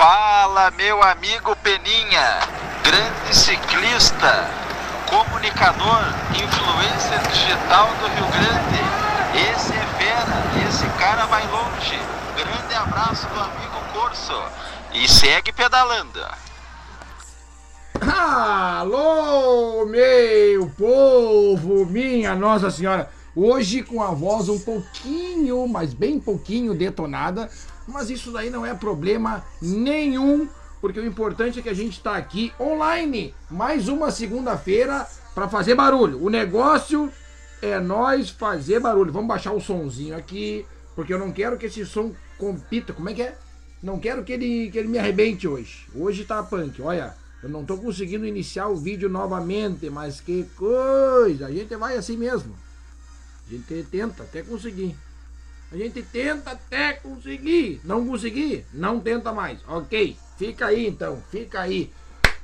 Fala, 0.00 0.70
meu 0.78 1.02
amigo 1.02 1.54
Peninha, 1.56 2.40
grande 2.82 3.36
ciclista, 3.36 4.48
comunicador, 5.10 6.06
influencer 6.30 7.20
digital 7.30 7.86
do 8.00 8.06
Rio 8.06 8.26
Grande. 8.32 8.80
Esse 9.52 9.74
é 9.74 9.86
fera, 9.98 10.66
esse 10.66 10.86
cara 10.98 11.26
vai 11.26 11.46
longe. 11.48 12.00
Grande 12.34 12.74
abraço 12.76 13.26
do 13.26 13.40
amigo 13.40 13.78
Corso 13.92 14.42
e 14.94 15.06
segue 15.06 15.52
pedalando. 15.52 16.26
Alô, 18.00 19.84
meu 19.84 20.66
povo, 20.78 21.84
minha 21.84 22.34
Nossa 22.34 22.70
Senhora. 22.70 23.10
Hoje 23.36 23.82
com 23.82 24.02
a 24.02 24.12
voz 24.12 24.48
um 24.48 24.58
pouquinho, 24.58 25.68
mas 25.68 25.92
bem 25.92 26.18
pouquinho 26.18 26.74
detonada, 26.74 27.50
mas 27.90 28.10
isso 28.10 28.32
daí 28.32 28.50
não 28.50 28.64
é 28.64 28.74
problema 28.74 29.44
nenhum, 29.60 30.48
porque 30.80 31.00
o 31.00 31.06
importante 31.06 31.58
é 31.58 31.62
que 31.62 31.68
a 31.68 31.74
gente 31.74 31.98
está 31.98 32.16
aqui 32.16 32.52
online, 32.58 33.34
mais 33.50 33.88
uma 33.88 34.10
segunda-feira 34.10 35.06
para 35.34 35.48
fazer 35.48 35.74
barulho. 35.74 36.22
O 36.22 36.30
negócio 36.30 37.12
é 37.60 37.78
nós 37.78 38.30
fazer 38.30 38.80
barulho. 38.80 39.12
Vamos 39.12 39.28
baixar 39.28 39.52
o 39.52 39.60
sonzinho 39.60 40.16
aqui, 40.16 40.64
porque 40.94 41.12
eu 41.12 41.18
não 41.18 41.32
quero 41.32 41.58
que 41.58 41.66
esse 41.66 41.84
som 41.84 42.12
compita. 42.38 42.92
Como 42.92 43.08
é 43.08 43.14
que 43.14 43.22
é? 43.22 43.36
Não 43.82 43.98
quero 43.98 44.24
que 44.24 44.32
ele, 44.32 44.70
que 44.70 44.78
ele 44.78 44.88
me 44.88 44.98
arrebente 44.98 45.46
hoje. 45.46 45.86
Hoje 45.94 46.24
tá 46.24 46.42
punk, 46.42 46.80
olha. 46.82 47.14
Eu 47.42 47.48
não 47.48 47.64
tô 47.64 47.78
conseguindo 47.78 48.26
iniciar 48.26 48.68
o 48.68 48.76
vídeo 48.76 49.08
novamente, 49.08 49.88
mas 49.88 50.20
que 50.20 50.44
coisa! 50.56 51.46
A 51.46 51.50
gente 51.50 51.74
vai 51.74 51.96
assim 51.96 52.14
mesmo. 52.14 52.54
A 53.46 53.50
gente 53.50 53.86
tenta 53.90 54.24
até 54.24 54.42
conseguir. 54.42 54.94
A 55.72 55.76
gente 55.76 56.02
tenta 56.02 56.50
até 56.50 56.94
conseguir. 56.94 57.80
Não 57.84 58.04
conseguir, 58.04 58.66
não 58.72 58.98
tenta 58.98 59.32
mais. 59.32 59.60
Ok? 59.68 60.16
Fica 60.36 60.66
aí 60.66 60.84
então, 60.84 61.22
fica 61.30 61.60
aí. 61.60 61.92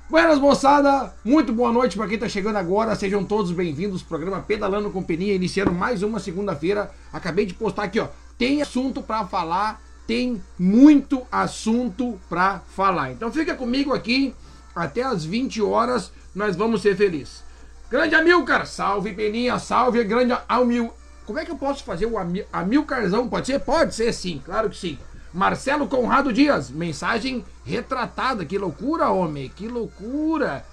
Buenas 0.08 0.38
moçada, 0.38 1.12
muito 1.24 1.52
boa 1.52 1.72
noite 1.72 1.96
para 1.96 2.06
quem 2.06 2.18
tá 2.18 2.28
chegando 2.28 2.54
agora. 2.54 2.94
Sejam 2.94 3.24
todos 3.24 3.50
bem-vindos 3.50 4.02
ao 4.02 4.06
programa 4.06 4.42
Pedalando 4.42 4.90
com 4.90 5.02
Peninha, 5.02 5.34
iniciando 5.34 5.72
mais 5.72 6.04
uma 6.04 6.20
segunda-feira. 6.20 6.88
Acabei 7.12 7.44
de 7.44 7.54
postar 7.54 7.82
aqui, 7.84 7.98
ó. 7.98 8.06
Tem 8.38 8.62
assunto 8.62 9.02
para 9.02 9.26
falar, 9.26 9.82
tem 10.06 10.40
muito 10.56 11.26
assunto 11.32 12.20
para 12.28 12.60
falar. 12.76 13.10
Então 13.10 13.32
fica 13.32 13.56
comigo 13.56 13.92
aqui 13.92 14.36
até 14.72 15.02
as 15.02 15.24
20 15.24 15.60
horas, 15.62 16.12
nós 16.32 16.54
vamos 16.54 16.80
ser 16.80 16.96
felizes. 16.96 17.42
Grande 17.90 18.14
Amilcar, 18.14 18.68
salve 18.68 19.12
Peninha, 19.12 19.58
salve 19.58 20.04
grande 20.04 20.38
Amil. 20.48 20.92
Como 21.26 21.40
é 21.40 21.44
que 21.44 21.50
eu 21.50 21.56
posso 21.56 21.82
fazer 21.82 22.06
o 22.06 22.16
Amil... 22.16 22.44
Amilcarzão? 22.52 23.28
Pode 23.28 23.48
ser? 23.48 23.58
Pode 23.58 23.94
ser 23.94 24.12
sim, 24.12 24.40
claro 24.44 24.70
que 24.70 24.76
sim. 24.76 24.98
Marcelo 25.34 25.88
Conrado 25.88 26.32
Dias, 26.32 26.70
mensagem 26.70 27.44
retratada. 27.64 28.44
Que 28.44 28.56
loucura, 28.56 29.10
homem, 29.10 29.50
que 29.54 29.66
loucura. 29.66 30.64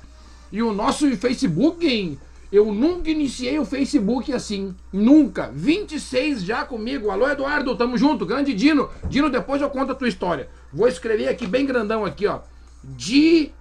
E 0.51 0.61
o 0.61 0.71
nosso 0.71 1.09
Facebook, 1.17 1.85
hein? 1.85 2.19
Eu 2.51 2.71
nunca 2.71 3.09
iniciei 3.09 3.57
o 3.57 3.65
Facebook 3.65 4.31
assim. 4.31 4.75
Nunca. 4.91 5.49
26 5.51 6.43
já 6.43 6.63
comigo. 6.63 7.09
Alô, 7.09 7.27
Eduardo, 7.27 7.75
tamo 7.75 7.97
junto. 7.97 8.27
Grande 8.27 8.53
Dino. 8.53 8.91
Dino, 9.09 9.27
depois 9.27 9.59
eu 9.59 9.71
conto 9.71 9.91
a 9.91 9.95
tua 9.95 10.07
história. 10.07 10.47
Vou 10.71 10.87
escrever 10.87 11.29
aqui 11.29 11.47
bem 11.47 11.65
grandão 11.65 12.05
aqui, 12.05 12.27
ó. 12.27 12.41
Dino. 12.83 13.51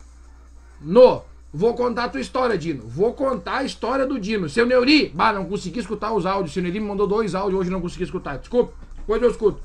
Vou 1.55 1.75
contar 1.75 2.05
a 2.05 2.08
tua 2.08 2.20
história, 2.20 2.56
Dino. 2.56 2.83
Vou 2.86 3.12
contar 3.12 3.58
a 3.58 3.64
história 3.64 4.06
do 4.06 4.19
Dino. 4.19 4.48
Seu 4.48 4.64
Neuri, 4.64 5.12
bah, 5.14 5.34
não 5.34 5.45
consegui 5.45 5.81
escutar 5.81 6.12
os 6.12 6.25
áudios. 6.25 6.55
Seu 6.55 6.62
Neuri 6.62 6.81
me 6.81 6.86
mandou 6.86 7.06
dois 7.06 7.34
áudios, 7.34 7.61
hoje 7.61 7.70
não 7.70 7.81
consegui 7.81 8.05
escutar. 8.05 8.39
Desculpa, 8.39 8.72
depois 8.97 9.20
eu 9.20 9.31
escuto. 9.31 9.61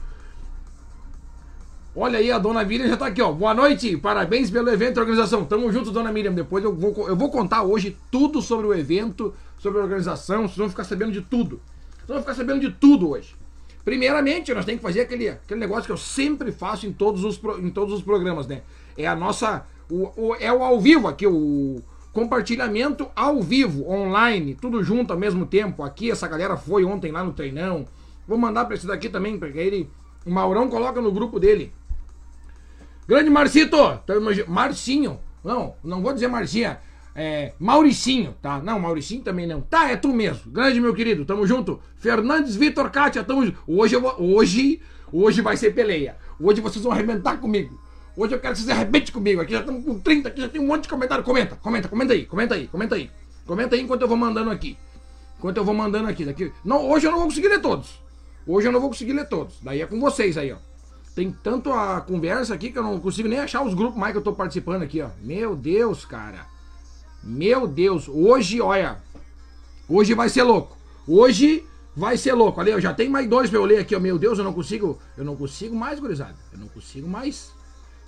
Olha 1.96 2.20
aí, 2.20 2.30
a 2.30 2.38
dona 2.38 2.64
Miriam 2.64 2.90
já 2.90 2.98
tá 2.98 3.08
aqui, 3.08 3.22
ó. 3.22 3.32
Boa 3.32 3.54
noite, 3.54 3.96
parabéns 3.98 4.52
pelo 4.52 4.70
evento 4.70 4.98
e 4.98 5.00
organização. 5.00 5.46
Tamo 5.46 5.72
junto, 5.72 5.90
dona 5.90 6.12
Miriam. 6.12 6.34
Depois 6.34 6.64
eu 6.64 6.76
vou, 6.76 7.08
eu 7.08 7.16
vou 7.16 7.32
contar 7.32 7.64
hoje 7.64 7.98
tudo 8.12 8.42
sobre 8.42 8.68
o 8.68 8.74
evento, 8.74 9.34
sobre 9.58 9.80
a 9.80 9.84
organização. 9.84 10.42
Vocês 10.42 10.58
vão 10.58 10.70
ficar 10.70 10.84
sabendo 10.84 11.14
de 11.14 11.22
tudo. 11.22 11.62
Vocês 11.96 12.10
vão 12.10 12.20
ficar 12.20 12.36
sabendo 12.36 12.60
de 12.60 12.70
tudo 12.70 13.12
hoje. 13.12 13.34
Primeiramente, 13.84 14.54
nós 14.54 14.66
temos 14.66 14.82
que 14.82 14.86
fazer 14.86 15.02
aquele, 15.02 15.30
aquele 15.30 15.60
negócio 15.60 15.86
que 15.86 15.92
eu 15.92 15.98
sempre 15.98 16.52
faço 16.52 16.86
em 16.86 16.92
todos 16.92 17.24
os, 17.24 17.42
em 17.60 17.70
todos 17.70 17.94
os 17.94 18.02
programas, 18.04 18.46
né? 18.46 18.62
É 18.98 19.08
a 19.08 19.16
nossa 19.16 19.66
o, 19.90 20.12
o, 20.16 20.36
é 20.36 20.52
o 20.52 20.64
ao 20.64 20.80
vivo 20.80 21.08
aqui, 21.08 21.26
o 21.26 21.82
compartilhamento 22.12 23.08
ao 23.16 23.42
vivo, 23.42 23.90
online, 23.90 24.56
tudo 24.56 24.84
junto 24.84 25.14
ao 25.14 25.20
mesmo 25.20 25.46
tempo. 25.46 25.84
Aqui 25.84 26.10
essa 26.10 26.28
galera 26.28 26.58
foi 26.58 26.84
ontem 26.84 27.12
lá 27.12 27.24
no 27.24 27.34
treinão. 27.34 27.86
Vou 28.28 28.38
mandar 28.38 28.66
para 28.66 28.76
esse 28.76 28.88
daqui 28.88 29.08
também, 29.08 29.38
porque 29.38 29.58
ele. 29.58 29.90
O 30.26 30.32
Maurão 30.32 30.68
coloca 30.68 31.00
no 31.00 31.12
grupo 31.12 31.40
dele. 31.40 31.72
Grande 33.08 33.30
Marcito! 33.30 33.78
Marcinho. 34.48 35.20
Não, 35.44 35.76
não 35.82 36.02
vou 36.02 36.12
dizer 36.12 36.28
Marcinha. 36.28 36.80
É, 37.16 37.54
Mauricinho, 37.58 38.36
tá? 38.42 38.60
Não, 38.60 38.80
Mauricinho 38.80 39.24
também 39.24 39.48
não. 39.48 39.62
Tá, 39.62 39.90
é 39.90 39.96
tu 39.96 40.10
mesmo. 40.10 40.52
Grande, 40.52 40.82
meu 40.82 40.94
querido, 40.94 41.24
tamo 41.24 41.48
junto. 41.48 41.80
Fernandes 41.96 42.56
Vitor 42.56 42.92
Kátia, 42.92 43.24
tamo 43.24 43.46
junto. 43.46 43.58
Hoje 43.66 43.96
eu 43.96 44.02
vou. 44.02 44.16
Hoje. 44.20 44.82
Hoje 45.12 45.42
vai 45.42 45.56
ser 45.56 45.74
peleia. 45.74 46.18
Hoje 46.40 46.60
vocês 46.60 46.84
vão 46.84 46.92
arrebentar 46.92 47.38
comigo. 47.38 47.80
Hoje 48.18 48.34
eu 48.34 48.40
quero 48.40 48.56
que 48.56 48.62
vocês 48.62 48.76
arrebentem 48.76 49.14
comigo. 49.14 49.40
Aqui 49.40 49.52
já 49.52 49.60
estamos 49.60 49.86
com 49.86 50.00
30, 50.00 50.30
aqui 50.30 50.42
já 50.42 50.50
tem 50.50 50.60
um 50.60 50.66
monte 50.66 50.84
de 50.84 50.90
comentário. 50.90 51.24
Comenta, 51.24 51.56
comenta, 51.56 51.88
comenta 51.88 52.14
aí, 52.14 52.26
comenta 52.26 52.56
aí, 52.56 52.68
comenta 52.68 52.96
aí. 52.96 53.12
Comenta 53.46 53.76
aí 53.76 53.82
enquanto 53.82 54.02
eu 54.02 54.08
vou 54.08 54.18
mandando 54.18 54.50
aqui. 54.50 54.76
Enquanto 55.38 55.58
eu 55.58 55.64
vou 55.64 55.76
mandando 55.76 56.10
aqui. 56.10 56.26
Daqui. 56.26 56.52
Não, 56.66 56.90
hoje 56.90 57.06
eu 57.06 57.12
não 57.12 57.20
vou 57.20 57.28
conseguir 57.28 57.48
ler 57.48 57.62
todos. 57.62 58.02
Hoje 58.48 58.68
eu 58.68 58.72
não 58.72 58.80
vou 58.82 58.90
conseguir 58.90 59.14
ler 59.14 59.30
todos. 59.30 59.60
Daí 59.62 59.84
é 59.84 59.86
com 59.86 60.00
vocês 60.00 60.36
aí, 60.36 60.52
ó. 60.52 60.58
Tem 61.14 61.32
tanto 61.32 61.72
a 61.72 62.02
conversa 62.02 62.56
aqui 62.56 62.72
que 62.72 62.80
eu 62.80 62.82
não 62.82 63.00
consigo 63.00 63.30
nem 63.30 63.38
achar 63.38 63.62
os 63.62 63.76
grupos 63.76 64.00
mais 64.00 64.14
que 64.14 64.18
eu 64.18 64.24
tô 64.24 64.34
participando 64.34 64.82
aqui, 64.82 65.00
ó. 65.00 65.10
Meu 65.22 65.56
Deus, 65.56 66.04
cara. 66.04 66.48
Meu 67.24 67.68
Deus. 67.68 68.08
Hoje, 68.08 68.60
olha. 68.60 68.98
Hoje 69.88 70.16
vai 70.16 70.30
ser 70.30 70.42
louco. 70.42 70.76
Hoje 71.08 71.64
vai 71.96 72.18
ser 72.18 72.34
louco. 72.34 72.60
Olha, 72.60 72.72
eu 72.72 72.82
já 72.82 72.96
tenho 72.96 73.12
mais 73.12 73.30
dois 73.30 73.48
pra 73.48 73.60
eu 73.60 73.66
ler 73.66 73.78
aqui, 73.78 73.96
ó. 73.96 74.00
Meu 74.00 74.18
Deus, 74.18 74.40
eu 74.40 74.44
não 74.44 74.54
consigo. 74.54 74.98
Eu 75.16 75.24
não 75.24 75.36
consigo 75.36 75.76
mais, 75.76 76.00
gurizada. 76.00 76.36
Eu 76.52 76.58
não 76.58 76.68
consigo 76.68 77.08
mais. 77.08 77.56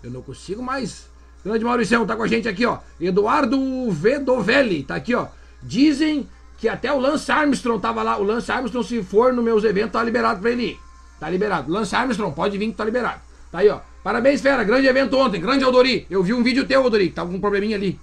Eu 0.04 0.12
não 0.12 0.22
consigo 0.22 0.62
mais. 0.62 1.10
Grande 1.44 1.64
Maurício 1.64 2.06
tá 2.06 2.16
com 2.16 2.24
a 2.24 2.28
gente 2.28 2.48
aqui, 2.48 2.66
ó. 2.66 2.80
Eduardo 3.00 3.90
Vedovelli 3.92 4.84
tá 4.84 4.96
aqui, 4.96 5.16
ó. 5.16 5.28
Dizem 5.62 6.28
que 6.58 6.68
até 6.68 6.92
o 6.92 7.00
Lance 7.00 7.32
Armstrong 7.32 7.82
tava 7.82 8.04
lá. 8.04 8.18
O 8.18 8.24
Lance 8.24 8.52
Armstrong, 8.52 8.86
se 8.86 9.02
for 9.04 9.34
nos 9.34 9.44
meus 9.44 9.64
eventos, 9.64 9.94
tá 9.94 10.04
liberado 10.04 10.42
pra 10.42 10.52
ele 10.52 10.64
ir. 10.64 10.80
Tá 11.20 11.30
liberado. 11.30 11.72
Lance 11.72 11.96
Armstrong, 11.96 12.34
pode 12.34 12.58
vir 12.58 12.68
que 12.68 12.78
tá 12.78 12.84
liberado. 12.84 13.22
Tá 13.52 13.60
aí, 13.60 13.70
ó. 13.70 13.80
Parabéns, 14.04 14.42
fera. 14.42 14.64
Grande 14.64 14.88
evento 14.88 15.18
ontem. 15.18 15.40
Grande 15.42 15.64
Aldori. 15.64 16.06
Eu 16.10 16.24
vi 16.24 16.34
um 16.34 16.44
vídeo 16.44 16.66
teu, 16.66 16.82
Aldori, 16.82 17.10
tava 17.10 17.30
com 17.30 17.38
um 17.38 17.42
probleminha 17.42 17.76
ali. 17.76 18.00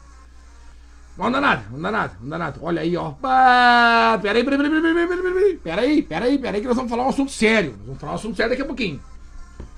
Não 1.17 1.31
dá 1.31 1.41
nada, 1.41 1.65
não 1.71 1.81
dá 1.81 1.91
nada, 1.91 2.17
não 2.21 2.29
dá 2.29 2.39
nada. 2.39 2.59
Olha 2.61 2.83
aí, 2.83 2.95
ó. 2.95 3.15
Ah, 3.23 4.19
peraí, 4.21 4.45
peraí, 4.45 4.59
peraí, 4.59 4.83
peraí, 4.83 4.95
peraí, 4.95 5.57
peraí, 5.57 6.03
peraí, 6.03 6.39
peraí, 6.39 6.61
que 6.61 6.67
nós 6.67 6.77
vamos 6.77 6.91
falar 6.91 7.05
um 7.05 7.09
assunto 7.09 7.33
sério. 7.33 7.71
Nós 7.71 7.87
vamos 7.87 8.01
falar 8.01 8.13
um 8.13 8.17
assunto 8.17 8.37
sério 8.37 8.51
daqui 8.51 8.63
a 8.63 8.67
pouquinho. 8.67 9.01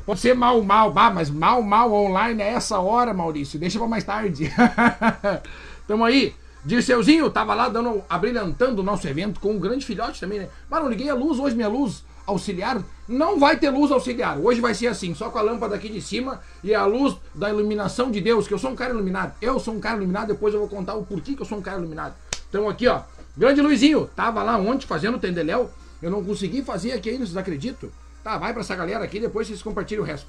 Pode 0.09 0.21
ser 0.21 0.35
mal, 0.35 0.63
mal, 0.63 0.91
bah, 0.91 1.11
mas 1.11 1.29
mal, 1.29 1.61
mal 1.61 1.93
online 1.93 2.43
é 2.43 2.55
essa 2.55 2.79
hora, 2.79 3.13
Maurício. 3.13 3.59
Deixa 3.59 3.79
pra 3.79 3.87
mais 3.87 4.05
tarde. 4.05 4.51
Tamo 5.87 6.03
aí. 6.03 6.35
Dirceuzinho 6.65 7.29
tava 7.31 7.55
lá 7.55 7.69
dando, 7.69 8.03
abrilhantando 8.09 8.81
o 8.81 8.83
nosso 8.83 9.07
evento 9.07 9.39
com 9.39 9.51
um 9.51 9.59
grande 9.59 9.85
filhote 9.85 10.19
também, 10.19 10.39
né? 10.39 10.49
Não 10.71 10.89
liguei 10.89 11.11
a 11.11 11.15
luz 11.15 11.39
hoje, 11.39 11.55
minha 11.55 11.69
luz 11.69 12.03
auxiliar. 12.27 12.83
Não 13.07 13.39
vai 13.39 13.59
ter 13.59 13.69
luz 13.69 13.93
auxiliar. 13.93 14.39
Hoje 14.39 14.63
vai 14.63 14.73
ser 14.73 14.87
assim, 14.87 15.15
só 15.15 15.29
com 15.29 15.37
a 15.37 15.43
lâmpada 15.43 15.75
aqui 15.75 15.91
de 15.91 16.01
cima 16.01 16.41
e 16.65 16.75
a 16.75 16.87
luz 16.87 17.15
da 17.35 17.51
iluminação 17.51 18.11
de 18.11 18.23
Deus, 18.23 18.49
que 18.49 18.55
eu 18.55 18.59
sou 18.59 18.71
um 18.71 18.75
cara 18.75 18.95
iluminado. 18.95 19.35
Eu 19.43 19.61
sou 19.61 19.75
um 19.75 19.79
cara 19.79 19.99
iluminado, 19.99 20.29
depois 20.29 20.55
eu 20.55 20.61
vou 20.61 20.71
contar 20.71 20.95
o 20.95 21.05
porquê 21.05 21.35
que 21.35 21.43
eu 21.43 21.47
sou 21.47 21.59
um 21.59 21.63
cara 21.63 21.77
iluminado. 21.77 22.15
Então 22.49 22.67
aqui, 22.67 22.89
ó. 22.89 23.03
Grande 23.37 23.61
Luizinho, 23.61 24.09
tava 24.17 24.43
lá 24.43 24.57
ontem 24.57 24.87
fazendo 24.87 25.19
tendeléu. 25.19 25.71
Eu 26.01 26.11
não 26.11 26.25
consegui 26.25 26.63
fazer 26.63 26.93
aqui 26.93 27.11
ainda, 27.11 27.27
vocês 27.27 27.37
acreditam? 27.37 27.91
Tá, 28.23 28.37
vai 28.37 28.53
pra 28.53 28.63
essa 28.63 28.77
galera 28.77 29.05
aqui, 29.05 29.21
depois 29.21 29.47
vocês 29.47 29.63
compartilham 29.63 30.03
o 30.03 30.07
resto. 30.07 30.29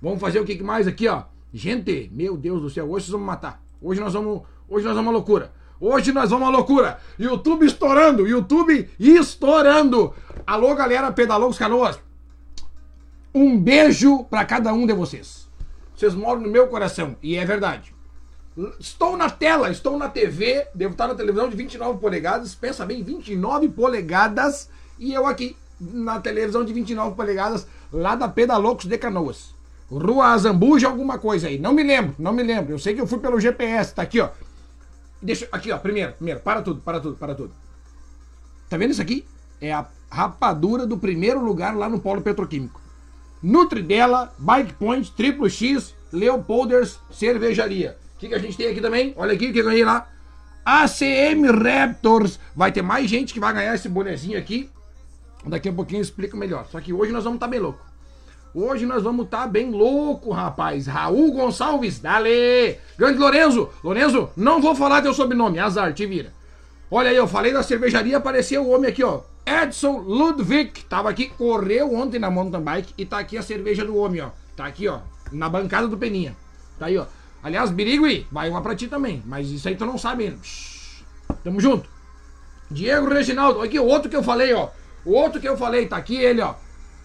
Vamos 0.00 0.20
fazer 0.20 0.40
o 0.40 0.44
que 0.44 0.62
mais 0.62 0.86
aqui, 0.86 1.08
ó. 1.08 1.24
Gente, 1.52 2.10
meu 2.12 2.36
Deus 2.36 2.62
do 2.62 2.70
céu, 2.70 2.90
hoje 2.90 3.06
vocês 3.06 3.12
vão 3.12 3.20
me 3.20 3.26
matar. 3.26 3.62
Hoje 3.80 4.00
nós 4.00 4.14
vamos, 4.14 4.42
hoje 4.68 4.84
nós 4.86 4.94
vamos 4.94 5.10
uma 5.10 5.12
loucura. 5.12 5.52
Hoje 5.78 6.12
nós 6.12 6.30
vamos 6.30 6.48
uma 6.48 6.56
loucura. 6.56 6.98
YouTube 7.18 7.66
estourando, 7.66 8.26
YouTube 8.26 8.88
estourando. 8.98 10.14
Alô, 10.46 10.74
galera, 10.74 11.12
pedalou 11.12 11.50
os 11.50 11.58
canoas. 11.58 12.00
Um 13.34 13.58
beijo 13.58 14.24
para 14.24 14.44
cada 14.44 14.72
um 14.72 14.86
de 14.86 14.92
vocês. 14.92 15.48
Vocês 15.94 16.14
moram 16.14 16.40
no 16.40 16.50
meu 16.50 16.68
coração 16.68 17.16
e 17.22 17.36
é 17.36 17.44
verdade. 17.44 17.94
Estou 18.78 19.16
na 19.16 19.30
tela, 19.30 19.70
estou 19.70 19.96
na 19.96 20.08
TV, 20.08 20.66
devo 20.74 20.92
estar 20.92 21.08
na 21.08 21.14
televisão 21.14 21.48
de 21.48 21.56
29 21.56 21.98
polegadas, 21.98 22.54
pensa 22.54 22.84
bem, 22.84 23.02
29 23.02 23.68
polegadas 23.70 24.68
e 24.98 25.12
eu 25.12 25.26
aqui 25.26 25.56
na 25.92 26.20
televisão 26.20 26.64
de 26.64 26.72
29 26.72 27.16
polegadas 27.16 27.66
lá 27.92 28.14
da 28.14 28.28
Pedalocos 28.28 28.86
de 28.86 28.96
Canoas. 28.96 29.54
Rua 29.90 30.28
Azambuja, 30.28 30.88
alguma 30.88 31.18
coisa 31.18 31.48
aí. 31.48 31.58
Não 31.58 31.72
me 31.72 31.82
lembro, 31.82 32.14
não 32.18 32.32
me 32.32 32.42
lembro. 32.42 32.72
Eu 32.72 32.78
sei 32.78 32.94
que 32.94 33.00
eu 33.00 33.06
fui 33.06 33.18
pelo 33.18 33.40
GPS, 33.40 33.94
tá 33.94 34.02
aqui, 34.02 34.20
ó. 34.20 34.30
Deixa, 35.20 35.48
aqui, 35.52 35.70
ó, 35.70 35.78
primeiro, 35.78 36.12
primeiro, 36.14 36.40
para 36.40 36.62
tudo, 36.62 36.80
para 36.80 37.00
tudo, 37.00 37.16
para 37.16 37.34
tudo. 37.34 37.52
Tá 38.68 38.76
vendo 38.76 38.92
isso 38.92 39.02
aqui? 39.02 39.24
É 39.60 39.72
a 39.72 39.86
rapadura 40.10 40.86
do 40.86 40.96
primeiro 40.96 41.44
lugar 41.44 41.76
lá 41.76 41.88
no 41.88 42.00
polo 42.00 42.22
petroquímico. 42.22 42.80
Nutridela, 43.42 44.32
Bike 44.38 44.74
Point, 44.74 45.12
Triplo 45.12 45.48
X, 45.50 45.94
Leopolders 46.12 46.98
Cervejaria. 47.10 47.98
O 48.14 48.18
que, 48.18 48.28
que 48.28 48.34
a 48.34 48.38
gente 48.38 48.56
tem 48.56 48.68
aqui 48.68 48.80
também? 48.80 49.12
Olha 49.16 49.32
aqui 49.32 49.48
o 49.48 49.52
que 49.52 49.58
eu 49.58 49.64
ganhei 49.64 49.84
lá. 49.84 50.08
ACM 50.64 51.50
Raptors. 51.50 52.38
Vai 52.54 52.70
ter 52.70 52.82
mais 52.82 53.10
gente 53.10 53.34
que 53.34 53.40
vai 53.40 53.52
ganhar 53.52 53.74
esse 53.74 53.88
bonezinho 53.88 54.38
aqui. 54.38 54.70
Daqui 55.44 55.68
a 55.68 55.72
pouquinho 55.72 55.98
eu 55.98 56.02
explico 56.02 56.36
melhor. 56.36 56.66
Só 56.70 56.80
que 56.80 56.92
hoje 56.92 57.12
nós 57.12 57.24
vamos 57.24 57.36
estar 57.36 57.46
tá 57.46 57.50
bem 57.50 57.60
louco. 57.60 57.80
Hoje 58.54 58.84
nós 58.84 59.02
vamos 59.02 59.24
estar 59.24 59.42
tá 59.42 59.46
bem 59.46 59.70
louco, 59.70 60.30
rapaz. 60.30 60.86
Raul 60.86 61.32
Gonçalves, 61.32 61.98
dale! 61.98 62.76
Grande 62.98 63.18
Lorenzo. 63.18 63.70
Lorenzo, 63.82 64.28
não 64.36 64.60
vou 64.60 64.74
falar 64.74 65.00
teu 65.00 65.14
sobrenome. 65.14 65.58
Azar, 65.58 65.94
te 65.94 66.06
vira. 66.06 66.32
Olha 66.90 67.10
aí, 67.10 67.16
eu 67.16 67.26
falei 67.26 67.52
da 67.52 67.62
cervejaria, 67.62 68.18
apareceu 68.18 68.62
o 68.62 68.70
homem 68.70 68.90
aqui, 68.90 69.02
ó. 69.02 69.22
Edson 69.46 69.98
Ludwig. 70.00 70.84
Tava 70.84 71.08
aqui, 71.08 71.30
correu 71.30 71.94
ontem 71.94 72.18
na 72.18 72.30
mountain 72.30 72.60
bike 72.60 72.92
e 72.98 73.06
tá 73.06 73.18
aqui 73.18 73.38
a 73.38 73.42
cerveja 73.42 73.84
do 73.84 73.96
homem, 73.96 74.20
ó. 74.20 74.28
Tá 74.54 74.66
aqui, 74.66 74.86
ó. 74.86 74.98
Na 75.32 75.48
bancada 75.48 75.88
do 75.88 75.96
Peninha. 75.96 76.36
Tá 76.78 76.86
aí, 76.86 76.98
ó. 76.98 77.06
Aliás, 77.42 77.70
Birigui, 77.70 78.26
vai 78.30 78.50
uma 78.50 78.60
pra 78.60 78.76
ti 78.76 78.86
também. 78.86 79.22
Mas 79.26 79.48
isso 79.48 79.66
aí 79.66 79.74
tu 79.74 79.86
não 79.86 79.96
sabe 79.96 80.24
ainda. 80.24 80.38
Tamo 81.42 81.58
junto. 81.58 81.88
Diego 82.70 83.08
Reginaldo. 83.08 83.62
Aqui, 83.62 83.78
outro 83.78 84.10
que 84.10 84.16
eu 84.16 84.22
falei, 84.22 84.52
ó. 84.52 84.68
O 85.04 85.12
outro 85.12 85.40
que 85.40 85.48
eu 85.48 85.56
falei, 85.56 85.86
tá 85.86 85.96
aqui 85.96 86.16
ele, 86.16 86.40
ó. 86.40 86.54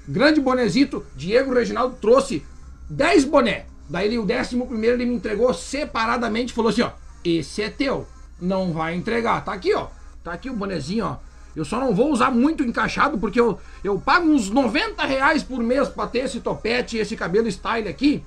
Grande 0.08 0.40
bonezito. 0.40 1.06
Diego 1.16 1.54
Reginaldo 1.54 1.98
trouxe 2.00 2.46
10 2.90 3.26
boné. 3.26 3.66
Daí 3.90 4.08
ele, 4.08 4.18
o 4.18 4.26
décimo 4.26 4.68
primeiro 4.68 4.98
ele 4.98 5.06
me 5.06 5.16
entregou 5.16 5.54
separadamente 5.54 6.54
falou 6.54 6.70
assim, 6.70 6.82
ó. 6.82 6.92
Esse 7.24 7.62
é 7.62 7.70
teu. 7.70 8.08
Não 8.40 8.72
vai 8.72 8.96
entregar. 8.96 9.44
Tá 9.44 9.54
aqui, 9.54 9.74
ó. 9.74 9.88
Tá 10.24 10.34
aqui 10.34 10.50
o 10.50 10.56
bonezinho, 10.56 11.06
ó. 11.06 11.18
Eu 11.56 11.66
só 11.66 11.80
não 11.80 11.94
vou 11.96 12.12
usar 12.12 12.30
muito 12.30 12.64
encaixado 12.64 13.18
porque 13.18 13.40
eu, 13.40 13.60
eu 13.84 14.00
pago 14.00 14.28
uns 14.28 14.50
90 14.50 15.04
reais 15.06 15.42
por 15.42 15.60
mês 15.64 15.90
pra 15.90 16.06
ter 16.06 16.20
esse 16.20 16.40
topete 16.40 16.98
esse 16.98 17.16
cabelo 17.16 17.48
style 17.52 17.88
aqui. 17.88 18.24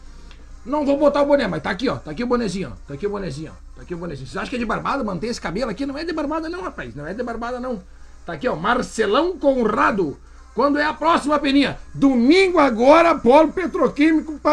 Não 0.66 0.84
vou 0.84 0.98
botar 0.98 1.22
o 1.22 1.26
boné, 1.26 1.46
mas 1.46 1.62
tá 1.62 1.70
aqui, 1.70 1.88
ó. 1.88 1.96
Tá 1.96 2.10
aqui 2.10 2.24
o 2.24 2.26
bonezinho, 2.26 2.72
ó. 2.72 2.88
Tá 2.88 2.94
aqui 2.94 3.06
o 3.06 3.10
bonezinho, 3.10 3.52
ó. 3.52 3.76
Tá 3.76 3.82
aqui 3.82 3.94
o 3.94 3.98
bonezinho. 3.98 4.26
Você 4.26 4.38
acha 4.38 4.50
que 4.50 4.56
é 4.56 4.58
de 4.58 4.66
barbada 4.66 5.04
manter 5.04 5.28
esse 5.28 5.40
cabelo 5.40 5.70
aqui? 5.70 5.86
Não 5.86 5.96
é 5.96 6.04
de 6.04 6.12
barbada, 6.12 6.48
não, 6.48 6.60
rapaz. 6.60 6.94
Não 6.94 7.06
é 7.06 7.14
de 7.14 7.22
barbada, 7.22 7.60
não. 7.60 7.80
Tá 8.24 8.34
aqui, 8.34 8.48
ó. 8.48 8.56
Marcelão 8.56 9.38
Conrado. 9.38 10.18
Quando 10.54 10.78
é 10.78 10.84
a 10.84 10.92
próxima 10.92 11.38
peninha? 11.38 11.78
Domingo 11.94 12.58
agora, 12.58 13.14
polo 13.14 13.52
petroquímico. 13.52 14.40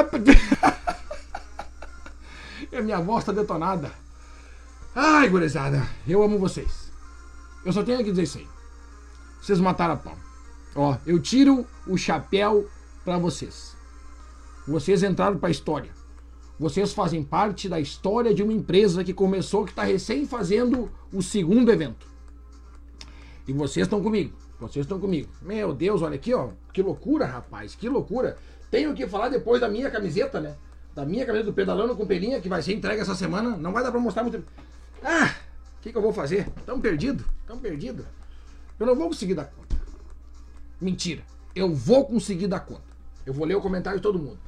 é 2.71 2.81
minha 2.81 2.99
voz 2.99 3.23
tá 3.25 3.31
detonada. 3.31 3.91
Ai, 4.95 5.29
gurizada, 5.29 5.87
eu 6.07 6.23
amo 6.23 6.39
vocês. 6.39 6.91
Eu 7.65 7.73
só 7.73 7.83
tenho 7.83 7.97
que 7.99 8.11
dizer 8.11 8.23
isso 8.23 8.37
aí. 8.37 8.47
Vocês 9.41 9.59
mataram 9.59 9.95
a 9.95 9.97
pau. 9.97 10.17
Ó, 10.75 10.97
eu 11.05 11.19
tiro 11.19 11.65
o 11.87 11.97
chapéu 11.97 12.67
para 13.03 13.17
vocês. 13.17 13.75
Vocês 14.67 15.03
entraram 15.03 15.37
para 15.37 15.49
a 15.49 15.51
história. 15.51 15.91
Vocês 16.59 16.93
fazem 16.93 17.23
parte 17.23 17.69
da 17.69 17.79
história 17.79 18.33
de 18.33 18.41
uma 18.41 18.53
empresa 18.53 19.03
que 19.03 19.13
começou, 19.13 19.63
que 19.63 19.71
está 19.71 19.83
recém 19.83 20.25
fazendo 20.25 20.91
o 21.13 21.21
segundo 21.21 21.71
evento. 21.71 22.07
E 23.47 23.53
vocês 23.53 23.85
estão 23.85 24.01
comigo. 24.03 24.37
Vocês 24.59 24.85
estão 24.85 24.99
comigo. 24.99 25.29
Meu 25.41 25.73
Deus, 25.73 26.01
olha 26.01 26.15
aqui, 26.15 26.33
ó. 26.33 26.49
Que 26.73 26.81
loucura, 26.81 27.25
rapaz. 27.25 27.75
Que 27.75 27.87
loucura. 27.87 28.37
Tenho 28.69 28.93
que 28.93 29.07
falar 29.07 29.29
depois 29.29 29.61
da 29.61 29.69
minha 29.69 29.89
camiseta, 29.89 30.41
né? 30.41 30.55
Da 30.93 31.05
minha 31.05 31.25
camiseta 31.25 31.51
do 31.51 31.53
Pedalando 31.53 31.95
com 31.95 32.05
Pelinha, 32.05 32.41
que 32.41 32.49
vai 32.49 32.61
ser 32.61 32.73
entregue 32.73 33.01
essa 33.01 33.15
semana. 33.15 33.55
Não 33.55 33.71
vai 33.71 33.83
dar 33.83 33.91
pra 33.91 33.99
mostrar 33.99 34.23
muito. 34.23 34.43
Ah! 35.03 35.33
O 35.77 35.81
que, 35.81 35.91
que 35.91 35.97
eu 35.97 36.01
vou 36.01 36.11
fazer? 36.11 36.49
Tão 36.65 36.81
perdido. 36.81 37.23
Tão 37.45 37.57
perdido. 37.57 38.05
Eu 38.79 38.85
não 38.85 38.95
vou 38.95 39.07
conseguir 39.07 39.35
dar 39.35 39.45
conta. 39.45 39.77
Mentira. 40.81 41.23
Eu 41.55 41.73
vou 41.73 42.05
conseguir 42.05 42.47
dar 42.47 42.59
conta. 42.59 42.83
Eu 43.25 43.33
vou 43.33 43.45
ler 43.45 43.55
o 43.55 43.61
comentário 43.61 43.99
de 43.99 44.03
todo 44.03 44.19
mundo. 44.19 44.39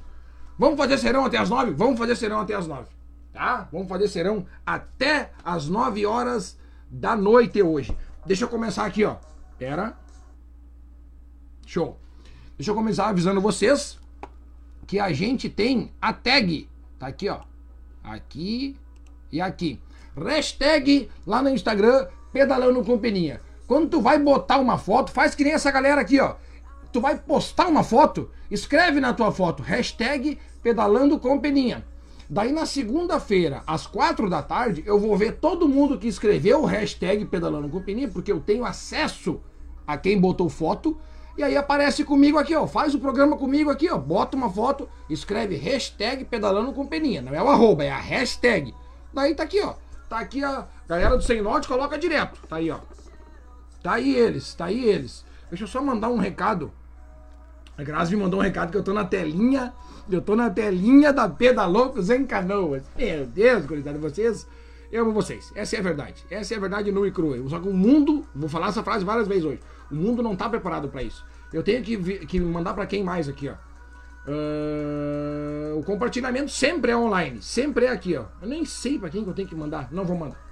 Vamos 0.57 0.77
fazer 0.77 0.97
serão 0.97 1.25
até 1.25 1.37
as 1.37 1.49
nove? 1.49 1.71
Vamos 1.71 1.97
fazer 1.97 2.15
serão 2.15 2.41
até 2.41 2.53
as 2.53 2.67
nove. 2.67 2.89
Tá? 3.31 3.69
Vamos 3.71 3.87
fazer 3.87 4.07
serão 4.09 4.45
até 4.65 5.31
as 5.43 5.69
nove 5.69 6.05
horas 6.05 6.57
da 6.89 7.15
noite 7.15 7.61
hoje. 7.61 7.95
Deixa 8.29 8.45
eu 8.45 8.47
começar 8.47 8.85
aqui, 8.85 9.03
ó. 9.03 9.15
Pera. 9.57 9.97
Show. 11.65 11.97
Deixa 12.55 12.69
eu 12.69 12.75
começar 12.75 13.07
avisando 13.07 13.41
vocês 13.41 13.97
que 14.85 14.99
a 14.99 15.11
gente 15.11 15.49
tem 15.49 15.91
a 15.99 16.13
tag. 16.13 16.69
Tá 16.99 17.07
aqui, 17.07 17.27
ó. 17.27 17.39
Aqui 18.03 18.77
e 19.31 19.41
aqui. 19.41 19.81
Hashtag 20.15 21.09
lá 21.25 21.41
no 21.41 21.49
Instagram, 21.49 22.07
pedalando 22.31 22.83
com 22.83 22.99
peninha. 22.99 23.41
Quando 23.65 23.89
tu 23.89 23.99
vai 23.99 24.19
botar 24.19 24.59
uma 24.59 24.77
foto, 24.77 25.11
faz 25.11 25.33
que 25.33 25.43
nem 25.43 25.53
essa 25.53 25.71
galera 25.71 26.01
aqui, 26.01 26.19
ó. 26.19 26.35
Tu 26.93 27.01
vai 27.01 27.17
postar 27.17 27.65
uma 27.65 27.83
foto, 27.83 28.29
escreve 28.51 28.99
na 28.99 29.11
tua 29.11 29.31
foto, 29.31 29.63
hashtag 29.63 30.37
pedalando 30.61 31.17
com 31.17 31.39
peninha. 31.39 31.83
Daí 32.31 32.51
na 32.51 32.67
segunda-feira, 32.67 33.63
às 33.65 33.87
quatro 33.87 34.29
da 34.29 34.43
tarde, 34.43 34.83
eu 34.85 34.99
vou 34.99 35.17
ver 35.17 35.37
todo 35.37 35.67
mundo 35.67 35.97
que 35.97 36.07
escreveu 36.07 36.61
o 36.61 36.65
hashtag 36.65 37.25
pedalando 37.25 37.67
com 37.69 37.81
porque 38.13 38.31
eu 38.31 38.39
tenho 38.39 38.63
acesso 38.63 39.41
a 39.87 39.97
quem 39.97 40.19
botou 40.19 40.47
foto. 40.47 40.95
E 41.35 41.41
aí 41.41 41.57
aparece 41.57 42.03
comigo 42.03 42.37
aqui, 42.37 42.53
ó. 42.53 42.67
Faz 42.67 42.93
o 42.93 42.99
programa 42.99 43.35
comigo 43.35 43.71
aqui, 43.71 43.89
ó. 43.89 43.97
Bota 43.97 44.37
uma 44.37 44.47
foto, 44.47 44.87
escreve 45.09 45.55
hashtag 45.55 46.23
pedalando 46.25 46.71
com 46.71 46.85
peninha. 46.85 47.21
Não 47.21 47.33
é 47.33 47.41
o 47.41 47.47
arroba, 47.47 47.83
é 47.83 47.89
a 47.89 47.97
hashtag. 47.97 48.75
Daí 49.11 49.33
tá 49.33 49.41
aqui, 49.41 49.59
ó. 49.61 49.73
Tá 50.07 50.19
aqui 50.19 50.43
a 50.43 50.67
galera 50.87 51.17
do 51.17 51.23
Sem 51.23 51.41
Norte, 51.41 51.67
coloca 51.67 51.97
direto. 51.97 52.39
Tá 52.47 52.57
aí, 52.57 52.69
ó. 52.69 52.79
Tá 53.81 53.93
aí 53.93 54.15
eles, 54.15 54.53
tá 54.53 54.65
aí 54.65 54.85
eles. 54.85 55.25
Deixa 55.49 55.63
eu 55.63 55.67
só 55.67 55.81
mandar 55.81 56.09
um 56.09 56.17
recado. 56.17 56.71
A 57.79 57.83
Grazi 57.83 58.13
me 58.13 58.21
mandou 58.21 58.41
um 58.41 58.43
recado 58.43 58.71
que 58.71 58.77
eu 58.77 58.83
tô 58.83 58.93
na 58.93 59.05
telinha. 59.05 59.73
Eu 60.11 60.21
tô 60.21 60.35
na 60.35 60.49
telinha 60.49 61.13
da 61.13 61.29
Pedalocos 61.29 62.09
em 62.09 62.25
Canoas. 62.25 62.83
Meu 62.97 63.25
Deus, 63.25 63.65
gurizada, 63.65 63.97
vocês. 63.97 64.45
Eu 64.91 65.03
amo 65.03 65.13
vocês. 65.13 65.49
Essa 65.55 65.77
é 65.77 65.79
a 65.79 65.81
verdade. 65.81 66.25
Essa 66.29 66.55
é 66.55 66.57
a 66.57 66.59
verdade 66.59 66.91
nua 66.91 67.07
e 67.07 67.11
crua. 67.11 67.37
Só 67.47 67.57
que 67.57 67.69
o 67.69 67.73
mundo, 67.73 68.25
vou 68.35 68.49
falar 68.49 68.67
essa 68.67 68.83
frase 68.83 69.05
várias 69.05 69.29
vezes 69.29 69.45
hoje. 69.45 69.61
O 69.89 69.95
mundo 69.95 70.21
não 70.21 70.35
tá 70.35 70.49
preparado 70.49 70.89
para 70.89 71.01
isso. 71.03 71.23
Eu 71.53 71.63
tenho 71.63 71.81
que, 71.81 71.97
que 72.25 72.37
mandar 72.41 72.73
para 72.73 72.85
quem 72.85 73.01
mais 73.01 73.29
aqui, 73.29 73.47
ó. 73.47 73.53
Uh, 74.27 75.79
o 75.79 75.83
compartilhamento 75.83 76.51
sempre 76.51 76.91
é 76.91 76.97
online. 76.97 77.41
Sempre 77.41 77.85
é 77.85 77.91
aqui, 77.91 78.17
ó. 78.17 78.25
Eu 78.41 78.49
nem 78.49 78.65
sei 78.65 78.99
para 78.99 79.09
quem 79.09 79.23
que 79.23 79.29
eu 79.29 79.33
tenho 79.33 79.47
que 79.47 79.55
mandar. 79.55 79.87
Não 79.89 80.03
vou 80.03 80.17
mandar. 80.17 80.45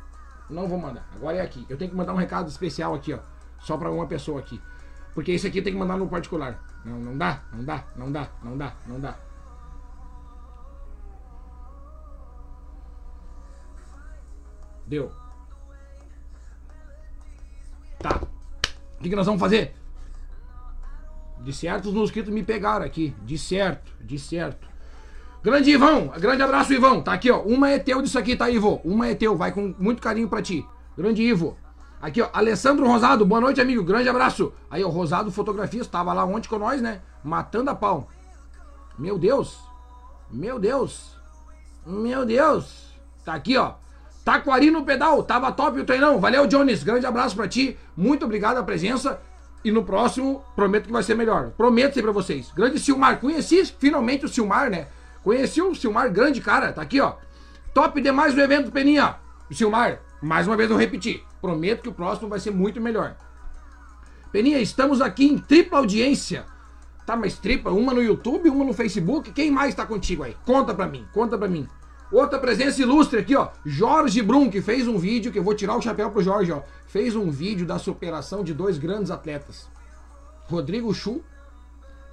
Não 0.50 0.65
vou 0.65 0.80
mandar. 0.80 1.06
Agora 1.13 1.35
é 1.35 1.41
aqui. 1.41 1.65
Eu 1.68 1.75
tenho 1.75 1.91
que 1.91 1.97
mandar 1.97 2.13
um 2.13 2.18
recado 2.18 2.47
especial 2.47 2.95
aqui, 2.95 3.13
ó. 3.13 3.19
Só 3.59 3.75
para 3.75 3.91
uma 3.91 4.07
pessoa 4.07 4.39
aqui. 4.39 4.62
Porque 5.17 5.31
esse 5.31 5.47
aqui 5.47 5.63
tem 5.63 5.73
que 5.73 5.79
mandar 5.79 5.97
no 5.97 6.07
particular. 6.07 6.63
Não, 6.85 6.99
não 6.99 7.17
dá, 7.17 7.41
não 7.51 7.65
dá, 7.65 7.83
não 7.95 8.11
dá, 8.11 8.29
não 8.43 8.55
dá, 8.55 8.73
não 8.85 8.99
dá. 8.99 9.17
Deu. 14.85 15.11
Tá. 17.97 18.21
O 18.99 19.01
que, 19.01 19.09
que 19.09 19.15
nós 19.15 19.25
vamos 19.25 19.39
fazer? 19.39 19.73
De 21.39 21.51
certo, 21.51 21.89
os 21.89 21.95
mosquitos 21.95 22.31
me 22.31 22.44
pegaram 22.44 22.85
aqui. 22.85 23.15
De 23.23 23.39
certo, 23.39 23.92
de 23.99 24.19
certo. 24.19 24.68
Grande 25.42 25.71
Ivão, 25.71 26.09
grande 26.09 26.44
abraço, 26.44 26.73
Ivão. 26.73 27.01
Tá 27.01 27.13
aqui, 27.13 27.31
ó. 27.31 27.42
Uma 27.42 27.71
é 27.71 27.80
teu 27.80 28.03
disso 28.03 28.19
aqui, 28.19 28.35
tá, 28.35 28.51
Ivo? 28.51 28.80
Uma 28.85 29.07
é 29.07 29.15
teu, 29.15 29.35
vai 29.35 29.51
com 29.51 29.73
muito 29.80 29.99
carinho 29.99 30.30
pra 30.30 30.44
ti. 30.44 30.63
Grande 30.95 31.23
Ivo. 31.23 31.57
Aqui, 32.01 32.21
ó, 32.21 32.30
Alessandro 32.31 32.87
Rosado, 32.87 33.25
boa 33.25 33.42
noite, 33.42 33.59
amigo. 33.59 33.83
Grande 33.83 34.07
abraço. 34.07 34.54
Aí, 34.69 34.83
o 34.83 34.89
Rosado 34.89 35.31
Fotografias, 35.31 35.87
tava 35.87 36.13
lá 36.13 36.23
ontem 36.25 36.47
com 36.47 36.59
nós, 36.59 36.81
né? 36.81 37.01
Matando 37.23 37.71
a 37.71 37.75
pau. 37.75 38.07
Meu 38.97 39.18
Deus. 39.18 39.57
Meu 40.31 40.59
Deus. 40.59 41.16
Meu 41.85 42.25
Deus. 42.25 42.94
Tá 43.25 43.33
aqui, 43.33 43.57
ó. 43.57 43.73
Taquari 44.23 44.69
no 44.69 44.83
pedal, 44.83 45.23
tava 45.23 45.51
top 45.51 45.80
o 45.80 45.85
treinão. 45.85 46.19
Valeu, 46.19 46.45
Jones. 46.45 46.83
Grande 46.83 47.06
abraço 47.06 47.35
pra 47.35 47.47
ti. 47.47 47.77
Muito 47.95 48.25
obrigado 48.25 48.57
a 48.57 48.63
presença. 48.63 49.19
E 49.63 49.71
no 49.71 49.83
próximo, 49.83 50.44
prometo 50.56 50.85
que 50.85 50.92
vai 50.92 51.01
ser 51.01 51.16
melhor. 51.16 51.51
Prometo 51.57 52.01
pra 52.01 52.11
vocês. 52.11 52.51
Grande 52.51 52.80
Silmar. 52.80 53.19
Conheci 53.19 53.66
finalmente 53.80 54.25
o 54.25 54.30
Silmar, 54.30 54.69
né? 54.69 54.87
Conheci 55.23 55.61
o 55.61 55.73
Silmar, 55.73 56.11
grande 56.11 56.42
cara, 56.42 56.71
tá 56.71 56.81
aqui, 56.81 57.01
ó. 57.01 57.16
Top 57.73 57.99
demais 57.99 58.33
do 58.33 58.42
evento, 58.42 58.71
Peninha. 58.71 59.16
Silmar, 59.51 59.99
mais 60.21 60.47
uma 60.47 60.56
vez 60.56 60.69
eu 60.69 60.77
repeti. 60.77 61.23
Prometo 61.47 61.83
que 61.83 61.87
o 61.87 61.94
próximo 61.94 62.27
vai 62.27 62.42
ser 62.42 62.51
muito 62.51 62.81
melhor. 62.81 63.16
Peninha, 64.33 64.59
estamos 64.59 64.99
aqui 64.99 65.25
em 65.25 65.37
tripla 65.37 65.77
audiência. 65.77 66.45
Tá, 67.06 67.16
mas 67.16 67.39
tripla? 67.39 67.71
Uma 67.71 67.94
no 67.94 68.04
YouTube, 68.04 68.49
uma 68.49 68.66
no 68.66 68.73
Facebook. 68.73 69.31
Quem 69.31 69.49
mais 69.49 69.73
tá 69.73 69.85
contigo 69.85 70.23
aí? 70.23 70.35
Conta 70.45 70.73
pra 70.73 70.87
mim, 70.87 71.07
conta 71.13 71.37
pra 71.37 71.47
mim. 71.47 71.66
Outra 72.11 72.37
presença 72.37 72.81
ilustre 72.81 73.19
aqui, 73.19 73.33
ó. 73.33 73.47
Jorge 73.66 74.21
Brum, 74.21 74.49
que 74.49 74.61
fez 74.61 74.89
um 74.89 74.97
vídeo, 74.97 75.31
que 75.31 75.39
eu 75.39 75.44
vou 75.44 75.56
tirar 75.56 75.77
o 75.77 75.81
chapéu 75.81 76.11
pro 76.11 76.21
Jorge, 76.21 76.51
ó. 76.51 76.63
Fez 76.85 77.16
um 77.16 77.31
vídeo 77.31 77.66
da 77.66 77.80
superação 77.80 78.44
de 78.44 78.54
dois 78.54 78.77
grandes 78.77 79.09
atletas. 79.09 79.69
Rodrigo 80.49 80.94
Chu 80.94 81.23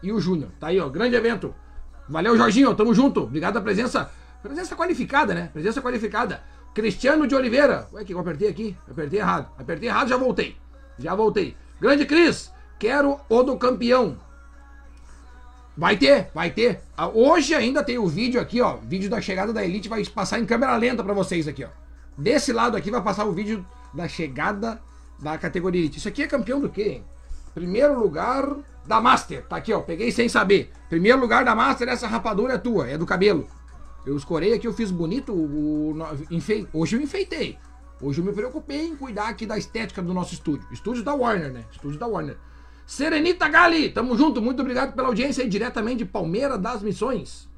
e 0.00 0.12
o 0.12 0.20
Júnior. 0.20 0.50
Tá 0.60 0.68
aí, 0.68 0.78
ó. 0.78 0.88
Grande 0.88 1.16
evento. 1.16 1.52
Valeu, 2.08 2.36
Jorginho, 2.36 2.72
tamo 2.76 2.94
junto. 2.94 3.24
Obrigado 3.24 3.54
pela 3.54 3.64
presença. 3.64 4.12
Presença 4.40 4.76
qualificada, 4.76 5.34
né? 5.34 5.50
Presença 5.52 5.82
qualificada. 5.82 6.40
Cristiano 6.74 7.26
de 7.26 7.34
Oliveira. 7.36 7.88
Ué, 7.92 8.04
que 8.04 8.12
eu 8.12 8.18
apertei 8.18 8.48
aqui? 8.48 8.76
Apertei 8.90 9.20
errado. 9.20 9.48
Apertei 9.56 9.88
errado, 9.88 10.08
já 10.08 10.16
voltei. 10.16 10.56
Já 10.98 11.14
voltei. 11.14 11.56
Grande 11.80 12.04
Cris. 12.04 12.52
Quero 12.78 13.20
o 13.28 13.42
do 13.44 13.56
campeão. 13.56 14.18
Vai 15.76 15.96
ter, 15.96 16.30
vai 16.34 16.50
ter. 16.50 16.82
Ah, 16.96 17.08
Hoje 17.08 17.54
ainda 17.54 17.82
tem 17.82 17.96
o 17.96 18.06
vídeo 18.06 18.40
aqui, 18.40 18.60
ó. 18.60 18.76
Vídeo 18.76 19.08
da 19.08 19.20
chegada 19.20 19.52
da 19.52 19.64
Elite 19.64 19.88
vai 19.88 20.04
passar 20.04 20.40
em 20.40 20.46
câmera 20.46 20.76
lenta 20.76 21.02
pra 21.02 21.14
vocês 21.14 21.46
aqui, 21.46 21.64
ó. 21.64 21.68
Desse 22.18 22.52
lado 22.52 22.76
aqui 22.76 22.90
vai 22.90 23.02
passar 23.02 23.24
o 23.24 23.32
vídeo 23.32 23.64
da 23.92 24.06
chegada 24.08 24.80
da 25.18 25.38
categoria 25.38 25.80
Elite. 25.80 25.98
Isso 25.98 26.08
aqui 26.08 26.22
é 26.22 26.26
campeão 26.26 26.60
do 26.60 26.68
quê, 26.68 26.82
hein? 26.82 27.04
Primeiro 27.54 27.98
lugar 27.98 28.56
da 28.84 29.00
Master. 29.00 29.44
Tá 29.46 29.56
aqui, 29.56 29.72
ó. 29.72 29.80
Peguei 29.80 30.10
sem 30.10 30.28
saber. 30.28 30.72
Primeiro 30.88 31.20
lugar 31.20 31.44
da 31.44 31.54
Master, 31.54 31.88
essa 31.88 32.08
rapadura 32.08 32.54
é 32.54 32.58
tua, 32.58 32.88
é 32.88 32.98
do 32.98 33.06
cabelo. 33.06 33.48
Eu 34.06 34.16
escorei 34.16 34.52
aqui, 34.52 34.66
eu 34.66 34.72
fiz 34.72 34.90
bonito. 34.90 35.32
O, 35.32 35.94
enfei- 36.30 36.66
Hoje 36.72 36.96
eu 36.96 37.00
enfeitei. 37.00 37.58
Hoje 38.00 38.20
eu 38.20 38.24
me 38.24 38.32
preocupei 38.32 38.86
em 38.86 38.96
cuidar 38.96 39.28
aqui 39.28 39.46
da 39.46 39.56
estética 39.56 40.02
do 40.02 40.12
nosso 40.12 40.34
estúdio. 40.34 40.66
Estúdio 40.70 41.02
da 41.02 41.14
Warner, 41.14 41.52
né? 41.52 41.64
Estúdio 41.72 41.98
da 41.98 42.06
Warner. 42.06 42.36
Serenita 42.86 43.48
Gali, 43.48 43.88
tamo 43.90 44.16
junto. 44.16 44.42
Muito 44.42 44.60
obrigado 44.60 44.94
pela 44.94 45.08
audiência 45.08 45.42
aí, 45.42 45.48
diretamente 45.48 45.98
de 45.98 46.04
Palmeira 46.04 46.58
das 46.58 46.82
Missões. 46.82 47.48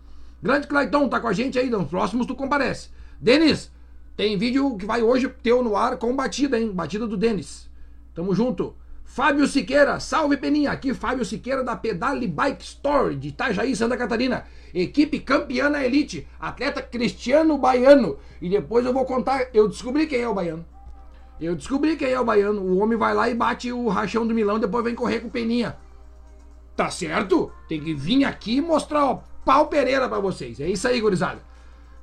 Grande 0.41 0.67
Clayton, 0.69 1.09
tá 1.09 1.19
com 1.19 1.27
a 1.27 1.33
gente 1.33 1.59
aí, 1.59 1.69
nos 1.69 1.89
próximos 1.89 2.27
tu 2.27 2.35
comparece. 2.37 2.91
Denis, 3.21 3.73
tem 4.17 4.39
vídeo 4.39 4.77
que 4.77 4.87
vai 4.87 5.03
hoje 5.03 5.29
teu 5.43 5.65
no 5.65 5.75
ar 5.77 5.97
com 5.97 6.15
batida, 6.15 6.61
hein? 6.61 6.71
Batida 6.71 7.07
do 7.09 7.17
Denis. 7.17 7.69
Tamo 8.15 8.35
junto. 8.35 8.75
Fábio 9.05 9.47
Siqueira, 9.47 9.99
salve 9.99 10.37
Peninha. 10.37 10.71
Aqui 10.71 10.93
Fábio 10.93 11.25
Siqueira 11.25 11.65
da 11.65 11.75
Pedale 11.75 12.27
Bike 12.29 12.63
Store 12.63 13.17
de 13.17 13.29
Itajaí, 13.29 13.75
Santa 13.75 13.97
Catarina. 13.97 14.45
Equipe 14.79 15.21
campeã 15.21 15.71
na 15.71 15.83
elite, 15.83 16.29
atleta 16.39 16.83
Cristiano 16.83 17.57
Baiano. 17.57 18.19
E 18.43 18.49
depois 18.51 18.85
eu 18.85 18.93
vou 18.93 19.07
contar, 19.07 19.49
eu 19.55 19.67
descobri 19.67 20.07
quem 20.07 20.21
é 20.21 20.29
o 20.29 20.35
Baiano. 20.35 20.67
Eu 21.41 21.57
descobri 21.57 21.97
quem 21.97 22.11
é 22.11 22.21
o 22.21 22.25
Baiano. 22.25 22.61
O 22.61 22.77
homem 22.77 22.99
vai 22.99 23.15
lá 23.15 23.27
e 23.31 23.35
bate 23.35 23.73
o 23.73 23.89
rachão 23.89 24.27
do 24.27 24.35
Milão, 24.35 24.59
depois 24.59 24.85
vem 24.85 24.95
correr 24.95 25.21
com 25.21 25.29
o 25.29 25.31
Peninha. 25.31 25.79
Tá 26.77 26.91
certo? 26.91 27.51
Tem 27.67 27.81
que 27.81 27.95
vir 27.95 28.27
aqui 28.27 28.57
e 28.57 28.61
mostrar, 28.61 29.07
ó, 29.07 29.23
pau 29.47 29.67
Pereira 29.69 30.11
pra 30.11 30.19
vocês. 30.19 30.61
É 30.61 30.69
isso 30.69 30.87
aí, 30.87 31.01
gurizada. 31.01 31.41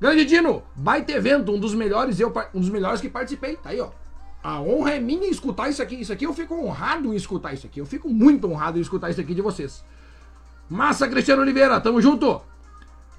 Grande 0.01 0.25
Dino, 0.25 0.63
baita 0.75 1.11
evento, 1.11 1.51
um 1.51 1.59
dos 1.59 1.75
melhores, 1.75 2.19
eu, 2.19 2.33
um 2.55 2.59
dos 2.59 2.71
melhores 2.71 3.01
que 3.01 3.07
participei. 3.07 3.55
Tá 3.55 3.69
aí, 3.69 3.79
ó. 3.79 3.91
A 4.43 4.59
honra 4.59 4.95
é 4.95 4.99
minha 4.99 5.27
em 5.27 5.29
escutar 5.29 5.69
isso 5.69 5.81
aqui. 5.83 6.01
Isso 6.01 6.11
aqui 6.11 6.25
eu 6.25 6.33
fico 6.33 6.55
honrado 6.55 7.13
em 7.13 7.15
escutar 7.15 7.53
isso 7.53 7.67
aqui. 7.67 7.79
Eu 7.79 7.85
fico 7.85 8.09
muito 8.09 8.47
honrado 8.49 8.79
em 8.79 8.81
escutar 8.81 9.11
isso 9.11 9.21
aqui 9.21 9.35
de 9.35 9.43
vocês. 9.43 9.85
Massa 10.67 11.07
Cristiano 11.07 11.43
Oliveira, 11.43 11.79
tamo 11.79 12.01
junto. 12.01 12.41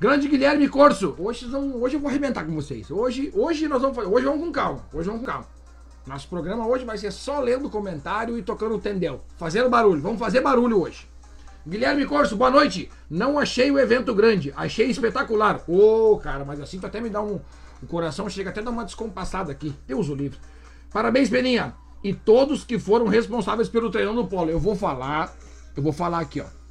Grande 0.04 0.28
Guilherme 0.28 0.68
Corso. 0.68 1.16
Hoje, 1.18 1.46
não, 1.46 1.80
hoje 1.80 1.96
eu 1.96 2.00
vou 2.00 2.10
arrebentar 2.10 2.44
com 2.44 2.54
vocês. 2.54 2.90
Hoje, 2.90 3.32
hoje 3.34 3.66
nós 3.66 3.80
vamos 3.80 3.96
fazer. 3.96 4.06
Hoje 4.06 4.26
vamos 4.26 4.44
com 4.44 4.52
calma. 4.52 4.84
Hoje 4.92 5.06
vamos 5.06 5.22
com 5.22 5.26
calma. 5.26 5.46
Nosso 6.06 6.28
programa 6.28 6.66
hoje 6.66 6.84
vai 6.84 6.98
ser 6.98 7.10
só 7.10 7.40
lendo 7.40 7.70
comentário 7.70 8.36
e 8.36 8.42
tocando 8.42 8.74
o 8.74 8.78
tendel. 8.78 9.24
Fazendo 9.38 9.70
barulho. 9.70 10.02
Vamos 10.02 10.18
fazer 10.18 10.42
barulho 10.42 10.82
hoje. 10.82 11.08
Guilherme 11.66 12.04
Corso, 12.04 12.36
boa 12.36 12.50
noite. 12.50 12.90
Não 13.08 13.38
achei 13.38 13.70
o 13.70 13.78
evento 13.78 14.14
grande, 14.14 14.52
achei 14.54 14.90
espetacular. 14.90 15.62
Ô, 15.66 16.18
cara, 16.18 16.44
mas 16.44 16.60
assim 16.60 16.78
tu 16.78 16.86
até 16.86 17.00
me 17.00 17.08
dá 17.08 17.22
um. 17.22 17.40
O 17.82 17.86
coração 17.86 18.28
chega 18.28 18.50
até 18.50 18.60
a 18.60 18.64
dar 18.64 18.72
uma 18.72 18.84
descompassada 18.84 19.50
aqui. 19.50 19.74
Deus 19.86 20.10
o 20.10 20.14
livre. 20.14 20.38
Parabéns, 20.92 21.30
Peninha. 21.30 21.74
E 22.02 22.12
todos 22.12 22.62
que 22.62 22.78
foram 22.78 23.06
responsáveis 23.06 23.70
pelo 23.70 23.90
treinão 23.90 24.12
no 24.12 24.26
polo. 24.26 24.50
Eu 24.50 24.60
vou 24.60 24.76
falar. 24.76 25.34
Eu 25.74 25.82
vou 25.82 25.94
falar 25.94 26.20
aqui, 26.20 26.42
ó. 26.42 26.63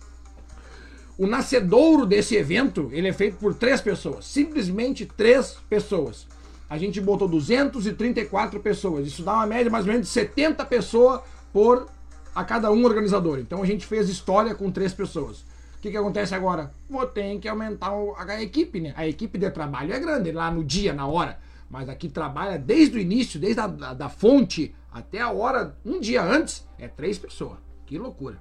O 1.18 1.28
nascedouro 1.28 2.06
desse 2.06 2.36
evento, 2.36 2.90
ele 2.92 3.08
é 3.08 3.14
feito 3.14 3.38
por 3.38 3.54
três 3.54 3.80
pessoas. 3.80 4.26
Simplesmente 4.26 5.06
três 5.06 5.58
pessoas. 5.70 6.28
A 6.70 6.78
gente 6.78 7.00
botou 7.00 7.28
234 7.28 8.60
pessoas. 8.60 9.06
Isso 9.06 9.24
dá 9.24 9.34
uma 9.34 9.46
média 9.46 9.72
mais 9.72 9.86
ou 9.86 9.92
menos 9.92 10.08
de 10.08 10.14
70 10.14 10.66
pessoas 10.66 11.22
por 11.52 11.88
a 12.34 12.44
cada 12.44 12.72
um 12.72 12.84
organizador. 12.84 13.38
Então 13.38 13.62
a 13.62 13.66
gente 13.66 13.86
fez 13.86 14.10
história 14.10 14.56
com 14.56 14.72
três 14.72 14.94
pessoas. 14.94 15.42
O 15.78 15.82
que, 15.82 15.92
que 15.92 15.98
acontece 15.98 16.34
agora? 16.34 16.74
Vou 16.90 17.06
ter 17.06 17.38
que 17.40 17.48
aumentar 17.48 17.92
a 18.18 18.42
equipe, 18.42 18.80
né? 18.80 18.94
A 18.96 19.06
equipe 19.06 19.38
de 19.38 19.52
trabalho 19.52 19.94
é 19.94 20.00
grande, 20.00 20.32
lá 20.32 20.50
no 20.50 20.64
dia, 20.64 20.94
na 20.94 21.06
hora. 21.06 21.38
Mas 21.70 21.90
aqui 21.90 22.10
trabalha 22.10 22.58
desde 22.58 22.98
o 22.98 23.00
início, 23.00 23.40
desde 23.40 23.60
a 23.60 23.68
da, 23.68 23.94
da 23.94 24.10
fonte 24.10 24.74
até 24.92 25.20
a 25.20 25.32
hora, 25.32 25.78
um 25.86 26.00
dia 26.00 26.24
antes, 26.24 26.68
é 26.80 26.88
três 26.88 27.18
pessoas. 27.18 27.58
Que 27.86 27.98
loucura. 27.98 28.40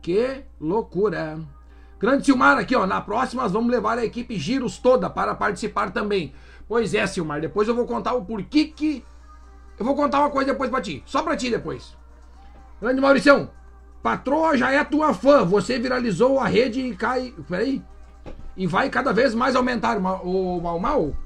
Que 0.00 0.42
loucura. 0.60 1.40
Grande 2.02 2.24
Silmar 2.24 2.58
aqui, 2.58 2.74
ó. 2.74 2.84
Na 2.84 3.00
próxima 3.00 3.44
nós 3.44 3.52
vamos 3.52 3.70
levar 3.70 3.96
a 3.96 4.04
equipe 4.04 4.36
Giros 4.36 4.76
toda 4.76 5.08
para 5.08 5.36
participar 5.36 5.92
também. 5.92 6.34
Pois 6.66 6.94
é, 6.94 7.06
Silmar. 7.06 7.40
Depois 7.40 7.68
eu 7.68 7.76
vou 7.76 7.86
contar 7.86 8.14
o 8.14 8.24
porquê 8.24 8.64
que. 8.64 9.04
Eu 9.78 9.86
vou 9.86 9.94
contar 9.94 10.18
uma 10.18 10.30
coisa 10.30 10.50
depois 10.50 10.68
pra 10.68 10.80
ti. 10.80 11.00
Só 11.06 11.22
pra 11.22 11.36
ti 11.36 11.48
depois. 11.48 11.96
Grande 12.80 13.00
Mauricião. 13.00 13.48
Patroa 14.02 14.56
já 14.56 14.72
é 14.72 14.82
tua 14.82 15.14
fã. 15.14 15.44
Você 15.44 15.78
viralizou 15.78 16.40
a 16.40 16.46
rede 16.46 16.80
e 16.80 16.96
cai. 16.96 17.32
Peraí. 17.48 17.80
E 18.56 18.66
vai 18.66 18.90
cada 18.90 19.12
vez 19.12 19.32
mais 19.32 19.54
aumentar 19.54 19.96
o 19.96 20.60
mal 20.60 20.80
mal. 20.80 21.16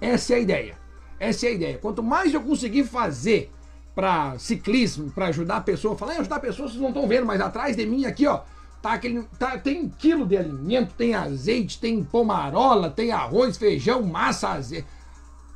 Essa 0.00 0.32
é 0.32 0.36
a 0.36 0.40
ideia. 0.40 0.78
Essa 1.18 1.44
é 1.44 1.48
a 1.50 1.52
ideia. 1.52 1.78
Quanto 1.78 2.02
mais 2.02 2.32
eu 2.32 2.40
conseguir 2.40 2.84
fazer 2.84 3.52
para 3.94 4.38
ciclismo, 4.38 5.10
para 5.10 5.26
ajudar 5.26 5.56
a 5.56 5.60
pessoa, 5.60 5.94
falar 5.94 6.14
ajudar 6.14 6.36
a 6.36 6.40
pessoa, 6.40 6.66
vocês 6.66 6.80
não 6.80 6.88
estão 6.88 7.06
vendo, 7.06 7.26
mas 7.26 7.38
atrás 7.38 7.76
de 7.76 7.84
mim 7.84 8.06
aqui, 8.06 8.26
ó, 8.26 8.40
tá 8.80 8.92
aquele, 8.92 9.22
tá, 9.38 9.58
tem 9.58 9.82
um 9.82 9.88
quilo 9.88 10.26
de 10.26 10.36
alimento, 10.36 10.94
tem 10.94 11.14
azeite, 11.14 11.78
tem 11.78 12.02
pomarola, 12.02 12.90
tem 12.90 13.12
arroz, 13.12 13.56
feijão, 13.56 14.02
massa, 14.02 14.50
azeite. 14.50 14.86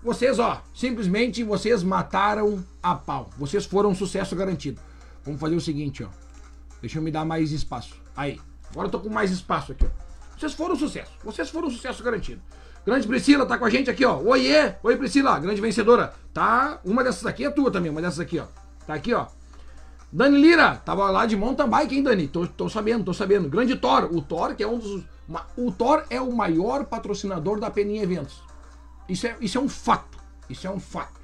Vocês, 0.02 0.38
ó, 0.38 0.62
simplesmente 0.74 1.42
vocês 1.42 1.82
mataram 1.82 2.62
a 2.82 2.94
pau. 2.94 3.30
Vocês 3.38 3.64
foram 3.64 3.90
um 3.90 3.94
sucesso 3.94 4.36
garantido. 4.36 4.80
Vamos 5.24 5.40
fazer 5.40 5.56
o 5.56 5.60
seguinte, 5.60 6.04
ó. 6.04 6.08
Deixa 6.80 6.98
eu 6.98 7.02
me 7.02 7.10
dar 7.10 7.24
mais 7.24 7.52
espaço. 7.52 7.94
Aí. 8.14 8.38
Agora 8.70 8.88
eu 8.88 8.90
tô 8.90 9.00
com 9.00 9.08
mais 9.08 9.30
espaço 9.30 9.72
aqui, 9.72 9.86
ó. 9.86 10.04
Vocês 10.38 10.52
foram 10.52 10.74
um 10.74 10.78
sucesso. 10.78 11.12
Vocês 11.24 11.48
foram 11.48 11.68
um 11.68 11.70
sucesso 11.70 12.02
garantido. 12.02 12.42
Grande 12.84 13.06
Priscila 13.06 13.46
tá 13.46 13.56
com 13.56 13.64
a 13.64 13.70
gente 13.70 13.88
aqui, 13.88 14.04
ó. 14.04 14.20
Oiê! 14.20 14.74
Oi, 14.82 14.96
Priscila, 14.98 15.38
grande 15.38 15.60
vencedora. 15.60 16.12
Tá. 16.34 16.80
Uma 16.84 17.02
dessas 17.02 17.24
aqui 17.24 17.44
é 17.44 17.50
tua 17.50 17.70
também, 17.70 17.90
uma 17.90 18.02
dessas 18.02 18.20
aqui, 18.20 18.38
ó. 18.38 18.46
Tá 18.86 18.92
aqui, 18.92 19.14
ó. 19.14 19.26
Dani 20.16 20.40
Lira, 20.40 20.76
tava 20.76 21.10
lá 21.10 21.26
de 21.26 21.36
mountain 21.36 21.68
bike, 21.68 21.96
hein, 21.96 22.02
Dani? 22.04 22.28
Tô, 22.28 22.46
tô 22.46 22.68
sabendo, 22.68 23.02
tô 23.02 23.12
sabendo. 23.12 23.48
Grande 23.48 23.74
Thor. 23.74 24.08
O 24.12 24.22
Thor, 24.22 24.54
que 24.54 24.62
é 24.62 24.68
um 24.68 24.78
dos. 24.78 25.02
O 25.56 25.72
Thor 25.72 26.04
é 26.08 26.20
o 26.20 26.30
maior 26.30 26.84
patrocinador 26.84 27.58
da 27.58 27.68
Peninha 27.68 28.04
Eventos. 28.04 28.40
Isso 29.08 29.26
é, 29.26 29.36
isso 29.40 29.58
é 29.58 29.60
um 29.60 29.68
fato. 29.68 30.16
Isso 30.48 30.68
é 30.68 30.70
um 30.70 30.78
fato. 30.78 31.20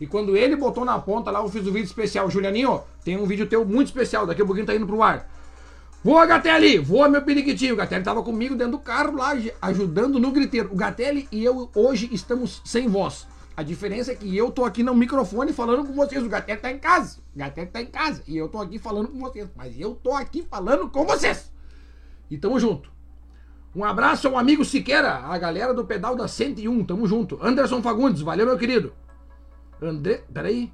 E 0.00 0.06
quando 0.06 0.36
ele 0.36 0.54
botou 0.54 0.84
na 0.84 0.96
ponta 1.00 1.32
lá, 1.32 1.40
eu 1.40 1.48
fiz 1.48 1.62
o 1.66 1.72
vídeo 1.72 1.86
especial. 1.86 2.30
Julianinho, 2.30 2.80
tem 3.04 3.16
um 3.16 3.26
vídeo 3.26 3.44
teu 3.48 3.64
muito 3.64 3.88
especial. 3.88 4.24
Daqui 4.24 4.40
a 4.40 4.46
pouquinho 4.46 4.66
tá 4.66 4.74
indo 4.76 4.86
pro 4.86 5.02
ar. 5.02 5.28
Voa, 6.04 6.24
Gatelli! 6.24 6.78
Voa, 6.78 7.08
meu 7.08 7.22
periquitinho! 7.22 7.74
O 7.74 7.76
Gatelli 7.76 8.04
tava 8.04 8.22
comigo 8.22 8.54
dentro 8.54 8.72
do 8.74 8.78
carro 8.78 9.16
lá, 9.16 9.30
aj- 9.30 9.52
ajudando 9.60 10.20
no 10.20 10.30
griteiro. 10.30 10.70
O 10.72 10.76
Gatelli 10.76 11.26
e 11.32 11.44
eu 11.44 11.68
hoje 11.74 12.08
estamos 12.12 12.62
sem 12.64 12.86
voz. 12.86 13.26
A 13.58 13.62
diferença 13.64 14.12
é 14.12 14.14
que 14.14 14.36
eu 14.36 14.52
tô 14.52 14.64
aqui 14.64 14.84
no 14.84 14.94
microfone 14.94 15.52
falando 15.52 15.84
com 15.84 15.92
vocês. 15.92 16.22
O 16.22 16.28
Gatelli 16.28 16.60
tá 16.60 16.70
em 16.70 16.78
casa. 16.78 17.18
O 17.34 17.38
Gatelli 17.40 17.66
tá 17.66 17.82
em 17.82 17.86
casa. 17.86 18.22
E 18.24 18.36
eu 18.36 18.48
tô 18.48 18.58
aqui 18.58 18.78
falando 18.78 19.08
com 19.08 19.18
vocês. 19.18 19.48
Mas 19.56 19.80
eu 19.80 19.96
tô 19.96 20.12
aqui 20.12 20.46
falando 20.48 20.88
com 20.88 21.04
vocês. 21.04 21.52
E 22.30 22.38
tamo 22.38 22.60
junto. 22.60 22.88
Um 23.74 23.82
abraço 23.84 24.28
ao 24.28 24.38
amigo 24.38 24.64
Siqueira, 24.64 25.12
a 25.12 25.36
galera 25.38 25.74
do 25.74 25.84
pedal 25.84 26.14
da 26.14 26.28
101. 26.28 26.84
Tamo 26.84 27.04
junto. 27.08 27.36
Anderson 27.42 27.82
Fagundes, 27.82 28.22
valeu, 28.22 28.46
meu 28.46 28.56
querido. 28.56 28.92
André, 29.82 30.22
peraí. 30.32 30.72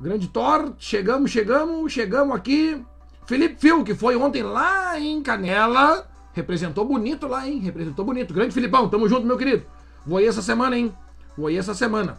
Grande 0.00 0.28
Thor, 0.28 0.72
chegamos, 0.78 1.32
chegamos, 1.32 1.92
chegamos 1.92 2.36
aqui. 2.36 2.80
Felipe 3.26 3.60
Fio, 3.60 3.82
que 3.82 3.92
foi 3.92 4.14
ontem 4.14 4.44
lá 4.44 5.00
em 5.00 5.20
Canela. 5.20 6.08
Representou 6.32 6.84
bonito 6.84 7.26
lá, 7.26 7.48
hein? 7.48 7.58
Representou 7.58 8.04
bonito. 8.04 8.32
Grande 8.32 8.54
Filipão, 8.54 8.88
tamo 8.88 9.08
junto, 9.08 9.26
meu 9.26 9.36
querido. 9.36 9.66
Vou 10.06 10.18
aí 10.18 10.26
essa 10.26 10.42
semana, 10.42 10.78
hein? 10.78 10.94
Aí 11.38 11.56
essa 11.56 11.74
semana. 11.74 12.18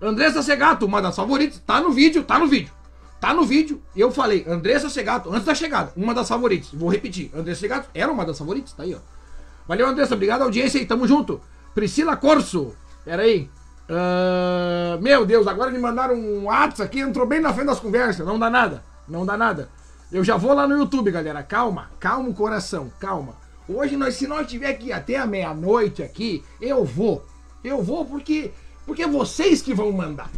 Andressa 0.00 0.42
Segato, 0.42 0.84
uma 0.86 1.00
das 1.00 1.16
favoritas. 1.16 1.62
Tá 1.66 1.80
no 1.80 1.90
vídeo, 1.90 2.22
tá 2.22 2.38
no 2.38 2.46
vídeo. 2.46 2.72
Tá 3.20 3.32
no 3.32 3.44
vídeo. 3.44 3.82
Eu 3.96 4.10
falei, 4.10 4.44
Andressa 4.46 4.90
Segato, 4.90 5.30
antes 5.30 5.46
da 5.46 5.54
chegada, 5.54 5.92
uma 5.96 6.14
das 6.14 6.28
favoritas. 6.28 6.70
Vou 6.72 6.90
repetir. 6.90 7.30
Andressa 7.34 7.60
Segato 7.60 7.88
era 7.94 8.12
uma 8.12 8.24
das 8.24 8.38
favoritas, 8.38 8.72
tá 8.72 8.82
aí, 8.82 8.94
ó. 8.94 8.98
Valeu, 9.66 9.86
Andressa. 9.88 10.14
Obrigado, 10.14 10.42
audiência 10.42 10.78
aí. 10.78 10.86
Tamo 10.86 11.06
junto. 11.08 11.40
Priscila 11.74 12.16
Corso. 12.16 12.74
Pera 13.04 13.22
aí. 13.22 13.50
Ah, 13.88 14.98
meu 15.00 15.24
Deus, 15.24 15.46
agora 15.46 15.70
me 15.70 15.78
mandaram 15.78 16.14
um 16.14 16.44
WhatsApp 16.44 16.82
aqui, 16.82 17.00
entrou 17.00 17.26
bem 17.26 17.40
na 17.40 17.52
frente 17.52 17.68
das 17.68 17.80
conversas. 17.80 18.26
Não 18.26 18.38
dá 18.38 18.50
nada. 18.50 18.82
Não 19.08 19.24
dá 19.24 19.36
nada. 19.36 19.68
Eu 20.10 20.22
já 20.22 20.36
vou 20.36 20.52
lá 20.52 20.66
no 20.66 20.76
YouTube, 20.76 21.10
galera. 21.10 21.42
Calma, 21.42 21.90
calma 21.98 22.28
o 22.28 22.34
coração, 22.34 22.92
calma. 23.00 23.34
Hoje, 23.68 23.96
nós, 23.96 24.14
se 24.14 24.26
nós 24.26 24.46
tiver 24.46 24.68
aqui 24.68 24.92
até 24.92 25.16
a 25.16 25.26
meia-noite 25.26 26.02
aqui, 26.02 26.44
eu 26.60 26.84
vou. 26.84 27.24
Eu 27.62 27.82
vou 27.82 28.04
porque, 28.04 28.52
porque 28.84 29.02
é 29.02 29.08
vocês 29.08 29.62
que 29.62 29.74
vão 29.74 29.90
mandar. 29.92 30.30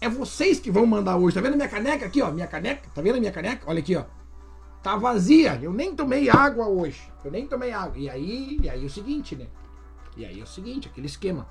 É 0.00 0.08
vocês 0.08 0.58
que 0.58 0.70
vão 0.70 0.84
mandar 0.84 1.16
hoje. 1.16 1.34
Tá 1.36 1.40
vendo 1.40 1.56
minha 1.56 1.68
caneca 1.68 2.06
aqui, 2.06 2.20
ó? 2.20 2.30
Minha 2.30 2.46
caneca. 2.46 2.88
Tá 2.92 3.00
vendo 3.00 3.20
minha 3.20 3.30
caneca? 3.30 3.62
Olha 3.66 3.78
aqui, 3.78 3.94
ó. 3.94 4.04
Tá 4.82 4.96
vazia. 4.96 5.58
Eu 5.62 5.72
nem 5.72 5.94
tomei 5.94 6.28
água 6.28 6.66
hoje. 6.66 7.00
Eu 7.24 7.30
nem 7.30 7.46
tomei 7.46 7.70
água. 7.70 7.96
E 7.96 8.10
aí, 8.10 8.58
e 8.60 8.68
aí 8.68 8.82
é 8.82 8.86
o 8.86 8.90
seguinte, 8.90 9.36
né? 9.36 9.46
E 10.16 10.24
aí 10.24 10.40
é 10.40 10.42
o 10.42 10.46
seguinte, 10.46 10.88
aquele 10.88 11.06
esquema. 11.06 11.46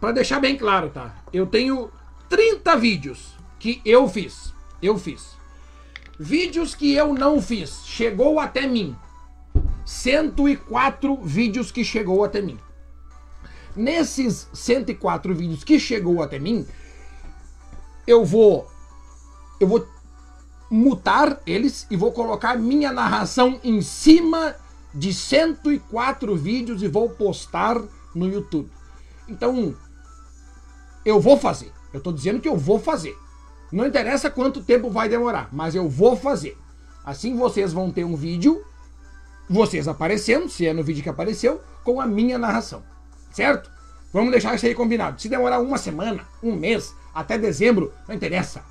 Pra 0.00 0.10
deixar 0.10 0.40
bem 0.40 0.56
claro, 0.56 0.88
tá? 0.88 1.14
Eu 1.32 1.46
tenho 1.46 1.90
30 2.28 2.76
vídeos 2.76 3.36
que 3.58 3.82
eu 3.84 4.08
fiz. 4.08 4.54
Eu 4.82 4.98
fiz. 4.98 5.36
Vídeos 6.18 6.74
que 6.74 6.94
eu 6.94 7.12
não 7.12 7.42
fiz. 7.42 7.84
Chegou 7.84 8.40
até 8.40 8.66
mim. 8.66 8.96
104 9.84 11.16
vídeos 11.22 11.70
que 11.70 11.84
chegou 11.84 12.24
até 12.24 12.40
mim. 12.40 12.58
Nesses 13.76 14.48
104 14.52 15.34
vídeos 15.34 15.64
que 15.64 15.78
chegou 15.78 16.22
até 16.22 16.38
mim, 16.38 16.66
eu 18.06 18.24
vou 18.24 18.68
eu 19.60 19.66
vou 19.66 19.86
mutar 20.70 21.40
eles 21.46 21.86
e 21.90 21.96
vou 21.96 22.12
colocar 22.12 22.58
minha 22.58 22.92
narração 22.92 23.60
em 23.62 23.80
cima 23.80 24.56
de 24.92 25.12
104 25.12 26.36
vídeos 26.36 26.82
e 26.82 26.88
vou 26.88 27.10
postar 27.10 27.80
no 28.14 28.28
YouTube. 28.28 28.70
Então, 29.28 29.74
eu 31.04 31.20
vou 31.20 31.36
fazer. 31.36 31.72
Eu 31.92 32.00
tô 32.00 32.12
dizendo 32.12 32.40
que 32.40 32.48
eu 32.48 32.56
vou 32.56 32.78
fazer. 32.78 33.16
Não 33.72 33.86
interessa 33.86 34.30
quanto 34.30 34.62
tempo 34.62 34.90
vai 34.90 35.08
demorar, 35.08 35.48
mas 35.52 35.74
eu 35.74 35.88
vou 35.88 36.16
fazer. 36.16 36.56
Assim 37.04 37.36
vocês 37.36 37.72
vão 37.72 37.90
ter 37.90 38.04
um 38.04 38.16
vídeo, 38.16 38.64
vocês 39.48 39.88
aparecendo, 39.88 40.48
se 40.48 40.66
é 40.66 40.72
no 40.72 40.82
vídeo 40.82 41.02
que 41.02 41.08
apareceu, 41.08 41.60
com 41.82 42.00
a 42.00 42.06
minha 42.06 42.38
narração. 42.38 42.82
Certo? 43.34 43.68
Vamos 44.12 44.30
deixar 44.30 44.54
isso 44.54 44.64
aí 44.64 44.74
combinado. 44.74 45.20
Se 45.20 45.28
demorar 45.28 45.58
uma 45.58 45.76
semana, 45.76 46.24
um 46.40 46.54
mês, 46.54 46.94
até 47.12 47.36
dezembro, 47.36 47.92
não 48.06 48.14
interessa. 48.14 48.62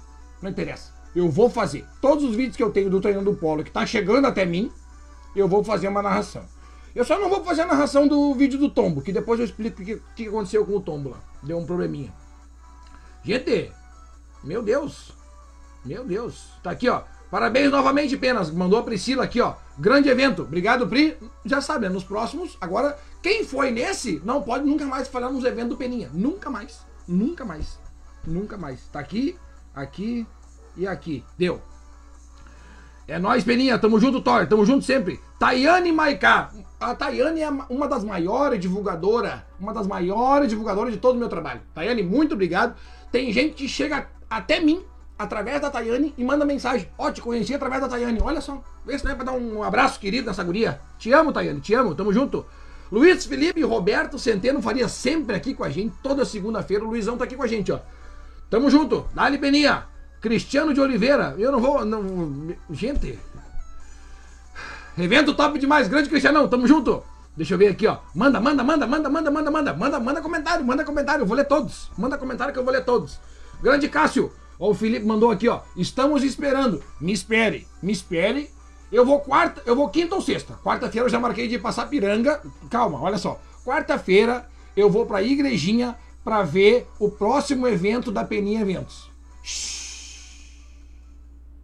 Não 0.41 0.49
interessa. 0.49 0.93
Eu 1.13 1.29
vou 1.29 1.49
fazer. 1.49 1.85
Todos 2.01 2.23
os 2.23 2.33
vídeos 2.33 2.55
que 2.55 2.63
eu 2.63 2.71
tenho 2.71 2.89
do 2.89 3.01
treinando 3.01 3.29
do 3.29 3.37
polo 3.37 3.63
que 3.63 3.69
tá 3.69 3.85
chegando 3.85 4.25
até 4.25 4.45
mim, 4.45 4.71
eu 5.35 5.47
vou 5.47 5.61
fazer 5.61 5.89
uma 5.89 6.01
narração. 6.01 6.45
Eu 6.95 7.03
só 7.03 7.19
não 7.19 7.29
vou 7.29 7.43
fazer 7.43 7.63
a 7.63 7.65
narração 7.65 8.07
do 8.07 8.33
vídeo 8.35 8.57
do 8.57 8.69
tombo, 8.69 9.01
que 9.01 9.11
depois 9.11 9.37
eu 9.37 9.45
explico 9.45 9.81
o 9.81 9.85
que, 9.85 10.01
que 10.15 10.27
aconteceu 10.27 10.65
com 10.65 10.77
o 10.77 10.81
tombo 10.81 11.09
lá. 11.09 11.17
Deu 11.41 11.57
um 11.57 11.65
probleminha. 11.65 12.13
Gente, 13.21 13.69
meu 14.43 14.63
Deus. 14.63 15.11
Meu 15.83 16.05
Deus. 16.05 16.53
Tá 16.63 16.71
aqui, 16.71 16.87
ó. 16.87 17.03
Parabéns 17.33 17.71
novamente, 17.71 18.15
Penas. 18.15 18.51
Mandou 18.51 18.77
a 18.77 18.83
Priscila 18.83 19.23
aqui, 19.23 19.41
ó. 19.41 19.55
Grande 19.75 20.07
evento. 20.07 20.43
Obrigado, 20.43 20.87
Pri. 20.87 21.17
Já 21.43 21.61
sabe, 21.61 21.87
né? 21.87 21.91
nos 21.91 22.03
próximos. 22.03 22.55
Agora, 22.61 22.95
quem 23.23 23.43
foi 23.43 23.71
nesse 23.71 24.21
não 24.23 24.43
pode 24.43 24.63
nunca 24.65 24.85
mais 24.85 25.07
falhar 25.07 25.31
nos 25.31 25.43
eventos 25.43 25.69
do 25.69 25.75
Peninha. 25.75 26.11
Nunca 26.13 26.51
mais. 26.51 26.85
Nunca 27.07 27.43
mais. 27.43 27.79
Nunca 28.23 28.55
mais. 28.55 28.85
Tá 28.89 28.99
aqui, 28.99 29.35
aqui 29.73 30.27
e 30.77 30.85
aqui. 30.85 31.23
Deu. 31.35 31.59
É 33.07 33.17
nóis, 33.17 33.43
Peninha. 33.43 33.79
Tamo 33.79 33.99
junto, 33.99 34.21
Thor. 34.21 34.45
Tamo 34.45 34.63
junto 34.63 34.85
sempre. 34.85 35.19
Tayane 35.39 35.91
Maiká. 35.91 36.51
A 36.79 36.93
Tayane 36.93 37.41
é 37.41 37.49
uma 37.67 37.87
das 37.87 38.03
maiores 38.03 38.59
divulgadoras. 38.59 39.39
Uma 39.59 39.73
das 39.73 39.87
maiores 39.87 40.49
divulgadoras 40.49 40.93
de 40.93 40.99
todo 40.99 41.15
o 41.15 41.19
meu 41.19 41.29
trabalho. 41.29 41.61
Tayane, 41.73 42.03
muito 42.03 42.35
obrigado. 42.35 42.75
Tem 43.11 43.33
gente 43.33 43.55
que 43.55 43.67
chega 43.67 44.07
até 44.29 44.59
mim 44.59 44.85
através 45.23 45.61
da 45.61 45.69
Tayane 45.69 46.13
e 46.17 46.23
manda 46.23 46.45
mensagem. 46.45 46.89
Ó, 46.97 47.07
oh, 47.07 47.11
te 47.11 47.21
conheci 47.21 47.53
através 47.53 47.81
da 47.81 47.87
Tayane. 47.87 48.19
Olha 48.21 48.41
só. 48.41 48.61
Vê 48.85 48.97
se 48.97 49.05
não 49.05 49.11
é 49.11 49.15
pra 49.15 49.23
dar 49.23 49.33
um 49.33 49.63
abraço 49.63 49.99
querido 49.99 50.27
nessa 50.27 50.43
guria. 50.43 50.79
Te 50.97 51.11
amo, 51.11 51.31
Tayane. 51.31 51.59
Te 51.59 51.73
amo. 51.73 51.95
Tamo 51.95 52.11
junto. 52.13 52.45
Luiz 52.91 53.25
Felipe 53.25 53.59
e 53.59 53.63
Roberto 53.63 54.19
Centeno 54.19 54.61
faria 54.61 54.87
sempre 54.87 55.35
aqui 55.35 55.53
com 55.53 55.63
a 55.63 55.69
gente. 55.69 55.95
Toda 56.03 56.25
segunda-feira 56.25 56.83
o 56.83 56.87
Luizão 56.87 57.17
tá 57.17 57.23
aqui 57.23 57.35
com 57.35 57.43
a 57.43 57.47
gente, 57.47 57.71
ó. 57.71 57.79
Tamo 58.49 58.69
junto. 58.69 59.05
Dali 59.15 59.37
Peninha. 59.37 59.85
Cristiano 60.21 60.73
de 60.73 60.79
Oliveira. 60.79 61.35
Eu 61.37 61.51
não 61.51 61.59
vou. 61.59 61.83
Não, 61.83 62.55
gente. 62.69 63.17
Evento 64.97 65.33
top 65.33 65.57
demais. 65.57 65.87
Grande 65.87 66.09
Cristianão. 66.09 66.47
Tamo 66.47 66.67
junto. 66.67 67.03
Deixa 67.35 67.55
eu 67.55 67.57
ver 67.57 67.69
aqui, 67.69 67.87
ó. 67.87 67.97
Manda, 68.13 68.39
manda, 68.39 68.63
manda, 68.63 68.85
manda, 68.85 69.09
manda, 69.09 69.31
manda, 69.31 69.51
manda. 69.51 69.73
Manda, 69.73 69.99
manda 69.99 70.21
comentário, 70.21 70.63
manda 70.63 70.83
comentário. 70.83 71.23
Eu 71.23 71.25
vou 71.25 71.35
ler 71.35 71.45
todos. 71.45 71.89
Manda 71.97 72.17
comentário 72.17 72.53
que 72.53 72.59
eu 72.59 72.63
vou 72.63 72.71
ler 72.71 72.85
todos. 72.85 73.19
Grande 73.61 73.87
Cássio 73.87 74.31
ó, 74.63 74.69
o 74.69 74.73
Felipe 74.73 75.05
mandou 75.05 75.29
aqui, 75.29 75.49
ó. 75.49 75.61
Estamos 75.75 76.23
esperando. 76.23 76.81
Me 76.99 77.11
espere, 77.11 77.67
me 77.81 77.91
espere. 77.91 78.49
Eu 78.91 79.05
vou 79.05 79.19
quarta, 79.19 79.61
eu 79.65 79.75
vou 79.75 79.89
quinta 79.89 80.15
ou 80.15 80.21
sexta. 80.21 80.53
Quarta-feira 80.63 81.07
eu 81.07 81.11
já 81.11 81.19
marquei 81.19 81.47
de 81.47 81.59
passar 81.59 81.87
piranga. 81.87 82.41
Calma, 82.69 83.01
olha 83.01 83.17
só. 83.17 83.41
Quarta-feira 83.65 84.47
eu 84.75 84.89
vou 84.89 85.05
pra 85.05 85.21
igrejinha 85.21 85.97
pra 86.23 86.43
ver 86.43 86.87
o 86.99 87.09
próximo 87.09 87.67
evento 87.67 88.11
da 88.11 88.23
Peninha 88.23 88.61
Eventos. 88.61 89.09
Shhh. 89.43 90.53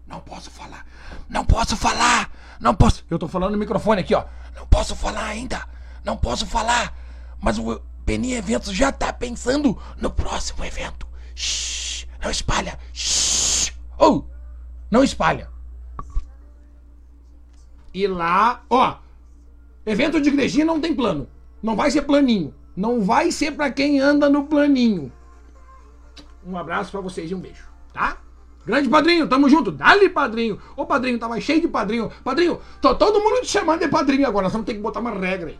Não 0.06 0.19
posso 0.19 0.50
falar. 0.50 0.86
Não 1.30 1.45
posso 1.45 1.78
falar. 1.78 2.32
Não 2.60 2.76
posso. 2.76 3.06
Eu 3.10 3.19
tô 3.19 3.28
falando 3.28 3.52
no 3.52 3.58
microfone 3.58 4.02
aqui, 4.02 4.13
ó. 4.13 4.26
Não 4.56 4.67
posso 4.67 4.95
falar 4.95 5.26
ainda. 5.26 5.65
Não 6.04 6.17
posso 6.17 6.45
falar. 6.45 6.97
Mas 7.39 7.58
o 7.58 7.80
Peninha 8.06 8.39
Eventos 8.39 8.73
já 8.73 8.91
tá 8.91 9.13
pensando 9.13 9.78
no 9.97 10.10
próximo 10.10 10.65
evento. 10.65 11.08
Shhh, 11.36 11.88
não 12.21 12.32
espalha. 12.32 12.79
Shhh. 12.93 13.73
Oh, 13.97 14.23
não 14.89 15.03
espalha. 15.03 15.49
E 17.93 18.08
lá, 18.08 18.63
ó, 18.69 18.97
evento 19.86 20.21
de 20.21 20.29
igrejinha 20.29 20.65
não 20.65 20.79
tem 20.79 20.95
plano. 20.95 21.27
Não 21.62 21.75
vai 21.75 21.91
ser 21.91 22.03
planinho. 22.03 22.53
Não 22.75 23.01
vai 23.01 23.32
ser 23.32 23.51
para 23.51 23.71
quem 23.71 23.99
anda 23.99 24.29
no 24.29 24.45
planinho. 24.45 25.12
Um 26.45 26.58
abraço 26.58 26.91
para 26.91 27.01
vocês 27.01 27.29
e 27.29 27.36
um 27.36 27.39
beijo, 27.39 27.67
tá? 27.93 28.17
Grande 28.65 28.88
padrinho, 28.88 29.27
tamo 29.27 29.49
junto. 29.49 29.71
Dali, 29.71 30.10
padrinho. 30.10 30.60
Ô, 30.75 30.86
padrinho, 30.86 31.17
tava 31.17 31.39
cheio 31.41 31.62
de 31.62 31.67
padrinho. 31.67 32.12
Padrinho, 32.23 32.60
tô 32.82 32.93
todo 32.95 33.19
mundo 33.19 33.41
te 33.41 33.47
chamando 33.47 33.79
de 33.79 33.88
padrinho 33.88 34.27
agora. 34.27 34.43
Nós 34.43 34.53
vamos 34.53 34.65
ter 34.65 34.75
que 34.75 34.79
botar 34.79 34.99
uma 34.99 35.12
regra 35.12 35.49
aí. 35.49 35.60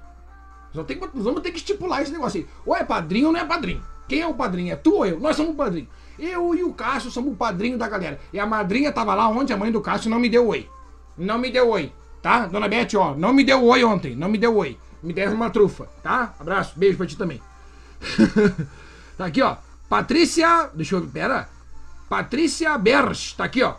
Nós 0.68 0.76
vamos 0.76 0.88
ter 0.88 0.96
que, 0.96 1.10
vamos 1.14 1.42
ter 1.42 1.52
que 1.52 1.58
estipular 1.58 2.02
esse 2.02 2.12
negócio 2.12 2.42
aí. 2.42 2.48
Ou 2.66 2.76
é 2.76 2.84
padrinho 2.84 3.28
ou 3.28 3.34
não 3.34 3.40
é 3.40 3.46
padrinho. 3.46 3.84
Quem 4.08 4.22
é 4.22 4.28
o 4.28 4.34
padrinho? 4.34 4.74
É 4.74 4.76
tu 4.76 4.96
ou 4.96 5.06
eu? 5.06 5.20
Nós 5.20 5.36
somos 5.36 5.54
o 5.54 5.56
padrinho. 5.56 5.88
Eu 6.20 6.54
e 6.54 6.64
o 6.64 6.74
Cássio 6.74 7.10
somos 7.12 7.34
o 7.34 7.36
padrinho 7.36 7.78
da 7.78 7.88
galera. 7.88 8.20
E 8.34 8.40
a 8.40 8.46
madrinha 8.46 8.92
tava 8.92 9.16
lá 9.16 9.28
ontem, 9.30 9.54
a 9.54 9.58
mãe 9.58 9.72
do 9.72 9.82
Cássio 9.82 10.10
não 10.10 10.20
me 10.20 10.30
deu 10.30 10.48
oi. 10.48 10.70
Não 11.18 11.38
me 11.38 11.52
deu 11.52 11.70
oi, 11.70 11.92
tá? 12.22 12.46
Dona 12.46 12.68
Beth, 12.68 12.96
ó, 12.96 13.16
não 13.16 13.34
me 13.34 13.44
deu 13.44 13.64
oi 13.64 13.84
ontem. 13.84 14.16
Não 14.16 14.30
me 14.30 14.38
deu 14.38 14.56
oi. 14.56 14.78
Me 15.02 15.14
deram 15.14 15.34
uma 15.34 15.50
trufa, 15.50 15.88
tá? 16.04 16.34
Abraço, 16.40 16.78
beijo 16.78 16.98
pra 16.98 17.08
ti 17.08 17.18
também. 17.18 17.42
tá 19.18 19.26
aqui, 19.26 19.42
ó. 19.42 19.58
Patrícia. 19.88 20.70
Deixa 20.74 20.96
eu. 20.96 21.08
Pera. 21.08 21.50
Patrícia 22.10 22.78
Berch, 22.78 23.36
tá 23.36 23.46
aqui, 23.46 23.64
ó. 23.64 23.76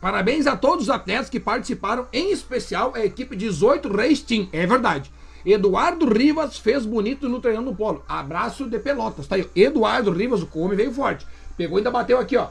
Parabéns 0.00 0.46
a 0.46 0.56
todos 0.56 0.84
os 0.84 0.90
atletas 0.90 1.30
que 1.30 1.38
participaram, 1.38 2.08
em 2.12 2.32
especial 2.32 2.92
a 2.94 3.04
equipe 3.04 3.36
18 3.36 3.88
Reis 3.94 4.20
Team. 4.20 4.48
É 4.52 4.66
verdade. 4.66 5.12
Eduardo 5.44 6.06
Rivas 6.06 6.58
fez 6.58 6.86
bonito 6.86 7.28
no 7.28 7.40
treinando 7.40 7.74
polo. 7.74 8.02
Abraço 8.08 8.68
de 8.68 8.78
Pelotas, 8.78 9.26
tá 9.26 9.36
aí. 9.36 9.48
Eduardo 9.54 10.10
Rivas, 10.10 10.42
o 10.42 10.46
come 10.46 10.74
veio 10.74 10.92
forte. 10.92 11.26
Pegou 11.56 11.78
ainda 11.78 11.90
bateu 11.90 12.18
aqui, 12.18 12.36
ó. 12.36 12.48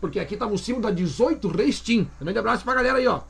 Porque 0.00 0.18
aqui 0.18 0.36
tava 0.36 0.52
o 0.52 0.58
símbolo 0.58 0.84
da 0.84 0.90
18 0.90 1.48
Reis 1.48 1.80
Team. 1.80 2.06
Grande 2.20 2.38
abraço 2.38 2.64
pra 2.64 2.74
galera 2.74 2.98
aí, 2.98 3.06
ó. 3.06 3.20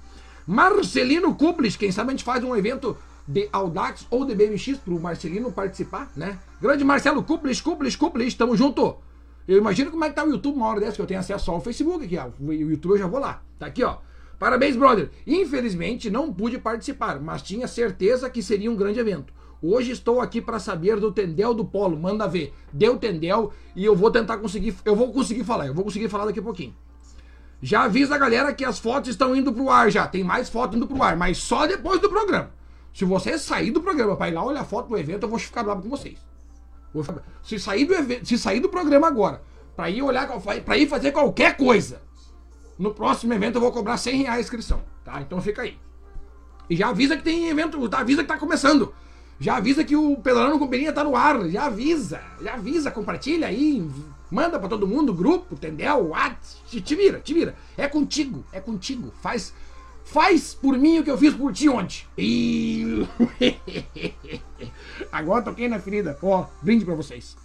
Marcelino 0.46 1.35
Kublis, 1.35 1.76
quem 1.76 1.90
sabe 1.90 2.11
a 2.11 2.12
gente 2.12 2.24
faz 2.24 2.44
um 2.44 2.55
evento 2.55 2.96
de 3.26 3.48
Audax 3.52 4.07
ou 4.11 4.24
de 4.24 4.35
BMX 4.35 4.79
pro 4.79 5.00
Marcelino 5.00 5.50
participar, 5.50 6.11
né? 6.16 6.38
Grande 6.61 6.85
Marcelo 6.85 7.22
Kublis, 7.22 7.61
Kublis, 7.61 7.96
Kublis, 7.96 8.35
tamo 8.35 8.57
junto. 8.57 8.96
Eu 9.48 9.59
imagino 9.59 9.90
como 9.90 10.05
é 10.05 10.09
que 10.09 10.14
tá 10.14 10.24
o 10.24 10.31
YouTube 10.31 10.57
uma 10.57 10.66
hora 10.66 10.81
dessa, 10.81 10.96
que 10.96 11.02
eu 11.02 11.07
tenho 11.07 11.20
acesso 11.20 11.50
ao 11.50 11.61
Facebook 11.61 12.05
aqui, 12.05 12.16
ó. 12.18 12.29
O 12.40 12.52
YouTube 12.52 12.92
eu 12.92 12.98
já 12.98 13.07
vou 13.07 13.20
lá. 13.20 13.42
Tá 13.59 13.66
aqui, 13.66 13.83
ó. 13.83 13.98
Parabéns, 14.38 14.76
brother. 14.76 15.11
Infelizmente 15.26 16.11
não 16.11 16.33
pude 16.33 16.59
participar, 16.59 17.20
mas 17.20 17.42
tinha 17.42 17.66
certeza 17.66 18.29
que 18.29 18.42
seria 18.42 18.70
um 18.70 18.76
grande 18.76 19.00
evento. 19.00 19.33
Hoje 19.62 19.90
estou 19.90 20.21
aqui 20.21 20.40
para 20.40 20.59
saber 20.59 21.01
do 21.01 21.11
Tendel 21.11 21.55
do 21.55 21.64
Polo. 21.64 21.97
Manda 21.97 22.29
ver. 22.29 22.53
Deu 22.73 22.99
Tendel 22.99 23.53
e 23.75 23.85
eu 23.85 23.97
vou 23.97 24.11
tentar 24.11 24.38
conseguir. 24.38 24.77
Eu 24.85 24.95
vou 24.95 25.12
conseguir 25.12 25.45
falar. 25.45 25.66
Eu 25.66 25.75
vou 25.75 25.85
conseguir 25.85 26.09
falar 26.09 26.27
daqui 26.27 26.40
a 26.40 26.42
pouquinho. 26.42 26.75
Já 27.62 27.85
avisa 27.85 28.14
a 28.14 28.19
galera 28.19 28.53
que 28.53 28.64
as 28.64 28.79
fotos 28.79 29.11
estão 29.11 29.35
indo 29.35 29.53
pro 29.53 29.71
ar 29.71 29.90
já. 29.90 30.07
Tem 30.07 30.23
mais 30.23 30.49
fotos 30.49 30.77
indo 30.77 30.87
pro 30.87 31.03
ar, 31.03 31.16
mas 31.16 31.38
só 31.38 31.66
depois 31.66 32.01
do 32.01 32.09
programa. 32.09 32.51
Se 32.92 33.05
você 33.05 33.38
sair 33.38 33.71
do 33.71 33.81
programa 33.81 34.16
para 34.16 34.29
ir 34.29 34.35
lá 34.35 34.45
olhar 34.45 34.61
a 34.61 34.64
foto 34.64 34.88
do 34.88 34.97
evento, 34.97 35.25
eu 35.25 35.29
vou 35.29 35.38
ficar 35.38 35.62
bravo 35.62 35.83
com 35.83 35.88
vocês. 35.88 36.19
Se 37.42 37.59
sair 37.59 37.85
do 37.85 37.95
evento, 37.95 38.27
se 38.27 38.38
sair 38.38 38.61
do 38.61 38.69
programa 38.69 39.07
agora, 39.07 39.42
para 39.75 39.90
ir 39.90 40.03
olhar, 40.03 40.29
para 40.64 40.79
ir 40.79 40.88
fazer 40.88 41.12
qualquer 41.12 41.57
coisa, 41.57 42.01
no 42.79 42.95
próximo 42.95 43.35
evento 43.35 43.57
eu 43.57 43.61
vou 43.61 43.71
cobrar 43.71 43.99
100 43.99 44.23
reais 44.23 44.38
a 44.38 44.40
inscrição, 44.40 44.83
tá? 45.05 45.21
Então 45.21 45.40
fica 45.40 45.62
aí. 45.62 45.79
E 46.71 46.77
já 46.77 46.88
avisa 46.88 47.16
que 47.16 47.23
tem 47.23 47.49
evento, 47.49 47.79
avisa 47.92 48.23
que 48.23 48.29
tá 48.29 48.38
começando. 48.38 48.95
Já 49.38 49.57
avisa 49.57 49.85
que 49.85 49.94
o 49.94 50.16
Pedalando 50.16 50.59
com 50.59 50.66
Peninha 50.66 50.92
tá 50.92 51.05
no 51.05 51.14
ar. 51.14 51.49
Já 51.49 51.66
avisa, 51.66 52.20
já 52.40 52.55
avisa, 52.55 52.90
compartilha 52.90 53.46
aí, 53.46 53.87
manda 54.31 54.59
para 54.59 54.68
todo 54.68 54.87
mundo, 54.87 55.12
grupo, 55.12 55.55
entendeu? 55.55 56.12
Te, 56.68 56.81
te 56.81 56.94
vira, 56.94 57.20
te 57.20 57.35
vira. 57.35 57.55
É 57.77 57.87
contigo, 57.87 58.44
é 58.51 58.61
contigo. 58.61 59.12
Faz, 59.20 59.53
faz 60.05 60.55
por 60.55 60.79
mim 60.79 60.99
o 60.99 61.05
que 61.05 61.11
eu 61.11 61.18
fiz 61.18 61.35
por 61.35 61.53
ti 61.53 61.68
ontem. 61.68 62.05
E... 62.16 63.07
Agora 65.12 65.44
toquei 65.44 65.68
na 65.68 65.79
ferida. 65.79 66.18
Ó, 66.22 66.46
brinde 66.62 66.85
pra 66.85 66.94
vocês. 66.94 67.37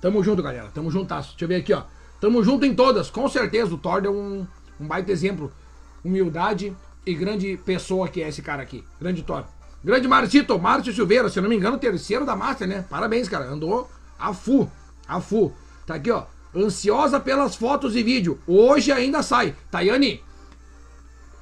Tamo 0.00 0.22
junto, 0.22 0.42
galera. 0.42 0.68
Tamo 0.74 0.90
juntasso. 0.90 1.30
Deixa 1.30 1.44
eu 1.44 1.48
ver 1.48 1.56
aqui, 1.56 1.72
ó. 1.72 1.84
Tamo 2.20 2.42
junto 2.42 2.66
em 2.66 2.74
todas. 2.74 3.08
Com 3.08 3.28
certeza 3.28 3.74
o 3.74 3.78
Thor 3.78 4.04
é 4.04 4.10
um, 4.10 4.46
um 4.80 4.86
baita 4.86 5.12
exemplo. 5.12 5.52
Humildade 6.04 6.76
e 7.06 7.14
grande 7.14 7.56
pessoa 7.64 8.08
que 8.08 8.22
é 8.22 8.28
esse 8.28 8.42
cara 8.42 8.62
aqui. 8.62 8.84
Grande 9.00 9.22
Thor. 9.22 9.44
Grande 9.84 10.08
Marcito, 10.08 10.58
Márcio 10.58 10.92
Silveira, 10.92 11.28
se 11.28 11.40
não 11.40 11.48
me 11.48 11.56
engano, 11.56 11.78
terceiro 11.78 12.26
da 12.26 12.34
Master, 12.34 12.66
né? 12.66 12.84
Parabéns, 12.90 13.28
cara. 13.28 13.46
Andou 13.46 13.88
a 14.18 14.34
fu. 14.34 14.68
A 15.06 15.20
fu. 15.20 15.52
Tá 15.86 15.94
aqui, 15.94 16.10
ó. 16.10 16.24
Ansiosa 16.54 17.20
pelas 17.20 17.54
fotos 17.54 17.94
e 17.94 18.02
vídeo. 18.02 18.40
Hoje 18.46 18.90
ainda 18.90 19.22
sai. 19.22 19.54
Tayane, 19.70 20.20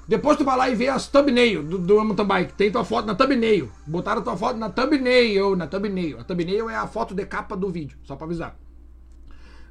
depois 0.06 0.36
tu 0.36 0.44
vai 0.44 0.56
lá 0.56 0.68
e 0.68 0.74
vê 0.74 0.88
as 0.88 1.06
thumbnail 1.06 1.62
do, 1.62 1.78
do 1.78 2.04
mountain 2.04 2.26
bike. 2.26 2.52
Tem 2.52 2.70
tua 2.70 2.84
foto 2.84 3.06
na 3.06 3.14
thumbnail. 3.14 3.70
Botaram 3.86 4.22
tua 4.22 4.36
foto 4.36 4.58
na 4.58 4.68
thumbnail. 4.68 5.56
Na 5.56 5.66
thumbnail. 5.66 6.20
A 6.20 6.24
thumbnail 6.24 6.68
é 6.68 6.76
a 6.76 6.86
foto 6.86 7.14
de 7.14 7.24
capa 7.24 7.56
do 7.56 7.70
vídeo. 7.70 7.96
Só 8.02 8.14
pra 8.14 8.26
avisar. 8.26 8.56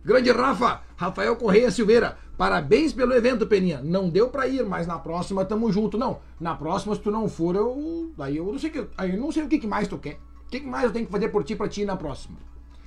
Grande 0.04 0.32
Rafa, 0.32 0.82
Rafael 0.98 1.36
Correia 1.36 1.70
Silveira. 1.70 2.18
Parabéns 2.38 2.92
pelo 2.94 3.14
evento, 3.14 3.46
Peninha. 3.46 3.82
Não 3.84 4.10
deu 4.10 4.30
pra 4.30 4.48
ir, 4.48 4.66
mas 4.66 4.88
na 4.88 4.98
próxima 4.98 5.46
tamo 5.46 5.72
junto. 5.72 5.98
Não, 5.98 6.20
na 6.40 6.56
próxima, 6.56 6.96
se 6.96 7.02
tu 7.02 7.12
não 7.12 7.30
for, 7.30 7.56
eu. 7.56 8.12
Aí 8.18 8.38
eu 8.38 8.46
não 8.46 8.60
sei, 8.60 8.70
que, 8.70 8.88
aí 8.98 9.12
eu 9.12 9.20
não 9.20 9.32
sei 9.32 9.44
o 9.44 9.48
que, 9.48 9.66
mais 9.68 9.88
tu 9.88 9.98
quer. 9.98 10.20
O 10.48 10.50
que, 10.50 10.60
mais 10.62 10.86
eu 10.86 10.92
tenho 10.92 11.06
que 11.06 11.12
fazer 11.12 11.30
por 11.30 11.44
ti 11.44 11.56
pra 11.56 11.68
ti 11.68 11.82
ir 11.82 11.86
na 11.86 11.96
próxima? 11.96 12.38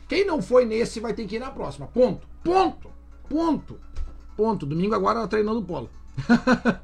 Quem 0.09 0.25
não 0.25 0.41
foi 0.41 0.65
nesse 0.65 1.01
vai 1.01 1.13
ter 1.13 1.27
que 1.27 1.37
ir 1.37 1.41
na 1.41 1.51
próxima. 1.51 1.87
Ponto. 1.87 2.27
Ponto. 2.43 2.91
Ponto. 3.29 3.81
Ponto. 4.37 4.67
Domingo 4.67 4.95
agora 4.95 5.27
treinando 5.27 5.63
polo. 5.63 5.91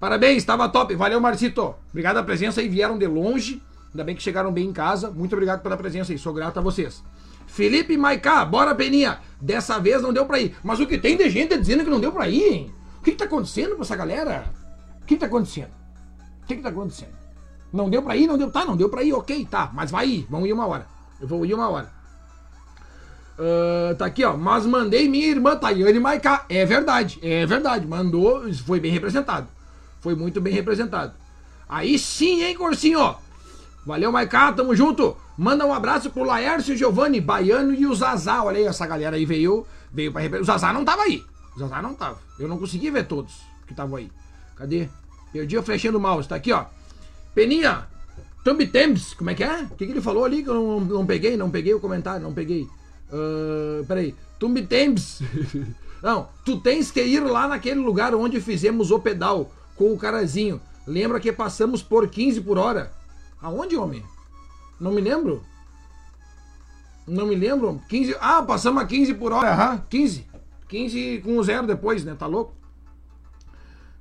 Parabéns, 0.00 0.38
estava 0.38 0.68
top. 0.68 0.94
Valeu, 0.94 1.20
Marcito. 1.20 1.74
Obrigado 1.90 2.14
pela 2.14 2.24
presença 2.26 2.60
aí. 2.60 2.68
Vieram 2.68 2.98
de 2.98 3.06
longe. 3.06 3.62
Ainda 3.92 4.04
bem 4.04 4.16
que 4.16 4.22
chegaram 4.22 4.52
bem 4.52 4.68
em 4.68 4.72
casa. 4.72 5.10
Muito 5.10 5.32
obrigado 5.32 5.62
pela 5.62 5.76
presença 5.76 6.12
aí. 6.12 6.18
Sou 6.18 6.32
grato 6.32 6.58
a 6.58 6.62
vocês. 6.62 7.02
Felipe 7.50 7.96
Maiká, 7.96 8.44
bora 8.44 8.74
Peninha. 8.74 9.18
Dessa 9.40 9.78
vez 9.78 10.00
não 10.02 10.12
deu 10.12 10.24
pra 10.24 10.38
ir. 10.38 10.56
Mas 10.62 10.78
o 10.78 10.86
que 10.86 10.98
tem 10.98 11.16
de 11.16 11.28
gente 11.28 11.58
dizendo 11.58 11.84
que 11.84 11.90
não 11.90 12.00
deu 12.00 12.12
pra 12.12 12.28
ir, 12.28 12.42
hein? 12.42 12.74
O 12.98 13.02
que, 13.02 13.10
que 13.12 13.16
tá 13.16 13.24
acontecendo 13.24 13.76
com 13.76 13.82
essa 13.82 13.96
galera? 13.96 14.44
O 15.02 15.06
que, 15.06 15.14
que 15.14 15.20
tá 15.20 15.26
acontecendo? 15.26 15.70
O 16.42 16.46
que, 16.46 16.56
que 16.56 16.62
tá 16.62 16.68
acontecendo? 16.68 17.12
Não 17.72 17.90
deu 17.90 18.02
pra 18.02 18.16
ir, 18.16 18.26
não 18.26 18.38
deu. 18.38 18.50
Tá, 18.50 18.64
não 18.64 18.76
deu 18.76 18.88
pra 18.88 19.02
ir, 19.02 19.12
ok, 19.12 19.46
tá. 19.50 19.70
Mas 19.72 19.90
vai 19.90 20.06
ir. 20.06 20.26
Vamos 20.30 20.48
ir 20.48 20.52
uma 20.52 20.66
hora. 20.66 20.86
Eu 21.20 21.26
vou 21.26 21.44
ir 21.44 21.54
uma 21.54 21.68
hora. 21.68 21.90
Uh, 23.38 23.94
tá 23.96 24.06
aqui, 24.06 24.24
ó. 24.24 24.36
Mas 24.36 24.66
mandei 24.66 25.08
minha 25.08 25.26
irmã 25.26 25.56
Tayane 25.56 25.98
Maiká. 25.98 26.44
É 26.48 26.64
verdade, 26.64 27.18
é 27.22 27.46
verdade. 27.46 27.86
Mandou, 27.86 28.52
foi 28.54 28.78
bem 28.78 28.92
representado. 28.92 29.48
Foi 30.00 30.14
muito 30.14 30.40
bem 30.40 30.52
representado. 30.52 31.14
Aí 31.68 31.98
sim, 31.98 32.42
hein, 32.42 32.54
Corsinho? 32.54 33.16
Valeu, 33.84 34.12
Maiká, 34.12 34.52
tamo 34.52 34.74
junto. 34.74 35.16
Manda 35.36 35.64
um 35.64 35.72
abraço 35.72 36.10
pro 36.10 36.24
Laércio 36.24 36.76
Giovanni, 36.76 37.20
Baiano 37.20 37.72
e 37.72 37.86
o 37.86 37.94
Zazá. 37.94 38.42
Olha 38.42 38.58
aí, 38.58 38.64
essa 38.64 38.86
galera 38.86 39.16
aí 39.16 39.24
veio, 39.24 39.66
veio 39.92 40.12
pra. 40.12 40.40
O 40.40 40.44
Zazá 40.44 40.72
não 40.72 40.84
tava 40.84 41.02
aí. 41.02 41.24
O 41.56 41.58
Zazá 41.58 41.80
não 41.80 41.94
tava. 41.94 42.18
Eu 42.38 42.46
não 42.46 42.58
consegui 42.58 42.90
ver 42.90 43.06
todos 43.06 43.40
que 43.66 43.72
estavam 43.72 43.96
aí. 43.96 44.10
Cadê? 44.56 44.88
Perdi 45.32 45.56
a 45.56 45.62
flechinha 45.62 45.92
do 45.92 46.00
mouse. 46.00 46.28
Tá 46.28 46.36
aqui, 46.36 46.52
ó. 46.52 46.66
Peninha, 47.34 47.86
Thumb 48.44 48.66
Temps, 48.66 49.14
como 49.14 49.30
é 49.30 49.34
que 49.34 49.44
é? 49.44 49.62
O 49.62 49.76
que, 49.76 49.86
que 49.86 49.92
ele 49.92 50.00
falou 50.00 50.24
ali 50.24 50.42
que 50.42 50.50
eu 50.50 50.54
não, 50.54 50.80
não 50.80 51.06
peguei? 51.06 51.36
Não 51.36 51.50
peguei 51.50 51.72
o 51.72 51.80
comentário, 51.80 52.22
não 52.22 52.34
peguei. 52.34 52.66
Uh, 53.10 53.84
peraí. 53.86 54.14
Thumb 54.38 54.60
Temps. 54.66 55.22
não, 56.02 56.28
tu 56.44 56.58
tens 56.60 56.90
que 56.90 57.02
ir 57.02 57.20
lá 57.20 57.46
naquele 57.48 57.80
lugar 57.80 58.14
onde 58.14 58.40
fizemos 58.40 58.90
o 58.90 58.98
pedal 58.98 59.50
com 59.76 59.92
o 59.92 59.98
carazinho. 59.98 60.60
Lembra 60.86 61.20
que 61.20 61.32
passamos 61.32 61.82
por 61.82 62.08
15 62.08 62.40
por 62.40 62.58
hora? 62.58 62.90
Aonde, 63.42 63.76
homem? 63.76 64.04
Não 64.78 64.92
me 64.92 65.00
lembro. 65.00 65.42
Não 67.06 67.26
me 67.26 67.34
lembro. 67.34 67.80
15. 67.88 68.16
Ah, 68.20 68.42
passamos 68.42 68.82
a 68.82 68.86
15 68.86 69.14
por 69.14 69.32
hora. 69.32 69.52
Aham, 69.52 69.84
15. 69.88 70.26
15 70.68 71.22
com 71.24 71.42
zero 71.42 71.66
depois, 71.66 72.04
né? 72.04 72.14
Tá 72.14 72.26
louco? 72.26 72.54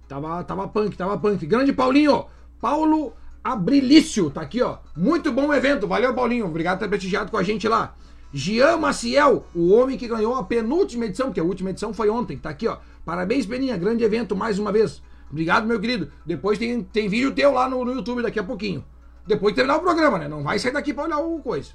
Tava, 0.08 0.44
tava 0.44 0.68
punk, 0.68 0.96
tava 0.98 1.18
punk. 1.18 1.46
Grande 1.46 1.74
Paulinho. 1.74 2.26
Paulo 2.60 3.14
Abrilício, 3.44 4.30
tá 4.30 4.42
aqui, 4.42 4.62
ó. 4.62 4.78
Muito 4.96 5.32
bom 5.32 5.54
evento. 5.54 5.88
Valeu, 5.88 6.14
Paulinho. 6.14 6.46
Obrigado 6.46 6.78
por 6.78 6.86
ter 6.86 6.90
prestigiado 6.90 7.32
com 7.32 7.38
a 7.38 7.44
gente 7.44 7.68
lá. 7.68 7.96
Jean 8.32 8.78
Maciel, 8.78 9.46
o 9.56 9.74
homem 9.74 9.98
que 9.98 10.08
ganhou 10.08 10.36
a 10.36 10.44
penúltima 10.44 11.06
edição, 11.06 11.28
porque 11.28 11.40
a 11.40 11.44
última 11.44 11.72
edição 11.72 11.94
foi 11.94 12.10
ontem. 12.10 12.38
Tá 12.38 12.50
aqui, 12.50 12.68
ó. 12.68 12.78
Parabéns, 13.04 13.46
Peninha. 13.46 13.78
Grande 13.78 14.04
evento 14.04 14.36
mais 14.36 14.60
uma 14.60 14.72
vez. 14.72 15.02
Obrigado, 15.32 15.66
meu 15.66 15.80
querido. 15.80 16.12
Depois 16.26 16.60
tem, 16.60 16.84
tem 16.84 17.08
vídeo 17.08 17.34
teu 17.34 17.52
lá 17.52 17.68
no, 17.68 17.84
no 17.84 17.94
YouTube 17.94 18.22
daqui 18.22 18.40
a 18.40 18.44
pouquinho. 18.44 18.84
Depois 19.30 19.54
de 19.54 19.58
terminar 19.58 19.78
o 19.78 19.82
programa, 19.82 20.18
né? 20.18 20.28
Não 20.28 20.42
vai 20.42 20.58
sair 20.58 20.72
daqui 20.72 20.92
pra 20.92 21.04
olhar 21.04 21.20
o 21.20 21.40
coisa. 21.40 21.70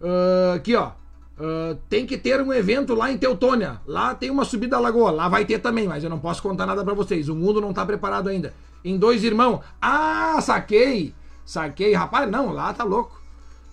Uh, 0.00 0.54
aqui, 0.56 0.74
ó. 0.74 0.92
Uh, 1.38 1.74
tem 1.90 2.06
que 2.06 2.16
ter 2.16 2.40
um 2.40 2.50
evento 2.54 2.94
lá 2.94 3.12
em 3.12 3.18
Teutônia. 3.18 3.82
Lá 3.86 4.14
tem 4.14 4.30
uma 4.30 4.46
subida 4.46 4.76
da 4.76 4.80
lagoa. 4.80 5.10
Lá 5.10 5.28
vai 5.28 5.44
ter 5.44 5.58
também, 5.58 5.86
mas 5.86 6.02
eu 6.02 6.08
não 6.08 6.18
posso 6.18 6.42
contar 6.42 6.64
nada 6.64 6.82
para 6.82 6.94
vocês. 6.94 7.28
O 7.28 7.34
mundo 7.34 7.60
não 7.60 7.74
tá 7.74 7.84
preparado 7.84 8.30
ainda. 8.30 8.54
Em 8.82 8.96
dois 8.96 9.22
irmãos. 9.22 9.60
Ah, 9.78 10.40
saquei! 10.40 11.14
Saquei. 11.44 11.92
Rapaz, 11.92 12.30
não, 12.30 12.50
lá 12.50 12.72
tá 12.72 12.82
louco. 12.82 13.20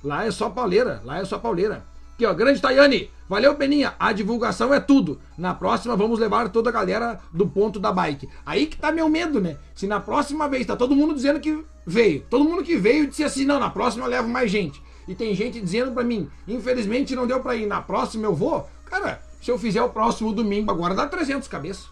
Lá 0.04 0.26
é 0.26 0.32
só 0.32 0.50
pauleira. 0.50 1.02
Lá 1.06 1.20
é 1.20 1.24
só 1.24 1.40
pauleira. 1.40 1.86
Aqui, 2.18 2.26
ó. 2.26 2.34
Grande 2.34 2.60
Tayane. 2.60 3.12
Valeu, 3.30 3.54
Peninha. 3.54 3.94
A 4.00 4.12
divulgação 4.12 4.74
é 4.74 4.80
tudo. 4.80 5.22
Na 5.38 5.54
próxima 5.54 5.96
vamos 5.96 6.18
levar 6.18 6.50
toda 6.50 6.72
a 6.72 6.74
galera 6.74 7.20
do 7.32 7.48
ponto 7.48 7.80
da 7.80 7.92
bike. 7.92 8.28
Aí 8.44 8.66
que 8.66 8.76
tá 8.76 8.92
meu 8.92 9.08
medo, 9.08 9.40
né? 9.40 9.58
Se 9.76 9.86
na 9.86 10.00
próxima 10.00 10.50
vez 10.50 10.66
tá 10.66 10.76
todo 10.76 10.96
mundo 10.96 11.14
dizendo 11.14 11.40
que 11.40 11.64
veio. 11.86 12.26
Todo 12.28 12.44
mundo 12.44 12.64
que 12.64 12.76
veio 12.76 13.06
disse 13.06 13.24
assim: 13.24 13.46
não, 13.46 13.60
na 13.60 13.70
próxima 13.70 14.06
eu 14.06 14.10
levo 14.10 14.28
mais 14.28 14.50
gente. 14.50 14.82
E 15.08 15.14
tem 15.14 15.36
gente 15.36 15.62
dizendo 15.62 15.92
para 15.92 16.04
mim: 16.04 16.28
infelizmente 16.48 17.16
não 17.16 17.28
deu 17.28 17.40
para 17.40 17.56
ir, 17.56 17.68
na 17.68 17.82
próxima 17.82 18.26
eu 18.26 18.34
vou. 18.34 18.68
Cara, 18.86 19.22
se 19.40 19.52
eu 19.52 19.60
fizer 19.60 19.84
o 19.84 19.90
próximo 19.90 20.34
domingo 20.34 20.72
agora, 20.72 20.96
dá 20.96 21.06
300 21.06 21.48
cabeças. 21.48 21.86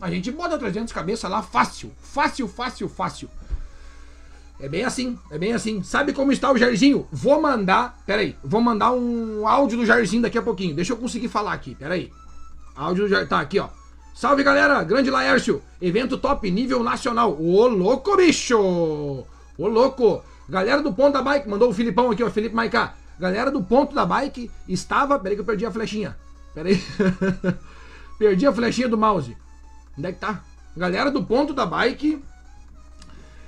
A 0.00 0.10
gente 0.10 0.32
bota 0.32 0.58
300 0.58 0.92
cabeças 0.92 1.30
lá 1.30 1.40
fácil. 1.40 1.92
Fácil, 2.02 2.48
fácil, 2.48 2.88
fácil. 2.88 3.30
É 4.58 4.68
bem 4.68 4.84
assim, 4.84 5.18
é 5.30 5.38
bem 5.38 5.52
assim. 5.52 5.82
Sabe 5.82 6.12
como 6.12 6.32
está 6.32 6.50
o 6.50 6.56
Jairzinho? 6.56 7.06
Vou 7.12 7.40
mandar, 7.40 7.98
peraí, 8.06 8.36
vou 8.42 8.60
mandar 8.60 8.92
um 8.92 9.46
áudio 9.46 9.78
do 9.78 9.86
Jairzinho 9.86 10.22
daqui 10.22 10.38
a 10.38 10.42
pouquinho. 10.42 10.74
Deixa 10.74 10.92
eu 10.92 10.96
conseguir 10.96 11.28
falar 11.28 11.52
aqui, 11.52 11.74
peraí. 11.74 12.10
Áudio 12.74 13.04
do 13.04 13.10
Jair, 13.10 13.28
tá 13.28 13.40
aqui, 13.40 13.58
ó. 13.58 13.68
Salve 14.14 14.42
galera, 14.42 14.82
grande 14.82 15.10
Laércio, 15.10 15.62
evento 15.80 16.16
top 16.16 16.50
nível 16.50 16.82
nacional. 16.82 17.36
Ô 17.38 17.66
louco, 17.66 18.16
bicho! 18.16 18.58
Ô 18.58 19.68
louco! 19.68 20.22
Galera 20.48 20.80
do 20.80 20.92
ponto 20.92 21.12
da 21.12 21.22
bike, 21.22 21.48
mandou 21.48 21.68
o 21.68 21.74
Filipão 21.74 22.10
aqui, 22.10 22.22
ó, 22.22 22.30
Felipe 22.30 22.54
Maiká. 22.54 22.94
Galera 23.18 23.50
do 23.50 23.62
ponto 23.62 23.94
da 23.94 24.06
bike 24.06 24.50
estava. 24.68 25.18
Peraí 25.18 25.36
que 25.36 25.40
eu 25.40 25.46
perdi 25.46 25.66
a 25.66 25.70
flechinha. 25.70 26.16
Peraí. 26.54 26.82
perdi 28.18 28.46
a 28.46 28.52
flechinha 28.52 28.88
do 28.88 28.96
mouse. 28.96 29.36
Onde 29.98 30.08
é 30.08 30.12
que 30.12 30.20
tá? 30.20 30.42
Galera 30.76 31.10
do 31.10 31.24
ponto 31.24 31.54
da 31.54 31.64
bike 31.64 32.22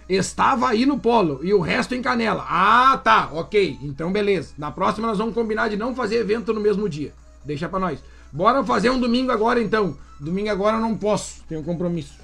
estava 0.09 0.69
aí 0.69 0.87
no 0.87 0.99
polo 0.99 1.41
e 1.43 1.53
o 1.53 1.61
resto 1.61 1.95
em 1.95 2.03
canela. 2.03 2.47
Ah, 2.49 2.99
tá, 3.03 3.29
ok. 3.33 3.79
Então 3.83 4.11
beleza. 4.11 4.55
Na 4.57 4.71
próxima 4.71 5.07
nós 5.07 5.19
vamos 5.19 5.35
combinar 5.35 5.69
de 5.69 5.77
não 5.77 5.95
fazer 5.95 6.17
evento 6.17 6.53
no 6.53 6.61
mesmo 6.61 6.89
dia. 6.89 7.13
Deixa 7.45 7.69
pra 7.69 7.79
nós. 7.79 7.99
Bora 8.33 8.65
fazer 8.65 8.91
um 8.91 8.99
domingo 9.01 9.33
agora 9.33 9.61
então. 9.61 9.97
Domingo 10.19 10.51
agora 10.51 10.77
eu 10.77 10.81
não 10.81 10.97
posso, 10.97 11.43
tenho 11.49 11.63
compromisso. 11.63 12.19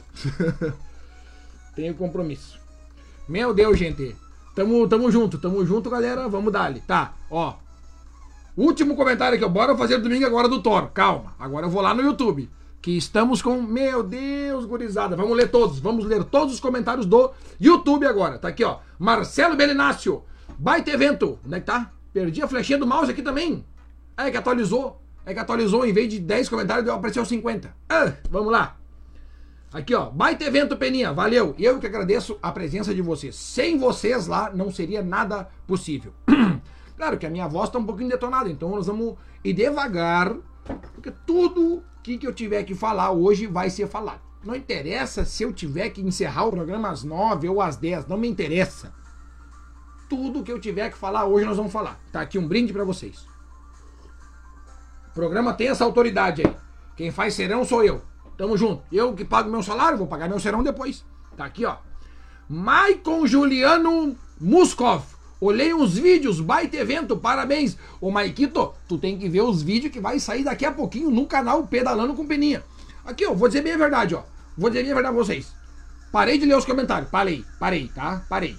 tenho 1.76 1.94
compromisso. 1.94 2.58
Meu 3.28 3.54
Deus, 3.54 3.78
gente. 3.78 4.14
Tamo, 4.54 4.86
tamo 4.86 5.10
junto, 5.10 5.38
tamo 5.38 5.64
junto, 5.64 5.90
galera. 5.90 6.28
Vamos 6.28 6.52
dar 6.52 6.72
Tá, 6.86 7.14
ó. 7.30 7.54
Último 8.56 8.94
comentário 8.94 9.36
aqui, 9.36 9.44
ó. 9.44 9.48
Bora 9.48 9.76
fazer 9.76 9.98
domingo 9.98 10.26
agora 10.26 10.48
do 10.48 10.62
Thor. 10.62 10.88
Calma. 10.90 11.34
Agora 11.38 11.66
eu 11.66 11.70
vou 11.70 11.82
lá 11.82 11.92
no 11.92 12.02
YouTube. 12.02 12.48
Que 12.84 12.98
estamos 12.98 13.40
com. 13.40 13.62
Meu 13.62 14.02
Deus, 14.02 14.66
gurizada. 14.66 15.16
Vamos 15.16 15.34
ler 15.34 15.50
todos. 15.50 15.78
Vamos 15.78 16.04
ler 16.04 16.22
todos 16.22 16.52
os 16.52 16.60
comentários 16.60 17.06
do 17.06 17.32
YouTube 17.58 18.04
agora. 18.04 18.38
Tá 18.38 18.48
aqui, 18.48 18.62
ó. 18.62 18.80
Marcelo 18.98 19.56
Belinácio. 19.56 20.22
Baita 20.58 20.90
evento. 20.90 21.38
Onde 21.46 21.54
é 21.54 21.60
que 21.60 21.64
tá? 21.64 21.90
Perdi 22.12 22.42
a 22.42 22.46
flechinha 22.46 22.76
do 22.76 22.86
mouse 22.86 23.10
aqui 23.10 23.22
também. 23.22 23.64
É 24.18 24.30
que 24.30 24.36
atualizou. 24.36 25.00
É 25.24 25.32
que 25.32 25.40
atualizou, 25.40 25.86
em 25.86 25.94
vez 25.94 26.10
de 26.10 26.18
10 26.20 26.50
comentários, 26.50 26.86
apareceu 26.90 27.24
50. 27.24 27.74
Ah, 27.88 28.12
vamos 28.28 28.52
lá. 28.52 28.76
Aqui, 29.72 29.94
ó. 29.94 30.10
Baita 30.10 30.44
evento, 30.44 30.76
Peninha. 30.76 31.10
Valeu. 31.10 31.54
Eu 31.58 31.78
que 31.78 31.86
agradeço 31.86 32.38
a 32.42 32.52
presença 32.52 32.94
de 32.94 33.00
vocês. 33.00 33.34
Sem 33.34 33.78
vocês 33.78 34.26
lá, 34.26 34.50
não 34.54 34.70
seria 34.70 35.02
nada 35.02 35.48
possível. 35.66 36.12
claro 36.98 37.16
que 37.16 37.24
a 37.24 37.30
minha 37.30 37.48
voz 37.48 37.70
tá 37.70 37.78
um 37.78 37.86
pouquinho 37.86 38.10
detonada, 38.10 38.50
então 38.50 38.68
nós 38.68 38.86
vamos 38.86 39.14
ir 39.42 39.54
devagar, 39.54 40.36
porque 40.92 41.10
tudo 41.26 41.82
que, 42.04 42.18
que 42.18 42.26
eu 42.26 42.34
tiver 42.34 42.62
que 42.64 42.74
falar 42.74 43.12
hoje 43.12 43.46
vai 43.46 43.70
ser 43.70 43.88
falado. 43.88 44.20
Não 44.44 44.54
interessa 44.54 45.24
se 45.24 45.42
eu 45.42 45.54
tiver 45.54 45.88
que 45.88 46.02
encerrar 46.02 46.44
o 46.44 46.50
programa 46.50 46.90
às 46.90 47.02
9 47.02 47.48
ou 47.48 47.62
às 47.62 47.76
10, 47.76 48.06
não 48.06 48.18
me 48.18 48.28
interessa. 48.28 48.92
Tudo 50.06 50.42
que 50.42 50.52
eu 50.52 50.60
tiver 50.60 50.90
que 50.90 50.98
falar 50.98 51.24
hoje 51.24 51.46
nós 51.46 51.56
vamos 51.56 51.72
falar. 51.72 51.98
Tá 52.12 52.20
aqui 52.20 52.38
um 52.38 52.46
brinde 52.46 52.74
para 52.74 52.84
vocês. 52.84 53.26
O 55.08 55.14
programa 55.14 55.54
tem 55.54 55.68
essa 55.68 55.82
autoridade 55.82 56.42
aí. 56.46 56.56
Quem 56.94 57.10
faz 57.10 57.32
serão 57.32 57.64
sou 57.64 57.82
eu. 57.82 58.02
Tamo 58.36 58.54
junto. 58.54 58.82
Eu 58.92 59.14
que 59.14 59.24
pago 59.24 59.50
meu 59.50 59.62
salário, 59.62 59.96
vou 59.96 60.06
pagar 60.06 60.28
meu 60.28 60.38
serão 60.38 60.62
depois. 60.62 61.02
Tá 61.34 61.46
aqui, 61.46 61.64
ó. 61.64 61.78
Maicon 62.46 63.26
Juliano 63.26 64.14
Muskov. 64.38 65.02
Olhei 65.46 65.74
uns 65.74 65.98
vídeos, 65.98 66.40
baita 66.40 66.74
evento, 66.78 67.18
parabéns. 67.18 67.76
Ô 68.00 68.10
Maiquito, 68.10 68.72
tu 68.88 68.96
tem 68.96 69.18
que 69.18 69.28
ver 69.28 69.42
os 69.42 69.60
vídeos 69.60 69.92
que 69.92 70.00
vai 70.00 70.18
sair 70.18 70.42
daqui 70.42 70.64
a 70.64 70.72
pouquinho 70.72 71.10
no 71.10 71.26
canal 71.26 71.66
Pedalando 71.66 72.14
com 72.14 72.26
Peninha. 72.26 72.64
Aqui, 73.04 73.26
ó, 73.26 73.34
vou 73.34 73.46
dizer 73.46 73.60
bem 73.60 73.74
a 73.74 73.76
verdade, 73.76 74.14
ó. 74.14 74.22
Vou 74.56 74.70
dizer 74.70 74.82
bem 74.82 74.92
a 74.92 74.94
verdade 74.94 75.14
pra 75.14 75.22
vocês. 75.22 75.48
Parei 76.10 76.38
de 76.38 76.46
ler 76.46 76.56
os 76.56 76.64
comentários. 76.64 77.10
Parei, 77.10 77.44
parei, 77.60 77.88
tá? 77.94 78.24
Parei. 78.26 78.56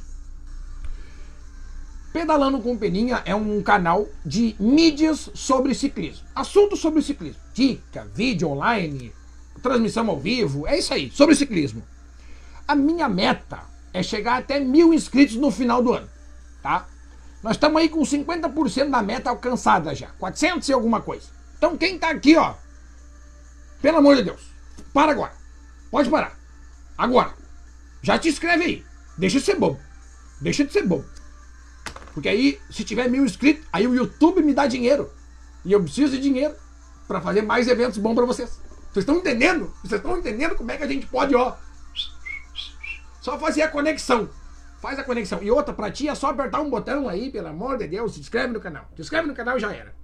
Pedalando 2.13 2.59
com 2.59 2.77
Peninha 2.77 3.23
é 3.25 3.33
um 3.33 3.63
canal 3.63 4.07
de 4.23 4.55
mídias 4.59 5.31
sobre 5.33 5.73
ciclismo. 5.73 6.27
Assuntos 6.35 6.81
sobre 6.81 7.01
ciclismo. 7.01 7.41
Dica, 7.51 8.07
vídeo 8.13 8.47
online, 8.47 9.11
transmissão 9.63 10.07
ao 10.07 10.19
vivo, 10.19 10.67
é 10.67 10.77
isso 10.77 10.93
aí, 10.93 11.09
sobre 11.09 11.33
ciclismo. 11.33 11.81
A 12.67 12.75
minha 12.75 13.09
meta 13.09 13.63
é 13.91 14.03
chegar 14.03 14.37
até 14.37 14.59
mil 14.59 14.93
inscritos 14.93 15.35
no 15.35 15.49
final 15.49 15.81
do 15.81 15.91
ano, 15.91 16.07
tá? 16.65 16.87
Nós 17.43 17.57
estamos 17.57 17.79
aí 17.79 17.87
com 17.87 18.01
50% 18.01 18.89
da 18.89 19.03
meta 19.03 19.29
alcançada 19.29 19.93
já, 19.93 20.07
400 20.17 20.67
e 20.67 20.73
alguma 20.73 20.99
coisa. 20.99 21.27
Então 21.55 21.77
quem 21.77 21.99
tá 21.99 22.09
aqui, 22.09 22.35
ó, 22.35 22.55
pelo 23.83 23.99
amor 23.99 24.15
de 24.15 24.23
Deus, 24.23 24.41
para 24.91 25.11
agora. 25.11 25.33
Pode 25.91 26.09
parar. 26.09 26.35
Agora. 26.97 27.33
Já 28.01 28.17
te 28.17 28.29
inscreve 28.29 28.63
aí. 28.63 28.85
Deixa 29.15 29.39
de 29.39 29.45
ser 29.45 29.59
bobo. 29.59 29.79
Deixa 30.41 30.65
de 30.65 30.73
ser 30.73 30.87
bobo. 30.87 31.05
Porque 32.15 32.29
aí, 32.29 32.59
se 32.71 32.83
tiver 32.83 33.09
mil 33.09 33.23
inscritos, 33.23 33.63
aí 33.71 33.85
o 33.85 33.93
YouTube 33.93 34.41
me 34.41 34.53
dá 34.53 34.65
dinheiro. 34.65 35.11
E 35.63 35.71
eu 35.71 35.83
preciso 35.83 36.13
de 36.13 36.21
dinheiro 36.21 36.55
para 37.07 37.21
fazer 37.21 37.43
mais 37.43 37.67
eventos 37.67 37.99
bons 37.99 38.15
para 38.15 38.25
vocês. 38.25 38.59
Vocês 38.91 39.03
estão 39.03 39.17
entendendo? 39.17 39.71
Vocês 39.83 40.01
estão 40.01 40.17
entendendo 40.17 40.55
como 40.55 40.71
é 40.71 40.77
que 40.77 40.83
a 40.83 40.87
gente 40.87 41.05
pode, 41.05 41.35
ó. 41.35 41.55
Só 43.21 43.37
fazer 43.37 43.61
a 43.61 43.67
conexão. 43.67 44.29
Faz 44.85 44.99
a 44.99 45.03
conexão. 45.03 45.41
E 45.41 45.49
outra, 45.49 45.73
pra 45.73 45.89
ti 45.89 46.07
é 46.07 46.13
só 46.13 46.29
apertar 46.29 46.61
um 46.61 46.69
botão 46.69 47.09
aí, 47.09 47.31
pelo 47.31 47.47
amor 47.47 47.75
de 47.75 47.87
Deus. 47.87 48.13
Se 48.13 48.19
inscreve 48.19 48.53
no 48.53 48.59
canal. 48.59 48.87
Se 48.95 49.01
inscreve 49.01 49.27
no 49.27 49.33
canal 49.33 49.57
e 49.57 49.59
já 49.59 49.73
era. 49.73 49.95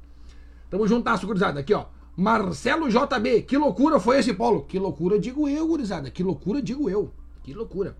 Tamo 0.71 0.87
juntasso, 0.87 1.27
gurizada. 1.27 1.59
Aqui, 1.59 1.71
ó. 1.71 1.85
Marcelo 2.17 2.89
JB. 2.89 3.43
Que 3.43 3.59
loucura 3.59 3.99
foi 3.99 4.17
esse 4.17 4.33
polo? 4.33 4.63
Que 4.63 4.79
loucura, 4.79 5.19
digo 5.19 5.47
eu, 5.47 5.67
gurizada. 5.67 6.09
Que 6.09 6.23
loucura, 6.23 6.63
digo 6.63 6.89
eu. 6.89 7.13
Que 7.43 7.53
loucura. 7.53 7.95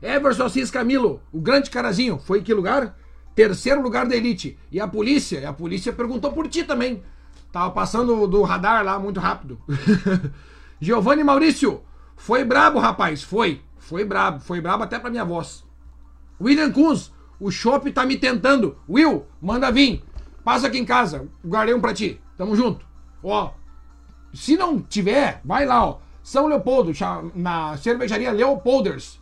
Everson 0.00 0.44
Assis 0.44 0.70
Camilo, 0.70 1.20
o 1.32 1.40
grande 1.40 1.68
carazinho, 1.70 2.20
foi 2.20 2.38
em 2.38 2.44
que 2.44 2.54
lugar? 2.54 2.96
Terceiro 3.34 3.82
lugar 3.82 4.06
da 4.06 4.14
elite. 4.14 4.56
E 4.70 4.78
a 4.78 4.86
polícia? 4.86 5.40
E 5.40 5.44
a 5.44 5.52
polícia 5.52 5.92
perguntou 5.92 6.30
por 6.30 6.46
ti 6.46 6.62
também. 6.62 7.02
Tava 7.50 7.72
passando 7.72 8.28
do 8.28 8.42
radar 8.42 8.84
lá 8.84 8.96
muito 8.96 9.18
rápido. 9.18 9.60
Giovanni 10.78 11.24
Maurício, 11.24 11.82
foi 12.14 12.44
brabo, 12.44 12.78
rapaz. 12.78 13.24
Foi. 13.24 13.60
Foi 13.76 14.04
brabo. 14.04 14.38
Foi 14.38 14.60
brabo 14.60 14.84
até 14.84 15.00
pra 15.00 15.10
minha 15.10 15.24
voz. 15.24 15.63
William 16.40 16.70
Kunz, 16.72 17.12
o 17.38 17.50
chopp 17.50 17.90
tá 17.92 18.04
me 18.04 18.16
tentando. 18.16 18.76
Will, 18.88 19.26
manda 19.40 19.70
vir. 19.70 20.02
Passa 20.44 20.66
aqui 20.66 20.78
em 20.78 20.84
casa. 20.84 21.28
Guardei 21.44 21.74
um 21.74 21.80
pra 21.80 21.94
ti. 21.94 22.20
Tamo 22.36 22.54
junto. 22.54 22.84
Ó. 23.22 23.52
Se 24.32 24.56
não 24.56 24.80
tiver, 24.80 25.40
vai 25.44 25.64
lá, 25.64 25.86
ó. 25.86 25.98
São 26.22 26.46
Leopoldo, 26.46 26.92
na 27.34 27.76
cervejaria 27.76 28.32
Leopolders. 28.32 29.20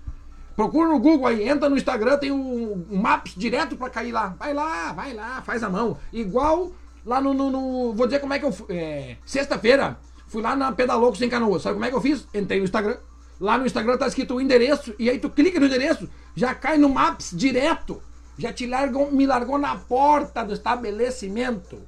Procura 0.55 0.89
no 0.89 1.01
Google 1.01 1.27
aí, 1.27 1.49
entra 1.49 1.69
no 1.69 1.77
Instagram, 1.77 2.19
tem 2.19 2.31
um, 2.31 2.87
um 2.91 3.01
Maps 3.01 3.35
direto 3.37 3.77
para 3.77 3.91
cair 3.91 4.13
lá. 4.13 4.37
Vai 4.39 4.55
lá, 4.55 4.93
vai 4.93 5.13
lá, 5.13 5.43
faz 5.43 5.63
a 5.63 5.71
mão. 5.71 5.97
Igual 6.13 6.73
lá 7.05 7.21
no. 7.21 7.35
no, 7.35 7.51
no 7.51 7.93
vou 7.95 8.07
dizer 8.07 8.21
como 8.21 8.35
é 8.35 8.39
que 8.39 8.45
eu. 8.45 8.55
É, 8.69 9.17
Sexta-feira, 9.25 9.99
fui 10.27 10.43
lá 10.43 10.55
na 10.55 10.71
Pedalocos 10.73 11.21
em 11.23 11.29
Canoas. 11.29 11.63
Sabe 11.63 11.75
como 11.75 11.85
é 11.85 11.91
que 11.91 11.97
eu 11.97 12.01
fiz? 12.01 12.29
Entrei 12.35 12.59
no 12.59 12.65
Instagram. 12.65 12.97
Lá 13.43 13.59
no 13.59 13.67
Instagram 13.67 13.99
tá 13.99 14.07
escrito 14.07 14.37
o 14.37 14.41
endereço. 14.41 14.95
E 15.01 15.11
aí 15.11 15.19
tu 15.19 15.29
clica 15.29 15.59
no 15.59 15.67
endereço, 15.67 16.09
já 16.33 16.55
cai 16.55 16.79
no 16.79 16.89
Maps 16.89 17.33
direto. 17.35 18.01
Já 18.39 18.53
te 18.53 18.69
largou, 18.69 19.11
me 19.11 19.27
largou 19.27 19.59
na 19.59 19.75
porta 19.75 20.45
do 20.45 20.53
estabelecimento. 20.53 21.83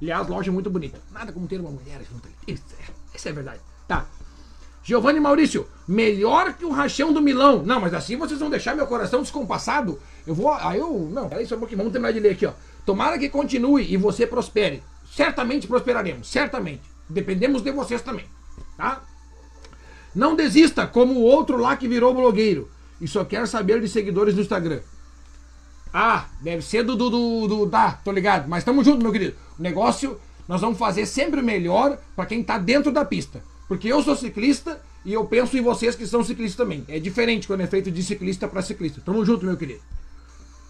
Aliás, 0.00 0.28
loja 0.28 0.52
muito 0.52 0.70
bonita. 0.70 1.00
Nada 1.10 1.32
como 1.32 1.48
ter 1.48 1.60
uma 1.60 1.70
mulher 1.70 2.00
junto 2.10 2.28
ali. 2.28 2.36
Isso 2.46 2.62
é, 2.78 3.16
isso 3.16 3.28
é 3.28 3.32
verdade. 3.32 3.60
Tá. 3.88 4.06
Giovanni 4.84 5.18
Maurício, 5.18 5.68
melhor 5.86 6.54
que 6.54 6.64
o 6.64 6.70
rachão 6.70 7.12
do 7.12 7.20
Milão. 7.20 7.64
Não, 7.64 7.80
mas 7.80 7.92
assim 7.92 8.16
vocês 8.16 8.38
vão 8.38 8.48
deixar 8.48 8.76
meu 8.76 8.86
coração 8.86 9.20
descompassado. 9.20 10.00
Eu 10.24 10.34
vou. 10.34 10.52
Aí 10.52 10.78
eu. 10.78 11.10
Não, 11.12 11.28
peraí 11.28 11.44
só 11.44 11.56
um 11.56 11.58
pouquinho, 11.58 11.78
vamos 11.78 11.92
terminar 11.92 12.12
de 12.12 12.20
ler 12.20 12.30
aqui, 12.30 12.46
ó. 12.46 12.52
Tomara 12.86 13.18
que 13.18 13.28
continue 13.28 13.92
e 13.92 13.96
você 13.96 14.28
prospere. 14.28 14.80
Certamente 15.12 15.66
prosperaremos, 15.66 16.30
certamente. 16.30 16.82
Dependemos 17.08 17.62
de 17.62 17.72
vocês 17.72 18.00
também, 18.00 18.26
tá? 18.76 19.02
Não 20.14 20.34
desista 20.34 20.86
como 20.86 21.14
o 21.14 21.22
outro 21.22 21.56
lá 21.56 21.76
que 21.76 21.88
virou 21.88 22.14
blogueiro 22.14 22.70
e 23.00 23.08
só 23.08 23.24
quer 23.24 23.46
saber 23.46 23.80
de 23.80 23.88
seguidores 23.88 24.34
no 24.34 24.42
Instagram. 24.42 24.80
Ah, 25.92 26.26
deve 26.40 26.62
ser 26.62 26.84
do. 26.84 26.94
do, 26.94 27.10
do, 27.10 27.48
do 27.48 27.66
tá, 27.68 27.92
tô 28.04 28.12
ligado. 28.12 28.48
Mas 28.48 28.64
tamo 28.64 28.84
junto, 28.84 29.02
meu 29.02 29.12
querido. 29.12 29.36
O 29.58 29.62
negócio 29.62 30.20
nós 30.46 30.60
vamos 30.60 30.78
fazer 30.78 31.06
sempre 31.06 31.40
o 31.40 31.44
melhor 31.44 31.98
para 32.16 32.26
quem 32.26 32.42
tá 32.42 32.58
dentro 32.58 32.92
da 32.92 33.04
pista. 33.04 33.42
Porque 33.68 33.88
eu 33.88 34.02
sou 34.02 34.16
ciclista 34.16 34.80
e 35.04 35.12
eu 35.12 35.24
penso 35.24 35.56
em 35.56 35.62
vocês 35.62 35.94
que 35.94 36.06
são 36.06 36.24
ciclistas 36.24 36.56
também. 36.56 36.84
É 36.88 36.98
diferente 36.98 37.46
quando 37.46 37.60
é 37.60 37.66
feito 37.66 37.90
de 37.90 38.02
ciclista 38.02 38.48
para 38.48 38.62
ciclista. 38.62 39.00
Tamo 39.04 39.24
junto, 39.24 39.46
meu 39.46 39.56
querido. 39.56 39.80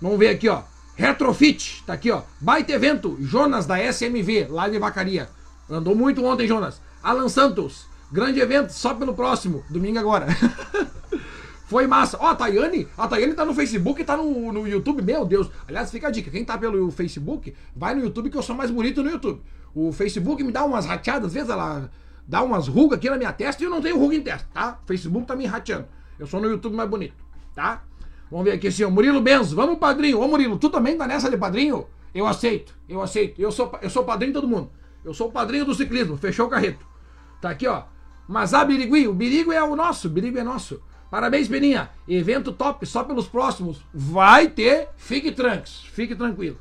Vamos 0.01 0.19
ver 0.19 0.29
aqui, 0.29 0.49
ó. 0.49 0.63
Retrofit, 0.97 1.83
tá 1.87 1.95
aqui, 1.95 2.11
ó. 2.11 2.23
Baita 2.41 2.73
evento, 2.73 3.17
Jonas 3.21 3.67
da 3.67 3.79
SMV, 3.79 4.49
lá 4.51 4.69
de 4.69 4.79
Vacaria. 4.79 5.31
Andou 5.69 5.95
muito 5.95 6.25
ontem, 6.25 6.47
Jonas. 6.47 6.81
Alan 7.03 7.29
Santos, 7.29 7.87
grande 8.11 8.41
evento, 8.41 8.71
só 8.71 8.95
pelo 8.95 9.15
próximo, 9.15 9.65
domingo 9.69 9.99
agora. 9.99 10.27
Foi 11.67 11.87
massa. 11.87 12.19
Ó, 12.21 12.27
a 12.27 12.35
Tayane, 12.35 12.89
a 12.99 13.07
Tayane 13.07 13.33
tá 13.33 13.45
no 13.45 13.55
Facebook 13.55 14.03
e 14.03 14.05
tá 14.05 14.17
no, 14.17 14.53
no 14.53 14.67
YouTube, 14.67 15.03
meu 15.03 15.25
Deus. 15.25 15.49
Aliás, 15.69 15.89
fica 15.91 16.09
a 16.09 16.11
dica, 16.11 16.29
quem 16.29 16.45
tá 16.45 16.59
pelo 16.59 16.91
Facebook, 16.91 17.55
vai 17.77 17.95
no 17.95 18.03
YouTube 18.03 18.29
que 18.29 18.37
eu 18.37 18.43
sou 18.43 18.57
mais 18.57 18.73
bonito 18.73 19.05
no 19.05 19.11
YouTube. 19.11 19.41
O 19.73 19.93
Facebook 19.93 20.43
me 20.43 20.51
dá 20.51 20.65
umas 20.65 20.85
rateadas, 20.85 21.27
às 21.27 21.33
vezes 21.35 21.49
ela 21.49 21.89
dá 22.27 22.43
umas 22.43 22.67
rugas 22.67 22.99
aqui 22.99 23.09
na 23.09 23.17
minha 23.17 23.33
testa 23.33 23.63
e 23.63 23.67
eu 23.67 23.71
não 23.71 23.81
tenho 23.81 23.97
ruga 23.97 24.17
em 24.17 24.21
testa, 24.21 24.49
tá? 24.53 24.81
O 24.83 24.87
Facebook 24.87 25.27
tá 25.27 25.37
me 25.37 25.47
rateando. 25.47 25.87
Eu 26.19 26.27
sou 26.27 26.41
no 26.41 26.49
YouTube 26.49 26.75
mais 26.75 26.91
bonito, 26.91 27.15
tá? 27.55 27.85
Vamos 28.29 28.45
ver 28.45 28.53
aqui 28.53 28.67
assim, 28.67 28.83
ó. 28.83 28.91
Murilo 28.91 29.21
Benz, 29.21 29.53
vamos 29.53 29.79
padrinho. 29.79 30.21
Ô 30.21 30.27
Murilo, 30.27 30.59
tu 30.59 30.71
também 30.71 30.97
tá 30.97 31.07
nessa 31.07 31.31
de 31.31 31.37
padrinho? 31.37 31.87
Eu 32.13 32.27
aceito, 32.27 32.75
eu 32.89 33.01
aceito. 33.01 33.41
Eu 33.41 33.53
sou, 33.53 33.73
eu 33.81 33.91
sou 33.91 34.05
padrinho 34.05 34.33
de 34.33 34.41
todo 34.41 34.49
mundo. 34.49 34.71
Eu 35.05 35.15
sou 35.15 35.29
o 35.29 35.33
padrinho 35.33 35.65
do 35.65 35.73
ciclismo, 35.73 36.17
fechou 36.17 36.47
o 36.47 36.51
carreto. 36.51 36.85
Tá 37.41 37.51
aqui, 37.51 37.67
ó. 37.67 37.85
Mazá 38.31 38.65
Birigui, 38.65 39.09
o 39.09 39.13
Birigo 39.13 39.51
é 39.53 39.61
o 39.61 39.75
nosso, 39.75 40.07
o 40.07 40.11
Birigo 40.11 40.39
é 40.39 40.45
nosso. 40.45 40.81
Parabéns, 41.11 41.49
Peninha. 41.49 41.91
Evento 42.07 42.53
top, 42.53 42.87
só 42.87 43.03
pelos 43.03 43.27
próximos. 43.27 43.85
Vai 43.93 44.47
ter, 44.47 44.89
fique 44.97 45.33
tranquilos, 45.33 45.85
fique 45.93 46.15
tranquilo. 46.15 46.57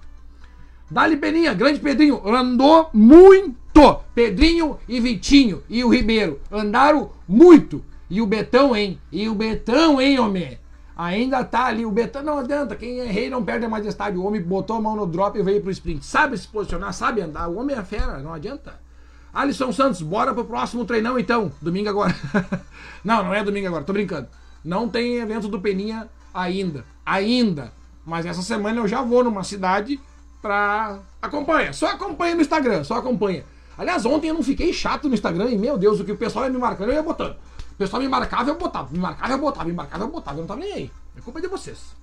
Dali 0.90 1.16
Peninha, 1.16 1.54
grande 1.54 1.80
Pedrinho, 1.80 2.28
andou 2.28 2.90
muito. 2.92 4.02
Pedrinho 4.16 4.80
e 4.88 5.00
Vitinho 5.00 5.62
e 5.70 5.84
o 5.84 5.90
Ribeiro 5.90 6.42
andaram 6.52 7.12
muito. 7.28 7.86
E 8.10 8.20
o 8.20 8.26
Betão, 8.26 8.76
hein? 8.76 9.00
E 9.12 9.30
o 9.30 9.36
Betão, 9.36 10.02
hein, 10.02 10.18
homem? 10.18 10.60
Ainda 10.98 11.44
tá 11.44 11.66
ali. 11.66 11.86
O 11.86 11.92
Betão 11.92 12.24
não 12.24 12.40
adianta. 12.40 12.76
Quem 12.76 13.00
é 13.00 13.06
rei 13.06 13.30
não 13.30 13.46
perde 13.46 13.66
a 13.66 13.70
majestade. 13.70 14.18
O 14.18 14.24
homem 14.24 14.42
botou 14.42 14.78
a 14.78 14.82
mão 14.82 14.96
no 14.96 15.06
drop 15.06 15.38
e 15.38 15.44
veio 15.44 15.62
pro 15.62 15.70
sprint. 15.70 16.04
Sabe 16.04 16.36
se 16.36 16.48
posicionar, 16.48 16.92
sabe 16.94 17.22
andar. 17.22 17.48
O 17.48 17.58
homem 17.58 17.76
é 17.76 17.84
fera, 17.84 18.18
não 18.18 18.34
adianta. 18.34 18.89
Alisson 19.34 19.72
Santos, 19.72 20.02
bora 20.02 20.34
pro 20.34 20.46
próximo 20.46 20.86
treinão 20.86 21.18
então. 21.18 21.52
Domingo 21.62 21.90
agora. 21.90 22.16
não, 23.04 23.24
não 23.24 23.34
é 23.34 23.44
domingo 23.44 23.68
agora, 23.68 23.84
tô 23.84 23.94
brincando. 23.94 24.28
Não 24.64 24.90
tem 24.90 25.18
evento 25.18 25.48
do 25.48 25.60
Peninha 25.60 26.10
ainda. 26.34 26.84
Ainda. 27.06 27.72
Mas 28.06 28.26
essa 28.26 28.42
semana 28.42 28.80
eu 28.80 28.88
já 28.88 29.02
vou 29.02 29.24
numa 29.24 29.44
cidade 29.44 30.00
pra. 30.42 31.00
Acompanha. 31.22 31.74
Só 31.74 31.88
acompanha 31.88 32.36
no 32.36 32.42
Instagram, 32.42 32.84
só 32.84 32.96
acompanha. 32.96 33.44
Aliás, 33.78 34.06
ontem 34.06 34.28
eu 34.28 34.34
não 34.34 34.44
fiquei 34.44 34.74
chato 34.74 35.08
no 35.08 35.14
Instagram 35.14 35.50
e, 35.50 35.58
meu 35.58 35.78
Deus, 35.78 36.00
o 36.00 36.04
que 36.04 36.12
o 36.12 36.18
pessoal 36.18 36.46
ia 36.46 36.52
me 36.52 36.58
marcando, 36.58 36.90
eu 36.90 36.96
ia 36.96 37.04
botando. 37.04 37.38
O 37.72 37.76
pessoal 37.78 38.02
me 38.02 38.10
marcava, 38.10 38.50
eu 38.50 38.58
botava. 38.58 38.90
Me 38.92 39.00
marcava, 39.00 39.34
eu 39.34 39.38
botava. 39.38 39.66
Me 39.70 39.74
marcava, 39.74 40.04
eu 40.04 40.10
botava. 40.10 40.38
Eu 40.38 40.42
não 40.42 40.48
tava 40.48 40.60
nem 40.60 40.74
aí. 40.74 40.92
É 41.18 41.22
culpa 41.22 41.40
de 41.40 41.48
vocês. 41.48 41.96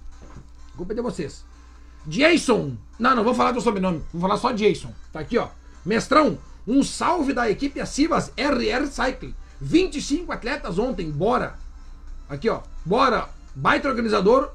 A 0.73 0.77
culpa 0.77 0.93
é 0.93 0.97
de 0.97 1.03
vocês. 1.03 1.45
Jason. 2.07 2.77
Não, 2.99 3.15
não 3.15 3.25
vou 3.25 3.35
falar 3.35 3.53
do 3.53 3.61
sobrenome. 3.61 4.03
Vou 4.13 4.23
falar 4.23 4.39
só 4.39 4.53
Jason. 4.53 4.91
Tá 5.13 5.21
aqui, 5.21 5.37
ó. 5.37 5.49
Mestrão, 5.85 6.39
um 6.67 6.83
salve 6.83 7.33
da 7.33 7.51
equipe 7.51 7.81
Acivas 7.81 8.33
RR 8.37 8.87
Cycling. 8.87 9.35
25 9.61 10.33
atletas 10.33 10.79
ontem, 10.79 11.11
bora. 11.11 11.55
Aqui, 12.29 12.49
ó. 12.49 12.61
Bora. 12.85 13.29
Baita 13.55 13.89
organizador. 13.89 14.51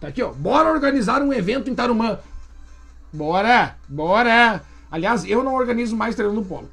Tá 0.00 0.08
aqui, 0.08 0.22
ó. 0.22 0.32
Bora 0.32 0.70
organizar 0.70 1.22
um 1.22 1.32
evento 1.32 1.70
em 1.70 1.74
Tarumã. 1.74 2.18
Bora, 3.12 3.76
bora. 3.88 4.62
Aliás, 4.90 5.24
eu 5.24 5.42
não 5.42 5.54
organizo 5.54 5.96
mais 5.96 6.14
treino 6.14 6.34
no 6.34 6.44
polo. 6.44 6.70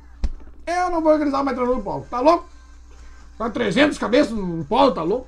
Eu 0.65 0.91
não 0.91 1.01
vou 1.01 1.11
organizar 1.11 1.43
mais 1.43 1.55
treino 1.57 1.75
no 1.75 1.83
polo. 1.83 2.05
Tá 2.09 2.19
louco? 2.19 2.47
Tá 3.37 3.49
300 3.49 3.97
cabeças 3.97 4.33
no 4.33 4.65
polo, 4.65 4.91
tá 4.91 5.01
louco? 5.01 5.27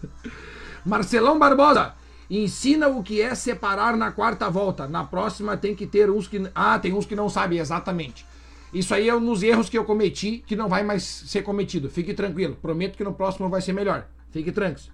Marcelão 0.84 1.38
Barbosa. 1.38 1.94
Ensina 2.34 2.88
o 2.88 3.02
que 3.02 3.20
é 3.20 3.34
separar 3.34 3.94
na 3.94 4.10
quarta 4.10 4.48
volta. 4.48 4.88
Na 4.88 5.04
próxima 5.04 5.54
tem 5.54 5.74
que 5.74 5.86
ter 5.86 6.08
uns 6.08 6.26
que. 6.26 6.42
Ah, 6.54 6.78
tem 6.78 6.94
uns 6.94 7.04
que 7.04 7.14
não 7.14 7.28
sabem 7.28 7.58
exatamente. 7.58 8.24
Isso 8.72 8.94
aí 8.94 9.06
é 9.06 9.14
um 9.14 9.22
dos 9.22 9.42
erros 9.42 9.68
que 9.68 9.76
eu 9.76 9.84
cometi 9.84 10.42
que 10.46 10.56
não 10.56 10.66
vai 10.66 10.82
mais 10.82 11.02
ser 11.02 11.42
cometido. 11.42 11.90
Fique 11.90 12.14
tranquilo. 12.14 12.56
Prometo 12.56 12.96
que 12.96 13.04
no 13.04 13.12
próximo 13.12 13.50
vai 13.50 13.60
ser 13.60 13.74
melhor. 13.74 14.06
Fique 14.30 14.50
tranquilo. 14.50 14.88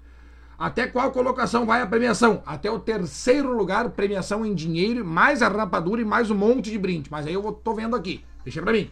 Até 0.59 0.89
qual 0.89 1.13
colocação 1.13 1.65
vai 1.65 1.81
a 1.81 1.87
premiação? 1.87 2.43
Até 2.45 2.69
o 2.69 2.81
terceiro 2.81 3.57
lugar, 3.57 3.89
premiação 3.91 4.45
em 4.45 4.53
dinheiro, 4.53 5.05
mais 5.05 5.41
a 5.41 5.47
rapadura 5.47 6.03
e 6.03 6.05
mais 6.05 6.33
um 6.33 6.35
monte 6.35 6.73
de 6.73 6.79
brinde. 6.79 7.09
Mas 7.09 7.25
aí 7.25 7.35
eu 7.35 7.53
tô 7.53 7.73
vendo 7.73 7.95
aqui. 7.95 8.25
Deixa 8.43 8.61
pra 8.61 8.73
mim. 8.73 8.91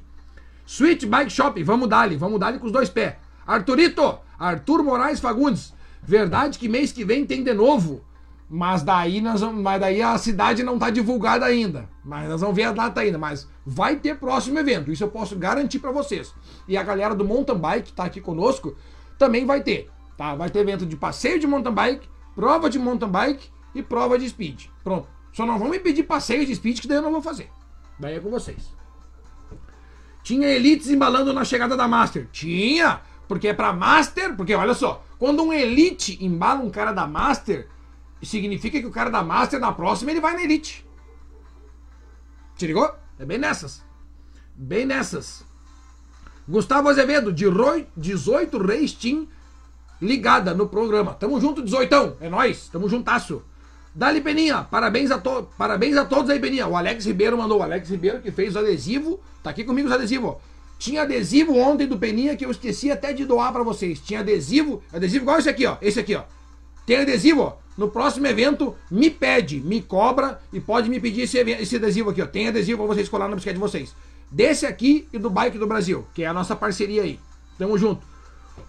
Sweet 0.65 1.05
Bike 1.05 1.33
Shop, 1.33 1.61
vamos 1.65 1.89
dar-lhe, 1.89 2.17
vamos 2.17 2.39
dar-lhe 2.39 2.61
com 2.61 2.67
os 2.67 2.73
dois 2.73 2.89
pés. 2.89 3.15
Arthurito, 3.45 4.21
Arthur 4.39 4.85
Moraes 4.85 5.19
Fagundes. 5.19 5.75
Verdade 6.01 6.61
que 6.61 6.69
mês 6.69 6.93
que 6.93 7.05
vem 7.05 7.27
tem 7.27 7.43
de 7.43 7.53
novo. 7.53 8.06
Mas 8.49 8.83
daí, 8.83 9.21
nós 9.21 9.41
vamos, 9.41 9.61
mas 9.61 9.81
daí 9.81 10.01
a 10.01 10.17
cidade 10.19 10.63
não 10.63 10.75
está 10.75 10.89
divulgada 10.89 11.45
ainda. 11.45 11.89
Mas 12.05 12.29
nós 12.29 12.41
vamos 12.41 12.55
ver 12.55 12.65
a 12.65 12.73
data 12.73 13.01
ainda. 13.01 13.19
Mas 13.19 13.49
vai 13.65 13.97
ter 13.97 14.17
próximo 14.19 14.59
evento. 14.59 14.93
Isso 14.93 15.03
eu 15.03 15.09
posso 15.09 15.37
garantir 15.37 15.81
para 15.81 15.91
vocês. 15.91 16.33
E 16.69 16.77
a 16.77 16.83
galera 16.83 17.15
do 17.15 17.25
mountain 17.25 17.59
bike 17.59 17.85
que 17.87 17.91
está 17.91 18.05
aqui 18.05 18.21
conosco 18.21 18.77
também 19.19 19.45
vai 19.45 19.63
ter. 19.63 19.91
Tá? 20.17 20.35
Vai 20.35 20.49
ter 20.49 20.61
evento 20.61 20.87
de 20.87 20.97
passeio 20.97 21.41
de 21.41 21.47
mountain 21.47 21.73
bike, 21.73 22.09
prova 22.35 22.71
de 22.71 22.79
mountain 22.79 23.09
bike 23.09 23.51
e 23.75 23.83
prova 23.83 24.19
de 24.19 24.29
speed. 24.29 24.67
Pronto. 24.85 25.09
Só 25.33 25.45
não 25.45 25.59
vão 25.59 25.69
me 25.69 25.79
pedir 25.79 26.05
passeio 26.05 26.47
de 26.47 26.55
speed 26.55 26.81
que 26.81 26.89
daí 26.89 26.99
eu 26.99 27.03
não 27.03 27.13
vou 27.13 27.21
fazer. 27.21 27.51
Daí 27.99 28.15
é 28.15 28.21
com 28.21 28.31
vocês. 28.31 28.75
Tinha 30.23 30.49
elites 30.49 30.89
embalando 30.89 31.33
na 31.33 31.45
chegada 31.45 31.77
da 31.77 31.87
Master. 31.89 32.29
Tinha! 32.33 33.01
Porque 33.29 33.49
é 33.49 33.55
pra 33.55 33.73
Master, 33.73 34.37
porque 34.37 34.55
olha 34.55 34.75
só, 34.75 35.05
quando 35.19 35.43
um 35.43 35.53
Elite 35.53 36.19
embala 36.25 36.61
um 36.61 36.71
cara 36.71 36.93
da 36.93 37.07
Master, 37.07 37.69
significa 38.23 38.81
que 38.81 38.87
o 38.87 38.91
cara 38.91 39.11
da 39.11 39.23
Master 39.23 39.61
na 39.61 39.73
próxima 39.73 40.11
ele 40.11 40.21
vai 40.21 40.35
na 40.35 40.43
Elite. 40.43 40.87
Te 42.57 42.67
ligou? 42.67 42.91
É 43.19 43.25
bem 43.25 43.39
nessas. 43.39 43.83
Bem 44.55 44.87
nessas. 44.87 45.45
Gustavo 46.49 46.89
Azevedo, 46.89 47.33
de 47.33 47.47
Roy, 47.47 47.87
18 47.97 48.59
Reis 48.59 48.93
Team, 48.93 49.29
ligada 50.01 50.55
no 50.55 50.69
programa. 50.69 51.13
Tamo 51.15 51.41
junto, 51.41 51.63
18. 51.63 52.17
É 52.21 52.29
nós, 52.29 52.69
tamo 52.69 52.89
juntasso. 52.89 53.43
Dali 53.95 54.21
Peninha, 54.21 54.63
parabéns 54.71 55.11
a, 55.11 55.19
to 55.19 55.49
parabéns 55.57 55.97
a 55.97 56.05
todos 56.05 56.31
aí, 56.31 56.39
Peninha. 56.39 56.67
O 56.67 56.77
Alex 56.77 57.07
Ribeiro 57.07 57.37
mandou. 57.37 57.59
O 57.59 57.63
Alex 57.63 57.89
Ribeiro 57.91 58.21
que 58.21 58.31
fez 58.31 58.55
o 58.55 58.59
adesivo. 58.59 59.21
Tá 59.43 59.51
aqui 59.51 59.65
comigo 59.65 59.89
os 59.89 59.95
adesivos, 59.95 60.31
ó. 60.31 60.41
Tinha 60.79 61.03
adesivo 61.03 61.57
ontem 61.57 61.87
do 61.87 61.99
Peninha 61.99 62.37
que 62.37 62.45
eu 62.45 62.51
esqueci 62.51 62.91
até 62.91 63.13
de 63.13 63.25
doar 63.25 63.53
para 63.53 63.63
vocês. 63.63 63.99
Tinha 63.99 64.21
adesivo, 64.21 64.83
adesivo 64.93 65.25
igual 65.25 65.39
esse 65.39 65.49
aqui, 65.49 65.67
ó. 65.67 65.79
Esse 65.81 65.99
aqui, 65.99 66.15
ó. 66.15 66.25
Tem 66.85 66.99
adesivo, 66.99 67.41
ó. 67.41 67.57
No 67.77 67.89
próximo 67.91 68.27
evento, 68.27 68.75
me 68.91 69.11
pede, 69.11 69.61
me 69.61 69.83
cobra 69.83 70.41
e 70.53 70.61
pode 70.61 70.89
me 70.89 70.99
pedir 70.99 71.23
esse, 71.23 71.39
esse 71.39 71.77
adesivo 71.77 72.11
aqui, 72.11 72.23
ó. 72.23 72.27
Tem 72.27 72.49
adesivo 72.49 72.79
para 72.79 72.95
vocês 72.95 73.09
colar 73.09 73.29
na 73.29 73.35
bicicleta 73.35 73.59
de 73.59 73.61
vocês. 73.61 73.95
Desse 74.31 74.67
aqui 74.67 75.07
e 75.13 75.19
do 75.19 75.29
Bike 75.29 75.59
do 75.59 75.67
Brasil, 75.67 76.07
que 76.15 76.23
é 76.23 76.27
a 76.27 76.33
nossa 76.33 76.57
parceria 76.57 77.03
aí. 77.03 77.21
Tamo 77.59 77.77
junto. 77.77 78.07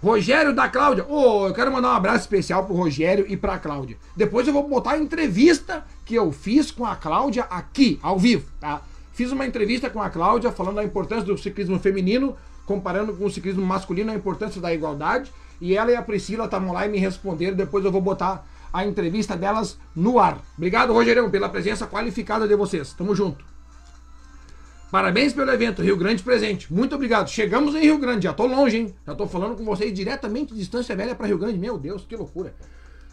Rogério 0.04 0.54
da 0.54 0.68
Cláudia. 0.68 1.06
Ô, 1.08 1.44
oh, 1.44 1.48
eu 1.48 1.54
quero 1.54 1.72
mandar 1.72 1.90
um 1.90 1.96
abraço 1.96 2.20
especial 2.20 2.66
pro 2.66 2.76
Rogério 2.76 3.26
e 3.28 3.36
pra 3.36 3.58
Cláudia. 3.58 3.98
Depois 4.16 4.46
eu 4.46 4.54
vou 4.54 4.68
botar 4.68 4.92
a 4.92 5.00
entrevista 5.00 5.86
que 6.06 6.14
eu 6.14 6.32
fiz 6.32 6.70
com 6.70 6.86
a 6.86 6.96
Cláudia 6.96 7.44
aqui, 7.50 8.00
ao 8.04 8.20
vivo, 8.20 8.46
tá? 8.60 8.82
Fiz 9.14 9.32
uma 9.32 9.48
entrevista 9.48 9.90
com 9.90 10.02
a 10.02 10.10
Cláudia 10.10 10.52
falando 10.52 10.76
da 10.76 10.84
importância 10.84 11.26
do 11.26 11.38
ciclismo 11.38 11.80
feminino, 11.80 12.36
comparando 12.66 13.14
com 13.14 13.26
o 13.26 13.32
ciclismo 13.32 13.66
masculino, 13.66 14.12
a 14.12 14.16
importância 14.16 14.62
da 14.62 14.74
igualdade. 14.74 15.32
E 15.60 15.76
ela 15.76 15.92
e 15.92 15.96
a 15.96 16.02
Priscila 16.04 16.46
estavam 16.46 16.72
lá 16.72 16.86
e 16.86 16.90
me 16.90 17.00
responderam. 17.00 17.58
Depois 17.58 17.84
eu 17.84 17.92
vou 17.92 18.02
botar 18.02 18.46
a 18.78 18.86
entrevista 18.86 19.36
delas 19.36 19.80
no 19.96 20.20
ar. 20.20 20.40
Obrigado, 20.56 20.94
Rogério, 20.94 21.28
pela 21.32 21.50
presença 21.50 21.88
qualificada 21.88 22.48
de 22.48 22.56
vocês. 22.56 22.94
Tamo 22.94 23.16
junto. 23.16 23.44
Parabéns 24.92 25.34
pelo 25.34 25.50
evento, 25.50 25.82
Rio 25.82 25.98
Grande 25.98 26.22
presente. 26.22 26.72
Muito 26.72 26.94
obrigado. 26.94 27.28
Chegamos 27.28 27.74
em 27.74 27.82
Rio 27.82 27.98
Grande, 27.98 28.26
já 28.26 28.34
tô 28.34 28.46
longe, 28.46 28.78
hein? 28.78 28.96
Já 29.04 29.16
tô 29.16 29.26
falando 29.28 29.56
com 29.56 29.66
vocês 29.66 29.92
diretamente 29.92 30.54
de 30.54 30.60
Distância 30.60 30.96
Velha 30.96 31.16
para 31.16 31.26
Rio 31.26 31.40
Grande. 31.40 31.58
Meu 31.58 31.76
Deus, 31.76 32.06
que 32.08 32.16
loucura. 32.16 32.54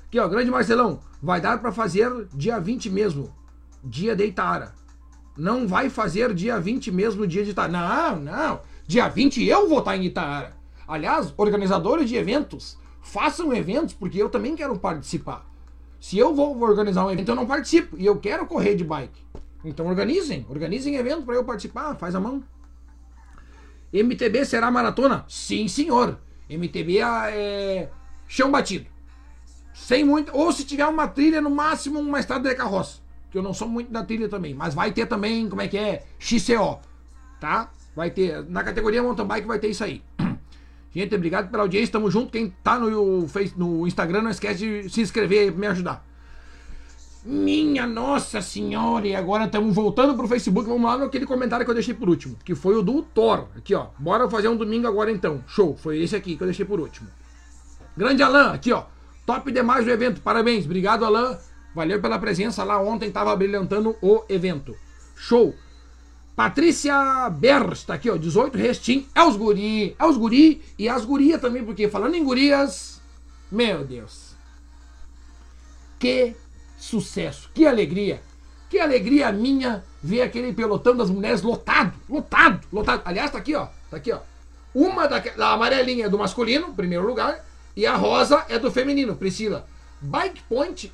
Aqui, 0.06 0.20
ó, 0.20 0.28
Grande 0.28 0.50
Marcelão, 0.50 1.00
vai 1.22 1.40
dar 1.40 1.58
para 1.58 1.72
fazer 1.72 2.12
dia 2.34 2.58
20 2.60 2.90
mesmo, 2.90 3.34
dia 3.82 4.14
de 4.14 4.26
Itara. 4.26 4.74
Não 5.34 5.66
vai 5.66 5.88
fazer 5.88 6.34
dia 6.34 6.60
20 6.60 6.92
mesmo, 6.92 7.26
dia 7.26 7.42
de 7.42 7.52
Itaara. 7.52 7.72
Não, 7.72 8.20
não. 8.20 8.60
Dia 8.86 9.08
20 9.08 9.42
eu 9.42 9.66
vou 9.66 9.78
estar 9.78 9.96
em 9.96 10.04
Itaara. 10.04 10.52
Aliás, 10.86 11.32
organizadores 11.38 12.06
de 12.06 12.16
eventos, 12.16 12.76
façam 13.00 13.54
eventos 13.54 13.94
porque 13.94 14.20
eu 14.20 14.28
também 14.28 14.54
quero 14.54 14.78
participar. 14.78 15.53
Se 16.04 16.18
eu 16.18 16.34
vou 16.34 16.60
organizar 16.60 17.06
um 17.06 17.10
evento, 17.10 17.30
eu 17.30 17.34
não 17.34 17.46
participo 17.46 17.96
e 17.98 18.04
eu 18.04 18.18
quero 18.18 18.44
correr 18.44 18.74
de 18.74 18.84
bike. 18.84 19.22
Então 19.64 19.86
organizem, 19.86 20.44
organizem 20.50 20.96
evento 20.96 21.22
para 21.22 21.34
eu 21.34 21.42
participar, 21.42 21.94
faz 21.94 22.14
a 22.14 22.20
mão. 22.20 22.44
MTB 23.90 24.44
será 24.44 24.70
maratona? 24.70 25.24
Sim, 25.26 25.66
senhor. 25.66 26.18
MTB 26.46 26.98
é 26.98 27.88
chão 28.28 28.50
batido. 28.50 28.84
Sem 29.72 30.04
muito, 30.04 30.30
ou 30.36 30.52
se 30.52 30.66
tiver 30.66 30.84
uma 30.84 31.08
trilha, 31.08 31.40
no 31.40 31.48
máximo 31.48 31.98
uma 32.00 32.20
estrada 32.20 32.50
de 32.50 32.54
carroça 32.54 33.00
que 33.30 33.38
eu 33.38 33.42
não 33.42 33.54
sou 33.54 33.66
muito 33.66 33.90
da 33.90 34.04
trilha 34.04 34.28
também, 34.28 34.52
mas 34.52 34.74
vai 34.74 34.92
ter 34.92 35.06
também, 35.06 35.48
como 35.48 35.62
é 35.62 35.68
que 35.68 35.78
é? 35.78 36.04
XCO, 36.18 36.80
tá? 37.40 37.72
Vai 37.96 38.10
ter, 38.10 38.44
na 38.44 38.62
categoria 38.62 39.02
mountain 39.02 39.26
bike 39.26 39.46
vai 39.46 39.58
ter 39.58 39.68
isso 39.68 39.82
aí. 39.82 40.02
Gente, 40.94 41.14
obrigado 41.14 41.50
pela 41.50 41.64
audiência, 41.64 41.92
tamo 41.92 42.10
junto. 42.10 42.30
Quem 42.30 42.54
tá 42.62 42.78
no, 42.78 43.26
no 43.56 43.86
Instagram, 43.86 44.22
não 44.22 44.30
esquece 44.30 44.82
de 44.82 44.88
se 44.88 45.00
inscrever 45.00 45.48
e 45.48 45.50
me 45.50 45.66
ajudar. 45.66 46.06
Minha 47.24 47.86
Nossa 47.86 48.40
Senhora! 48.40 49.06
E 49.06 49.16
agora 49.16 49.46
estamos 49.46 49.74
voltando 49.74 50.14
pro 50.14 50.28
Facebook. 50.28 50.68
Vamos 50.68 50.84
lá 50.84 50.98
naquele 50.98 51.26
comentário 51.26 51.64
que 51.64 51.70
eu 51.70 51.74
deixei 51.74 51.94
por 51.94 52.08
último, 52.08 52.36
que 52.44 52.54
foi 52.54 52.76
o 52.76 52.82
do 52.82 53.02
Thor. 53.02 53.46
Aqui, 53.56 53.74
ó. 53.74 53.86
Bora 53.98 54.28
fazer 54.28 54.48
um 54.48 54.56
domingo 54.56 54.86
agora 54.86 55.10
então. 55.10 55.42
Show. 55.48 55.76
Foi 55.76 56.00
esse 56.00 56.14
aqui 56.14 56.36
que 56.36 56.42
eu 56.42 56.46
deixei 56.46 56.64
por 56.64 56.78
último. 56.78 57.08
Grande 57.96 58.22
Alan, 58.22 58.52
aqui, 58.52 58.72
ó. 58.72 58.84
Top 59.26 59.50
demais 59.50 59.84
do 59.84 59.90
evento. 59.90 60.20
Parabéns. 60.20 60.66
Obrigado, 60.66 61.04
Alan. 61.04 61.38
Valeu 61.74 62.00
pela 62.00 62.18
presença 62.20 62.62
lá 62.62 62.80
ontem, 62.80 63.10
tava 63.10 63.34
brilhantando 63.34 63.96
o 64.00 64.22
evento. 64.28 64.76
Show! 65.16 65.54
Patrícia 66.36 67.30
Berst, 67.30 67.82
está 67.82 67.94
aqui, 67.94 68.10
ó, 68.10 68.16
18 68.16 68.58
restim. 68.58 69.06
É 69.14 69.22
os 69.22 69.36
guri, 69.36 69.94
é 69.98 70.04
os 70.04 70.16
guri 70.16 70.62
e 70.76 70.88
as 70.88 71.04
gurias 71.04 71.40
também, 71.40 71.64
porque 71.64 71.88
falando 71.88 72.16
em 72.16 72.24
gurias, 72.24 73.00
meu 73.50 73.84
Deus. 73.84 74.34
Que 75.98 76.34
sucesso, 76.76 77.50
que 77.54 77.66
alegria. 77.66 78.20
Que 78.68 78.80
alegria 78.80 79.30
minha 79.30 79.84
ver 80.02 80.22
aquele 80.22 80.52
pelotão 80.52 80.96
das 80.96 81.08
mulheres 81.08 81.42
lotado, 81.42 81.94
lotado, 82.08 82.66
lotado. 82.72 83.02
Aliás, 83.04 83.30
tá 83.30 83.38
aqui, 83.38 83.54
ó, 83.54 83.68
tá 83.88 83.98
aqui, 83.98 84.10
ó. 84.10 84.18
Uma 84.74 85.06
da 85.06 85.52
amarelinha 85.52 86.06
é 86.06 86.08
do 86.08 86.18
masculino, 86.18 86.74
primeiro 86.74 87.06
lugar, 87.06 87.46
e 87.76 87.86
a 87.86 87.94
rosa 87.94 88.44
é 88.48 88.58
do 88.58 88.72
feminino, 88.72 89.14
Priscila. 89.14 89.66
Bike 90.00 90.42
Point 90.48 90.92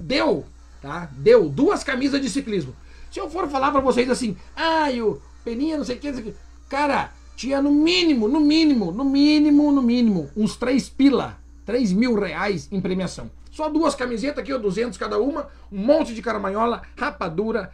deu, 0.00 0.46
tá? 0.80 1.10
Deu 1.12 1.48
duas 1.50 1.84
camisas 1.84 2.20
de 2.22 2.30
ciclismo. 2.30 2.74
Se 3.10 3.20
eu 3.20 3.28
for 3.30 3.48
falar 3.48 3.70
para 3.70 3.80
vocês 3.80 4.08
assim, 4.10 4.36
ah, 4.56 4.88
o 5.02 5.20
Peninha, 5.44 5.76
não 5.76 5.84
sei 5.84 5.96
o 5.96 5.98
que, 5.98 6.08
não 6.08 6.14
sei 6.14 6.28
o 6.28 6.32
que. 6.32 6.38
Cara, 6.68 7.12
tinha 7.36 7.62
no 7.62 7.70
mínimo, 7.70 8.28
no 8.28 8.40
mínimo, 8.40 8.92
no 8.92 9.04
mínimo, 9.04 9.72
no 9.72 9.82
mínimo, 9.82 10.30
uns 10.36 10.56
3 10.56 10.88
pila, 10.90 11.38
3 11.64 11.92
mil 11.92 12.14
reais 12.14 12.68
em 12.70 12.80
premiação. 12.80 13.30
Só 13.50 13.68
duas 13.68 13.94
camisetas 13.94 14.38
aqui, 14.38 14.52
ó, 14.52 14.58
200 14.58 14.98
cada 14.98 15.18
uma, 15.18 15.48
um 15.72 15.78
monte 15.78 16.14
de 16.14 16.22
caramanhola, 16.22 16.82
rapadura. 16.96 17.72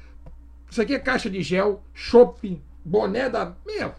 Isso 0.70 0.80
aqui 0.80 0.94
é 0.94 0.98
caixa 0.98 1.28
de 1.28 1.42
gel, 1.42 1.82
chopp, 1.92 2.60
boné 2.84 3.28
da. 3.28 3.52
Meu, 3.66 3.92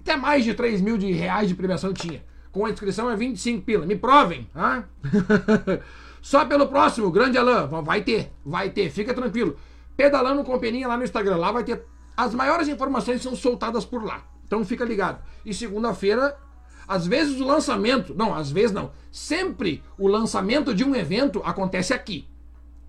até 0.00 0.16
mais 0.16 0.44
de 0.44 0.54
3 0.54 0.80
mil 0.80 0.98
de 0.98 1.12
reais 1.12 1.48
de 1.48 1.54
premiação 1.54 1.92
tinha 1.92 2.22
com 2.52 2.66
a 2.66 2.70
inscrição 2.70 3.10
é 3.10 3.16
25 3.16 3.62
pila. 3.64 3.86
Me 3.86 3.96
provem, 3.96 4.46
ah? 4.54 4.84
Só 6.20 6.44
pelo 6.44 6.68
próximo, 6.68 7.10
grande 7.10 7.38
Alain. 7.38 7.66
Vai 7.82 8.02
ter, 8.02 8.30
vai 8.44 8.70
ter, 8.70 8.90
fica 8.90 9.12
tranquilo. 9.14 9.56
Pedalando 10.02 10.42
com 10.42 10.58
peninha 10.58 10.88
lá 10.88 10.96
no 10.96 11.04
Instagram, 11.04 11.36
lá 11.36 11.52
vai 11.52 11.62
ter. 11.62 11.86
As 12.16 12.34
maiores 12.34 12.66
informações 12.66 13.22
são 13.22 13.36
soltadas 13.36 13.84
por 13.84 14.04
lá. 14.04 14.24
Então 14.44 14.64
fica 14.64 14.84
ligado. 14.84 15.22
E 15.46 15.54
segunda-feira, 15.54 16.36
às 16.88 17.06
vezes 17.06 17.40
o 17.40 17.46
lançamento, 17.46 18.12
não, 18.12 18.34
às 18.34 18.50
vezes 18.50 18.72
não. 18.72 18.90
Sempre 19.12 19.80
o 19.96 20.08
lançamento 20.08 20.74
de 20.74 20.82
um 20.82 20.92
evento 20.96 21.40
acontece 21.44 21.94
aqui, 21.94 22.28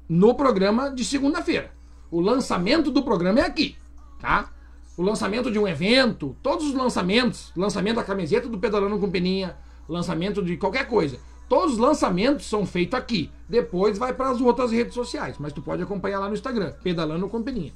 no 0.10 0.34
programa 0.34 0.90
de 0.90 1.06
segunda-feira. 1.06 1.70
O 2.10 2.20
lançamento 2.20 2.90
do 2.90 3.04
programa 3.04 3.42
é 3.42 3.44
aqui, 3.44 3.78
tá? 4.20 4.50
o 4.98 5.04
lançamento 5.04 5.52
de 5.52 5.60
um 5.60 5.68
evento, 5.68 6.36
todos 6.42 6.66
os 6.66 6.74
lançamentos, 6.74 7.52
lançamento 7.56 7.98
da 7.98 8.04
camiseta 8.04 8.50
do 8.50 8.58
Pedalando 8.58 8.98
com 8.98 9.12
Peninha, 9.12 9.56
lançamento 9.88 10.42
de 10.42 10.58
qualquer 10.58 10.88
coisa. 10.88 11.20
Todos 11.48 11.74
os 11.74 11.80
lançamentos 11.80 12.46
são 12.48 12.66
feitos 12.66 12.98
aqui. 12.98 13.32
Depois 13.48 13.98
vai 13.98 14.14
para 14.14 14.30
as 14.30 14.42
outras 14.42 14.72
redes 14.72 14.94
sociais, 14.94 15.36
mas 15.40 15.54
tu 15.54 15.62
pode 15.62 15.84
acompanhar 15.84 16.20
lá 16.20 16.28
no 16.28 16.34
Instagram, 16.34 16.74
Pedalando 16.84 17.28
com 17.28 17.44
Peninha. 17.44 17.74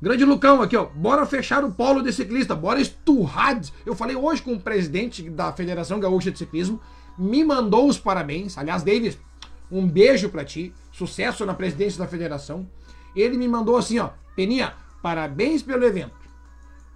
Grande 0.00 0.24
Lucão 0.24 0.60
aqui, 0.60 0.76
ó. 0.76 0.86
Bora 0.86 1.24
fechar 1.24 1.64
o 1.64 1.72
polo 1.72 2.02
de 2.02 2.12
ciclista, 2.12 2.54
bora 2.54 2.80
esturrar. 2.80 3.60
Eu 3.86 3.94
falei 3.94 4.16
hoje 4.16 4.42
com 4.42 4.52
o 4.52 4.60
presidente 4.60 5.22
da 5.30 5.52
Federação 5.52 5.98
Gaúcha 5.98 6.30
de 6.30 6.38
Ciclismo, 6.38 6.80
me 7.16 7.44
mandou 7.44 7.88
os 7.88 7.98
parabéns. 7.98 8.58
Aliás, 8.58 8.82
Davis, 8.82 9.18
um 9.70 9.86
beijo 9.86 10.28
para 10.28 10.44
ti. 10.44 10.74
Sucesso 10.92 11.46
na 11.46 11.54
presidência 11.54 11.98
da 11.98 12.06
federação. 12.06 12.68
Ele 13.16 13.38
me 13.38 13.48
mandou 13.48 13.76
assim, 13.76 13.98
ó, 13.98 14.10
Peninha, 14.36 14.74
Parabéns 15.04 15.62
pelo 15.62 15.84
evento. 15.84 16.16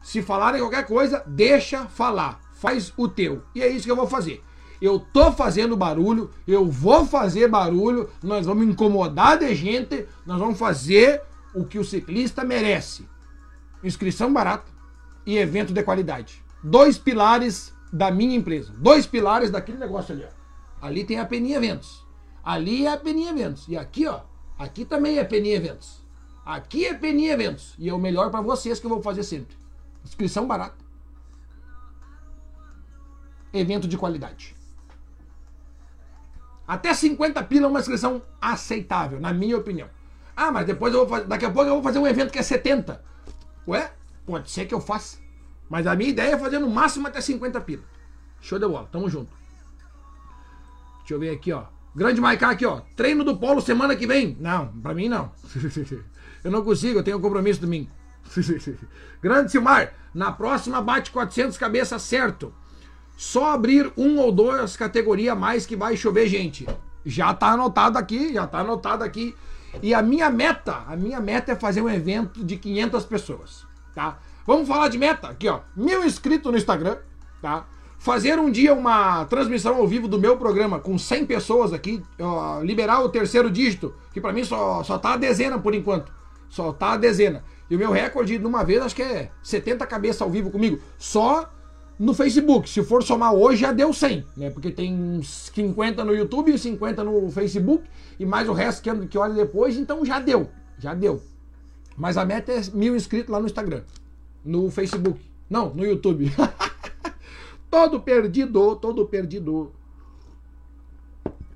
Se 0.00 0.22
falarem 0.22 0.62
qualquer 0.62 0.86
coisa, 0.86 1.22
deixa 1.26 1.84
falar. 1.84 2.40
Faz 2.54 2.90
o 2.96 3.06
teu. 3.06 3.42
E 3.54 3.60
é 3.60 3.68
isso 3.68 3.84
que 3.84 3.90
eu 3.90 3.96
vou 3.96 4.06
fazer. 4.06 4.42
Eu 4.80 5.00
tô 5.00 5.32
fazendo 5.32 5.76
barulho, 5.76 6.30
eu 6.46 6.66
vou 6.66 7.04
fazer 7.04 7.48
barulho, 7.48 8.08
nós 8.22 8.46
vamos 8.46 8.66
incomodar 8.66 9.38
de 9.38 9.54
gente, 9.54 10.06
nós 10.24 10.38
vamos 10.38 10.58
fazer 10.58 11.22
o 11.54 11.64
que 11.64 11.78
o 11.78 11.84
ciclista 11.84 12.44
merece. 12.44 13.08
Inscrição 13.82 14.32
barata 14.32 14.70
e 15.26 15.36
evento 15.36 15.72
de 15.72 15.82
qualidade. 15.82 16.42
Dois 16.62 16.98
pilares 16.98 17.72
da 17.92 18.10
minha 18.10 18.36
empresa. 18.36 18.72
Dois 18.76 19.06
pilares 19.06 19.50
daquele 19.50 19.78
negócio 19.78 20.14
ali. 20.14 20.24
Ó. 20.24 20.86
Ali 20.86 21.04
tem 21.04 21.18
a 21.18 21.24
Peninha 21.24 21.56
Eventos. 21.56 22.06
Ali 22.44 22.86
é 22.86 22.92
a 22.92 22.96
Peninha 22.96 23.30
Eventos. 23.30 23.66
E 23.68 23.76
aqui, 23.76 24.06
ó, 24.06 24.20
aqui 24.58 24.84
também 24.84 25.18
é 25.18 25.24
Peninha 25.24 25.56
Eventos. 25.56 26.02
Aqui 26.44 26.86
é 26.86 26.94
Peninha 26.94 27.32
Eventos. 27.32 27.74
E 27.78 27.88
é 27.88 27.94
o 27.94 27.98
melhor 27.98 28.30
para 28.30 28.40
vocês 28.40 28.80
que 28.80 28.86
eu 28.86 28.90
vou 28.90 29.02
fazer 29.02 29.22
sempre. 29.22 29.56
Inscrição 30.04 30.46
barata. 30.46 30.84
Evento 33.52 33.88
de 33.88 33.96
qualidade. 33.96 34.57
Até 36.68 36.92
50 36.92 37.42
pila 37.44 37.64
é 37.64 37.68
uma 37.70 37.80
inscrição 37.80 38.20
aceitável, 38.38 39.18
na 39.18 39.32
minha 39.32 39.56
opinião. 39.56 39.88
Ah, 40.36 40.52
mas 40.52 40.66
depois 40.66 40.92
eu 40.92 41.00
vou 41.00 41.08
fazer, 41.08 41.26
daqui 41.26 41.46
a 41.46 41.50
pouco 41.50 41.66
eu 41.66 41.74
vou 41.74 41.82
fazer 41.82 41.98
um 41.98 42.06
evento 42.06 42.30
que 42.30 42.38
é 42.38 42.42
70. 42.42 43.02
Ué, 43.66 43.90
pode 44.26 44.50
ser 44.50 44.66
que 44.66 44.74
eu 44.74 44.80
faça. 44.80 45.16
Mas 45.70 45.86
a 45.86 45.96
minha 45.96 46.10
ideia 46.10 46.34
é 46.34 46.38
fazer 46.38 46.58
no 46.58 46.68
máximo 46.68 47.08
até 47.08 47.22
50 47.22 47.58
pila. 47.62 47.82
Show 48.42 48.58
de 48.58 48.68
bola, 48.68 48.86
tamo 48.92 49.08
junto. 49.08 49.34
Deixa 50.98 51.14
eu 51.14 51.18
ver 51.18 51.30
aqui, 51.30 51.50
ó. 51.52 51.64
Grande 51.96 52.20
Maiká 52.20 52.50
aqui, 52.50 52.66
ó. 52.66 52.82
Treino 52.94 53.24
do 53.24 53.38
Polo 53.38 53.62
semana 53.62 53.96
que 53.96 54.06
vem. 54.06 54.36
Não, 54.38 54.68
pra 54.82 54.92
mim 54.92 55.08
não. 55.08 55.32
eu 56.44 56.50
não 56.50 56.62
consigo, 56.62 56.98
eu 56.98 57.02
tenho 57.02 57.16
um 57.16 57.20
compromisso 57.20 57.62
domingo. 57.62 57.90
Grande 59.22 59.50
Silmar, 59.50 59.94
na 60.14 60.30
próxima 60.32 60.82
bate 60.82 61.10
400 61.10 61.56
cabeças 61.56 62.02
certo. 62.02 62.52
Só 63.18 63.52
abrir 63.52 63.92
um 63.96 64.16
ou 64.20 64.30
duas 64.30 64.76
categorias 64.76 65.36
mais 65.36 65.66
que 65.66 65.74
vai 65.74 65.96
chover 65.96 66.28
gente. 66.28 66.68
Já 67.04 67.34
tá 67.34 67.48
anotado 67.48 67.98
aqui, 67.98 68.32
já 68.32 68.46
tá 68.46 68.60
anotado 68.60 69.02
aqui. 69.02 69.34
E 69.82 69.92
a 69.92 70.00
minha 70.00 70.30
meta, 70.30 70.84
a 70.86 70.94
minha 70.94 71.20
meta 71.20 71.50
é 71.50 71.56
fazer 71.56 71.82
um 71.82 71.90
evento 71.90 72.44
de 72.44 72.56
500 72.56 73.04
pessoas, 73.06 73.66
tá? 73.92 74.20
Vamos 74.46 74.68
falar 74.68 74.86
de 74.86 74.96
meta 74.98 75.26
aqui, 75.26 75.48
ó. 75.48 75.62
Mil 75.74 76.04
inscritos 76.04 76.52
no 76.52 76.56
Instagram, 76.56 76.98
tá? 77.42 77.66
Fazer 77.98 78.38
um 78.38 78.52
dia 78.52 78.72
uma 78.72 79.24
transmissão 79.24 79.74
ao 79.74 79.86
vivo 79.88 80.06
do 80.06 80.20
meu 80.20 80.36
programa 80.36 80.78
com 80.78 80.96
100 80.96 81.26
pessoas 81.26 81.72
aqui, 81.72 82.00
ó, 82.20 82.60
liberar 82.62 83.00
o 83.00 83.08
terceiro 83.08 83.50
dígito, 83.50 83.92
que 84.12 84.20
para 84.20 84.32
mim 84.32 84.44
só, 84.44 84.84
só 84.84 84.96
tá 84.96 85.14
a 85.14 85.16
dezena 85.16 85.58
por 85.58 85.74
enquanto. 85.74 86.12
Só 86.48 86.72
tá 86.72 86.92
a 86.92 86.96
dezena. 86.96 87.42
E 87.68 87.74
o 87.74 87.78
meu 87.78 87.90
recorde 87.90 88.38
de 88.38 88.46
uma 88.46 88.62
vez 88.62 88.80
acho 88.80 88.94
que 88.94 89.02
é 89.02 89.32
70 89.42 89.84
cabeças 89.88 90.22
ao 90.22 90.30
vivo 90.30 90.52
comigo. 90.52 90.78
Só 90.96 91.50
no 91.98 92.14
Facebook. 92.14 92.68
Se 92.68 92.82
for 92.82 93.02
somar 93.02 93.34
hoje, 93.34 93.62
já 93.62 93.72
deu 93.72 93.92
100, 93.92 94.24
né? 94.36 94.50
Porque 94.50 94.70
tem 94.70 94.94
uns 94.94 95.50
50 95.54 96.04
no 96.04 96.14
YouTube, 96.14 96.56
50 96.56 97.02
no 97.04 97.30
Facebook 97.30 97.84
e 98.18 98.24
mais 98.24 98.48
o 98.48 98.52
resto 98.52 98.82
que, 98.82 99.06
que 99.06 99.18
olha 99.18 99.34
depois, 99.34 99.76
então 99.76 100.04
já 100.04 100.20
deu. 100.20 100.48
Já 100.78 100.94
deu. 100.94 101.20
Mas 101.96 102.16
a 102.16 102.24
meta 102.24 102.52
é 102.52 102.62
mil 102.72 102.94
inscritos 102.94 103.30
lá 103.30 103.40
no 103.40 103.46
Instagram 103.46 103.82
no 104.44 104.70
Facebook. 104.70 105.20
Não, 105.48 105.74
no 105.74 105.84
YouTube. 105.84 106.32
todo 107.70 108.00
perdido, 108.00 108.76
todo 108.76 109.06
perdido. 109.06 109.72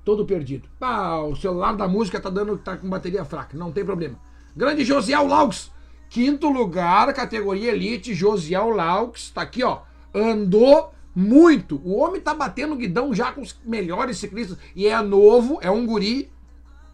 Todo 0.03 0.25
perdido. 0.25 0.67
Ah, 0.81 1.21
o 1.23 1.35
celular 1.35 1.73
da 1.75 1.87
música 1.87 2.19
tá 2.19 2.29
dando 2.29 2.57
tá 2.57 2.77
com 2.77 2.89
bateria 2.89 3.25
fraca, 3.25 3.57
não 3.57 3.71
tem 3.71 3.85
problema. 3.85 4.19
Grande 4.55 4.83
Josiel 4.83 5.25
Laux, 5.25 5.71
quinto 6.09 6.49
lugar, 6.49 7.11
categoria 7.13 7.71
Elite, 7.71 8.13
Josiel 8.13 8.69
Laux, 8.69 9.31
tá 9.31 9.41
aqui, 9.41 9.63
ó. 9.63 9.81
Andou 10.13 10.93
muito. 11.15 11.81
O 11.83 11.97
homem 11.97 12.21
tá 12.21 12.33
batendo 12.33 12.75
guidão 12.75 13.13
já 13.13 13.31
com 13.31 13.41
os 13.41 13.57
melhores 13.65 14.17
ciclistas 14.17 14.57
e 14.75 14.87
é 14.87 15.01
novo, 15.01 15.59
é 15.61 15.69
um 15.69 15.85
guri. 15.85 16.31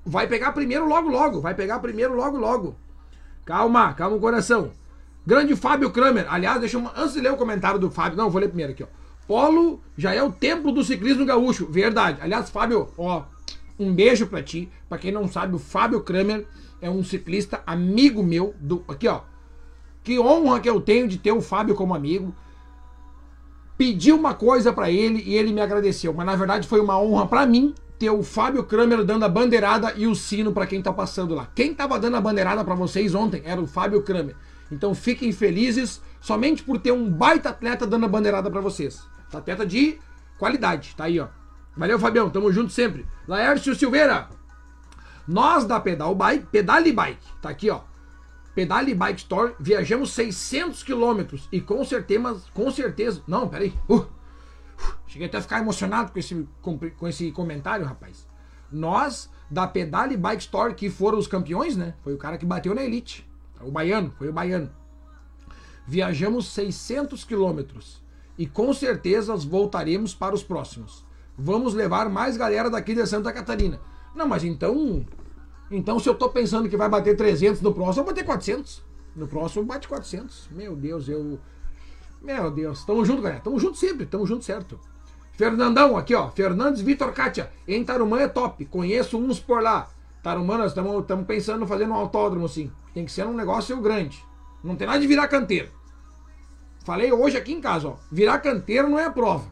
Vai 0.05 0.27
pegar 0.27 0.51
primeiro 0.53 0.87
logo 0.87 1.09
logo, 1.09 1.41
vai 1.41 1.53
pegar 1.53 1.79
primeiro 1.79 2.15
logo 2.15 2.37
logo. 2.37 2.75
Calma, 3.45 3.93
calma 3.93 4.15
o 4.15 4.19
coração. 4.19 4.71
Grande 5.25 5.55
Fábio 5.55 5.91
Kramer. 5.91 6.25
Aliás, 6.29 6.59
deixa 6.59 6.77
eu, 6.77 6.91
antes 6.95 7.13
de 7.13 7.21
ler 7.21 7.31
o 7.31 7.37
comentário 7.37 7.79
do 7.79 7.91
Fábio, 7.91 8.17
não, 8.17 8.29
vou 8.29 8.41
ler 8.41 8.47
primeiro 8.47 8.71
aqui, 8.71 8.83
ó. 8.83 8.87
Polo 9.27 9.79
já 9.95 10.13
é 10.13 10.23
o 10.23 10.31
templo 10.31 10.71
do 10.71 10.83
ciclismo 10.83 11.25
gaúcho. 11.25 11.67
Verdade. 11.67 12.19
Aliás, 12.21 12.49
Fábio, 12.49 12.89
ó, 12.97 13.23
um 13.77 13.93
beijo 13.93 14.25
para 14.27 14.41
ti. 14.41 14.69
Para 14.87 14.97
quem 14.97 15.11
não 15.11 15.27
sabe, 15.27 15.55
o 15.55 15.59
Fábio 15.59 16.01
Kramer 16.01 16.47
é 16.81 16.89
um 16.89 17.03
ciclista 17.03 17.61
amigo 17.67 18.23
meu 18.23 18.55
do 18.59 18.83
aqui, 18.87 19.07
ó. 19.07 19.21
Que 20.03 20.19
honra 20.19 20.59
que 20.59 20.69
eu 20.69 20.81
tenho 20.81 21.07
de 21.07 21.19
ter 21.19 21.31
o 21.31 21.41
Fábio 21.41 21.75
como 21.75 21.93
amigo. 21.93 22.33
Pedi 23.79 24.11
uma 24.11 24.33
coisa 24.33 24.73
para 24.73 24.91
ele 24.91 25.23
e 25.25 25.35
ele 25.35 25.53
me 25.53 25.61
agradeceu, 25.61 26.13
mas 26.13 26.25
na 26.25 26.35
verdade 26.35 26.67
foi 26.67 26.81
uma 26.81 26.99
honra 26.99 27.25
para 27.25 27.45
mim 27.45 27.73
ter 27.97 28.09
o 28.09 28.21
Fábio 28.21 28.65
Kramer 28.65 29.05
dando 29.05 29.23
a 29.23 29.29
bandeirada 29.29 29.93
e 29.95 30.05
o 30.05 30.13
sino 30.13 30.51
para 30.51 30.67
quem 30.67 30.81
tá 30.81 30.91
passando 30.91 31.33
lá. 31.33 31.47
Quem 31.55 31.73
tava 31.73 31.97
dando 31.97 32.17
a 32.17 32.21
bandeirada 32.21 32.61
para 32.65 32.75
vocês 32.75 33.15
ontem 33.15 33.41
era 33.45 33.61
o 33.61 33.65
Fábio 33.65 34.03
Kramer. 34.03 34.35
Então 34.69 34.93
fiquem 34.93 35.31
felizes 35.31 36.01
somente 36.19 36.61
por 36.61 36.77
ter 36.77 36.91
um 36.91 37.09
baita 37.09 37.51
atleta 37.51 37.87
dando 37.87 38.03
a 38.03 38.09
bandeirada 38.09 38.51
para 38.51 38.59
vocês. 38.59 39.01
Atleta 39.33 39.65
de 39.65 39.97
qualidade, 40.37 40.93
tá 40.97 41.05
aí, 41.05 41.17
ó. 41.17 41.29
Valeu, 41.77 41.97
Fabião, 41.97 42.29
tamo 42.29 42.51
junto 42.51 42.73
sempre. 42.73 43.05
Laércio 43.25 43.73
Silveira, 43.73 44.27
nós 45.25 45.63
da 45.63 45.79
Pedal 45.79 46.13
Bike, 46.13 46.47
Pedale 46.51 46.91
Bike, 46.91 47.25
tá 47.41 47.47
aqui, 47.47 47.69
ó. 47.69 47.79
Pedale 48.55 48.93
Bike 48.93 49.19
Store, 49.19 49.53
viajamos 49.59 50.11
600 50.11 50.83
quilômetros 50.83 51.47
e 51.51 51.61
com 51.61 51.83
certeza, 51.85 52.41
com 52.53 52.71
certeza, 52.71 53.21
não, 53.27 53.47
peraí, 53.47 53.73
uh, 53.87 53.95
uh, 53.95 54.07
cheguei 55.07 55.27
até 55.27 55.37
a 55.37 55.41
ficar 55.41 55.59
emocionado 55.59 56.11
com 56.11 56.19
esse, 56.19 56.47
com 56.61 57.07
esse 57.07 57.31
comentário, 57.31 57.85
rapaz. 57.85 58.27
Nós 58.71 59.29
da 59.49 59.67
Pedale 59.67 60.15
Bike 60.15 60.43
Store, 60.43 60.75
que 60.75 60.89
foram 60.89 61.17
os 61.17 61.27
campeões, 61.27 61.75
né? 61.75 61.95
Foi 62.03 62.13
o 62.13 62.17
cara 62.17 62.37
que 62.37 62.45
bateu 62.45 62.75
na 62.75 62.83
Elite. 62.83 63.27
O 63.61 63.71
baiano, 63.71 64.13
foi 64.17 64.29
o 64.29 64.33
baiano. 64.33 64.69
Viajamos 65.87 66.47
600 66.49 67.23
quilômetros 67.23 68.01
e 68.37 68.45
com 68.45 68.73
certeza 68.73 69.35
voltaremos 69.35 70.13
para 70.13 70.35
os 70.35 70.43
próximos. 70.43 71.05
Vamos 71.37 71.73
levar 71.73 72.09
mais 72.09 72.37
galera 72.37 72.69
daqui 72.69 72.93
de 72.93 73.05
Santa 73.07 73.33
Catarina. 73.33 73.79
Não, 74.15 74.27
mas 74.27 74.43
então. 74.43 75.05
Então, 75.71 75.99
se 75.99 76.09
eu 76.09 76.15
tô 76.15 76.29
pensando 76.29 76.67
que 76.67 76.77
vai 76.77 76.89
bater 76.89 77.15
300 77.15 77.61
no 77.61 77.73
próximo, 77.73 78.01
eu 78.01 78.05
vou 78.05 78.13
bater 78.13 78.25
400. 78.25 78.83
No 79.15 79.27
próximo, 79.27 79.65
bate 79.65 79.87
400. 79.87 80.49
Meu 80.51 80.75
Deus, 80.75 81.07
eu. 81.07 81.39
Meu 82.21 82.49
Deus. 82.49 82.83
Tamo 82.85 83.05
junto, 83.05 83.21
galera. 83.21 83.41
Tamo 83.41 83.59
junto 83.59 83.77
sempre. 83.77 84.05
Tamo 84.05 84.25
junto 84.25 84.43
certo. 84.43 84.79
Fernandão, 85.33 85.97
aqui, 85.97 86.15
ó. 86.15 86.29
Fernandes 86.29 86.81
Vitor 86.81 87.11
Kátia. 87.13 87.51
Em 87.67 87.83
Tarumã 87.83 88.19
é 88.19 88.27
top. 88.27 88.65
Conheço 88.65 89.17
uns 89.17 89.39
por 89.39 89.61
lá. 89.61 89.89
Tarumã, 90.21 90.57
nós 90.57 90.71
estamos 90.71 91.25
pensando 91.25 91.63
em 91.63 91.67
fazer 91.67 91.87
um 91.87 91.93
autódromo, 91.93 92.47
sim. 92.47 92.71
Tem 92.93 93.05
que 93.05 93.11
ser 93.11 93.25
um 93.25 93.33
negócio 93.33 93.79
grande. 93.81 94.23
Não 94.63 94.75
tem 94.75 94.87
nada 94.87 94.99
de 94.99 95.07
virar 95.07 95.27
canteiro. 95.27 95.69
Falei 96.83 97.11
hoje 97.11 97.37
aqui 97.37 97.53
em 97.53 97.61
casa, 97.61 97.89
ó. 97.89 97.95
Virar 98.11 98.39
canteiro 98.39 98.89
não 98.89 98.99
é 98.99 99.09
prova. 99.09 99.51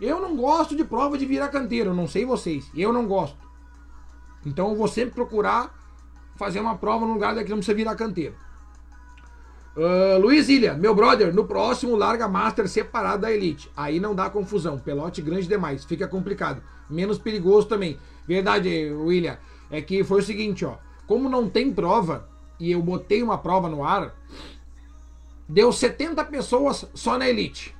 Eu 0.00 0.20
não 0.20 0.36
gosto 0.36 0.76
de 0.76 0.84
prova 0.84 1.18
de 1.18 1.26
virar 1.26 1.48
canteiro, 1.48 1.92
não 1.92 2.06
sei 2.06 2.24
vocês. 2.24 2.70
Eu 2.76 2.92
não 2.92 3.06
gosto. 3.06 3.47
Então 4.44 4.70
eu 4.70 4.76
vou 4.76 4.88
sempre 4.88 5.14
procurar 5.14 5.74
fazer 6.36 6.60
uma 6.60 6.76
prova 6.76 7.04
no 7.04 7.14
lugar 7.14 7.34
daqui 7.34 7.50
não 7.50 7.58
precisa 7.58 7.76
virar 7.76 7.96
canteiro. 7.96 8.34
Uh, 9.76 10.18
Luiz 10.20 10.48
Ilha, 10.48 10.74
meu 10.74 10.94
brother, 10.94 11.32
no 11.32 11.44
próximo 11.44 11.94
larga 11.94 12.26
Master 12.26 12.68
separado 12.68 13.22
da 13.22 13.32
Elite. 13.32 13.70
Aí 13.76 14.00
não 14.00 14.14
dá 14.14 14.28
confusão. 14.28 14.78
Pelote 14.78 15.22
grande 15.22 15.46
demais, 15.46 15.84
fica 15.84 16.08
complicado. 16.08 16.62
Menos 16.90 17.18
perigoso 17.18 17.68
também. 17.68 17.98
Verdade, 18.26 18.68
William. 18.92 19.38
É 19.70 19.80
que 19.80 20.02
foi 20.02 20.20
o 20.20 20.24
seguinte, 20.24 20.64
ó. 20.64 20.78
Como 21.06 21.28
não 21.28 21.48
tem 21.48 21.72
prova, 21.72 22.28
e 22.58 22.72
eu 22.72 22.82
botei 22.82 23.22
uma 23.22 23.38
prova 23.38 23.68
no 23.68 23.84
ar, 23.84 24.14
deu 25.48 25.72
70 25.72 26.24
pessoas 26.24 26.86
só 26.94 27.16
na 27.16 27.28
Elite. 27.28 27.74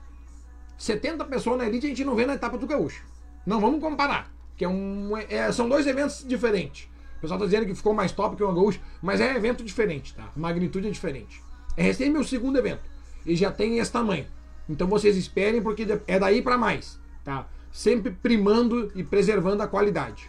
70 0.76 1.24
pessoas 1.24 1.58
na 1.58 1.66
Elite 1.66 1.86
a 1.86 1.88
gente 1.88 2.04
não 2.04 2.14
vê 2.14 2.24
na 2.26 2.34
etapa 2.34 2.56
do 2.56 2.66
Gaúcho. 2.66 3.04
Não 3.44 3.60
vamos 3.60 3.80
comparar, 3.80 4.30
que 4.58 4.64
é 4.64 4.68
um, 4.68 5.16
é, 5.16 5.50
são 5.52 5.68
dois 5.68 5.86
eventos 5.86 6.24
diferentes. 6.26 6.88
O 7.16 7.20
pessoal 7.20 7.38
tá 7.38 7.46
dizendo 7.46 7.64
que 7.64 7.74
ficou 7.74 7.94
mais 7.94 8.10
top 8.10 8.36
que 8.36 8.42
o 8.42 8.52
Gaúcho, 8.52 8.80
mas 9.00 9.20
é 9.20 9.34
evento 9.34 9.64
diferente, 9.64 10.14
tá? 10.14 10.30
A 10.36 10.38
magnitude 10.38 10.88
é 10.88 10.90
diferente. 10.90 11.40
É 11.76 11.82
recém 11.82 12.10
meu 12.10 12.24
segundo 12.24 12.58
evento 12.58 12.82
e 13.24 13.36
já 13.36 13.52
tem 13.52 13.78
esse 13.78 13.92
tamanho. 13.92 14.26
Então 14.68 14.88
vocês 14.88 15.16
esperem 15.16 15.62
porque 15.62 15.86
é 16.06 16.18
daí 16.18 16.42
para 16.42 16.58
mais, 16.58 16.98
tá? 17.24 17.46
Sempre 17.70 18.10
primando 18.10 18.90
e 18.96 19.04
preservando 19.04 19.62
a 19.62 19.68
qualidade. 19.68 20.28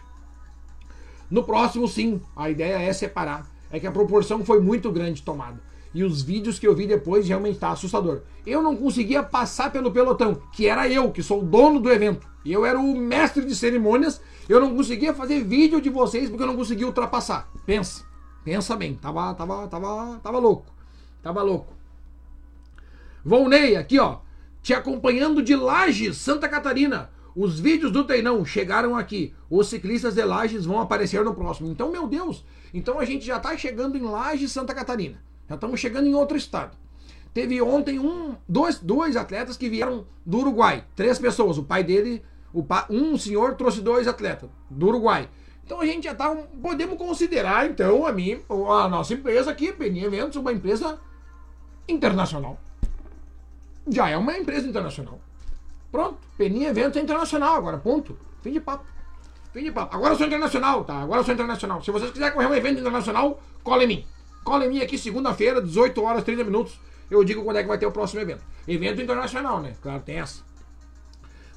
No 1.28 1.42
próximo, 1.42 1.88
sim, 1.88 2.20
a 2.36 2.48
ideia 2.48 2.78
é 2.78 2.92
separar. 2.92 3.46
É 3.70 3.80
que 3.80 3.86
a 3.86 3.92
proporção 3.92 4.44
foi 4.44 4.60
muito 4.60 4.90
grande 4.90 5.22
tomada. 5.22 5.60
E 5.92 6.04
os 6.04 6.22
vídeos 6.22 6.58
que 6.58 6.66
eu 6.66 6.74
vi 6.74 6.86
depois 6.86 7.26
realmente 7.26 7.58
tá 7.58 7.70
assustador. 7.70 8.22
Eu 8.46 8.62
não 8.62 8.76
conseguia 8.76 9.22
passar 9.22 9.72
pelo 9.72 9.90
pelotão, 9.90 10.40
que 10.52 10.66
era 10.66 10.88
eu, 10.88 11.10
que 11.10 11.22
sou 11.22 11.40
o 11.40 11.44
dono 11.44 11.80
do 11.80 11.90
evento. 11.90 12.29
E 12.44 12.52
eu 12.52 12.64
era 12.64 12.78
o 12.78 12.96
mestre 12.96 13.44
de 13.44 13.54
cerimônias. 13.54 14.20
Eu 14.48 14.60
não 14.60 14.74
conseguia 14.74 15.12
fazer 15.12 15.44
vídeo 15.44 15.80
de 15.80 15.90
vocês 15.90 16.28
porque 16.28 16.42
eu 16.42 16.46
não 16.46 16.56
conseguia 16.56 16.86
ultrapassar. 16.86 17.48
Pensa. 17.66 18.04
Pensa 18.44 18.76
bem. 18.76 18.94
Tava, 18.94 19.34
tava, 19.34 19.68
tava, 19.68 20.20
tava 20.22 20.38
louco. 20.38 20.66
Tava 21.22 21.42
louco. 21.42 21.74
Volney, 23.24 23.76
aqui 23.76 23.98
ó. 23.98 24.18
Te 24.62 24.74
acompanhando 24.74 25.42
de 25.42 25.54
Lages, 25.54 26.16
Santa 26.16 26.48
Catarina. 26.48 27.10
Os 27.34 27.60
vídeos 27.60 27.92
do 27.92 28.04
Teinão 28.04 28.44
chegaram 28.44 28.96
aqui. 28.96 29.34
Os 29.48 29.68
ciclistas 29.68 30.14
de 30.14 30.24
Lages 30.24 30.64
vão 30.64 30.80
aparecer 30.80 31.24
no 31.24 31.34
próximo. 31.34 31.70
Então, 31.70 31.90
meu 31.90 32.06
Deus, 32.06 32.44
então 32.72 32.98
a 32.98 33.04
gente 33.04 33.24
já 33.24 33.36
está 33.36 33.56
chegando 33.56 33.96
em 33.96 34.02
Lages, 34.02 34.52
Santa 34.52 34.74
Catarina. 34.74 35.22
Já 35.48 35.54
estamos 35.54 35.80
chegando 35.80 36.06
em 36.06 36.14
outro 36.14 36.36
estado. 36.36 36.76
Teve 37.32 37.60
ontem 37.62 37.98
um, 37.98 38.34
dois, 38.48 38.78
dois 38.78 39.16
atletas 39.16 39.56
que 39.56 39.68
vieram 39.68 40.04
do 40.26 40.38
Uruguai. 40.38 40.84
Três 40.96 41.18
pessoas. 41.18 41.58
O 41.58 41.62
pai 41.62 41.84
dele, 41.84 42.22
O 42.52 42.62
pa- 42.64 42.86
Um 42.90 43.16
senhor 43.16 43.54
trouxe 43.54 43.80
dois 43.80 44.08
atletas 44.08 44.50
do 44.68 44.88
Uruguai. 44.88 45.28
Então 45.64 45.80
a 45.80 45.86
gente 45.86 46.04
já 46.04 46.14
tá. 46.14 46.34
Podemos 46.60 46.98
considerar, 46.98 47.70
então, 47.70 48.04
a, 48.04 48.10
mim, 48.12 48.40
a 48.48 48.88
nossa 48.88 49.14
empresa 49.14 49.50
aqui, 49.52 49.72
Peninha 49.72 50.06
Eventos, 50.06 50.34
uma 50.36 50.52
empresa 50.52 50.98
internacional. 51.88 52.58
Já 53.88 54.08
é 54.08 54.16
uma 54.16 54.36
empresa 54.36 54.66
internacional. 54.68 55.20
Pronto, 55.90 56.18
Peninha 56.36 56.68
Eventos 56.70 56.96
é 56.96 57.00
internacional 57.00 57.54
agora, 57.54 57.78
ponto. 57.78 58.16
Fim 58.42 58.52
de 58.52 58.60
papo. 58.60 58.84
Fim 59.52 59.64
de 59.64 59.72
papo. 59.72 59.94
Agora 59.96 60.14
eu 60.14 60.18
sou 60.18 60.26
internacional, 60.26 60.84
tá? 60.84 60.94
Agora 61.00 61.20
eu 61.20 61.24
sou 61.24 61.34
internacional. 61.34 61.82
Se 61.82 61.90
vocês 61.90 62.10
quiserem 62.10 62.34
correr 62.34 62.46
um 62.46 62.54
evento 62.54 62.80
internacional, 62.80 63.40
cola 63.62 63.84
em 63.84 63.86
mim. 63.88 64.04
Cola 64.44 64.64
em 64.66 64.68
mim 64.68 64.80
aqui 64.80 64.96
segunda-feira, 64.96 65.60
18 65.60 66.02
horas, 66.02 66.24
30 66.24 66.44
minutos. 66.44 66.78
Eu 67.10 67.24
digo 67.24 67.42
quando 67.42 67.56
é 67.56 67.62
que 67.62 67.68
vai 67.68 67.78
ter 67.78 67.86
o 67.86 67.92
próximo 67.92 68.20
evento. 68.20 68.44
Evento 68.68 69.02
internacional, 69.02 69.60
né? 69.60 69.74
Claro, 69.82 70.02
tem 70.02 70.20
essa. 70.20 70.42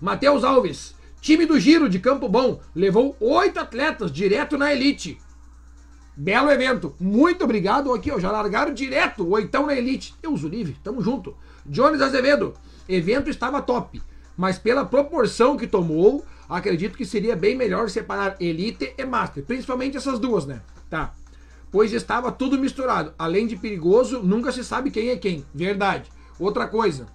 Matheus 0.02 0.44
Alves, 0.44 0.96
time 1.22 1.46
do 1.46 1.60
Giro 1.60 1.88
de 1.88 2.00
Campo 2.00 2.28
Bom, 2.28 2.60
levou 2.76 3.16
oito 3.20 3.60
atletas 3.60 4.12
direto 4.12 4.58
na 4.58 4.74
elite. 4.74 5.18
Belo 6.16 6.52
evento. 6.52 6.96
Muito 7.00 7.44
obrigado. 7.44 7.94
Aqui, 7.94 8.12
ó, 8.12 8.20
já 8.20 8.32
largaram 8.32 8.74
direto 8.74 9.28
oitão 9.30 9.66
na 9.66 9.76
elite. 9.76 10.16
Deus 10.22 10.44
o 10.44 10.48
livre, 10.48 10.78
tamo 10.84 11.02
junto. 11.02 11.36
Jones 11.66 12.02
Azevedo, 12.02 12.54
evento 12.88 13.30
estava 13.30 13.62
top, 13.62 14.02
mas 14.36 14.60
pela 14.60 14.86
proporção 14.86 15.56
que 15.56 15.66
tomou, 15.66 16.26
acredito 16.50 16.98
que 16.98 17.06
seria 17.06 17.36
bem 17.36 17.56
melhor 17.56 17.90
separar 17.90 18.36
elite 18.40 18.94
e 18.98 19.06
master, 19.06 19.44
principalmente 19.44 19.98
essas 19.98 20.20
duas, 20.20 20.46
né? 20.46 20.62
Tá. 20.90 21.14
Pois 21.74 21.92
estava 21.92 22.32
tudo 22.32 22.60
misturado. 22.60 23.16
Além 23.18 23.48
de 23.48 23.56
perigoso, 23.56 24.22
nunca 24.22 24.52
se 24.52 24.64
sabe 24.64 24.92
quem 24.92 25.10
é 25.10 25.18
quem. 25.18 25.44
Verdade. 25.52 26.08
Outra 26.40 26.68
coisa. 26.68 27.08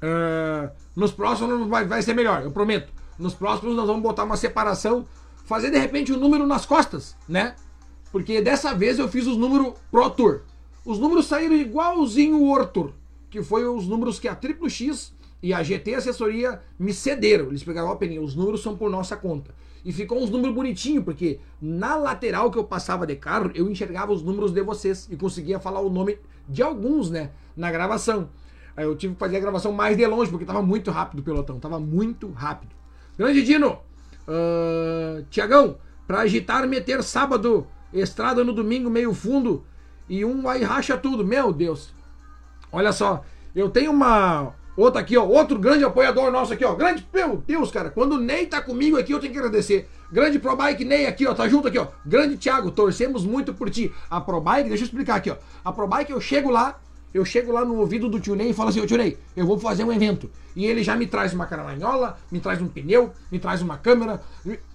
ah, 0.00 0.70
nos 0.96 1.12
próximos 1.12 1.68
vai, 1.68 1.84
vai 1.84 2.00
ser 2.00 2.14
melhor, 2.14 2.42
eu 2.42 2.50
prometo. 2.50 2.90
Nos 3.18 3.34
próximos 3.34 3.76
nós 3.76 3.86
vamos 3.86 4.02
botar 4.02 4.24
uma 4.24 4.36
separação, 4.38 5.04
fazer 5.44 5.70
de 5.70 5.78
repente 5.78 6.10
um 6.10 6.16
número 6.18 6.46
nas 6.46 6.64
costas, 6.64 7.14
né? 7.28 7.54
Porque 8.10 8.40
dessa 8.40 8.74
vez 8.74 8.98
eu 8.98 9.08
fiz 9.08 9.26
os 9.26 9.36
números 9.36 9.74
Pro 9.90 10.08
Tour. 10.08 10.40
Os 10.82 10.98
números 10.98 11.26
saíram 11.26 11.54
igualzinho 11.54 12.38
o 12.38 12.44
World 12.44 12.72
Tour, 12.72 12.92
que 13.28 13.42
foi 13.42 13.66
os 13.66 13.86
números 13.86 14.18
que 14.18 14.26
a 14.26 14.34
Triplo 14.34 14.70
X 14.70 15.14
e 15.42 15.52
a 15.52 15.62
GT 15.62 15.96
Assessoria 15.96 16.62
me 16.78 16.94
cederam. 16.94 17.48
Eles 17.48 17.62
pegaram, 17.62 17.88
ó, 17.88 17.94
Peninha, 17.96 18.22
os 18.22 18.34
números 18.34 18.62
são 18.62 18.74
por 18.74 18.88
nossa 18.88 19.18
conta. 19.18 19.54
E 19.86 19.92
ficou 19.92 20.20
uns 20.20 20.30
números 20.30 20.52
bonitinhos, 20.52 21.04
porque 21.04 21.38
na 21.62 21.94
lateral 21.94 22.50
que 22.50 22.58
eu 22.58 22.64
passava 22.64 23.06
de 23.06 23.14
carro, 23.14 23.52
eu 23.54 23.70
enxergava 23.70 24.12
os 24.12 24.20
números 24.20 24.50
de 24.50 24.60
vocês 24.60 25.06
e 25.08 25.16
conseguia 25.16 25.60
falar 25.60 25.78
o 25.78 25.88
nome 25.88 26.18
de 26.48 26.60
alguns, 26.60 27.08
né, 27.08 27.30
na 27.56 27.70
gravação. 27.70 28.28
Aí 28.76 28.84
eu 28.84 28.96
tive 28.96 29.14
que 29.14 29.20
fazer 29.20 29.36
a 29.36 29.40
gravação 29.40 29.70
mais 29.70 29.96
de 29.96 30.04
longe, 30.04 30.28
porque 30.28 30.44
tava 30.44 30.60
muito 30.60 30.90
rápido 30.90 31.20
o 31.20 31.22
pelotão, 31.22 31.60
tava 31.60 31.78
muito 31.78 32.28
rápido. 32.32 32.74
Grande 33.16 33.44
Dino, 33.44 33.78
ah, 34.26 35.22
Tiagão, 35.30 35.78
pra 36.04 36.22
agitar, 36.22 36.66
meter 36.66 37.00
sábado, 37.04 37.64
estrada 37.92 38.42
no 38.42 38.52
domingo, 38.52 38.90
meio 38.90 39.14
fundo, 39.14 39.64
e 40.08 40.24
um 40.24 40.48
aí 40.48 40.64
racha 40.64 40.98
tudo, 40.98 41.24
meu 41.24 41.52
Deus. 41.52 41.94
Olha 42.72 42.90
só, 42.90 43.22
eu 43.54 43.70
tenho 43.70 43.92
uma. 43.92 44.52
Outra 44.76 45.00
aqui, 45.00 45.16
ó. 45.16 45.24
Outro 45.24 45.58
grande 45.58 45.84
apoiador 45.84 46.30
nosso 46.30 46.52
aqui, 46.52 46.64
ó. 46.64 46.74
Grande. 46.74 47.06
Meu 47.12 47.42
Deus, 47.46 47.70
cara. 47.70 47.90
Quando 47.90 48.12
o 48.12 48.20
Ney 48.20 48.46
tá 48.46 48.60
comigo 48.60 48.98
aqui, 48.98 49.12
eu 49.12 49.18
tenho 49.18 49.32
que 49.32 49.38
agradecer. 49.38 49.88
Grande 50.12 50.38
ProBike 50.38 50.84
Ney 50.84 51.06
aqui, 51.06 51.26
ó. 51.26 51.34
Tá 51.34 51.48
junto 51.48 51.68
aqui, 51.68 51.78
ó. 51.78 51.86
Grande 52.04 52.36
Thiago, 52.36 52.70
torcemos 52.70 53.24
muito 53.24 53.54
por 53.54 53.70
ti. 53.70 53.92
A 54.10 54.20
ProBike, 54.20 54.68
deixa 54.68 54.84
eu 54.84 54.86
explicar 54.86 55.16
aqui, 55.16 55.30
ó. 55.30 55.36
A 55.64 55.72
ProBike, 55.72 56.12
eu 56.12 56.20
chego 56.20 56.50
lá, 56.50 56.78
eu 57.14 57.24
chego 57.24 57.50
lá 57.50 57.64
no 57.64 57.76
ouvido 57.76 58.08
do 58.08 58.20
tio 58.20 58.34
Ney 58.34 58.50
e 58.50 58.52
falo 58.52 58.68
assim, 58.68 58.80
ô 58.80 58.86
tio 58.86 58.98
Ney, 58.98 59.16
eu 59.34 59.46
vou 59.46 59.58
fazer 59.58 59.82
um 59.84 59.92
evento. 59.92 60.30
E 60.54 60.66
ele 60.66 60.82
já 60.82 60.94
me 60.94 61.06
traz 61.06 61.32
uma 61.32 61.46
caramanhola, 61.46 62.18
me 62.30 62.38
traz 62.40 62.60
um 62.60 62.68
pneu, 62.68 63.12
me 63.32 63.38
traz 63.38 63.62
uma 63.62 63.78
câmera. 63.78 64.20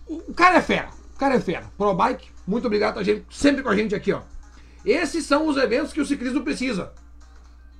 O 0.07 0.33
cara 0.33 0.57
é 0.57 0.61
fera. 0.61 0.89
O 1.15 1.19
cara 1.19 1.35
é 1.35 1.39
fera. 1.39 1.65
ProBike, 1.77 2.27
muito 2.47 2.65
obrigado, 2.65 2.95
tá 2.95 3.03
gente, 3.03 3.25
sempre 3.29 3.61
com 3.61 3.69
a 3.69 3.75
gente 3.75 3.93
aqui, 3.93 4.11
ó. 4.11 4.21
Esses 4.83 5.25
são 5.25 5.47
os 5.47 5.57
eventos 5.57 5.93
que 5.93 6.01
o 6.01 6.05
ciclismo 6.05 6.41
precisa. 6.41 6.91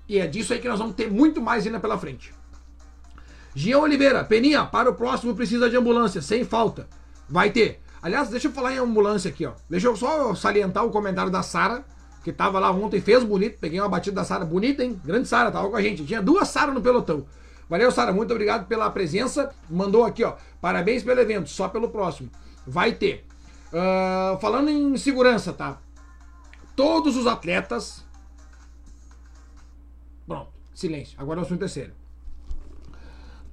E 0.08 0.20
é 0.20 0.28
disso 0.28 0.54
aí 0.54 0.60
que 0.60 0.68
nós 0.68 0.80
vamos 0.80 0.96
ter 0.96 1.10
muito 1.10 1.42
mais 1.42 1.66
ainda 1.66 1.80
pela 1.80 1.98
frente. 1.98 2.34
Gian 3.54 3.80
Oliveira, 3.80 4.24
Peninha, 4.24 4.66
para 4.66 4.90
o 4.90 4.96
próximo 4.96 5.36
precisa 5.36 5.70
de 5.70 5.76
ambulância, 5.76 6.22
sem 6.22 6.44
falta. 6.44 6.88
Vai 7.28 7.50
ter. 7.50 7.82
Aliás, 8.02 8.30
deixa 8.30 8.48
eu 8.48 8.52
falar 8.52 8.74
em 8.74 8.78
ambulância 8.78 9.30
aqui, 9.30 9.46
ó. 9.46 9.54
Deixa 9.70 9.88
eu 9.88 9.96
só 9.96 10.34
salientar 10.34 10.86
o 10.86 10.90
comentário 10.90 11.32
da 11.32 11.44
Sara, 11.44 11.86
que 12.24 12.32
tava 12.32 12.60
lá 12.60 12.72
ontem, 12.72 13.02
fez 13.02 13.24
bonito. 13.24 13.60
Peguei 13.60 13.80
uma 13.80 13.90
batida 13.90 14.16
da 14.16 14.24
Sara, 14.24 14.46
bonita, 14.46 14.84
hein? 14.84 15.00
Grande 15.04 15.28
Sara, 15.28 15.52
tava 15.52 15.70
com 15.70 15.76
a 15.76 15.82
gente. 15.82 16.06
Tinha 16.06 16.22
duas 16.22 16.48
Sara 16.48 16.72
no 16.72 16.82
pelotão. 16.82 17.26
Valeu, 17.70 17.92
Sara, 17.92 18.12
muito 18.12 18.32
obrigado 18.32 18.68
pela 18.68 18.90
presença. 18.90 19.54
Mandou 19.70 20.04
aqui, 20.04 20.24
ó. 20.24 20.36
Parabéns 20.60 21.04
pelo 21.04 21.20
evento, 21.20 21.50
só 21.50 21.70
pelo 21.70 21.90
próximo. 21.90 22.30
Vai 22.66 22.94
ter. 22.94 23.26
Ah, 23.74 24.38
falando 24.42 24.70
em 24.70 24.98
segurança, 24.98 25.54
tá? 25.54 25.78
Todos 26.76 27.16
os 27.16 27.28
atletas 27.28 28.01
silêncio. 30.74 31.16
Agora 31.20 31.40
é 31.40 31.42
o 31.42 31.46
assunto 31.46 31.60
terceiro. 31.60 31.94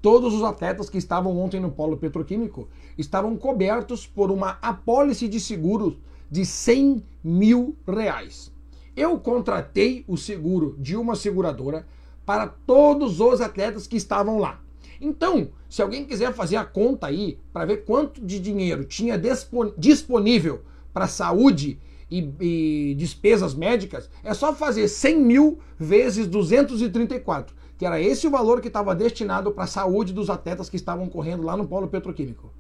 Todos 0.01 0.33
os 0.33 0.45
atletas 0.45 0.89
que 0.89 0.99
estavam 0.99 1.37
ontem 1.39 1.59
no 1.61 1.73
polo 1.73 1.97
petroquímico 1.97 2.69
estavam 2.97 3.37
cobertos 3.37 4.07
por 4.07 4.31
uma 4.31 4.59
apólice 4.63 5.27
de 5.27 5.41
seguros 5.41 5.97
de 6.31 6.45
100 6.47 7.03
mil 7.25 7.77
reais. 7.87 8.53
Eu 8.97 9.19
contratei 9.19 10.05
o 10.07 10.17
seguro 10.17 10.77
de 10.79 10.97
uma 10.97 11.17
seguradora 11.17 11.87
para 12.25 12.47
todos 12.47 13.21
os 13.21 13.41
atletas 13.41 13.87
que 13.87 13.97
estavam 13.97 14.39
lá. 14.39 14.61
Então, 15.01 15.49
se 15.69 15.81
alguém 15.83 16.05
quiser 16.05 16.33
fazer 16.33 16.57
a 16.57 16.65
conta 16.65 17.07
aí 17.07 17.39
para 17.53 17.65
ver 17.65 17.85
quanto 17.85 18.21
de 18.25 18.39
dinheiro 18.39 18.85
tinha 18.85 19.17
dispon- 19.19 19.73
disponível 19.77 20.63
para 20.93 21.07
saúde 21.07 21.79
e, 22.11 22.33
e 22.41 22.95
despesas 22.95 23.55
médicas, 23.55 24.09
é 24.25 24.33
só 24.35 24.55
fazer 24.55 24.89
100 24.89 25.21
mil 25.21 25.59
vezes 25.79 26.27
234, 26.27 27.55
que 27.77 27.85
era 27.85 28.01
esse 28.01 28.27
o 28.27 28.31
valor 28.31 28.61
que 28.61 28.69
estava 28.69 28.95
destinado 28.95 29.53
para 29.53 29.65
a 29.65 29.69
saúde 29.69 30.13
dos 30.13 30.31
atletas 30.31 30.69
que 30.69 30.77
estavam 30.77 31.09
correndo 31.09 31.43
lá 31.43 31.57
no 31.57 31.67
polo 31.67 31.89
petroquímico. 31.89 32.53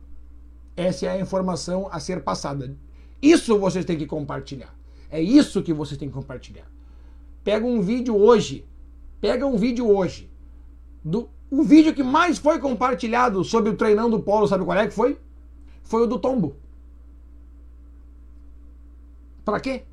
Essa 0.76 1.07
é 1.07 1.09
a 1.11 1.20
informação 1.20 1.88
a 1.90 1.99
ser 1.99 2.22
passada. 2.22 2.76
Isso 3.20 3.59
vocês 3.59 3.84
têm 3.84 3.99
que 3.99 4.07
compartilhar. 4.07 4.72
É 5.11 5.20
isso 5.20 5.62
que 5.62 5.72
vocês 5.72 5.99
têm 5.99 6.09
que 6.09 6.14
compartilhar. 6.14 6.70
Pega 7.42 7.66
um 7.66 7.80
vídeo 7.80 8.16
hoje. 8.16 8.64
Pega 9.20 9.46
um 9.46 9.57
vídeo 9.57 9.88
hoje. 9.88 10.30
Do, 11.03 11.28
o 11.51 11.62
vídeo 11.62 11.94
que 11.94 12.03
mais 12.03 12.38
foi 12.38 12.59
compartilhado 12.59 13.42
sobre 13.42 13.70
o 13.70 13.76
treinão 13.76 14.09
do 14.09 14.20
polo, 14.20 14.46
sabe 14.46 14.64
qual 14.64 14.78
é 14.78 14.86
que 14.86 14.94
foi? 14.94 15.18
Foi 15.82 16.03
o 16.03 16.07
do 16.07 16.18
tombo. 16.18 16.57
Pra 19.49 19.61
quê? 19.61 19.84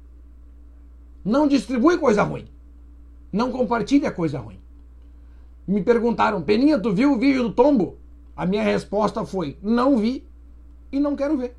Não 1.23 1.47
distribui 1.47 1.97
coisa 1.97 2.23
ruim. 2.23 2.45
Não 3.31 3.53
compartilha 3.53 4.11
coisa 4.11 4.37
ruim. 4.37 4.59
Me 5.65 5.81
perguntaram, 5.81 6.41
Peninha, 6.41 6.77
tu 6.77 6.91
viu 6.91 7.13
o 7.13 7.17
vídeo 7.17 7.43
do 7.43 7.53
tombo? 7.53 7.97
A 8.35 8.45
minha 8.45 8.61
resposta 8.61 9.25
foi: 9.25 9.57
não 9.63 9.97
vi 9.97 10.27
e 10.91 10.99
não 10.99 11.15
quero 11.15 11.37
ver. 11.37 11.55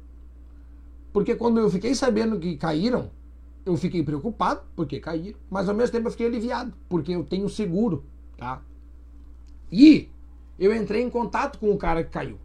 Porque 1.10 1.34
quando 1.34 1.58
eu 1.58 1.70
fiquei 1.70 1.94
sabendo 1.94 2.38
que 2.38 2.58
caíram, 2.58 3.10
eu 3.64 3.78
fiquei 3.78 4.02
preocupado 4.02 4.60
porque 4.76 5.00
caíram, 5.00 5.38
mas 5.48 5.66
ao 5.66 5.74
mesmo 5.74 5.92
tempo 5.92 6.08
eu 6.08 6.12
fiquei 6.12 6.26
aliviado 6.26 6.74
porque 6.90 7.12
eu 7.12 7.24
tenho 7.24 7.48
seguro, 7.48 8.04
tá? 8.36 8.60
E 9.72 10.10
eu 10.58 10.76
entrei 10.76 11.00
em 11.02 11.08
contato 11.08 11.58
com 11.58 11.70
o 11.70 11.78
cara 11.78 12.04
que 12.04 12.10
caiu. 12.10 12.36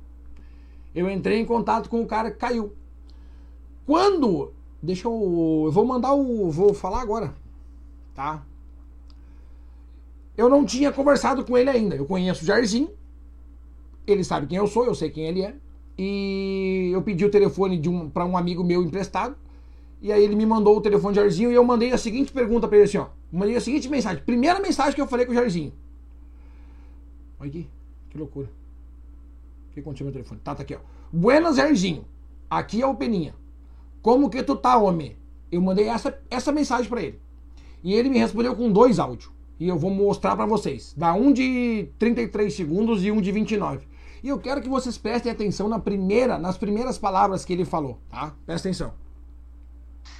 Eu 0.95 1.10
entrei 1.10 1.39
em 1.39 1.45
contato 1.45 1.89
com 1.89 2.02
o 2.02 2.08
cara 2.08 2.32
que 2.32 2.38
caiu. 2.38 2.74
Quando, 3.86 4.54
deixa 4.82 5.07
eu, 5.07 5.63
eu 5.65 5.71
vou 5.71 5.86
mandar 5.86 6.13
o, 6.13 6.49
vou 6.49 6.73
falar 6.73 7.01
agora, 7.01 7.34
tá? 8.13 8.43
Eu 10.38 10.49
não 10.49 10.65
tinha 10.65 10.91
conversado 10.91 11.43
com 11.45 11.57
ele 11.57 11.69
ainda. 11.69 11.95
Eu 11.95 12.05
conheço 12.05 12.43
o 12.43 12.45
Jairzinho. 12.47 12.89
Ele 14.07 14.23
sabe 14.23 14.47
quem 14.47 14.57
eu 14.57 14.67
sou, 14.67 14.86
eu 14.86 14.95
sei 14.95 15.09
quem 15.09 15.25
ele 15.25 15.43
é. 15.43 15.55
E 15.97 16.89
eu 16.93 17.01
pedi 17.01 17.23
o 17.23 17.29
telefone 17.29 17.77
de 17.77 17.89
um, 17.89 18.09
para 18.09 18.25
um 18.25 18.36
amigo 18.36 18.63
meu 18.63 18.82
emprestado. 18.82 19.36
E 20.01 20.11
aí 20.11 20.23
ele 20.23 20.36
me 20.36 20.45
mandou 20.45 20.77
o 20.77 20.82
telefone 20.82 21.13
de 21.13 21.19
Jairzinho 21.19 21.51
e 21.51 21.53
eu 21.53 21.63
mandei 21.63 21.91
a 21.91 21.97
seguinte 21.97 22.32
pergunta 22.32 22.67
para 22.67 22.77
ele 22.77 22.86
assim, 22.86 22.97
ó. 22.97 23.07
Mandei 23.32 23.55
a 23.55 23.61
seguinte 23.61 23.88
mensagem. 23.88 24.23
Primeira 24.23 24.59
mensagem 24.59 24.95
que 24.95 25.01
eu 25.01 25.07
falei 25.07 25.25
com 25.25 25.32
o 25.32 25.36
Jairzinho. 25.36 25.73
Olha 27.39 27.49
aqui, 27.49 27.67
que 28.09 28.17
loucura. 28.17 28.49
O 29.69 29.73
que 29.73 29.79
aconteceu 29.79 30.07
no 30.07 30.11
telefone? 30.11 30.41
Tá, 30.43 30.55
tá 30.55 30.63
aqui, 30.63 30.75
ó. 30.75 30.79
Buenas, 31.13 31.57
Jairzinho. 31.57 32.03
Aqui 32.49 32.82
é 32.82 32.88
o 32.88 32.95
Peninha. 32.95 33.36
Como 34.02 34.30
que 34.30 34.41
tu 34.43 34.56
tá, 34.56 34.78
homem? 34.78 35.18
Eu 35.52 35.62
mandei 35.62 35.88
essa, 35.88 36.18
essa 36.30 36.52
mensagem 36.52 36.89
para 36.89 37.02
ele. 37.02 37.22
E 37.84 37.93
ele 37.93 38.10
me 38.10 38.18
respondeu 38.18 38.56
com 38.56 38.72
dois 38.72 38.99
áudios. 38.99 39.32
E 39.60 39.68
eu 39.68 39.78
vou 39.78 39.91
mostrar 39.91 40.36
para 40.36 40.45
vocês. 40.45 40.93
Dá 40.97 41.14
um 41.14 41.32
de 41.32 41.89
33 41.99 42.54
segundos 42.54 43.04
e 43.04 43.12
um 43.12 43.22
de 43.22 43.32
29. 43.32 43.88
E 44.24 44.30
eu 44.30 44.39
quero 44.39 44.62
que 44.62 44.70
vocês 44.70 44.97
prestem 44.97 45.32
atenção 45.32 45.68
na 45.68 45.80
primeira, 45.80 46.38
nas 46.38 46.58
primeiras 46.58 46.97
palavras 46.97 47.43
que 47.43 47.54
ele 47.54 47.66
falou, 47.66 47.99
tá? 48.10 48.34
Presta 48.45 48.68
atenção. 48.68 48.93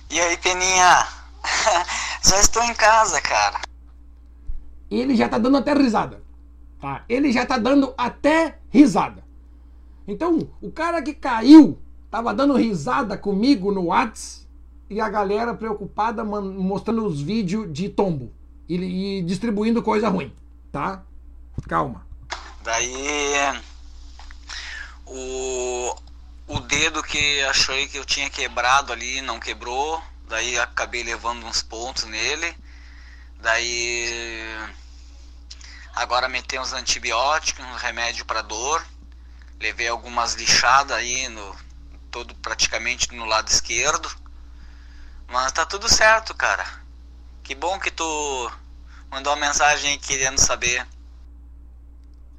E 0.10 0.20
aí, 0.20 0.38
Peninha? 0.38 1.08
Já 2.24 2.40
estou 2.40 2.64
em 2.64 2.74
casa, 2.74 3.22
cara. 3.22 3.62
Ele 4.90 5.16
já 5.16 5.30
tá 5.30 5.38
dando 5.38 5.58
até 5.58 5.74
risada. 5.74 6.22
Tá? 6.80 7.06
Ele 7.08 7.32
já 7.32 7.46
tá 7.46 7.58
dando 7.58 7.94
até 7.98 8.58
risada. 8.70 9.24
Então, 10.06 10.50
o 10.62 10.70
cara 10.70 11.02
que 11.02 11.14
caiu 11.14 11.80
tava 12.12 12.34
dando 12.34 12.58
risada 12.58 13.18
comigo 13.18 13.72
no 13.72 13.86
Whats 13.86 14.46
e 14.90 15.00
a 15.00 15.08
galera 15.08 15.54
preocupada 15.54 16.24
mostrando 16.26 17.06
os 17.06 17.22
vídeos 17.22 17.72
de 17.72 17.88
tombo 17.88 18.34
e, 18.68 18.76
e 18.76 19.22
distribuindo 19.24 19.82
coisa 19.82 20.10
ruim, 20.10 20.36
tá? 20.70 21.04
Calma. 21.68 22.06
Daí 22.62 23.62
o, 25.06 25.96
o 26.48 26.60
dedo 26.60 27.02
que 27.02 27.42
achei 27.44 27.88
que 27.88 27.98
eu 27.98 28.06
tinha 28.06 28.30
quebrado 28.30 28.92
ali 28.92 29.22
não 29.22 29.40
quebrou, 29.40 30.04
daí 30.28 30.60
acabei 30.60 31.04
levando 31.04 31.46
uns 31.46 31.64
pontos 31.64 32.04
nele. 32.04 32.54
Daí 33.40 34.06
agora 35.96 36.28
metei 36.28 36.60
uns 36.60 36.74
antibióticos, 36.74 37.64
um 37.66 37.76
remédio 37.76 38.26
para 38.26 38.42
dor. 38.42 38.86
Levei 39.60 39.88
algumas 39.88 40.36
lixadas 40.36 40.98
aí 40.98 41.30
no 41.30 41.56
todo 42.12 42.36
praticamente 42.36 43.16
no 43.16 43.26
lado 43.26 43.48
esquerdo. 43.48 44.10
Mas 45.32 45.52
tá 45.54 45.66
tudo 45.66 45.88
certo, 45.88 46.36
cara. 46.36 46.66
Que 47.42 47.56
bom 47.56 47.80
que 47.80 47.90
tu 47.90 48.52
mandou 49.10 49.34
uma 49.34 49.48
mensagem 49.48 49.98
querendo 49.98 50.38
saber. 50.38 50.86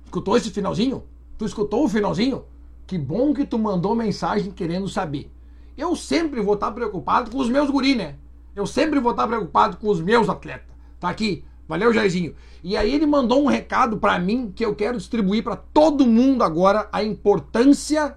Escutou 0.05 0.37
esse 0.37 0.51
finalzinho? 0.51 1.05
Tu 1.39 1.47
escutou 1.47 1.85
o 1.85 1.89
finalzinho? 1.89 2.45
Que 2.87 2.99
bom 2.99 3.33
que 3.33 3.47
tu 3.47 3.59
mandou 3.59 3.95
mensagem 3.95 4.53
querendo 4.53 4.89
saber. 4.89 5.33
Eu 5.77 5.97
sempre 5.97 6.43
vou 6.43 6.55
estar 6.55 6.71
preocupado 6.71 7.31
com 7.31 7.39
os 7.39 7.49
meus 7.49 7.71
guri, 7.71 7.95
né? 7.95 8.17
Eu 8.55 8.67
sempre 8.67 9.01
vou 9.01 9.13
estar 9.13 9.27
preocupado 9.27 9.79
com 9.79 9.89
os 9.89 10.01
meus 10.01 10.29
atletas. 10.29 10.69
Tá 11.01 11.09
aqui. 11.09 11.45
Valeu, 11.67 11.95
Jairzinho. 11.95 12.37
E 12.63 12.77
aí 12.77 12.95
ele 12.95 13.07
mandou 13.07 13.43
um 13.43 13.47
recado 13.47 13.97
para 13.97 14.19
mim 14.19 14.53
que 14.55 14.65
eu 14.65 14.75
quero 14.75 14.99
distribuir 14.99 15.43
para 15.43 15.57
todo 15.57 16.07
mundo 16.07 16.45
agora 16.45 16.89
a 16.93 17.03
importância 17.03 18.15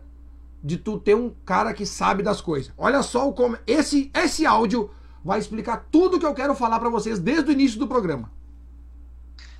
de 0.66 0.78
tu 0.78 0.98
ter 1.00 1.16
um 1.16 1.30
cara 1.46 1.72
que 1.76 1.86
sabe 1.86 2.24
das 2.24 2.42
coisas. 2.42 2.74
Olha 2.76 3.04
só 3.04 3.32
como 3.32 3.56
esse 3.68 4.10
esse 4.16 4.48
áudio 4.48 4.90
vai 5.24 5.38
explicar 5.38 5.86
tudo 5.92 6.20
que 6.20 6.26
eu 6.26 6.34
quero 6.34 6.56
falar 6.56 6.80
para 6.80 6.90
vocês 6.90 7.20
desde 7.20 7.52
o 7.52 7.54
início 7.54 7.78
do 7.78 7.88
programa. 7.88 8.32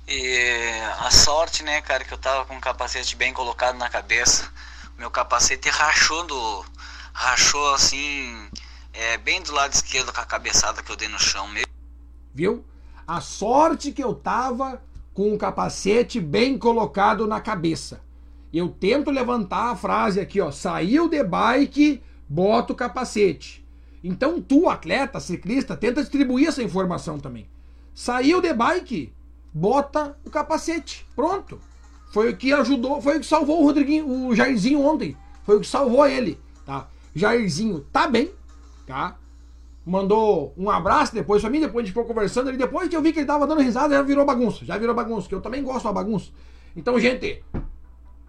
E 0.08 0.80
a 0.98 1.08
sorte, 1.12 1.62
né, 1.62 1.80
cara, 1.80 2.04
que 2.04 2.12
eu 2.12 2.18
tava 2.18 2.44
com 2.46 2.56
o 2.56 2.60
capacete 2.60 3.14
bem 3.14 3.32
colocado 3.32 3.78
na 3.78 3.88
cabeça. 3.88 4.52
Meu 4.98 5.08
capacete 5.08 5.68
rachou 5.68 6.26
do 6.26 6.64
rachou 7.12 7.72
assim, 7.72 8.50
é, 8.92 9.16
bem 9.18 9.40
do 9.42 9.52
lado 9.52 9.74
esquerdo 9.74 10.12
com 10.12 10.20
a 10.20 10.26
cabeçada 10.26 10.82
que 10.82 10.90
eu 10.90 10.96
dei 10.96 11.08
no 11.08 11.20
chão 11.20 11.46
mesmo. 11.48 11.70
Viu? 12.34 12.64
A 13.06 13.20
sorte 13.20 13.92
que 13.92 14.02
eu 14.02 14.12
tava 14.12 14.82
com 15.14 15.32
o 15.32 15.38
capacete 15.38 16.20
bem 16.20 16.58
colocado 16.58 17.28
na 17.28 17.40
cabeça. 17.40 18.00
Eu 18.56 18.70
tento 18.70 19.10
levantar 19.10 19.70
a 19.70 19.76
frase 19.76 20.18
aqui, 20.18 20.40
ó. 20.40 20.50
Saiu 20.50 21.10
de 21.10 21.22
bike, 21.22 22.02
bota 22.26 22.72
o 22.72 22.76
capacete. 22.76 23.62
Então 24.02 24.40
tu, 24.40 24.66
atleta, 24.66 25.20
ciclista, 25.20 25.76
tenta 25.76 26.00
distribuir 26.00 26.48
essa 26.48 26.62
informação 26.62 27.18
também. 27.18 27.46
Saiu 27.92 28.40
de 28.40 28.54
bike, 28.54 29.12
bota 29.52 30.16
o 30.24 30.30
capacete. 30.30 31.06
Pronto. 31.14 31.60
Foi 32.14 32.30
o 32.30 32.36
que 32.38 32.50
ajudou, 32.50 33.02
foi 33.02 33.18
o 33.18 33.20
que 33.20 33.26
salvou 33.26 33.60
o 33.60 33.64
Rodriguinho, 33.64 34.08
o 34.08 34.34
Jairzinho 34.34 34.80
ontem. 34.80 35.14
Foi 35.44 35.58
o 35.58 35.60
que 35.60 35.66
salvou 35.66 36.06
ele, 36.06 36.40
tá? 36.64 36.88
Jairzinho 37.14 37.80
tá 37.92 38.08
bem, 38.08 38.30
tá? 38.86 39.18
mandou 39.84 40.54
um 40.56 40.68
abraço 40.70 41.14
depois 41.14 41.42
pra 41.42 41.50
mim, 41.50 41.60
depois 41.60 41.84
a 41.84 41.86
gente 41.86 41.94
ficou 41.94 42.06
conversando 42.06 42.48
ali, 42.48 42.56
depois 42.58 42.88
que 42.88 42.96
eu 42.96 43.02
vi 43.02 43.12
que 43.12 43.20
ele 43.20 43.26
tava 43.26 43.46
dando 43.46 43.60
risada, 43.60 43.94
já 43.94 44.02
virou 44.02 44.24
bagunça, 44.24 44.64
já 44.64 44.76
virou 44.78 44.94
bagunça, 44.94 45.28
que 45.28 45.34
eu 45.34 45.40
também 45.40 45.62
gosto 45.62 45.84
da 45.84 45.92
bagunça. 45.92 46.32
Então, 46.74 46.98
gente, 46.98 47.44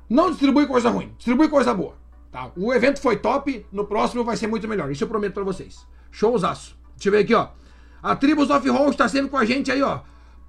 não 0.10 0.30
distribui 0.30 0.66
coisa 0.68 0.89
ruim, 0.89 1.12
distribui 1.18 1.47
coisa 1.47 1.74
boa. 1.74 1.95
Tá? 2.32 2.51
O 2.55 2.74
evento 2.74 3.01
foi 3.01 3.18
top, 3.18 3.66
no 3.72 3.86
próximo 3.86 4.24
vai 4.24 4.38
ser 4.38 4.47
muito 4.47 4.68
melhor, 4.68 4.91
isso 4.91 5.03
eu 5.03 5.08
prometo 5.08 5.34
pra 5.34 5.43
vocês. 5.43 5.86
Showzaço. 6.12 6.78
Deixa 6.95 7.10
eu 7.10 7.12
ver 7.12 7.20
aqui, 7.20 7.34
ó. 7.34 7.49
A 8.01 8.16
Tribus 8.16 8.49
of 8.49 8.68
Roll 8.70 8.89
está 8.89 9.08
sempre 9.08 9.30
com 9.30 9.38
a 9.38 9.45
gente 9.45 9.72
aí, 9.72 9.82
ó. 9.82 10.01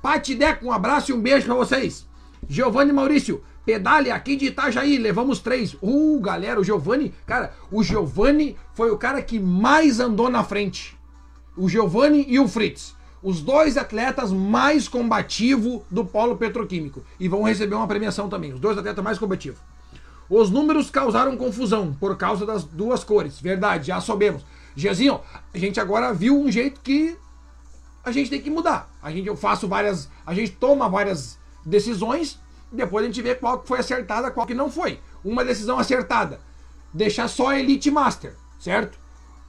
Pati 0.02 0.34
Deco, 0.34 0.66
um 0.66 0.72
abraço 0.72 1.10
e 1.10 1.14
um 1.14 1.20
beijo 1.20 1.46
pra 1.46 1.54
vocês. 1.54 2.06
Giovanni 2.48 2.92
Maurício, 2.92 3.42
pedale 3.64 4.10
aqui 4.10 4.36
de 4.36 4.46
Itajaí, 4.46 4.96
levamos 4.96 5.40
três. 5.40 5.76
Uh, 5.82 6.20
galera, 6.20 6.60
o 6.60 6.64
Giovanni, 6.64 7.14
cara, 7.26 7.52
o 7.70 7.82
Giovanni 7.82 8.56
foi 8.74 8.90
o 8.90 8.98
cara 8.98 9.20
que 9.20 9.40
mais 9.40 9.98
andou 9.98 10.30
na 10.30 10.44
frente 10.44 10.98
o 11.58 11.68
Giovanni 11.68 12.24
e 12.28 12.38
o 12.38 12.46
Fritz. 12.46 12.94
Os 13.22 13.40
dois 13.40 13.76
atletas 13.76 14.32
mais 14.32 14.88
combativos 14.88 15.82
do 15.90 16.04
polo 16.04 16.36
petroquímico. 16.36 17.02
E 17.18 17.28
vão 17.28 17.42
receber 17.42 17.74
uma 17.74 17.86
premiação 17.86 18.28
também. 18.28 18.52
Os 18.52 18.60
dois 18.60 18.78
atletas 18.78 19.02
mais 19.02 19.18
combativos. 19.18 19.60
Os 20.30 20.50
números 20.50 20.90
causaram 20.90 21.36
confusão 21.36 21.96
por 21.98 22.16
causa 22.16 22.44
das 22.44 22.64
duas 22.64 23.02
cores. 23.02 23.40
Verdade, 23.40 23.88
já 23.88 24.00
soubemos. 24.00 24.44
Giazinho, 24.76 25.20
a 25.52 25.58
gente 25.58 25.80
agora 25.80 26.12
viu 26.12 26.38
um 26.38 26.50
jeito 26.50 26.80
que 26.80 27.16
a 28.04 28.12
gente 28.12 28.30
tem 28.30 28.40
que 28.40 28.50
mudar. 28.50 28.90
A 29.02 29.10
gente, 29.10 29.26
eu 29.26 29.36
faço 29.36 29.66
várias. 29.66 30.08
A 30.24 30.34
gente 30.34 30.52
toma 30.52 30.88
várias 30.88 31.38
decisões. 31.64 32.38
Depois 32.70 33.04
a 33.04 33.06
gente 33.06 33.22
vê 33.22 33.34
qual 33.34 33.62
foi 33.64 33.78
acertada, 33.78 34.30
qual 34.30 34.46
que 34.46 34.54
não 34.54 34.70
foi. 34.70 35.00
Uma 35.24 35.44
decisão 35.44 35.78
acertada. 35.78 36.40
Deixar 36.92 37.28
só 37.28 37.52
Elite 37.52 37.90
Master, 37.90 38.34
certo? 38.60 38.98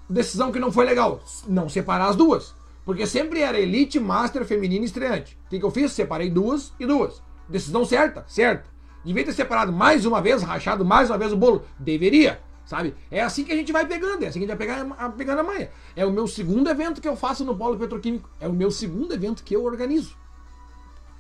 decisão 0.10 0.52
que 0.52 0.60
não 0.60 0.72
foi 0.72 0.86
legal, 0.86 1.22
não 1.48 1.70
separar 1.70 2.10
as 2.10 2.16
duas. 2.16 2.56
Porque 2.86 3.06
sempre 3.06 3.42
era 3.42 3.60
Elite, 3.60 4.00
Master, 4.00 4.46
Feminino 4.46 4.84
e 4.84 4.86
Estreante. 4.86 5.38
O 5.46 5.50
que, 5.50 5.60
que 5.60 5.66
eu 5.66 5.72
fiz? 5.72 5.92
Separei 5.92 6.30
duas 6.30 6.74
e 6.80 6.86
duas. 6.86 7.22
Decisão 7.48 7.86
certa? 7.86 8.24
Certa. 8.28 8.70
Devia 9.04 9.24
ter 9.24 9.34
separado 9.34 9.72
mais 9.72 10.06
uma 10.06 10.22
vez, 10.22 10.44
rachado 10.44 10.84
mais 10.84 11.10
uma 11.10 11.18
vez 11.18 11.32
o 11.32 11.38
bolo? 11.38 11.64
Deveria, 11.78 12.42
sabe? 12.66 12.96
É 13.10 13.22
assim 13.22 13.44
que 13.44 13.52
a 13.52 13.56
gente 13.56 13.72
vai 13.72 13.86
pegando, 13.86 14.24
é 14.24 14.28
assim 14.28 14.40
que 14.40 14.46
a 14.46 14.48
gente 14.48 14.58
vai 14.58 14.68
pegar, 14.68 15.12
pegando 15.12 15.40
a 15.40 15.44
manha. 15.44 15.70
É 15.96 16.06
o 16.06 16.12
meu 16.12 16.28
segundo 16.28 16.70
evento 16.70 17.02
que 17.02 17.08
eu 17.08 17.16
faço 17.16 17.46
no 17.46 17.56
Polo 17.56 17.78
Petroquímico. 17.78 18.30
É 18.40 18.48
o 18.48 18.54
meu 18.54 18.72
segundo 18.72 19.14
evento 19.14 19.44
que 19.44 19.56
eu 19.56 19.64
organizo. 19.64 20.16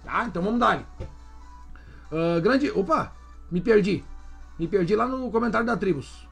Tá? 0.04 0.26
Então 0.26 0.42
vamos 0.42 0.60
dar. 0.60 0.88
Uh, 2.12 2.42
grande. 2.42 2.70
Opa! 2.72 3.14
Me 3.50 3.62
perdi. 3.62 4.04
Me 4.58 4.68
perdi 4.68 4.96
lá 4.96 5.08
no 5.08 5.32
comentário 5.32 5.66
da 5.66 5.78
Tribus. 5.78 6.28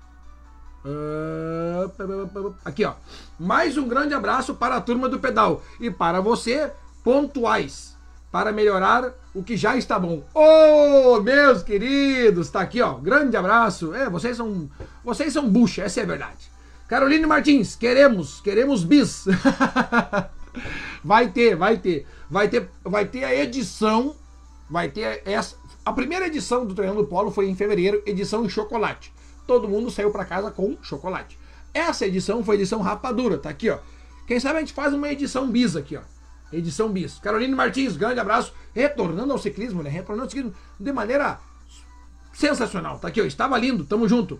Aqui, 2.64 2.86
ó. 2.86 2.94
Mais 3.40 3.78
um 3.78 3.88
grande 3.88 4.14
abraço 4.14 4.56
para 4.56 4.76
a 4.76 4.82
turma 4.82 5.10
do 5.10 5.20
pedal 5.20 5.62
e 5.80 5.92
para 5.92 6.22
você, 6.22 6.72
pontuais, 7.04 7.96
para 8.32 8.52
melhorar 8.52 9.14
o 9.34 9.44
que 9.44 9.58
já 9.58 9.76
está 9.76 10.00
bom. 10.00 10.24
Ô, 10.34 11.16
oh, 11.16 11.22
meus 11.22 11.64
queridos, 11.64 12.50
tá 12.50 12.62
aqui, 12.62 12.82
ó. 12.82 12.94
Grande 12.94 13.36
abraço. 13.36 13.94
É, 13.94 14.10
vocês 14.10 14.38
são, 14.38 14.70
vocês 15.04 15.34
são 15.34 15.50
bucha, 15.50 15.84
essa 15.84 16.00
é 16.00 16.04
a 16.04 16.08
verdade. 16.08 16.52
Caroline 16.88 17.26
Martins, 17.26 17.76
queremos, 17.76 18.40
queremos 18.40 18.84
bis. 18.84 19.26
vai 21.04 21.30
ter, 21.30 21.56
vai 21.56 21.78
ter, 21.78 22.08
vai 22.30 22.48
ter, 22.48 22.70
vai 22.84 23.06
ter 23.06 23.24
a 23.26 23.36
edição, 23.36 24.16
vai 24.70 24.90
ter 24.90 25.22
essa. 25.26 25.58
A 25.86 25.92
primeira 25.92 26.28
edição 26.28 26.66
do 26.66 26.74
Treinando 26.74 27.06
Polo 27.06 27.32
foi 27.32 27.50
em 27.50 27.56
fevereiro, 27.56 28.02
edição 28.06 28.46
em 28.46 28.50
chocolate 28.50 29.16
todo 29.48 29.68
mundo 29.68 29.89
saiu 29.89 30.12
para 30.12 30.26
casa 30.26 30.52
com 30.52 30.78
chocolate. 30.82 31.39
Essa 31.74 32.06
edição 32.06 32.43
foi 32.43 32.56
edição 32.56 32.82
rapadura, 32.82 33.38
tá 33.38 33.50
aqui, 33.50 33.70
ó. 33.70 33.80
Quem 34.28 34.39
sabe 34.39 34.58
a 34.58 34.60
gente 34.60 34.74
faz 34.74 34.93
uma 34.93 35.10
edição 35.10 35.50
bis 35.50 35.76
aqui, 35.76 35.95
ó. 35.95 36.02
Edição 36.52 36.89
bis. 36.89 37.18
Caroline 37.20 37.56
Martins, 37.56 37.95
grande 37.95 38.20
abraço. 38.20 38.54
Retornando 38.74 39.32
ao 39.32 39.39
ciclismo, 39.39 39.82
né? 39.82 39.89
Retornando 39.89 40.24
ao 40.24 40.30
ciclismo 40.30 40.54
de 40.80 40.91
maneira 40.91 41.39
sensacional. 42.34 43.00
Tá 43.00 43.08
aqui, 43.08 43.22
ó. 43.22 43.26
Estava 43.26 43.58
lindo, 43.58 43.86
tamo 43.86 44.08
junto. 44.08 44.39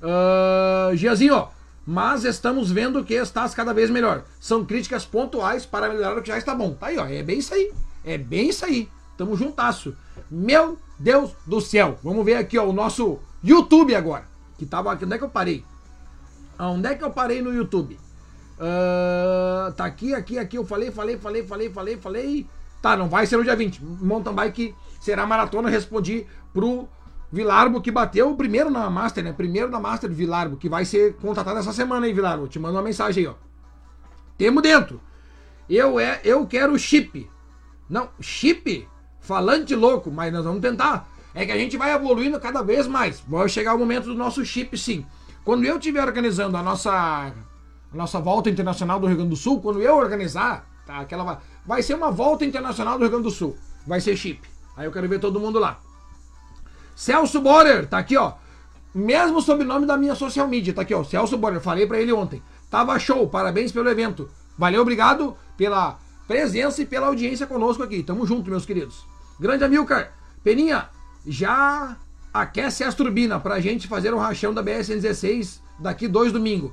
Uh, 0.00 0.94
Giazinho, 0.96 1.34
ó. 1.34 1.48
Mas 1.86 2.24
estamos 2.24 2.70
vendo 2.70 3.04
que 3.04 3.14
estás 3.14 3.54
cada 3.54 3.72
vez 3.72 3.90
melhor. 3.90 4.24
São 4.40 4.64
críticas 4.64 5.04
pontuais 5.06 5.64
para 5.64 5.88
melhorar 5.88 6.18
o 6.18 6.22
que 6.22 6.28
já 6.28 6.38
está 6.38 6.54
bom. 6.54 6.74
Tá 6.74 6.88
aí, 6.88 6.98
ó. 6.98 7.06
É 7.06 7.22
bem 7.22 7.38
isso 7.38 7.54
aí. 7.54 7.72
É 8.04 8.18
bem 8.18 8.50
isso 8.50 8.64
aí. 8.64 8.88
Tamo 9.16 9.36
juntasso. 9.36 9.96
Meu 10.30 10.78
Deus 10.98 11.32
do 11.46 11.60
céu. 11.60 11.98
Vamos 12.02 12.24
ver 12.24 12.36
aqui, 12.36 12.58
ó, 12.58 12.66
o 12.66 12.72
nosso 12.72 13.18
YouTube 13.42 13.94
agora. 13.94 14.24
Que 14.56 14.66
tava 14.66 14.92
aqui. 14.92 15.04
Onde 15.04 15.14
é 15.14 15.18
que 15.18 15.24
eu 15.24 15.30
parei? 15.30 15.64
Onde 16.58 16.88
é 16.88 16.94
que 16.94 17.04
eu 17.04 17.10
parei 17.10 17.40
no 17.40 17.54
YouTube? 17.54 17.98
Uh, 18.58 19.72
tá 19.72 19.84
aqui, 19.84 20.14
aqui, 20.14 20.38
aqui. 20.38 20.56
Eu 20.56 20.64
falei, 20.64 20.90
falei, 20.90 21.16
falei, 21.16 21.42
falei, 21.44 21.70
falei, 21.70 21.96
falei. 21.96 22.46
Tá, 22.82 22.96
não 22.96 23.08
vai 23.08 23.26
ser 23.26 23.36
no 23.36 23.44
dia 23.44 23.54
20. 23.54 23.82
Mountain 23.82 24.34
bike 24.34 24.74
será 25.00 25.26
maratona. 25.26 25.68
Respondi 25.68 26.26
pro 26.52 26.88
Vilarbo 27.30 27.80
que 27.80 27.90
bateu 27.90 28.34
primeiro 28.34 28.70
na 28.70 28.88
Master, 28.90 29.22
né? 29.22 29.32
Primeiro 29.32 29.70
na 29.70 29.78
Master 29.78 30.10
Vilarbo, 30.10 30.56
que 30.56 30.68
vai 30.68 30.84
ser 30.84 31.14
contratado 31.16 31.58
essa 31.58 31.72
semana 31.72 32.06
aí, 32.06 32.12
Vilarbo. 32.12 32.48
Te 32.48 32.58
mando 32.58 32.74
uma 32.74 32.82
mensagem 32.82 33.24
aí, 33.24 33.30
ó. 33.30 33.34
Temo 34.36 34.60
dentro. 34.60 35.00
Eu 35.68 36.00
é, 36.00 36.20
eu 36.24 36.46
quero 36.46 36.78
chip. 36.78 37.30
Não, 37.88 38.08
chip? 38.20 38.88
Falante 39.20 39.74
louco, 39.74 40.10
mas 40.10 40.32
nós 40.32 40.44
vamos 40.44 40.62
tentar 40.62 41.08
é 41.38 41.46
que 41.46 41.52
a 41.52 41.56
gente 41.56 41.76
vai 41.76 41.92
evoluindo 41.92 42.40
cada 42.40 42.62
vez 42.62 42.88
mais. 42.88 43.20
Vai 43.20 43.48
chegar 43.48 43.72
o 43.72 43.78
momento 43.78 44.06
do 44.06 44.14
nosso 44.14 44.44
chip, 44.44 44.76
sim. 44.76 45.06
Quando 45.44 45.64
eu 45.64 45.76
estiver 45.76 46.04
organizando 46.04 46.56
a 46.56 46.62
nossa, 46.64 46.90
a 46.90 47.32
nossa 47.96 48.18
volta 48.18 48.50
internacional 48.50 48.98
do 48.98 49.06
Rio 49.06 49.18
Grande 49.18 49.30
do 49.30 49.36
Sul, 49.36 49.60
quando 49.60 49.80
eu 49.80 49.96
organizar, 49.96 50.66
tá? 50.84 50.98
Aquela 50.98 51.22
vai, 51.22 51.38
vai 51.64 51.80
ser 51.80 51.94
uma 51.94 52.10
volta 52.10 52.44
internacional 52.44 52.98
do 52.98 53.02
Rio 53.02 53.10
Grande 53.10 53.24
do 53.24 53.30
Sul. 53.30 53.56
Vai 53.86 54.00
ser 54.00 54.16
chip. 54.16 54.40
Aí 54.76 54.86
eu 54.86 54.90
quero 54.90 55.08
ver 55.08 55.20
todo 55.20 55.38
mundo 55.38 55.60
lá. 55.60 55.78
Celso 56.96 57.40
Borer, 57.40 57.86
tá 57.86 57.98
aqui, 57.98 58.16
ó. 58.16 58.32
mesmo 58.92 59.40
sobrenome 59.40 59.86
da 59.86 59.96
minha 59.96 60.16
social 60.16 60.48
media. 60.48 60.74
Tá 60.74 60.82
aqui, 60.82 60.92
ó. 60.92 61.04
Celso 61.04 61.38
Borger. 61.38 61.60
Falei 61.60 61.86
pra 61.86 62.00
ele 62.00 62.12
ontem. 62.12 62.42
Tava 62.68 62.98
show. 62.98 63.28
Parabéns 63.28 63.70
pelo 63.70 63.88
evento. 63.88 64.28
Valeu, 64.58 64.82
obrigado 64.82 65.36
pela 65.56 66.00
presença 66.26 66.82
e 66.82 66.86
pela 66.86 67.06
audiência 67.06 67.46
conosco 67.46 67.84
aqui. 67.84 68.02
Tamo 68.02 68.26
junto, 68.26 68.50
meus 68.50 68.66
queridos. 68.66 69.06
Grande 69.38 69.62
Amilcar. 69.62 70.12
Peninha, 70.42 70.88
já 71.28 71.96
aquece 72.32 72.84
as 72.84 72.94
turbinas 72.94 73.42
pra 73.42 73.60
gente 73.60 73.86
fazer 73.86 74.12
o 74.12 74.18
rachão 74.18 74.52
da 74.54 74.62
BS-16 74.62 75.60
daqui 75.78 76.08
dois 76.08 76.32
domingos. 76.32 76.72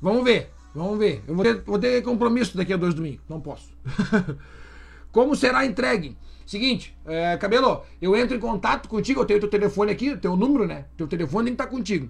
Vamos 0.00 0.24
ver. 0.24 0.52
Vamos 0.74 0.98
ver. 0.98 1.22
Eu 1.26 1.34
vou 1.34 1.44
ter, 1.44 1.62
vou 1.62 1.78
ter 1.78 2.02
compromisso 2.02 2.56
daqui 2.56 2.72
a 2.72 2.76
dois 2.76 2.94
domingos. 2.94 3.22
Não 3.28 3.40
posso. 3.40 3.72
Como 5.10 5.34
será 5.34 5.64
entregue? 5.64 6.16
Seguinte, 6.46 6.96
é, 7.04 7.36
Cabelo, 7.38 7.82
eu 8.00 8.14
entro 8.14 8.36
em 8.36 8.40
contato 8.40 8.88
contigo, 8.88 9.20
eu 9.20 9.24
tenho 9.24 9.40
teu 9.40 9.48
telefone 9.48 9.90
aqui, 9.90 10.16
teu 10.16 10.36
número, 10.36 10.66
né? 10.66 10.84
Teu 10.96 11.08
telefone 11.08 11.46
tem 11.46 11.56
que 11.56 11.62
estar 11.62 11.74
contigo. 11.74 12.08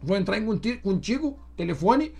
Vou 0.00 0.16
entrar 0.16 0.38
em 0.38 0.44
contigo, 0.44 0.80
contigo, 0.80 1.38
telefone. 1.56 2.12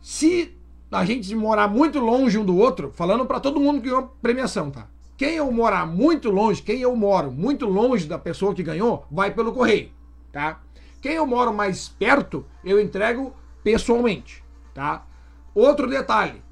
Se 0.00 0.56
a 0.92 1.04
gente 1.04 1.34
morar 1.34 1.66
muito 1.66 1.98
longe 1.98 2.38
um 2.38 2.44
do 2.44 2.56
outro, 2.56 2.92
falando 2.92 3.26
para 3.26 3.40
todo 3.40 3.58
mundo 3.58 3.80
que 3.80 3.88
ganhou 3.88 4.14
premiação, 4.20 4.70
tá? 4.70 4.86
Quem 5.22 5.36
eu 5.36 5.52
morar 5.52 5.86
muito 5.86 6.32
longe, 6.32 6.60
quem 6.60 6.80
eu 6.80 6.96
moro 6.96 7.30
muito 7.30 7.64
longe 7.64 8.08
da 8.08 8.18
pessoa 8.18 8.52
que 8.52 8.60
ganhou, 8.60 9.06
vai 9.08 9.32
pelo 9.32 9.52
correio, 9.52 9.92
tá? 10.32 10.60
Quem 11.00 11.12
eu 11.12 11.24
moro 11.24 11.54
mais 11.54 11.86
perto, 11.86 12.44
eu 12.64 12.80
entrego 12.80 13.32
pessoalmente, 13.62 14.42
tá? 14.74 15.06
Outro 15.54 15.88
detalhe, 15.88 16.42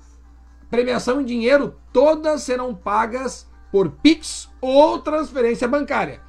premiação 0.70 1.20
em 1.20 1.24
dinheiro, 1.24 1.74
todas 1.92 2.44
serão 2.44 2.72
pagas 2.72 3.44
por 3.72 3.90
Pix 3.90 4.48
ou 4.60 5.00
transferência 5.00 5.66
bancária. 5.66 6.20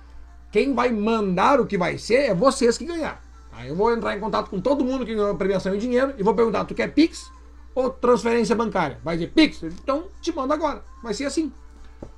Quem 0.52 0.74
vai 0.74 0.92
mandar 0.92 1.60
o 1.60 1.68
que 1.68 1.78
vai 1.78 2.00
ser 2.00 2.22
é 2.22 2.34
vocês 2.34 2.76
que 2.76 2.86
ganhar. 2.86 3.22
Aí 3.52 3.70
eu 3.70 3.76
vou 3.76 3.94
entrar 3.94 4.18
em 4.18 4.20
contato 4.20 4.50
com 4.50 4.60
todo 4.60 4.84
mundo 4.84 5.06
que 5.06 5.14
ganhou 5.14 5.36
premiação 5.36 5.76
em 5.76 5.78
dinheiro 5.78 6.16
e 6.18 6.24
vou 6.24 6.34
perguntar: 6.34 6.66
tu 6.66 6.74
quer 6.74 6.92
Pix 6.92 7.32
ou 7.76 7.92
transferência 7.92 8.56
bancária? 8.56 9.00
Vai 9.04 9.16
dizer 9.16 9.32
Pix? 9.32 9.62
Então 9.62 10.06
te 10.20 10.36
mando 10.36 10.54
agora. 10.54 10.84
Vai 11.04 11.14
ser 11.14 11.26
assim. 11.26 11.54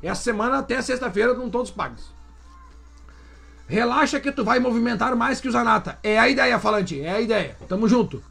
Essa 0.02 0.22
semana 0.22 0.60
até 0.60 0.82
sexta-feira 0.82 1.32
estão 1.32 1.50
todos 1.50 1.72
pagos. 1.72 2.14
Relaxa 3.68 4.20
que 4.20 4.32
tu 4.32 4.44
vai 4.44 4.60
movimentar 4.60 5.16
mais 5.16 5.40
que 5.40 5.48
o 5.48 5.52
Zanata. 5.52 5.98
É 6.04 6.20
a 6.20 6.28
ideia, 6.28 6.60
falante. 6.60 7.02
É 7.02 7.12
a 7.12 7.22
ideia. 7.22 7.58
Tamo 7.68 7.88
junto. 7.88 8.22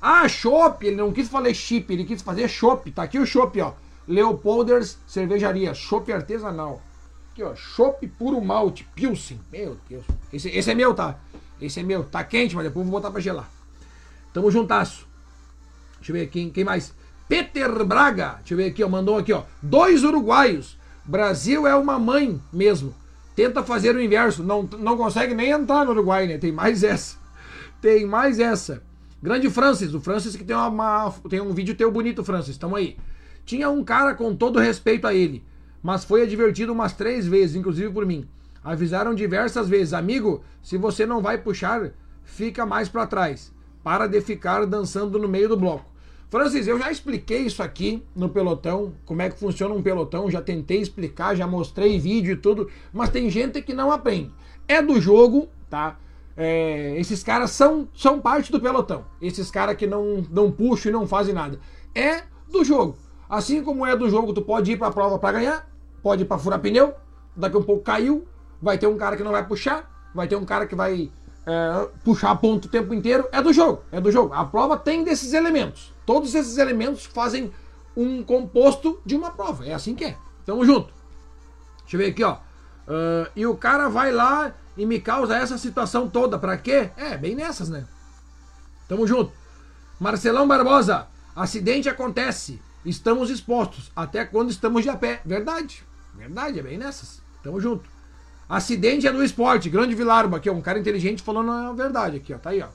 Ah, 0.00 0.28
chopp. 0.28 0.86
Ele 0.86 0.96
não 0.96 1.12
quis 1.12 1.28
fazer 1.28 1.54
chip, 1.54 1.92
ele 1.92 2.04
quis 2.04 2.22
fazer 2.22 2.48
chopp. 2.48 2.90
Tá 2.90 3.04
aqui 3.04 3.18
o 3.18 3.26
chopp, 3.26 3.60
ó. 3.60 3.72
Leopolders 4.06 4.98
Cervejaria, 5.06 5.72
chopp 5.74 6.12
artesanal. 6.12 6.82
Aqui, 7.32 7.42
ó, 7.42 7.54
chopp 7.54 8.06
puro 8.06 8.40
malte, 8.40 8.86
Pilsen. 8.94 9.40
Meu 9.50 9.78
Deus. 9.88 10.04
Esse, 10.32 10.50
esse 10.50 10.70
é 10.70 10.74
meu, 10.74 10.92
tá? 10.92 11.18
Esse 11.60 11.80
é 11.80 11.82
meu. 11.82 12.04
Tá 12.04 12.22
quente, 12.22 12.54
mas 12.54 12.64
depois 12.64 12.86
vou 12.86 13.00
botar 13.00 13.10
pra 13.10 13.20
gelar. 13.20 13.48
Tamo 14.32 14.50
juntasso. 14.50 15.06
Deixa 15.96 16.12
eu 16.12 16.14
ver 16.14 16.26
quem, 16.26 16.50
quem 16.50 16.64
mais. 16.64 16.92
Peter 17.28 17.84
Braga, 17.84 18.34
deixa 18.40 18.52
eu 18.52 18.58
ver 18.58 18.66
aqui, 18.66 18.84
ó, 18.84 18.88
mandou 18.88 19.16
aqui, 19.16 19.32
ó. 19.32 19.44
Dois 19.62 20.04
uruguaios. 20.04 20.76
Brasil 21.04 21.66
é 21.66 21.74
uma 21.74 21.98
mãe 21.98 22.40
mesmo. 22.52 22.94
Tenta 23.34 23.62
fazer 23.62 23.96
o 23.96 24.02
inverso. 24.02 24.42
Não, 24.42 24.62
não 24.78 24.96
consegue 24.96 25.34
nem 25.34 25.50
entrar 25.50 25.84
no 25.84 25.92
Uruguai, 25.92 26.26
né? 26.26 26.38
Tem 26.38 26.52
mais 26.52 26.82
essa. 26.82 27.16
Tem 27.80 28.06
mais 28.06 28.38
essa. 28.38 28.82
Grande 29.22 29.48
Francis. 29.50 29.94
O 29.94 30.00
Francis 30.00 30.36
que 30.36 30.44
tem, 30.44 30.54
uma, 30.54 31.12
tem 31.28 31.40
um 31.40 31.52
vídeo 31.52 31.74
teu 31.74 31.90
bonito, 31.90 32.24
Francis. 32.24 32.56
Tamo 32.56 32.76
aí. 32.76 32.96
Tinha 33.44 33.68
um 33.70 33.82
cara 33.82 34.14
com 34.14 34.34
todo 34.34 34.60
respeito 34.60 35.06
a 35.06 35.14
ele, 35.14 35.44
mas 35.82 36.04
foi 36.04 36.22
advertido 36.22 36.72
umas 36.72 36.92
três 36.92 37.26
vezes, 37.26 37.56
inclusive 37.56 37.90
por 37.90 38.06
mim. 38.06 38.28
Avisaram 38.62 39.14
diversas 39.14 39.68
vezes, 39.68 39.92
amigo, 39.92 40.44
se 40.62 40.76
você 40.76 41.04
não 41.04 41.20
vai 41.20 41.38
puxar, 41.38 41.90
fica 42.22 42.64
mais 42.64 42.88
para 42.88 43.06
trás. 43.06 43.52
Para 43.82 44.06
de 44.06 44.20
ficar 44.20 44.64
dançando 44.64 45.18
no 45.18 45.28
meio 45.28 45.48
do 45.48 45.56
bloco. 45.56 45.91
Francis, 46.32 46.66
eu 46.66 46.78
já 46.78 46.90
expliquei 46.90 47.40
isso 47.40 47.62
aqui 47.62 48.02
no 48.16 48.26
pelotão, 48.26 48.94
como 49.04 49.20
é 49.20 49.28
que 49.28 49.38
funciona 49.38 49.74
um 49.74 49.82
pelotão, 49.82 50.30
já 50.30 50.40
tentei 50.40 50.80
explicar, 50.80 51.36
já 51.36 51.46
mostrei 51.46 51.98
vídeo 51.98 52.32
e 52.32 52.36
tudo, 52.36 52.70
mas 52.90 53.10
tem 53.10 53.28
gente 53.28 53.60
que 53.60 53.74
não 53.74 53.92
aprende. 53.92 54.32
É 54.66 54.80
do 54.80 54.98
jogo, 54.98 55.50
tá? 55.68 55.98
É, 56.34 56.94
esses 56.96 57.22
caras 57.22 57.50
são, 57.50 57.86
são 57.94 58.18
parte 58.18 58.50
do 58.50 58.58
pelotão. 58.58 59.04
Esses 59.20 59.50
caras 59.50 59.76
que 59.76 59.86
não, 59.86 60.24
não 60.30 60.50
puxam 60.50 60.88
e 60.88 60.92
não 60.94 61.06
fazem 61.06 61.34
nada. 61.34 61.60
É 61.94 62.22
do 62.50 62.64
jogo. 62.64 62.96
Assim 63.28 63.62
como 63.62 63.84
é 63.84 63.94
do 63.94 64.08
jogo, 64.08 64.32
tu 64.32 64.40
pode 64.40 64.72
ir 64.72 64.78
para 64.78 64.88
a 64.88 64.90
prova 64.90 65.18
para 65.18 65.38
ganhar, 65.38 65.68
pode 66.02 66.22
ir 66.22 66.24
para 66.24 66.38
furar 66.38 66.60
pneu, 66.60 66.94
daqui 67.36 67.56
a 67.56 67.58
um 67.58 67.62
pouco 67.62 67.82
caiu, 67.82 68.26
vai 68.58 68.78
ter 68.78 68.86
um 68.86 68.96
cara 68.96 69.18
que 69.18 69.22
não 69.22 69.32
vai 69.32 69.46
puxar, 69.46 70.10
vai 70.14 70.26
ter 70.26 70.36
um 70.36 70.46
cara 70.46 70.66
que 70.66 70.74
vai 70.74 71.10
é, 71.46 71.88
puxar 72.02 72.34
ponto 72.36 72.64
o 72.64 72.70
tempo 72.70 72.94
inteiro. 72.94 73.28
É 73.30 73.42
do 73.42 73.52
jogo, 73.52 73.82
é 73.92 74.00
do 74.00 74.10
jogo. 74.10 74.32
A 74.32 74.46
prova 74.46 74.78
tem 74.78 75.04
desses 75.04 75.34
elementos. 75.34 75.91
Todos 76.04 76.34
esses 76.34 76.58
elementos 76.58 77.04
fazem 77.04 77.52
um 77.96 78.22
composto 78.22 79.00
de 79.04 79.14
uma 79.14 79.30
prova. 79.30 79.66
É 79.66 79.74
assim 79.74 79.94
que 79.94 80.04
é. 80.04 80.16
Tamo 80.44 80.64
junto. 80.64 80.92
Deixa 81.82 81.96
eu 81.96 81.98
ver 81.98 82.06
aqui, 82.06 82.24
ó. 82.24 82.34
Uh, 82.34 83.30
e 83.36 83.46
o 83.46 83.56
cara 83.56 83.88
vai 83.88 84.10
lá 84.10 84.54
e 84.76 84.84
me 84.84 85.00
causa 85.00 85.36
essa 85.36 85.58
situação 85.58 86.08
toda. 86.08 86.38
Pra 86.38 86.56
quê? 86.56 86.90
É, 86.96 87.16
bem 87.16 87.34
nessas, 87.34 87.68
né? 87.68 87.86
Tamo 88.88 89.06
junto. 89.06 89.32
Marcelão 90.00 90.48
Barbosa. 90.48 91.06
Acidente 91.34 91.88
acontece. 91.88 92.60
Estamos 92.84 93.30
expostos. 93.30 93.92
Até 93.94 94.24
quando 94.24 94.50
estamos 94.50 94.82
de 94.82 94.90
a 94.90 94.96
pé. 94.96 95.20
Verdade. 95.24 95.84
Verdade, 96.14 96.58
é 96.58 96.62
bem 96.62 96.78
nessas. 96.78 97.22
Tamo 97.42 97.60
junto. 97.60 97.88
Acidente 98.48 99.06
é 99.06 99.12
do 99.12 99.22
esporte. 99.22 99.70
Grande 99.70 99.94
Vilarba 99.94 100.36
aqui, 100.38 100.50
ó. 100.50 100.52
Um 100.52 100.60
cara 100.60 100.78
inteligente 100.78 101.22
falando 101.22 101.50
a 101.50 101.72
verdade 101.72 102.16
aqui, 102.16 102.34
ó. 102.34 102.38
Tá 102.38 102.50
aí, 102.50 102.60
ó. 102.60 102.68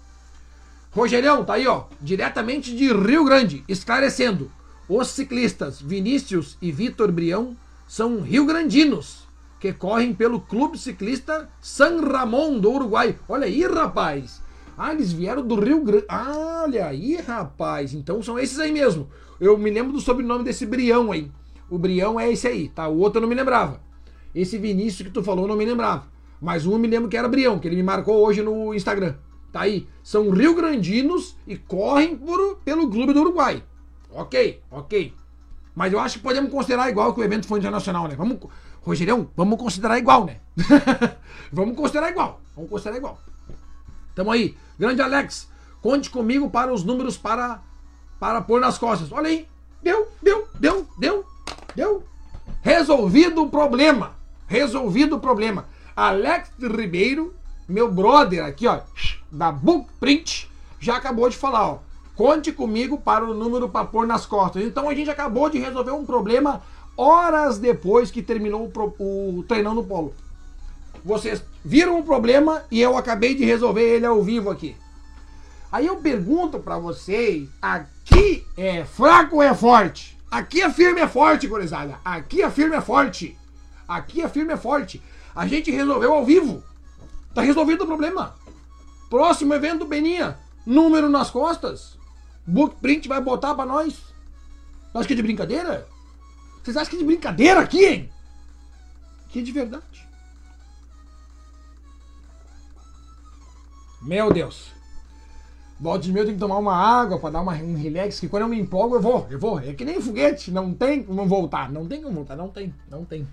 Rogerião, 0.98 1.46
tá 1.46 1.54
aí, 1.54 1.68
ó. 1.68 1.84
Diretamente 2.02 2.76
de 2.76 2.92
Rio 2.92 3.24
Grande. 3.24 3.64
Esclarecendo. 3.68 4.52
Os 4.90 5.10
ciclistas 5.10 5.80
Vinícius 5.80 6.58
e 6.60 6.72
Vitor 6.72 7.12
Brião 7.12 7.56
são 7.88 8.20
rio-grandinos 8.20 9.28
que 9.60 9.72
correm 9.72 10.12
pelo 10.12 10.42
Clube 10.42 10.76
Ciclista 10.76 11.48
San 11.62 12.02
Ramon 12.02 12.58
do 12.58 12.72
Uruguai. 12.72 13.16
Olha 13.30 13.46
aí, 13.46 13.62
rapaz. 13.62 14.42
Ah, 14.76 14.92
eles 14.92 15.12
vieram 15.12 15.46
do 15.46 15.60
Rio 15.60 15.84
Grande. 15.84 16.06
Ah, 16.10 16.64
olha 16.64 16.88
aí, 16.88 17.18
rapaz. 17.18 17.94
Então 17.94 18.24
são 18.24 18.40
esses 18.40 18.58
aí 18.58 18.72
mesmo. 18.72 19.08
Eu 19.40 19.56
me 19.56 19.70
lembro 19.70 19.94
do 19.94 20.02
sobrenome 20.02 20.44
desse 20.44 20.66
Brião 20.66 21.12
aí. 21.12 21.32
O 21.70 21.78
Brião 21.78 22.20
é 22.20 22.32
esse 22.32 22.48
aí, 22.48 22.70
tá? 22.70 22.88
O 22.88 22.98
outro 22.98 23.20
eu 23.20 23.22
não 23.22 23.30
me 23.30 23.36
lembrava. 23.36 23.80
Esse 24.34 24.58
Vinícius 24.58 25.08
que 25.08 25.14
tu 25.14 25.22
falou 25.22 25.46
eu 25.46 25.50
não 25.50 25.58
me 25.58 25.66
lembrava. 25.66 26.08
Mas 26.42 26.66
um 26.66 26.72
eu 26.72 26.80
me 26.80 26.88
lembro 26.88 27.08
que 27.08 27.18
era 27.18 27.30
Brião, 27.30 27.60
que 27.60 27.68
ele 27.68 27.76
me 27.76 27.84
marcou 27.84 28.26
hoje 28.26 28.42
no 28.42 28.74
Instagram. 28.74 29.14
Tá 29.52 29.62
aí. 29.62 29.88
São 30.04 30.30
rio-grandinos 30.30 31.38
e 31.46 31.58
correm 31.58 32.16
por, 32.16 32.58
pelo 32.64 32.90
Clube 32.90 33.14
do 33.14 33.22
Uruguai. 33.22 33.64
Ok, 34.12 34.62
ok. 34.72 35.14
Mas 35.76 35.94
eu 35.94 36.00
acho 36.00 36.18
que 36.18 36.24
podemos 36.24 36.52
considerar 36.52 36.90
igual 36.90 37.14
que 37.14 37.20
o 37.20 37.24
evento 37.24 37.48
foi 37.48 37.60
internacional, 37.60 38.08
né? 38.08 38.16
Vamos, 38.16 38.40
Rogerião, 38.82 39.30
vamos 39.36 39.60
considerar 39.60 39.98
igual, 39.98 40.26
né? 40.26 40.38
vamos 41.52 41.76
considerar 41.76 42.10
igual. 42.10 42.42
Vamos 42.56 42.70
considerar 42.70 42.98
igual. 42.98 43.20
Tamo 44.16 44.32
aí. 44.32 44.58
Grande 44.80 45.02
Alex, 45.02 45.50
conte 45.82 46.10
comigo 46.10 46.50
para 46.50 46.74
os 46.74 46.84
números 46.84 47.18
para 47.18 47.62
para 48.20 48.42
pôr 48.42 48.60
nas 48.60 48.78
costas. 48.78 49.12
Olha 49.12 49.28
aí. 49.28 49.48
Deu, 49.82 50.08
deu, 50.22 50.48
deu, 50.60 50.88
deu, 50.98 51.26
deu. 51.76 52.04
Resolvido 52.62 53.44
o 53.44 53.50
problema. 53.50 54.16
Resolvido 54.48 55.18
o 55.18 55.20
problema. 55.20 55.66
Alex 55.96 56.52
Ribeiro, 56.60 57.36
meu 57.68 57.92
brother 57.92 58.46
aqui, 58.46 58.68
ó, 58.68 58.80
da 59.32 59.52
Bookprint, 59.52 60.50
já 60.80 60.96
acabou 60.96 61.30
de 61.30 61.36
falar, 61.36 61.68
ó. 61.68 61.80
Conte 62.16 62.52
comigo 62.52 62.98
para 62.98 63.24
o 63.24 63.34
número 63.34 63.70
para 63.70 63.86
pôr 63.86 64.08
nas 64.08 64.26
costas. 64.26 64.64
Então 64.64 64.90
a 64.90 64.96
gente 64.96 65.10
acabou 65.10 65.50
de 65.50 65.60
resolver 65.60 65.92
um 65.92 66.06
problema 66.06 66.64
horas 66.98 67.60
depois 67.60 68.10
que 68.10 68.24
terminou 68.24 68.72
o, 68.76 69.38
o 69.40 69.44
treinão 69.44 69.76
no 69.76 69.84
polo. 69.84 70.14
Vocês 71.06 71.44
viram 71.64 72.00
o 72.00 72.04
problema 72.04 72.64
e 72.72 72.82
eu 72.82 72.98
acabei 72.98 73.36
de 73.36 73.46
resolver 73.46 73.84
ele 73.84 74.06
ao 74.06 74.24
vivo 74.24 74.50
aqui. 74.50 74.76
Aí 75.72 75.86
eu 75.86 75.98
pergunto 75.98 76.60
para 76.60 76.80
vocês, 76.80 77.48
aqui 77.62 78.44
é 78.58 78.84
fraco 78.84 79.36
ou 79.36 79.44
é 79.44 79.54
forte? 79.54 80.18
Aqui 80.32 80.62
a 80.62 80.72
firme 80.72 81.00
é 81.00 81.08
forte, 81.08 81.48
gurizada. 81.48 82.00
Aqui 82.04 82.42
a 82.42 82.50
firme 82.50 82.76
é 82.76 82.82
forte. 82.82 83.38
Aqui 83.88 84.22
a 84.22 84.30
firme 84.30 84.54
é 84.54 84.58
forte. 84.58 85.02
A 85.36 85.46
gente 85.46 85.70
resolveu 85.70 86.14
ao 86.14 86.26
vivo. 86.26 86.64
Tá 87.38 87.44
resolvido 87.44 87.84
o 87.84 87.86
problema. 87.86 88.34
Próximo 89.12 89.54
evento, 89.54 89.86
Beninha. 89.86 90.40
Número 90.66 91.08
nas 91.08 91.30
costas. 91.30 91.96
Bookprint 92.48 93.08
vai 93.08 93.22
botar 93.22 93.54
para 93.54 93.64
nós. 93.64 93.96
Acho 94.92 95.08
que 95.08 95.14
é 95.14 95.16
de 95.16 95.22
brincadeira? 95.22 95.88
Vocês 96.64 96.76
acham 96.76 96.90
que 96.90 96.96
é 96.96 97.00
de 97.00 97.06
brincadeira 97.06 97.60
aqui, 97.60 97.86
hein? 97.86 98.10
Que 99.30 99.38
é 99.38 99.42
de 99.44 99.52
verdade. 99.52 100.10
Meu 104.02 104.34
Deus. 104.34 104.72
Volta 105.80 106.06
de 106.06 106.12
meio 106.12 106.26
tem 106.26 106.34
que 106.34 106.40
tomar 106.40 106.58
uma 106.58 106.76
água 106.76 107.20
para 107.20 107.30
dar 107.30 107.42
uma, 107.42 107.54
um 107.54 107.78
relax, 107.78 108.20
que 108.20 108.28
quando 108.28 108.42
eu 108.42 108.50
me 108.50 108.60
empolgo 108.60 108.96
eu 108.96 109.02
vou, 109.02 109.28
eu 109.30 109.38
vou. 109.38 109.60
É 109.60 109.76
que 109.76 109.86
nem 109.86 110.02
foguete, 110.02 110.50
não 110.50 110.74
tem 110.74 111.04
como 111.04 111.24
voltar, 111.28 111.72
não 111.72 111.88
tem 111.88 112.02
como 112.02 112.16
voltar, 112.16 112.36
não 112.36 112.50
tem, 112.50 112.74
não 112.90 113.06
tem. 113.06 113.28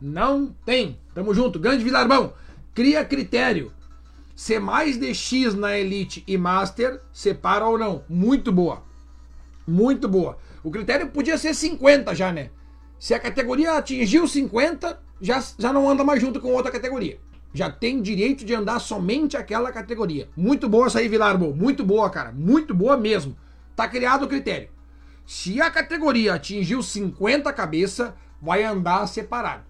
Não 0.00 0.54
tem. 0.64 0.96
Tamo 1.12 1.34
junto. 1.34 1.58
Grande 1.58 1.82
Vilarbão, 1.82 2.32
cria 2.76 3.02
critério. 3.06 3.72
ser 4.34 4.60
mais 4.60 4.98
de 4.98 5.14
X 5.14 5.54
na 5.54 5.78
Elite 5.78 6.22
e 6.26 6.36
Master, 6.36 7.00
separa 7.10 7.66
ou 7.66 7.78
não. 7.78 8.04
Muito 8.06 8.52
boa. 8.52 8.82
Muito 9.66 10.06
boa. 10.06 10.36
O 10.62 10.70
critério 10.70 11.08
podia 11.08 11.38
ser 11.38 11.54
50 11.54 12.14
já, 12.14 12.30
né? 12.30 12.50
Se 12.98 13.14
a 13.14 13.18
categoria 13.18 13.78
atingiu 13.78 14.28
50, 14.28 15.00
já, 15.22 15.42
já 15.58 15.72
não 15.72 15.88
anda 15.88 16.04
mais 16.04 16.20
junto 16.20 16.38
com 16.38 16.52
outra 16.52 16.70
categoria. 16.70 17.18
Já 17.54 17.70
tem 17.70 18.02
direito 18.02 18.44
de 18.44 18.54
andar 18.54 18.78
somente 18.78 19.38
aquela 19.38 19.72
categoria. 19.72 20.28
Muito 20.36 20.68
boa 20.68 20.88
essa 20.88 20.98
aí, 20.98 21.08
Vilarbo. 21.08 21.54
Muito 21.54 21.82
boa, 21.82 22.10
cara. 22.10 22.30
Muito 22.30 22.74
boa 22.74 22.98
mesmo. 22.98 23.34
Tá 23.74 23.88
criado 23.88 24.24
o 24.24 24.28
critério. 24.28 24.68
Se 25.24 25.62
a 25.62 25.70
categoria 25.70 26.34
atingiu 26.34 26.82
50 26.82 27.50
cabeça, 27.54 28.14
vai 28.40 28.64
andar 28.64 29.06
separado. 29.06 29.64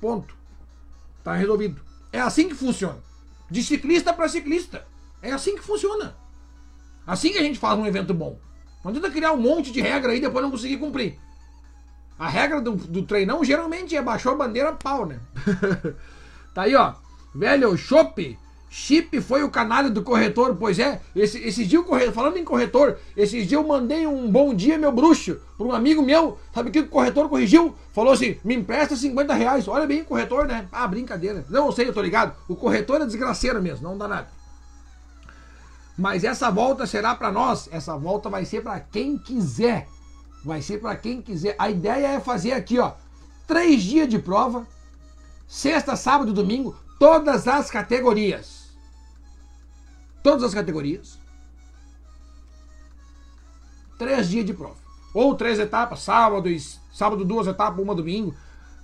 Ponto. 0.00 0.43
Tá 1.24 1.34
resolvido. 1.34 1.80
É 2.12 2.20
assim 2.20 2.48
que 2.48 2.54
funciona. 2.54 2.98
De 3.50 3.62
ciclista 3.62 4.12
para 4.12 4.28
ciclista. 4.28 4.86
É 5.22 5.32
assim 5.32 5.56
que 5.56 5.62
funciona. 5.62 6.14
Assim 7.06 7.32
que 7.32 7.38
a 7.38 7.42
gente 7.42 7.58
faz 7.58 7.78
um 7.78 7.86
evento 7.86 8.12
bom. 8.12 8.38
Não 8.84 8.90
adianta 8.90 9.10
criar 9.10 9.32
um 9.32 9.38
monte 9.38 9.72
de 9.72 9.80
regra 9.80 10.12
aí 10.12 10.18
e 10.18 10.20
depois 10.20 10.44
não 10.44 10.50
conseguir 10.50 10.76
cumprir. 10.76 11.18
A 12.18 12.28
regra 12.28 12.60
do, 12.60 12.72
do 12.72 13.02
treinão 13.02 13.42
geralmente 13.42 13.96
é 13.96 14.02
baixou 14.02 14.32
a 14.32 14.36
bandeira 14.36 14.72
pau, 14.74 15.06
né? 15.06 15.18
tá 16.54 16.62
aí, 16.62 16.74
ó. 16.76 16.94
Velho, 17.34 17.76
chope. 17.76 18.38
Chip 18.76 19.20
foi 19.20 19.44
o 19.44 19.50
canalha 19.52 19.88
do 19.88 20.02
corretor, 20.02 20.56
pois 20.56 20.80
é. 20.80 21.00
Esse, 21.14 21.38
esse 21.38 21.64
dia 21.64 21.78
o 21.78 21.84
corretor, 21.84 22.12
falando 22.12 22.38
em 22.38 22.44
corretor, 22.44 22.98
esses 23.16 23.46
dias 23.46 23.52
eu 23.52 23.64
mandei 23.64 24.04
um 24.04 24.28
bom 24.28 24.52
dia, 24.52 24.76
meu 24.76 24.90
bruxo, 24.90 25.38
para 25.56 25.64
um 25.68 25.72
amigo 25.72 26.02
meu. 26.02 26.40
Sabe 26.52 26.70
o 26.70 26.72
que 26.72 26.80
o 26.80 26.88
corretor 26.88 27.28
corrigiu? 27.28 27.72
Falou 27.92 28.12
assim: 28.12 28.36
me 28.42 28.56
empresta 28.56 28.96
50 28.96 29.32
reais. 29.32 29.68
Olha 29.68 29.86
bem 29.86 30.02
corretor, 30.02 30.48
né? 30.48 30.66
Ah, 30.72 30.88
brincadeira. 30.88 31.46
Não, 31.48 31.70
sei, 31.70 31.86
eu 31.86 31.92
tô 31.92 32.02
ligado. 32.02 32.34
O 32.48 32.56
corretor 32.56 33.00
é 33.00 33.06
desgraceiro 33.06 33.62
mesmo, 33.62 33.88
não 33.88 33.96
dá 33.96 34.08
nada. 34.08 34.26
Mas 35.96 36.24
essa 36.24 36.50
volta 36.50 36.84
será 36.84 37.14
para 37.14 37.30
nós. 37.30 37.68
Essa 37.70 37.96
volta 37.96 38.28
vai 38.28 38.44
ser 38.44 38.60
para 38.60 38.80
quem 38.80 39.16
quiser. 39.16 39.86
Vai 40.44 40.60
ser 40.60 40.80
para 40.80 40.96
quem 40.96 41.22
quiser. 41.22 41.54
A 41.60 41.70
ideia 41.70 42.08
é 42.08 42.18
fazer 42.18 42.50
aqui, 42.50 42.80
ó, 42.80 42.90
três 43.46 43.84
dias 43.84 44.08
de 44.08 44.18
prova, 44.18 44.66
sexta, 45.46 45.94
sábado 45.94 46.32
e 46.32 46.34
domingo, 46.34 46.76
todas 46.98 47.46
as 47.46 47.70
categorias. 47.70 48.63
Todas 50.24 50.42
as 50.42 50.54
categorias. 50.54 51.18
Três 53.98 54.30
dias 54.30 54.46
de 54.46 54.54
prova. 54.54 54.78
Ou 55.12 55.34
três 55.34 55.58
etapas, 55.58 56.00
sábado, 56.00 56.48
sábado 56.90 57.26
duas 57.26 57.46
etapas, 57.46 57.78
uma 57.78 57.94
domingo. 57.94 58.34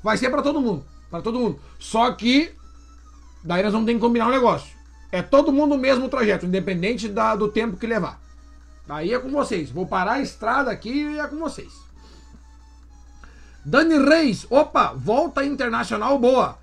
Vai 0.03 0.19
ser 0.19 0.29
para 0.29 0.43
todo 0.43 0.61
mundo. 0.61 0.85
Para 1.11 1.23
todo 1.23 1.39
mundo. 1.41 1.59
Só 1.79 2.13
que 2.13 2.53
daí 3.43 3.63
nós 3.63 3.73
vamos 3.73 3.87
ter 3.87 3.95
que 3.95 4.01
combinar 4.01 4.27
um 4.27 4.31
negócio. 4.31 4.77
É 5.11 5.23
todo 5.23 5.51
mundo 5.51 5.77
o 5.77 5.79
mesmo 5.79 6.11
trajeto, 6.11 6.45
independente 6.45 7.09
da, 7.09 7.35
do 7.35 7.49
tempo 7.49 7.79
que 7.79 7.87
levar. 7.87 8.21
Aí 8.87 9.15
é 9.15 9.19
com 9.19 9.31
vocês. 9.31 9.71
Vou 9.71 9.87
parar 9.87 10.13
a 10.13 10.21
estrada 10.21 10.71
aqui 10.71 10.91
e 10.91 11.19
é 11.19 11.27
com 11.27 11.39
vocês. 11.39 11.73
Dani 13.65 13.99
Reis, 13.99 14.47
opa, 14.51 14.93
volta 14.93 15.43
internacional 15.43 16.19
boa. 16.19 16.59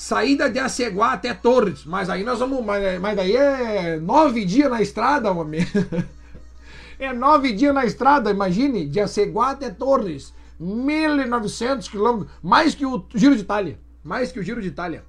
Saída 0.00 0.48
de 0.48 0.58
Aceguá 0.58 1.12
até 1.12 1.34
Torres. 1.34 1.84
Mas 1.84 2.08
aí 2.08 2.24
nós 2.24 2.38
vamos. 2.38 2.64
Mas, 2.64 2.98
mas 2.98 3.14
daí 3.14 3.36
é 3.36 4.00
nove 4.00 4.46
dias 4.46 4.70
na 4.70 4.80
estrada, 4.80 5.30
homem. 5.30 5.60
é 6.98 7.12
nove 7.12 7.52
dias 7.52 7.74
na 7.74 7.84
estrada, 7.84 8.30
imagine. 8.30 8.86
De 8.86 8.98
Aceguá 8.98 9.50
até 9.50 9.68
Torres. 9.68 10.32
1.900 10.58 11.90
quilômetros. 11.90 12.32
Mais 12.42 12.74
que 12.74 12.86
o 12.86 13.04
Giro 13.14 13.36
de 13.36 13.42
Itália. 13.42 13.78
Mais 14.02 14.32
que 14.32 14.40
o 14.40 14.42
Giro 14.42 14.62
de 14.62 14.68
Itália. 14.68 15.04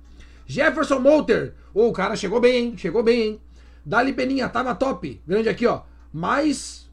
Jefferson 0.46 1.00
Molter. 1.00 1.54
Ô, 1.74 1.84
oh, 1.84 1.88
o 1.88 1.94
cara 1.94 2.18
chegou 2.18 2.42
bem, 2.42 2.58
hein? 2.58 2.74
Chegou 2.76 3.02
bem, 3.02 3.22
hein? 3.22 3.42
Dali 3.86 4.12
Peninha, 4.12 4.50
tava 4.50 4.76
top. 4.76 5.22
Grande 5.26 5.48
aqui, 5.48 5.66
ó. 5.66 5.84
Mas 6.12 6.92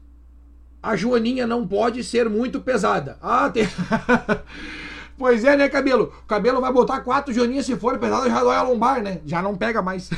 a 0.81 0.95
Joaninha 0.95 1.45
não 1.45 1.67
pode 1.67 2.01
ser 2.05 2.29
muito 2.29 2.61
pesada. 2.61 3.17
Ah, 3.21 3.49
tem. 3.49 3.67
pois 5.19 5.43
é, 5.43 5.57
né, 5.57 5.67
cabelo? 5.67 6.13
O 6.23 6.25
cabelo 6.25 6.61
vai 6.61 6.71
botar 6.71 7.01
quatro 7.01 7.33
Joaninhas 7.33 7.65
se 7.65 7.75
for 7.75 7.99
pesada, 7.99 8.29
já 8.29 8.41
dói 8.41 8.55
a 8.55 8.63
lombar, 8.63 9.03
né? 9.03 9.21
Já 9.25 9.41
não 9.41 9.55
pega 9.55 9.81
mais. 9.81 10.09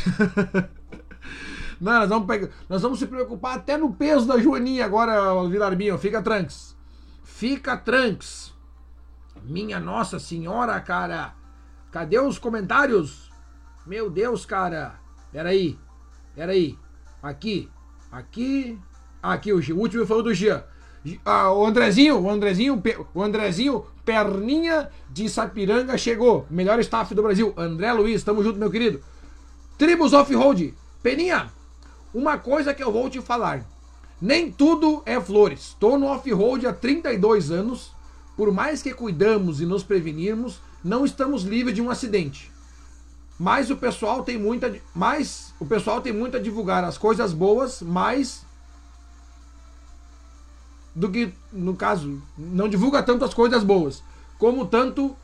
não, 1.82 1.94
nós 1.94 2.08
vamos, 2.08 2.28
pegar... 2.28 2.50
nós 2.70 2.82
vamos 2.82 3.00
se 3.00 3.08
preocupar 3.08 3.58
até 3.58 3.76
no 3.76 3.92
peso 3.92 4.28
da 4.28 4.38
Joaninha 4.38 4.86
agora, 4.86 5.44
Vilarbinho. 5.50 5.98
Fica 5.98 6.22
tranks. 6.22 6.78
Fica 7.24 7.76
tranks. 7.76 8.54
Minha 9.44 9.80
Nossa 9.80 10.20
Senhora, 10.20 10.80
cara. 10.80 11.34
Cadê 11.92 12.20
os 12.20 12.38
comentários? 12.38 13.32
Meu 13.86 14.10
Deus, 14.10 14.46
cara. 14.46 15.00
Peraí. 15.32 15.80
Peraí. 16.36 16.78
Aqui. 17.24 17.70
Aqui. 18.12 18.80
Aqui, 19.22 19.52
o, 19.52 19.58
o 19.58 19.80
último 19.80 20.06
foi 20.06 20.18
o 20.18 20.22
do 20.22 20.34
Jean. 20.34 20.64
Ah, 21.26 21.52
o 21.52 21.66
Andrezinho, 21.66 22.20
o 22.20 22.30
Andrezinho, 22.30 22.82
o 23.14 23.24
Andrezinho, 23.24 23.86
perninha 24.12 24.90
de 25.10 25.30
Sapiranga 25.30 25.98
chegou. 25.98 26.46
Melhor 26.50 26.78
staff 26.82 27.16
do 27.16 27.24
Brasil. 27.24 27.54
André 27.56 27.94
Luiz, 27.94 28.22
tamo 28.24 28.44
junto, 28.44 28.60
meu 28.60 28.70
querido. 28.70 29.02
Tribos 29.78 30.12
Off-Road. 30.12 30.74
Peninha, 31.02 31.50
uma 32.14 32.38
coisa 32.38 32.74
que 32.74 32.84
eu 32.84 32.92
vou 32.92 33.10
te 33.10 33.22
falar. 33.22 33.66
Nem 34.22 34.52
tudo 34.52 35.02
é 35.06 35.20
flores. 35.20 35.78
Tô 35.80 35.98
no 35.98 36.08
off-road 36.08 36.68
há 36.68 36.74
32 36.74 37.52
anos. 37.52 37.94
Por 38.36 38.52
mais 38.52 38.84
que 38.84 38.94
cuidamos 38.94 39.62
e 39.62 39.66
nos 39.66 39.82
prevenirmos, 39.82 40.60
não 40.84 41.06
estamos 41.06 41.44
livres 41.44 41.74
de 41.74 41.82
um 41.82 41.90
acidente. 41.90 42.52
Mas 43.40 43.72
o 43.72 43.78
pessoal 43.78 44.24
tem 44.24 44.38
muita, 44.38 44.76
mais 44.94 45.54
o 45.60 45.66
pessoal 45.66 46.02
tem 46.02 46.12
muito 46.12 46.36
a 46.36 46.40
divulgar 46.40 46.84
as 46.84 46.98
coisas 46.98 47.34
boas, 47.34 47.82
mas 47.82 48.46
do 50.94 51.10
que, 51.10 51.34
no 51.52 51.76
caso, 51.76 52.22
não 52.38 52.68
divulga 52.68 53.02
tanto 53.02 53.26
as 53.26 53.34
coisas 53.34 53.64
boas, 53.64 54.04
como 54.38 54.66
tanto 54.66 55.16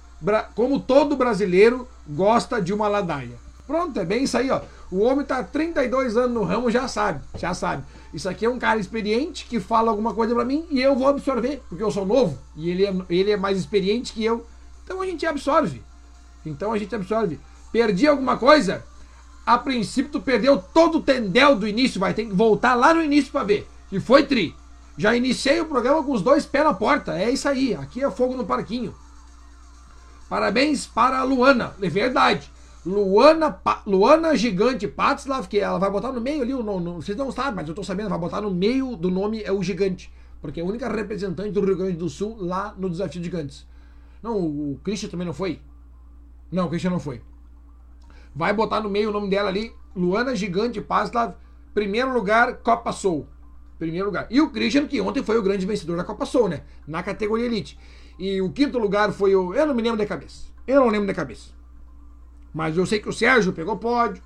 como 0.55 0.79
todo 0.79 1.15
brasileiro 1.15 1.87
gosta 2.07 2.61
de 2.61 2.73
uma 2.73 2.87
ladaia. 2.87 3.37
Pronto, 3.67 3.99
é 3.99 4.05
bem 4.05 4.23
isso 4.23 4.37
aí, 4.37 4.49
ó. 4.49 4.61
O 4.89 5.01
homem 5.01 5.25
tá 5.25 5.43
32 5.43 6.15
anos 6.15 6.31
no 6.31 6.43
ramo, 6.43 6.71
já 6.71 6.87
sabe, 6.87 7.21
já 7.37 7.53
sabe. 7.53 7.83
Isso 8.13 8.29
aqui 8.29 8.45
é 8.45 8.49
um 8.49 8.57
cara 8.57 8.79
experiente 8.79 9.45
que 9.45 9.59
fala 9.59 9.91
alguma 9.91 10.13
coisa 10.13 10.33
para 10.33 10.45
mim 10.45 10.65
e 10.71 10.81
eu 10.81 10.95
vou 10.95 11.07
absorver, 11.07 11.61
porque 11.67 11.83
eu 11.83 11.91
sou 11.91 12.05
novo 12.05 12.37
e 12.55 12.69
ele 12.69 12.85
é, 12.85 12.95
ele 13.09 13.31
é 13.31 13.37
mais 13.37 13.57
experiente 13.57 14.13
que 14.13 14.23
eu. 14.23 14.45
Então 14.85 15.01
a 15.01 15.05
gente 15.05 15.25
absorve. 15.25 15.83
Então 16.45 16.71
a 16.71 16.77
gente 16.77 16.95
absorve. 16.95 17.39
Perdi 17.71 18.07
alguma 18.07 18.37
coisa? 18.37 18.83
A 19.45 19.57
princípio 19.57 20.11
tu 20.13 20.21
perdeu 20.21 20.57
todo 20.57 20.99
o 20.99 21.01
tendel 21.01 21.57
do 21.57 21.67
início, 21.67 21.99
vai 21.99 22.13
ter 22.13 22.25
que 22.25 22.33
voltar 22.33 22.75
lá 22.75 22.93
no 22.93 23.03
início 23.03 23.31
para 23.31 23.43
ver. 23.43 23.67
E 23.91 23.99
foi 23.99 24.23
tri. 24.23 24.55
Já 24.97 25.15
iniciei 25.15 25.61
o 25.61 25.65
programa 25.65 26.03
com 26.03 26.11
os 26.11 26.23
dois 26.23 26.45
pés 26.45 26.63
na 26.63 26.73
porta. 26.73 27.17
É 27.17 27.29
isso 27.29 27.47
aí. 27.47 27.75
Aqui 27.75 28.03
é 28.03 28.09
fogo 28.09 28.35
no 28.35 28.45
parquinho. 28.45 28.95
Parabéns 30.27 30.87
para 30.87 31.19
a 31.19 31.23
Luana. 31.23 31.75
É 31.79 31.87
verdade. 31.87 32.51
Luana, 32.83 33.51
pa, 33.51 33.83
Luana 33.85 34.35
Gigante 34.35 34.87
Patslav, 34.87 35.47
que 35.47 35.59
ela 35.59 35.77
vai 35.77 35.91
botar 35.91 36.11
no 36.11 36.21
meio 36.21 36.41
ali, 36.41 36.53
o 36.53 36.63
no, 36.63 36.95
vocês 36.95 37.17
não 37.17 37.31
sabem, 37.31 37.53
mas 37.53 37.67
eu 37.67 37.75
tô 37.75 37.83
sabendo, 37.83 38.09
vai 38.09 38.17
botar 38.17 38.39
no 38.39 38.49
meio 38.49 38.95
do 38.95 39.11
nome 39.11 39.43
é 39.43 39.51
o 39.51 39.61
Gigante. 39.61 40.11
Porque 40.41 40.61
é 40.61 40.63
a 40.63 40.65
única 40.65 40.87
representante 40.87 41.51
do 41.51 41.63
Rio 41.63 41.75
Grande 41.75 41.97
do 41.97 42.09
Sul 42.09 42.37
lá 42.39 42.73
no 42.77 42.89
Desafio 42.89 43.19
de 43.21 43.25
Gigantes. 43.25 43.67
Não, 44.23 44.37
o 44.37 44.79
Christian 44.83 45.09
também 45.09 45.27
não 45.27 45.33
foi? 45.33 45.59
Não, 46.51 46.65
o 46.65 46.69
Christian 46.69 46.91
não 46.91 46.99
foi. 46.99 47.21
Vai 48.33 48.53
botar 48.53 48.79
no 48.79 48.89
meio 48.89 49.09
o 49.09 49.13
nome 49.13 49.29
dela 49.29 49.49
ali, 49.49 49.73
Luana 49.95 50.35
Gigante 50.35 50.79
Patslav, 50.79 51.33
primeiro 51.73 52.13
lugar, 52.13 52.57
Copa 52.57 52.91
Soul 52.91 53.27
primeiro 53.77 54.07
lugar. 54.07 54.27
E 54.29 54.41
o 54.41 54.49
Christian, 54.49 54.87
que 54.87 54.99
ontem 55.01 55.23
foi 55.23 55.37
o 55.37 55.43
grande 55.43 55.65
vencedor 55.65 55.97
da 55.97 56.03
Copa 56.03 56.25
Soul, 56.25 56.49
né? 56.49 56.61
Na 56.87 57.03
categoria 57.03 57.45
Elite. 57.45 57.77
E 58.19 58.41
o 58.41 58.51
quinto 58.51 58.77
lugar 58.77 59.11
foi 59.11 59.35
o. 59.35 59.53
Eu 59.53 59.67
não 59.67 59.75
me 59.75 59.81
lembro 59.81 59.97
de 59.97 60.05
cabeça. 60.05 60.47
Eu 60.67 60.81
não 60.81 60.89
lembro 60.89 61.07
de 61.07 61.13
cabeça. 61.13 61.51
Mas 62.53 62.75
eu 62.75 62.85
sei 62.85 62.99
que 62.99 63.09
o 63.09 63.13
Sérgio 63.13 63.53
pegou 63.53 63.77
pódio. 63.77 64.21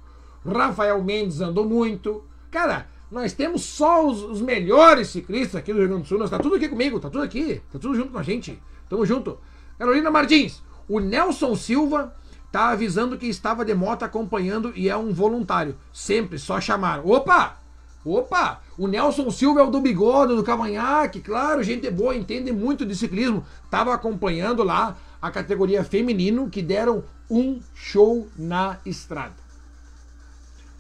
Rafael 0.46 1.04
Mendes 1.04 1.42
andou 1.42 1.66
muito. 1.66 2.24
Cara, 2.50 2.88
nós 3.12 3.34
temos 3.34 3.64
só 3.64 4.08
os, 4.08 4.24
os 4.24 4.42
melhores 4.42 5.10
ciclistas 5.10 5.56
aqui 5.56 5.74
do 5.74 5.80
Rio 5.80 5.90
Grande 5.90 6.04
do 6.04 6.08
Sul. 6.08 6.18
Nós 6.18 6.30
tá 6.30 6.40
tudo 6.40 6.56
aqui 6.56 6.70
comigo, 6.70 7.00
tá 7.00 7.10
tudo 7.10 7.24
aqui. 7.24 7.62
Tá 7.72 7.78
tudo 7.78 7.94
junto 7.94 8.12
com 8.12 8.18
a 8.18 8.24
gente. 8.24 8.58
Tamo 8.90 9.06
junto. 9.06 9.38
Carolina 9.78 10.10
Martins, 10.10 10.62
o 10.88 11.00
Nelson 11.00 11.56
Silva 11.56 12.16
tá 12.52 12.70
avisando 12.70 13.18
que 13.18 13.28
estava 13.28 13.66
de 13.66 13.74
moto 13.74 14.04
acompanhando 14.04 14.72
e 14.76 14.90
é 14.90 14.96
um 14.96 15.14
voluntário. 15.14 15.76
Sempre, 15.92 16.38
só 16.38 16.62
chamar. 16.62 17.06
Opa! 17.06 17.58
Opa! 18.04 18.62
O 18.82 18.88
Nelson 18.88 19.30
Silva 19.30 19.62
é 19.62 19.64
o 19.64 19.70
do 19.70 19.80
bigode, 19.80 20.36
do 20.36 20.44
cavanhaque, 20.44 21.22
claro, 21.22 21.62
gente 21.62 21.88
boa, 21.92 22.16
entende 22.16 22.52
muito 22.52 22.84
de 22.84 22.96
ciclismo. 22.96 23.46
Tava 23.70 23.94
acompanhando 23.94 24.64
lá 24.64 24.98
a 25.22 25.30
categoria 25.30 25.84
feminino 25.84 26.50
que 26.50 26.64
deram 26.64 27.04
um 27.30 27.62
show 27.76 28.28
na 28.36 28.80
estrada. 28.84 29.36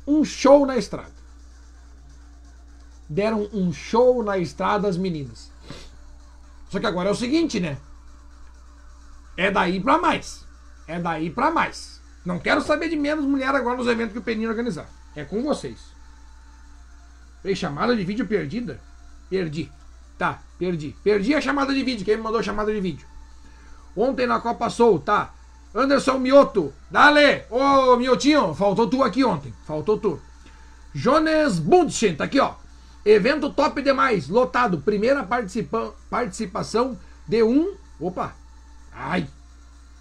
Um 0.08 0.26
show 0.26 0.66
na 0.66 0.78
estrada. 0.78 1.14
Deram 3.08 3.47
um 3.54 3.72
show 3.72 4.24
na 4.24 4.39
estrada 4.39 4.88
as 4.88 4.97
meninas. 4.97 5.52
Só 6.72 6.80
que 6.80 6.88
agora 6.88 7.10
é 7.10 7.12
o 7.12 7.16
seguinte, 7.16 7.60
né? 7.60 7.78
É 9.38 9.52
daí 9.52 9.80
para 9.80 9.99
mais. 9.99 10.43
É 10.88 10.99
daí 10.99 11.30
para 11.30 11.52
mais. 11.52 12.02
Não 12.26 12.39
quero 12.39 12.62
saber 12.62 12.89
de 12.89 12.95
menos 12.95 13.26
mulher 13.26 13.54
agora 13.54 13.78
nos 13.78 13.86
eventos 13.86 14.14
que 14.14 14.18
o 14.18 14.24
Peninha 14.24 14.49
organizar. 14.49 14.89
É 15.16 15.24
com 15.24 15.43
vocês. 15.43 15.91
Fez 17.42 17.58
chamada 17.58 17.96
de 17.96 18.04
vídeo 18.04 18.28
perdida? 18.28 18.80
Perdi. 19.30 19.72
Tá, 20.18 20.39
perdi. 20.60 20.96
Perdi 21.04 21.34
a 21.34 21.42
chamada 21.42 21.74
de 21.74 21.84
vídeo. 21.84 22.06
Quem 22.06 22.18
me 22.18 22.24
mandou 22.24 22.39
a 22.39 22.44
chamada 22.44 22.72
de 22.72 22.80
vídeo? 22.80 23.08
Ontem 23.96 24.28
na 24.28 24.39
Copa 24.39 24.70
Soul, 24.70 25.00
tá. 25.00 25.34
Anderson 25.74 26.20
Mioto. 26.20 26.74
Dale! 26.89 27.44
Ô, 27.50 27.96
Miotinho, 27.96 28.54
faltou 28.54 28.88
tu 28.88 29.04
aqui 29.04 29.24
ontem. 29.24 29.54
Faltou 29.66 29.98
tu. 29.98 30.22
Jones 30.94 31.58
Bundchen, 31.60 32.16
tá 32.16 32.26
aqui, 32.26 32.39
ó. 32.39 32.56
Evento 33.04 33.50
top 33.50 33.82
demais, 33.82 34.28
lotado. 34.28 34.80
Primeira 34.80 35.24
participa 35.24 35.96
participação 36.10 36.98
de 37.28 37.42
um. 37.42 37.74
Opa! 38.00 38.36
Ai! 38.94 39.28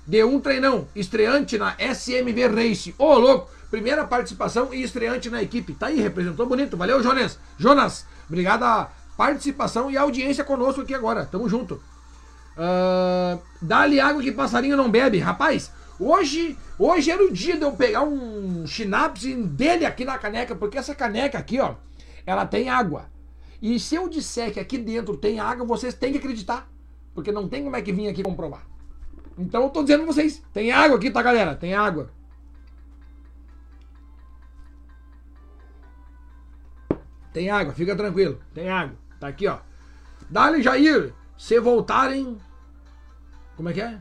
De 0.07 0.23
um 0.25 0.41
treinão, 0.41 0.89
estreante 0.95 1.57
na 1.57 1.77
SMV 1.79 2.49
Race. 2.49 2.95
Ô, 2.99 3.15
louco! 3.15 3.51
Primeira 3.71 4.05
participação 4.05 4.75
e 4.75 4.83
estreante 4.83 5.31
na 5.31 5.43
equipe. 5.43 5.75
Tá 5.75 5.87
aí, 5.87 6.01
representou 6.01 6.47
bonito. 6.47 6.77
Valeu, 6.77 7.03
Jonas. 7.03 7.39
Jonas, 7.57 8.05
obrigado 8.29 8.65
a 8.65 8.91
participação 9.17 9.91
e 9.91 9.97
audiência 9.97 10.43
conosco 10.43 10.81
aqui 10.81 10.93
agora. 10.93 11.25
Tamo 11.25 11.49
junto. 11.49 11.75
Uh, 12.57 13.41
Dá-lhe 13.63 14.01
água 14.01 14.23
que 14.23 14.33
passarinho 14.33 14.77
não 14.77 14.91
bebe. 14.91 15.19
Rapaz, 15.19 15.71
hoje, 16.01 16.59
hoje 16.79 17.11
era 17.11 17.23
o 17.23 17.33
dia 17.33 17.57
de 17.57 17.63
eu 17.63 17.73
pegar 17.73 18.03
um 18.03 18.67
chinapse 18.67 19.35
dele 19.35 19.87
aqui 19.87 20.05
na 20.05 20.19
caneca, 20.19 20.57
porque 20.57 20.77
essa 20.77 20.95
caneca 20.95 21.39
aqui, 21.39 21.61
ó, 21.61 21.75
ela 22.27 22.45
tem 22.45 22.69
água. 22.69 23.07
E 23.63 23.79
se 23.79 23.95
eu 23.95 24.09
disser 24.09 24.53
que 24.53 24.59
aqui 24.59 24.79
dentro 24.79 25.17
tem 25.17 25.39
água, 25.39 25.65
vocês 25.65 25.95
têm 25.95 26.13
que 26.13 26.19
acreditar. 26.19 26.69
Porque 27.15 27.31
não 27.31 27.49
tem 27.49 27.63
como 27.63 27.77
é 27.77 27.83
que 27.83 27.93
vir 27.93 28.09
aqui 28.09 28.23
comprovar. 28.23 28.67
Então 29.39 29.63
eu 29.63 29.71
tô 29.71 29.83
dizendo 29.83 30.05
pra 30.05 30.13
vocês, 30.13 30.43
tem 30.53 30.73
água 30.73 30.97
aqui, 30.97 31.11
tá, 31.11 31.23
galera? 31.23 31.55
Tem 31.55 31.75
água. 31.75 32.11
Tem 37.33 37.51
água, 37.51 37.73
fica 37.73 37.95
tranquilo. 37.95 38.41
Tem 38.53 38.69
água. 38.69 38.97
Tá 39.19 39.29
aqui, 39.29 39.47
ó. 39.47 39.59
Dale 40.29 40.63
Jair, 40.63 41.13
se 41.37 41.59
voltarem. 41.61 42.39
Como 43.57 43.69
é 43.69 43.73
que 43.73 43.81
é? 43.81 43.99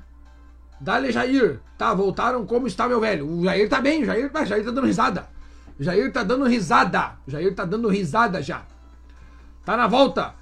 Dale 0.80 1.12
Jair. 1.12 1.60
Tá, 1.78 1.94
voltaram 1.94 2.46
como 2.46 2.68
está 2.68 2.88
meu 2.88 3.00
velho. 3.00 3.28
O 3.28 3.44
Jair 3.44 3.70
tá 3.70 3.82
bem, 3.82 4.06
Jair, 4.06 4.32
Jair 4.46 4.64
tá 4.64 4.72
dando 4.72 4.88
risada. 4.88 5.28
Jair 5.80 6.12
tá 6.12 6.24
dando 6.24 6.46
risada. 6.46 7.18
Jair 7.28 7.54
tá 7.56 7.66
dando 7.66 7.88
risada 7.88 8.42
já. 8.42 8.64
Tá 9.66 9.78
na 9.78 9.88
volta. 9.88 10.36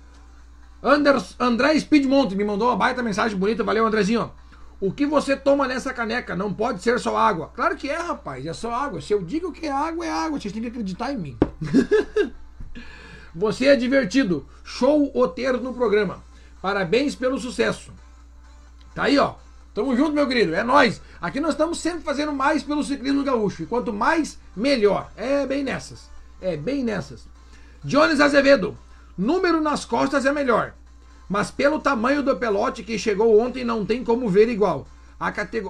Anders, 0.81 1.35
André 1.39 1.79
Speedmont 1.79 2.33
me 2.35 2.43
mandou 2.43 2.69
uma 2.69 2.77
baita 2.77 3.03
mensagem 3.03 3.37
bonita. 3.37 3.63
Valeu, 3.63 3.85
Andrezinho. 3.85 4.31
O 4.79 4.91
que 4.91 5.07
você 5.07 5.35
toma 5.35 5.67
nessa 5.67 5.91
caneca 5.93 6.35
não 6.35 6.53
pode 6.53 6.81
ser 6.83 6.99
só 6.99 7.17
água. 7.17 7.51
Claro 7.53 7.75
que 7.75 7.89
é, 7.89 7.97
rapaz. 7.97 8.45
É 8.45 8.53
só 8.53 8.71
água. 8.71 9.01
Se 9.01 9.11
eu 9.11 9.23
digo 9.23 9.51
que 9.51 9.65
é 9.65 9.71
água, 9.71 10.05
é 10.05 10.09
água. 10.09 10.39
Vocês 10.39 10.53
têm 10.53 10.61
que 10.61 10.67
acreditar 10.67 11.11
em 11.11 11.17
mim. 11.17 11.37
Você 13.37 13.67
é 13.67 13.75
divertido. 13.75 14.47
Show 14.63 15.11
o 15.13 15.27
ter 15.27 15.53
no 15.53 15.71
programa. 15.71 16.23
Parabéns 16.59 17.13
pelo 17.13 17.39
sucesso. 17.39 17.91
Tá 18.95 19.03
aí, 19.03 19.19
ó. 19.19 19.35
Tamo 19.75 19.95
junto, 19.95 20.13
meu 20.13 20.27
querido. 20.27 20.55
É 20.55 20.63
nós. 20.63 20.99
Aqui 21.21 21.39
nós 21.39 21.51
estamos 21.51 21.79
sempre 21.79 22.01
fazendo 22.01 22.33
mais 22.33 22.63
pelo 22.63 22.83
ciclismo 22.83 23.23
gaúcho. 23.23 23.61
E 23.61 23.67
quanto 23.67 23.93
mais, 23.93 24.39
melhor. 24.55 25.11
É 25.15 25.45
bem 25.45 25.63
nessas. 25.63 26.09
É 26.41 26.57
bem 26.57 26.83
nessas. 26.83 27.27
Jones 27.83 28.19
Azevedo. 28.19 28.75
Número 29.15 29.61
nas 29.61 29.85
costas 29.85 30.25
é 30.25 30.33
melhor. 30.33 30.73
Mas 31.29 31.51
pelo 31.51 31.79
tamanho 31.79 32.23
do 32.23 32.35
pelote 32.37 32.81
que 32.81 32.97
chegou 32.97 33.39
ontem 33.39 33.63
não 33.63 33.85
tem 33.85 34.03
como 34.03 34.27
ver 34.27 34.49
igual. 34.49 34.87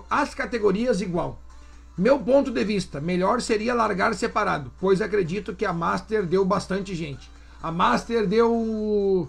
As 0.10 0.34
categorias 0.34 1.02
igual. 1.02 1.38
Meu 1.98 2.18
ponto 2.18 2.50
de 2.50 2.64
vista, 2.64 3.02
melhor 3.02 3.42
seria 3.42 3.74
largar 3.74 4.16
separado, 4.16 4.72
pois 4.80 5.02
acredito 5.02 5.54
que 5.54 5.66
a 5.66 5.74
Master 5.74 6.26
deu 6.26 6.46
bastante 6.46 6.96
gente. 6.96 7.30
A 7.68 7.72
Master 7.72 8.26
deu 8.26 9.28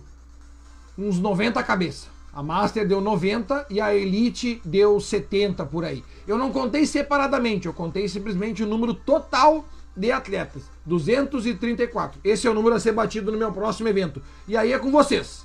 uns 0.97 1.19
90 1.19 1.61
cabeça. 1.65 2.07
A 2.33 2.41
Master 2.41 2.87
deu 2.87 3.01
90 3.01 3.67
e 3.69 3.81
a 3.81 3.93
Elite 3.93 4.63
deu 4.65 5.01
70 5.01 5.67
por 5.67 5.85
aí. 5.85 6.05
Eu 6.25 6.39
não 6.39 6.53
contei 6.53 6.87
separadamente, 6.87 7.67
eu 7.67 7.73
contei 7.73 8.07
simplesmente 8.07 8.63
o 8.63 8.67
número 8.69 8.95
total 8.95 9.65
de 9.97 10.13
atletas. 10.13 10.63
234. 10.87 12.21
Esse 12.23 12.47
é 12.47 12.51
o 12.51 12.55
número 12.55 12.77
a 12.77 12.79
ser 12.79 12.93
batido 12.93 13.33
no 13.33 13.39
meu 13.39 13.51
próximo 13.51 13.89
evento. 13.89 14.23
E 14.47 14.57
aí 14.57 14.73
é 14.73 14.79
com 14.79 14.93
vocês. 14.93 15.45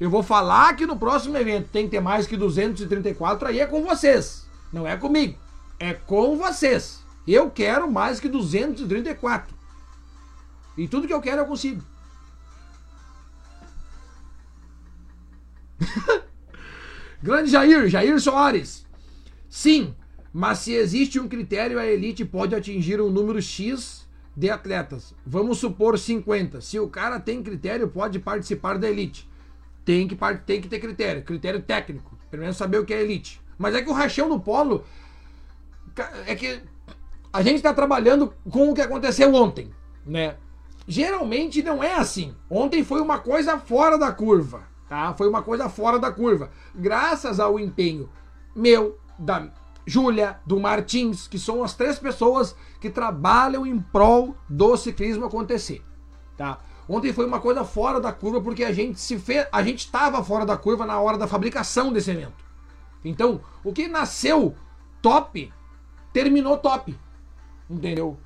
Eu 0.00 0.10
vou 0.10 0.24
falar 0.24 0.74
que 0.74 0.86
no 0.86 0.96
próximo 0.96 1.36
evento 1.36 1.68
tem 1.68 1.84
que 1.84 1.92
ter 1.92 2.00
mais 2.00 2.26
que 2.26 2.36
234, 2.36 3.46
aí 3.46 3.60
é 3.60 3.66
com 3.66 3.84
vocês. 3.84 4.48
Não 4.72 4.84
é 4.84 4.96
comigo. 4.96 5.38
É 5.78 5.94
com 5.94 6.36
vocês. 6.36 7.04
Eu 7.24 7.48
quero 7.48 7.88
mais 7.88 8.18
que 8.18 8.28
234. 8.28 9.54
E 10.76 10.88
tudo 10.88 11.06
que 11.06 11.14
eu 11.14 11.20
quero 11.20 11.42
eu 11.42 11.46
consigo. 11.46 11.84
Grande 17.22 17.50
Jair, 17.50 17.88
Jair 17.88 18.20
Soares. 18.20 18.86
Sim, 19.48 19.94
mas 20.32 20.58
se 20.60 20.72
existe 20.72 21.18
um 21.18 21.28
critério, 21.28 21.78
a 21.78 21.86
elite 21.86 22.24
pode 22.24 22.54
atingir 22.54 23.00
um 23.00 23.10
número 23.10 23.40
X 23.42 24.08
de 24.36 24.48
atletas. 24.48 25.14
Vamos 25.26 25.58
supor 25.58 25.98
50. 25.98 26.60
Se 26.60 26.78
o 26.78 26.88
cara 26.88 27.18
tem 27.18 27.42
critério, 27.42 27.88
pode 27.88 28.18
participar 28.18 28.78
da 28.78 28.88
elite. 28.88 29.28
Tem 29.84 30.06
que, 30.06 30.16
tem 30.46 30.60
que 30.60 30.68
ter 30.68 30.78
critério, 30.78 31.22
critério 31.22 31.60
técnico. 31.60 32.16
Pelo 32.30 32.42
menos 32.42 32.56
saber 32.56 32.78
o 32.78 32.84
que 32.84 32.94
é 32.94 33.02
elite. 33.02 33.40
Mas 33.58 33.74
é 33.74 33.82
que 33.82 33.90
o 33.90 33.94
rachão 33.94 34.28
do 34.28 34.38
polo. 34.38 34.84
É 36.26 36.34
que 36.34 36.60
a 37.32 37.42
gente 37.42 37.56
está 37.56 37.74
trabalhando 37.74 38.32
com 38.50 38.70
o 38.70 38.74
que 38.74 38.80
aconteceu 38.80 39.34
ontem, 39.34 39.70
né? 40.06 40.36
Geralmente 40.86 41.62
não 41.62 41.82
é 41.82 41.94
assim. 41.94 42.34
Ontem 42.48 42.82
foi 42.82 43.00
uma 43.00 43.18
coisa 43.18 43.58
fora 43.58 43.98
da 43.98 44.10
curva, 44.10 44.64
tá? 44.90 45.14
Foi 45.14 45.28
uma 45.28 45.40
coisa 45.40 45.68
fora 45.68 46.00
da 46.00 46.10
curva. 46.10 46.50
Graças 46.74 47.38
ao 47.38 47.60
empenho 47.60 48.10
meu, 48.54 48.98
da 49.16 49.48
Júlia, 49.86 50.40
do 50.44 50.58
Martins, 50.58 51.28
que 51.28 51.38
são 51.38 51.62
as 51.62 51.74
três 51.74 51.96
pessoas 51.96 52.56
que 52.80 52.90
trabalham 52.90 53.64
em 53.64 53.78
prol 53.78 54.34
do 54.48 54.76
ciclismo 54.76 55.24
acontecer, 55.24 55.82
tá? 56.36 56.58
Ontem 56.88 57.12
foi 57.12 57.24
uma 57.24 57.38
coisa 57.38 57.64
fora 57.64 58.00
da 58.00 58.12
curva 58.12 58.40
porque 58.40 58.64
a 58.64 58.72
gente 58.72 58.98
se 58.98 59.16
fez, 59.16 59.46
a 59.52 59.62
gente 59.62 59.78
estava 59.78 60.24
fora 60.24 60.44
da 60.44 60.56
curva 60.56 60.84
na 60.84 60.98
hora 60.98 61.16
da 61.16 61.28
fabricação 61.28 61.92
desse 61.92 62.10
evento. 62.10 62.44
Então, 63.04 63.40
o 63.62 63.72
que 63.72 63.86
nasceu 63.86 64.56
top 65.00 65.52
terminou 66.12 66.58
top. 66.58 66.98
Entendeu? 67.68 68.18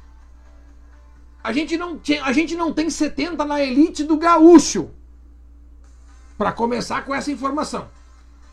A 1.42 1.52
gente 1.52 1.76
não, 1.76 2.00
a 2.22 2.32
gente 2.32 2.56
não 2.56 2.72
tem 2.72 2.88
70 2.88 3.44
na 3.44 3.62
elite 3.62 4.02
do 4.02 4.16
gaúcho. 4.16 4.90
Para 6.36 6.52
começar 6.52 7.04
com 7.04 7.14
essa 7.14 7.30
informação. 7.30 7.88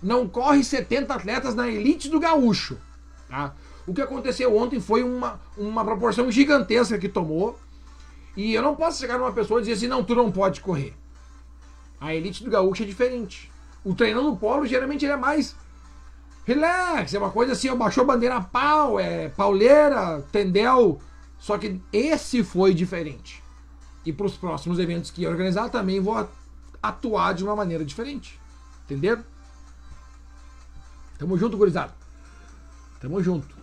Não 0.01 0.27
corre 0.27 0.63
70 0.63 1.13
atletas 1.13 1.55
na 1.55 1.67
elite 1.67 2.09
do 2.09 2.19
gaúcho. 2.19 2.77
Tá? 3.29 3.53
O 3.86 3.93
que 3.93 4.01
aconteceu 4.01 4.55
ontem 4.55 4.79
foi 4.79 5.03
uma, 5.03 5.39
uma 5.57 5.84
proporção 5.84 6.32
gigantesca 6.32 6.97
que 6.97 7.09
tomou. 7.09 7.59
E 8.36 8.53
eu 8.53 8.61
não 8.61 8.75
posso 8.75 8.99
chegar 8.99 9.17
numa 9.17 9.32
pessoa 9.32 9.59
e 9.59 9.63
dizer 9.63 9.73
assim, 9.73 9.88
não, 9.88 10.03
tu 10.03 10.15
não 10.15 10.32
pode 10.32 10.61
correr. 10.61 10.93
A 11.99 12.15
elite 12.15 12.43
do 12.43 12.49
gaúcho 12.49 12.84
é 12.84 12.86
diferente. 12.86 13.51
O 13.84 13.93
treinão 13.93 14.23
no 14.23 14.38
polo 14.38 14.65
geralmente 14.65 15.05
é 15.05 15.15
mais 15.15 15.55
relax, 16.45 17.13
é 17.13 17.19
uma 17.19 17.29
coisa 17.29 17.53
assim, 17.53 17.69
ó, 17.69 17.75
baixou 17.75 18.05
bandeira 18.05 18.41
pau, 18.41 18.99
é 18.99 19.29
pauleira, 19.29 20.21
tendel, 20.32 20.99
só 21.38 21.57
que 21.57 21.79
esse 21.91 22.43
foi 22.43 22.73
diferente. 22.73 23.43
E 24.05 24.11
para 24.11 24.25
os 24.25 24.36
próximos 24.36 24.79
eventos 24.79 25.11
que 25.11 25.27
organizar 25.27 25.69
também 25.69 25.99
vou 25.99 26.27
atuar 26.82 27.34
de 27.34 27.43
uma 27.43 27.55
maneira 27.55 27.86
diferente. 27.86 28.39
Entenderam? 28.86 29.23
Tamo 31.17 31.38
junto, 31.38 31.57
gurizada. 31.57 31.93
Tamo 32.99 33.21
junto. 33.21 33.55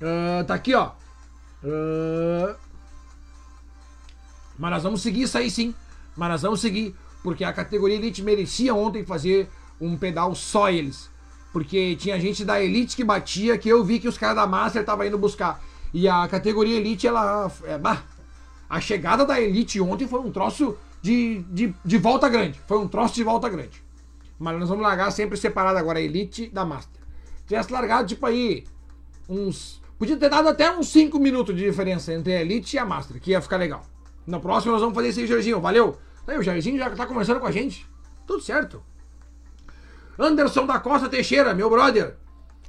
Uh, 0.00 0.44
tá 0.46 0.54
aqui, 0.54 0.74
ó. 0.74 0.92
Uh... 1.62 2.54
Mas 4.58 4.70
nós 4.70 4.82
vamos 4.82 5.02
seguir 5.02 5.22
isso 5.22 5.38
aí 5.38 5.50
sim. 5.50 5.74
Mas 6.16 6.30
nós 6.30 6.42
vamos 6.42 6.60
seguir. 6.60 6.94
Porque 7.22 7.44
a 7.44 7.52
categoria 7.52 7.96
Elite 7.96 8.22
merecia 8.22 8.74
ontem 8.74 9.04
fazer 9.04 9.50
um 9.80 9.96
pedal 9.96 10.34
só 10.34 10.70
eles. 10.70 11.10
Porque 11.52 11.96
tinha 11.96 12.20
gente 12.20 12.44
da 12.44 12.62
Elite 12.62 12.96
que 12.96 13.04
batia, 13.04 13.56
que 13.56 13.68
eu 13.68 13.84
vi 13.84 13.98
que 14.00 14.08
os 14.08 14.18
caras 14.18 14.36
da 14.36 14.46
Master 14.46 14.80
estavam 14.80 15.06
indo 15.06 15.16
buscar. 15.16 15.62
E 15.92 16.08
a 16.08 16.26
categoria 16.28 16.76
Elite, 16.76 17.06
ela. 17.06 17.50
É, 17.64 17.78
bah, 17.78 18.02
a 18.68 18.80
chegada 18.80 19.24
da 19.24 19.40
Elite 19.40 19.80
ontem 19.80 20.08
foi 20.08 20.20
um 20.20 20.32
troço 20.32 20.76
de, 21.04 21.42
de, 21.50 21.74
de 21.84 21.98
volta 21.98 22.30
grande. 22.30 22.58
Foi 22.66 22.78
um 22.78 22.88
troço 22.88 23.14
de 23.14 23.22
volta 23.22 23.46
grande. 23.50 23.84
Mas 24.38 24.58
nós 24.58 24.70
vamos 24.70 24.82
largar 24.82 25.10
sempre 25.10 25.36
separado 25.36 25.78
agora 25.78 25.98
a 25.98 26.02
Elite 26.02 26.48
da 26.48 26.64
Master. 26.64 27.02
Tivesse 27.46 27.70
largado, 27.70 28.08
tipo 28.08 28.24
aí, 28.24 28.64
uns. 29.28 29.82
Podia 29.98 30.16
ter 30.16 30.30
dado 30.30 30.48
até 30.48 30.74
uns 30.74 30.88
5 30.88 31.18
minutos 31.18 31.54
de 31.54 31.62
diferença 31.62 32.14
entre 32.14 32.32
a 32.32 32.40
Elite 32.40 32.76
e 32.76 32.78
a 32.78 32.86
Master, 32.86 33.20
que 33.20 33.32
ia 33.32 33.42
ficar 33.42 33.58
legal. 33.58 33.84
Na 34.26 34.40
próxima 34.40 34.72
nós 34.72 34.80
vamos 34.80 34.94
fazer 34.94 35.08
esse 35.08 35.26
Jairzinho, 35.26 35.60
valeu? 35.60 35.98
Aí, 36.26 36.38
o 36.38 36.42
Jairzinho 36.42 36.78
já 36.78 36.88
tá 36.88 37.04
conversando 37.04 37.38
com 37.38 37.46
a 37.46 37.52
gente. 37.52 37.86
Tudo 38.26 38.42
certo. 38.42 38.82
Anderson 40.18 40.64
da 40.64 40.78
Costa 40.78 41.10
Teixeira, 41.10 41.52
meu 41.52 41.68
brother. 41.68 42.16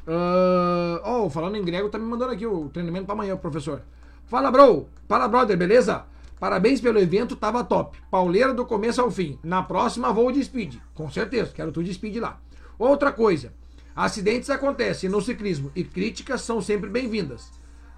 Uh, 0.05 0.99
oh, 1.05 1.29
falando 1.29 1.55
em 1.55 1.63
grego, 1.63 1.88
tá 1.88 1.97
me 1.97 2.05
mandando 2.05 2.33
aqui 2.33 2.45
o 2.45 2.67
treinamento 2.67 3.05
pra 3.05 3.13
amanhã, 3.13 3.38
professor. 3.38 3.81
Fala, 4.25 4.51
bro. 4.51 4.89
Fala, 5.07 5.25
brother, 5.25 5.55
beleza? 5.55 6.05
Parabéns 6.39 6.81
pelo 6.81 6.99
evento, 6.99 7.36
tava 7.36 7.63
top. 7.63 7.97
Pauleira 8.11 8.53
do 8.53 8.65
começo 8.65 9.01
ao 9.01 9.09
fim. 9.09 9.39
Na 9.43 9.63
próxima 9.63 10.11
vou 10.11 10.31
de 10.31 10.43
speed. 10.43 10.75
Com 10.93 11.09
certeza, 11.09 11.51
quero 11.53 11.71
tu 11.71 11.83
de 11.83 11.93
speed 11.93 12.17
lá. 12.17 12.39
Outra 12.77 13.11
coisa. 13.11 13.53
Acidentes 13.95 14.49
acontecem 14.49 15.09
no 15.09 15.21
ciclismo 15.21 15.71
e 15.73 15.83
críticas 15.83 16.41
são 16.41 16.61
sempre 16.61 16.89
bem-vindas. 16.89 17.49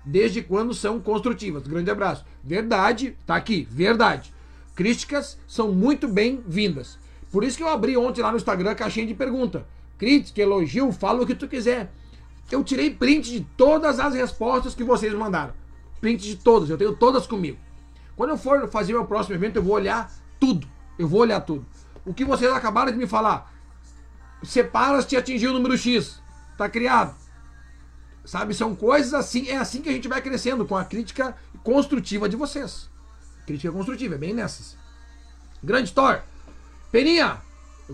Desde 0.05 0.43
quando 0.43 0.73
são 0.73 0.99
construtivas. 0.99 1.67
Grande 1.67 1.89
abraço. 1.89 2.23
Verdade, 2.43 3.17
tá 3.25 3.35
aqui, 3.35 3.67
verdade. 3.71 4.31
Críticas 4.75 5.39
são 5.47 5.71
muito 5.71 6.07
bem-vindas. 6.07 6.99
Por 7.31 7.43
isso 7.43 7.57
que 7.57 7.63
eu 7.63 7.67
abri 7.67 7.97
ontem 7.97 8.21
lá 8.21 8.31
no 8.31 8.37
Instagram 8.37 8.71
a 8.71 8.75
caixinha 8.75 9.07
de 9.07 9.15
pergunta. 9.15 9.65
Crítica, 9.97 10.39
elogio, 10.39 10.91
fala 10.91 11.23
o 11.23 11.25
que 11.25 11.33
tu 11.33 11.47
quiser. 11.47 11.91
Eu 12.51 12.63
tirei 12.63 12.91
print 12.91 13.31
de 13.31 13.41
todas 13.57 13.99
as 13.99 14.13
respostas 14.13 14.75
que 14.75 14.83
vocês 14.83 15.13
mandaram. 15.13 15.53
Print 15.99 16.23
de 16.23 16.35
todas, 16.35 16.69
eu 16.69 16.77
tenho 16.77 16.95
todas 16.95 17.25
comigo. 17.25 17.57
Quando 18.17 18.31
eu 18.31 18.37
for 18.37 18.67
fazer 18.67 18.93
meu 18.93 19.05
próximo 19.05 19.35
evento, 19.35 19.57
eu 19.57 19.63
vou 19.63 19.75
olhar 19.75 20.11
tudo. 20.39 20.67
Eu 20.97 21.07
vou 21.07 21.21
olhar 21.21 21.39
tudo. 21.39 21.63
O 22.03 22.13
que 22.13 22.25
vocês 22.25 22.51
acabaram 22.51 22.91
de 22.91 22.97
me 22.97 23.05
falar, 23.05 23.53
separas 24.43 25.05
te 25.05 25.15
atingiu 25.15 25.51
o 25.51 25.53
número 25.53 25.77
X. 25.77 26.19
Tá 26.57 26.67
criado. 26.67 27.15
Sabe, 28.25 28.55
são 28.55 28.75
coisas 28.75 29.13
assim, 29.13 29.47
é 29.47 29.57
assim 29.57 29.81
que 29.81 29.87
a 29.87 29.91
gente 29.91 30.07
vai 30.07 30.21
crescendo 30.21 30.65
com 30.65 30.75
a 30.75 30.83
crítica 30.83 31.37
construtiva 31.63 32.27
de 32.27 32.35
vocês. 32.35 32.89
Crítica 33.45 33.71
construtiva, 33.71 34.15
é 34.15 34.17
bem 34.17 34.33
nessas. 34.33 34.75
Grande 35.63 35.93
Thor. 35.93 36.19
Peninha. 36.91 37.37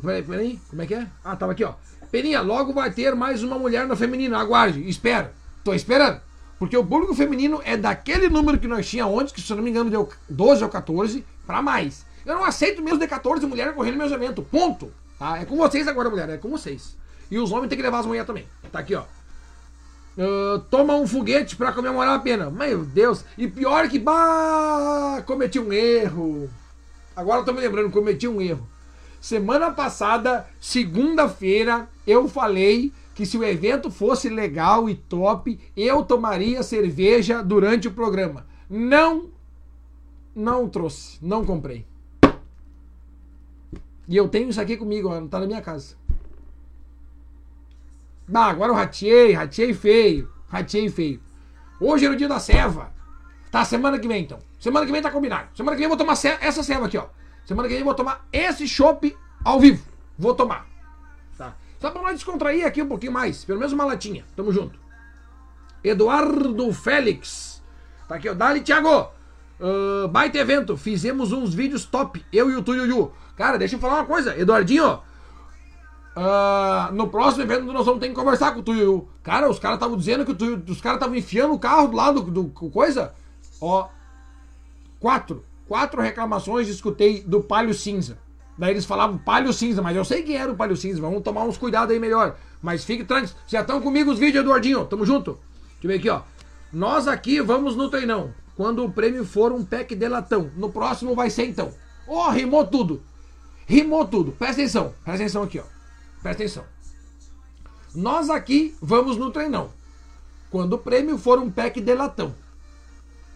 Peraí, 0.02 0.24
peraí, 0.24 0.60
como 0.70 0.82
é 0.82 0.88
que 0.88 0.96
é? 0.96 1.08
Ah, 1.24 1.36
tava 1.36 1.52
aqui, 1.52 1.64
ó. 1.64 1.74
Peninha, 2.10 2.42
logo 2.42 2.74
vai 2.74 2.92
ter 2.92 3.14
mais 3.14 3.44
uma 3.44 3.60
mulher 3.60 3.86
no 3.86 3.96
feminino. 3.96 4.38
Aguarde, 4.38 4.88
espera. 4.88 5.34
Tô 5.64 5.74
esperando. 5.74 6.22
Porque 6.64 6.78
o 6.78 6.86
público 6.86 7.14
feminino 7.14 7.62
é 7.66 7.76
daquele 7.76 8.30
número 8.30 8.58
que 8.58 8.70
nós 8.70 8.88
tínhamos 8.88 9.22
ontem, 9.22 9.34
que 9.34 9.42
se 9.42 9.52
eu 9.52 9.58
não 9.58 9.64
me 9.66 9.70
engano 9.70 9.90
deu 9.90 10.08
12 10.30 10.64
ou 10.64 10.70
14, 10.70 11.26
para 11.46 11.62
mais. 11.62 12.06
Eu 12.26 12.36
não 12.36 12.46
aceito 12.46 12.82
mesmo 12.82 13.00
de 13.00 13.06
14 13.06 13.46
mulheres 13.46 13.76
correndo 13.76 13.98
meus 13.98 14.14
eventos. 14.14 14.48
Ponto. 14.50 14.90
Tá? 15.20 15.40
É 15.40 15.44
com 15.44 15.58
vocês 15.58 15.90
agora, 15.90 16.10
mulher. 16.10 16.30
É 16.30 16.38
com 16.38 16.50
vocês. 16.50 16.96
E 17.30 17.38
os 17.38 17.52
homens 17.52 17.68
têm 17.68 17.78
que 17.78 17.84
levar 17.84 18.00
as 18.00 18.06
mulheres 18.06 18.26
também. 18.26 18.48
Tá 18.72 18.80
aqui, 18.80 18.96
ó. 18.96 19.04
Uh, 20.18 20.60
toma 20.70 20.96
um 20.96 21.06
foguete 21.06 21.58
para 21.58 21.74
comemorar 21.74 22.16
a 22.16 22.20
pena. 22.20 22.50
Meu 22.50 22.86
Deus. 22.86 23.26
E 23.38 23.46
pior 23.46 23.90
que, 23.90 24.00
bah, 24.00 25.22
cometi 25.26 25.60
um 25.60 25.74
erro. 25.74 26.50
Agora 27.14 27.42
eu 27.42 27.46
tô 27.46 27.52
me 27.52 27.60
lembrando, 27.60 27.92
cometi 27.92 28.26
um 28.26 28.42
erro. 28.42 28.66
Semana 29.20 29.70
passada, 29.70 30.48
segunda-feira, 30.62 31.90
eu 32.08 32.30
falei 32.30 32.94
que 33.14 33.26
se 33.26 33.38
o 33.38 33.44
evento 33.44 33.92
fosse 33.92 34.30
legal 34.30 34.90
e 34.90 34.96
top, 34.96 35.60
eu 35.76 36.04
tomaria 36.04 36.64
cerveja 36.64 37.44
durante 37.44 37.88
o 37.88 37.92
programa. 37.92 38.46
Não, 38.70 39.30
não 40.36 40.68
trouxe, 40.68 41.20
não 41.22 41.46
comprei. 41.46 41.86
E 44.08 44.18
eu 44.18 44.28
tenho 44.28 44.50
isso 44.50 44.60
aqui 44.60 44.76
comigo, 44.76 45.10
ó, 45.10 45.20
não 45.20 45.28
tá 45.28 45.40
na 45.40 45.48
minha 45.48 45.62
casa. 45.62 45.96
Ah, 48.34 48.48
agora 48.48 48.72
eu 48.72 48.76
ratei, 48.76 49.34
ratei 49.34 49.74
feio. 49.74 50.32
Ratei 50.48 50.90
feio. 50.90 51.22
Hoje 51.80 52.06
era 52.06 52.14
o 52.14 52.18
dia 52.18 52.28
da 52.28 52.40
ceva. 52.40 52.92
Tá, 53.52 53.64
semana 53.64 54.00
que 54.00 54.08
vem 54.08 54.24
então. 54.24 54.40
Semana 54.60 54.86
que 54.86 54.92
vem 54.92 55.02
tá 55.02 55.12
combinado. 55.12 55.50
Semana 55.56 55.76
que 55.76 55.80
vem 55.80 55.86
eu 55.86 55.90
vou 55.90 55.98
tomar 55.98 56.14
essa 56.14 56.64
ceva 56.64 56.86
aqui, 56.86 56.98
ó. 56.98 57.08
Semana 57.46 57.68
que 57.68 57.74
vem 57.74 57.82
eu 57.82 57.86
vou 57.86 57.94
tomar 57.94 58.28
esse 58.32 58.68
chopp 58.68 59.16
ao 59.44 59.60
vivo. 59.60 59.86
Vou 60.18 60.34
tomar. 60.34 60.73
Só 61.84 61.92
pra 61.92 62.02
nós 62.02 62.14
descontrair 62.14 62.66
aqui 62.66 62.82
um 62.82 62.88
pouquinho 62.88 63.12
mais. 63.12 63.44
Pelo 63.44 63.60
menos 63.60 63.74
uma 63.74 63.84
latinha. 63.84 64.24
Tamo 64.38 64.54
junto. 64.54 64.80
Eduardo 65.84 66.72
Félix. 66.72 67.62
Tá 68.08 68.16
aqui, 68.16 68.30
ó. 68.30 68.34
Dali, 68.34 68.62
Thiago. 68.62 69.12
Uh, 69.60 70.08
baita 70.08 70.38
evento. 70.38 70.78
Fizemos 70.78 71.34
uns 71.34 71.54
vídeos 71.54 71.84
top. 71.84 72.26
Eu 72.32 72.50
e 72.50 72.56
o 72.56 72.64
Tuiuiu. 72.64 73.12
Cara, 73.36 73.58
deixa 73.58 73.76
eu 73.76 73.80
falar 73.82 73.96
uma 73.96 74.06
coisa. 74.06 74.34
Eduardinho, 74.40 75.02
Uh, 76.16 76.94
no 76.94 77.10
próximo 77.10 77.42
evento 77.42 77.66
nós 77.66 77.88
vamos 77.88 78.00
ter 78.00 78.08
que 78.08 78.14
conversar 78.14 78.54
com 78.54 78.60
o 78.60 78.64
Tuiu. 78.64 79.10
Cara, 79.24 79.50
os 79.50 79.58
caras 79.58 79.78
estavam 79.78 79.98
dizendo 79.98 80.24
que 80.24 80.32
o 80.32 80.72
os 80.72 80.80
caras 80.80 80.98
estavam 80.98 81.16
enfiando 81.16 81.56
o 81.56 81.60
carro 81.60 81.88
do 81.88 81.98
lado 81.98 82.22
do, 82.22 82.44
do, 82.44 82.70
coisa. 82.70 83.14
Ó, 83.60 83.90
quatro. 85.00 85.44
Quatro 85.68 86.00
reclamações 86.00 86.70
escutei 86.70 87.24
do 87.24 87.42
Palio 87.42 87.74
Cinza. 87.74 88.20
Daí 88.58 88.72
eles 88.72 88.86
falavam 88.86 89.18
Palio 89.18 89.52
Cinza, 89.52 89.82
mas 89.82 89.96
eu 89.96 90.06
sei 90.06 90.22
quem 90.24 90.36
era 90.36 90.52
o 90.52 90.56
Palio 90.56 90.78
Cinza. 90.78 91.02
Vamos 91.02 91.24
tomar 91.24 91.44
uns 91.44 91.58
cuidados 91.58 91.94
aí 91.94 92.00
melhor. 92.00 92.38
Mas 92.62 92.84
fique 92.84 93.04
tranquilo. 93.04 93.36
Já 93.48 93.62
estão 93.62 93.82
comigo 93.82 94.12
os 94.12 94.20
vídeos, 94.20 94.44
Eduardinho. 94.44 94.86
Tamo 94.86 95.06
junto. 95.06 95.40
Deixa 95.82 95.84
eu 95.84 95.88
ver 95.90 95.96
aqui, 95.96 96.10
ó. 96.10 96.22
Nós 96.72 97.08
aqui 97.08 97.42
vamos 97.42 97.76
no 97.76 97.90
treinão. 97.90 98.34
Quando 98.56 98.84
o 98.84 98.92
prêmio 98.92 99.26
for 99.26 99.52
um 99.52 99.66
pack 99.66 99.96
de 99.96 100.08
latão. 100.08 100.52
No 100.56 100.72
próximo 100.72 101.16
vai 101.16 101.30
ser 101.30 101.46
então. 101.46 101.74
Ó, 102.08 102.28
oh, 102.28 102.32
rimou 102.32 102.66
tudo. 102.66 103.02
Rimou 103.66 104.06
tudo. 104.06 104.32
Presta 104.32 104.62
atenção. 104.62 104.94
Presta 105.04 105.24
atenção 105.24 105.44
aqui, 105.44 105.60
ó. 105.60 105.64
Presta 106.22 106.44
atenção. 106.44 106.64
Nós 107.96 108.30
aqui 108.30 108.76
vamos 108.82 109.18
no 109.18 109.32
treinão. 109.32 109.72
Quando 110.50 110.74
o 110.74 110.78
prêmio 110.78 111.18
for 111.18 111.40
um 111.40 111.50
pack 111.50 111.82
de 111.82 111.96
latão. 111.96 112.36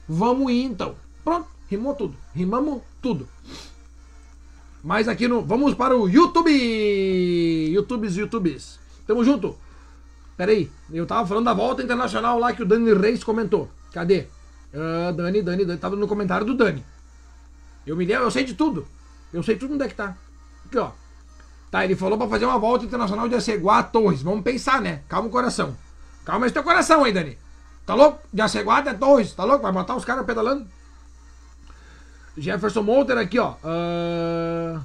Vamos 0.08 0.52
ir 0.52 0.64
então. 0.64 0.96
Pronto, 1.24 1.50
rimou 1.68 1.94
tudo. 1.94 2.16
Rimamos 2.34 2.82
tudo. 3.02 3.28
Mas 4.84 5.08
aqui 5.08 5.28
no. 5.28 5.42
Vamos 5.42 5.74
para 5.74 5.96
o 5.96 6.08
YouTube! 6.08 6.52
YouTubes, 7.72 8.18
YouTubes. 8.18 8.80
Tamo 9.06 9.24
junto. 9.24 9.56
Pera 10.36 10.52
aí, 10.52 10.70
eu 10.92 11.06
tava 11.06 11.28
falando 11.28 11.46
da 11.46 11.54
volta 11.54 11.82
internacional 11.82 12.38
lá 12.38 12.54
que 12.54 12.62
o 12.62 12.66
Dani 12.66 12.94
Reis 12.94 13.24
comentou. 13.24 13.70
Cadê? 13.92 14.28
Uh, 14.72 15.12
Dani, 15.14 15.42
Dani, 15.42 15.66
Dani. 15.66 15.80
Tava 15.80 15.96
no 15.96 16.08
comentário 16.08 16.46
do 16.46 16.54
Dani. 16.54 16.86
Eu 17.86 17.96
me 17.96 18.06
lembro, 18.06 18.26
eu 18.26 18.32
sei 18.32 18.44
de 18.44 18.54
tudo. 18.54 18.88
Eu 19.34 19.42
sei 19.42 19.56
tudo 19.56 19.74
onde 19.74 19.84
é 19.84 19.88
que 19.88 19.96
tá. 19.96 20.16
Aqui, 20.66 20.78
ó. 20.78 20.92
Tá, 21.72 21.84
ele 21.84 21.96
falou 21.96 22.18
para 22.18 22.28
fazer 22.28 22.46
uma 22.46 22.60
volta 22.60 22.86
internacional 22.86 23.28
de 23.28 23.36
Aceguá 23.36 23.80
a 23.80 23.84
Torres. 23.84 24.22
Vamos 24.22 24.44
pensar, 24.44 24.82
né? 24.82 25.02
Calma 25.10 25.28
o 25.28 25.32
coração. 25.32 25.76
Calma 26.24 26.46
esse 26.46 26.54
teu 26.54 26.64
coração 26.64 27.04
aí, 27.04 27.12
Dani. 27.12 27.38
Tá 27.86 27.96
louco? 27.96 28.20
De 28.32 28.42
Aceguá 28.42 28.78
até 28.78 28.94
Torres. 28.94 29.34
Tá 29.34 29.44
louco? 29.44 29.64
Vai 29.64 29.72
matar 29.72 29.96
os 29.96 30.06
caras 30.06 30.26
pedalando? 30.26 30.68
Jefferson 32.38 32.84
Monter 32.84 33.18
aqui, 33.18 33.40
ó. 33.40 33.54
Uh... 33.64 34.80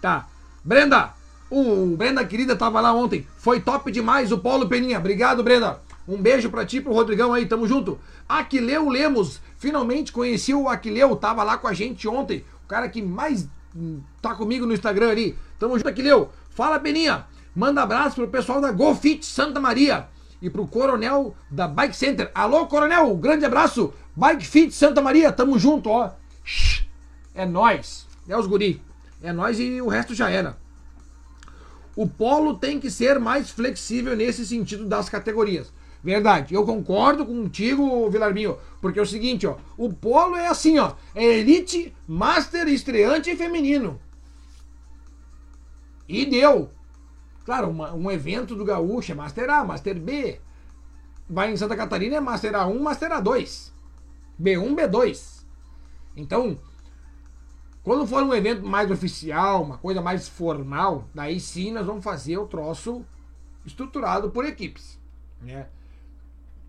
Tá. 0.00 0.26
Brenda. 0.62 1.14
O 1.50 1.94
Brenda 1.96 2.24
querida 2.24 2.56
tava 2.56 2.80
lá 2.80 2.92
ontem. 2.92 3.26
Foi 3.36 3.60
top 3.60 3.90
demais 3.92 4.32
o 4.32 4.38
Paulo 4.38 4.68
Peninha. 4.68 4.98
Obrigado, 4.98 5.42
Brenda. 5.42 5.80
Um 6.06 6.16
beijo 6.16 6.50
pra 6.50 6.66
ti, 6.66 6.80
pro 6.80 6.92
Rodrigão 6.92 7.32
aí. 7.32 7.46
Tamo 7.46 7.66
junto. 7.66 7.98
Aquileu 8.28 8.88
Lemos. 8.88 9.40
Finalmente 9.56 10.12
conheci 10.12 10.52
o 10.52 10.68
Aquileu. 10.68 11.14
Tava 11.16 11.42
lá 11.42 11.56
com 11.56 11.68
a 11.68 11.72
gente 11.72 12.08
ontem. 12.08 12.44
O 12.64 12.68
cara 12.68 12.88
que 12.88 13.00
mais 13.00 13.48
tá 14.20 14.34
comigo 14.34 14.66
no 14.66 14.74
Instagram 14.74 15.10
ali. 15.10 15.38
Tamo 15.58 15.76
junto, 15.78 15.88
Aquileu. 15.88 16.30
Fala, 16.50 16.78
Peninha. 16.78 17.26
Manda 17.54 17.82
abraço 17.82 18.16
pro 18.16 18.28
pessoal 18.28 18.60
da 18.60 18.72
GoFit 18.72 19.24
Santa 19.24 19.60
Maria 19.60 20.08
e 20.42 20.50
pro 20.50 20.66
coronel 20.66 21.34
da 21.50 21.68
Bike 21.68 21.96
Center. 21.96 22.30
Alô, 22.34 22.66
coronel, 22.66 23.14
grande 23.16 23.44
abraço. 23.44 23.94
Bike 24.14 24.46
Fit 24.46 24.74
Santa 24.74 25.00
Maria, 25.00 25.32
tamo 25.32 25.58
junto, 25.58 25.88
ó. 25.88 26.10
É 27.34 27.44
nós. 27.44 28.06
É 28.28 28.36
os 28.36 28.46
guri. 28.46 28.80
É 29.22 29.32
nós 29.32 29.58
e 29.58 29.80
o 29.80 29.88
resto 29.88 30.14
já 30.14 30.30
era. 30.30 30.56
O 31.96 32.08
polo 32.08 32.54
tem 32.54 32.80
que 32.80 32.90
ser 32.90 33.18
mais 33.18 33.50
flexível 33.50 34.16
nesse 34.16 34.44
sentido 34.46 34.86
das 34.86 35.08
categorias. 35.08 35.72
Verdade, 36.02 36.54
eu 36.54 36.64
concordo 36.66 37.24
contigo, 37.24 38.10
Vilarminho, 38.10 38.58
porque 38.80 38.98
é 38.98 39.02
o 39.02 39.06
seguinte, 39.06 39.46
ó, 39.46 39.56
o 39.74 39.90
polo 39.90 40.36
é 40.36 40.48
assim, 40.48 40.78
ó, 40.78 40.92
é 41.14 41.24
elite, 41.24 41.94
master, 42.06 42.68
estreante 42.68 43.30
e 43.30 43.36
feminino. 43.36 43.98
E 46.06 46.26
deu. 46.26 46.70
Claro, 47.44 47.70
uma, 47.70 47.94
um 47.94 48.10
evento 48.10 48.54
do 48.54 48.64
Gaúcho 48.64 49.12
é 49.12 49.14
Master 49.14 49.48
A, 49.48 49.64
Master 49.64 49.98
B. 49.98 50.40
Vai 51.28 51.52
em 51.52 51.56
Santa 51.56 51.76
Catarina 51.76 52.16
é 52.16 52.20
Master 52.20 52.52
A1, 52.52 52.78
Master 52.78 53.10
A2. 53.10 53.70
B1, 54.40 54.74
B2. 54.74 55.33
Então, 56.16 56.58
quando 57.82 58.06
for 58.06 58.22
um 58.22 58.34
evento 58.34 58.66
mais 58.66 58.90
oficial, 58.90 59.62
uma 59.62 59.78
coisa 59.78 60.00
mais 60.00 60.28
formal, 60.28 61.08
daí 61.14 61.38
sim 61.38 61.72
nós 61.72 61.86
vamos 61.86 62.04
fazer 62.04 62.38
o 62.38 62.46
troço 62.46 63.04
estruturado 63.64 64.30
por 64.30 64.44
equipes, 64.44 64.98
né? 65.40 65.66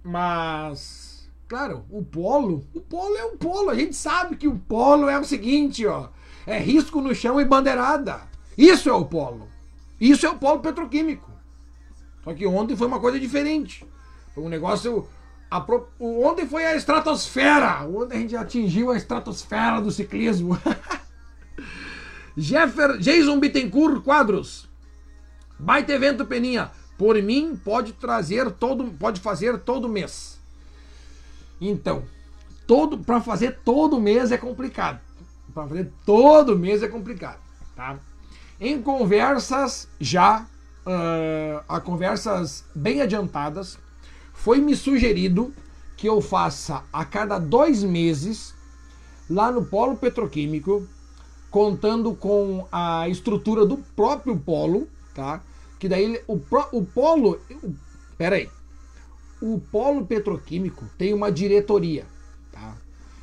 Mas, 0.04 1.30
claro, 1.48 1.86
o 1.90 2.04
polo, 2.04 2.64
o 2.74 2.82
polo 2.82 3.16
é 3.18 3.26
um 3.26 3.38
polo. 3.38 3.70
A 3.70 3.76
gente 3.76 3.96
sabe 3.96 4.36
que 4.36 4.48
o 4.48 4.58
polo 4.58 5.10
é 5.10 5.20
o 5.20 5.26
seguinte, 5.26 5.86
ó, 5.86 6.10
é 6.46 6.60
risco 6.60 7.02
no 7.02 7.16
chão 7.16 7.42
e 7.42 7.46
bandeirada. 7.46 8.22
Isso 8.58 8.88
é 8.90 8.94
o 8.94 9.06
polo. 9.06 9.48
Isso 10.00 10.26
é 10.26 10.30
o 10.30 10.38
polo 10.38 10.60
petroquímico. 10.60 11.32
Só 12.24 12.34
que 12.34 12.46
ontem 12.46 12.76
foi 12.76 12.88
uma 12.88 13.00
coisa 13.00 13.20
diferente. 13.20 13.86
Foi 14.34 14.44
um 14.44 14.50
negócio. 14.50 15.08
Pro... 15.66 15.88
Ontem 16.00 16.48
foi 16.48 16.66
a 16.66 16.76
estratosfera. 16.76 17.84
Ontem 17.86 18.18
a 18.18 18.22
gente 18.22 18.36
atingiu 18.36 18.92
a 18.92 18.98
estratosfera 18.98 19.82
do 19.82 19.92
ciclismo. 19.92 20.60
Jeffer... 22.36 22.98
Jason 22.98 23.40
Bittencourt 23.40 24.04
Quadros. 24.04 24.68
Baita 25.58 25.94
evento, 25.94 26.26
Peninha. 26.26 26.72
Por 26.98 27.22
mim, 27.22 27.56
pode 27.56 27.94
trazer 27.94 28.52
todo, 28.52 28.86
pode 28.92 29.20
fazer 29.20 29.60
todo 29.60 29.90
mês. 29.90 30.40
Então, 31.60 32.04
todo 32.68 32.98
para 32.98 33.22
fazer 33.22 33.60
todo 33.64 34.00
mês 34.00 34.32
é 34.32 34.38
complicado. 34.38 35.00
Para 35.54 35.68
fazer 35.68 35.92
todo 36.06 36.58
mês 36.58 36.84
é 36.84 36.88
complicado, 36.88 37.40
tá? 37.76 37.98
Em 38.60 38.82
conversas 38.82 39.88
já, 40.00 40.46
uh, 40.86 41.64
a 41.68 41.80
conversas 41.80 42.66
bem 42.74 43.02
adiantadas, 43.02 43.78
foi 44.36 44.60
me 44.60 44.76
sugerido 44.76 45.52
que 45.98 46.08
eu 46.08 46.22
faça 46.22 46.84
a 46.94 47.04
cada 47.04 47.40
dois 47.40 47.84
meses 47.84 48.54
lá 49.30 49.52
no 49.52 49.66
polo 49.66 49.96
petroquímico, 49.96 50.88
contando 51.50 52.14
com 52.14 52.68
a 52.72 53.10
estrutura 53.10 53.66
do 53.66 53.78
próprio 53.78 54.38
polo, 54.38 54.88
tá? 55.16 55.42
Que 55.80 55.90
daí 55.90 56.22
o, 56.28 56.40
o 56.72 56.86
polo. 56.86 57.40
O, 57.64 57.74
pera 58.18 58.36
aí. 58.36 58.50
O 59.42 59.60
polo 59.60 60.06
petroquímico 60.06 60.86
tem 60.98 61.14
uma 61.14 61.32
diretoria, 61.32 62.06
tá? 62.52 62.76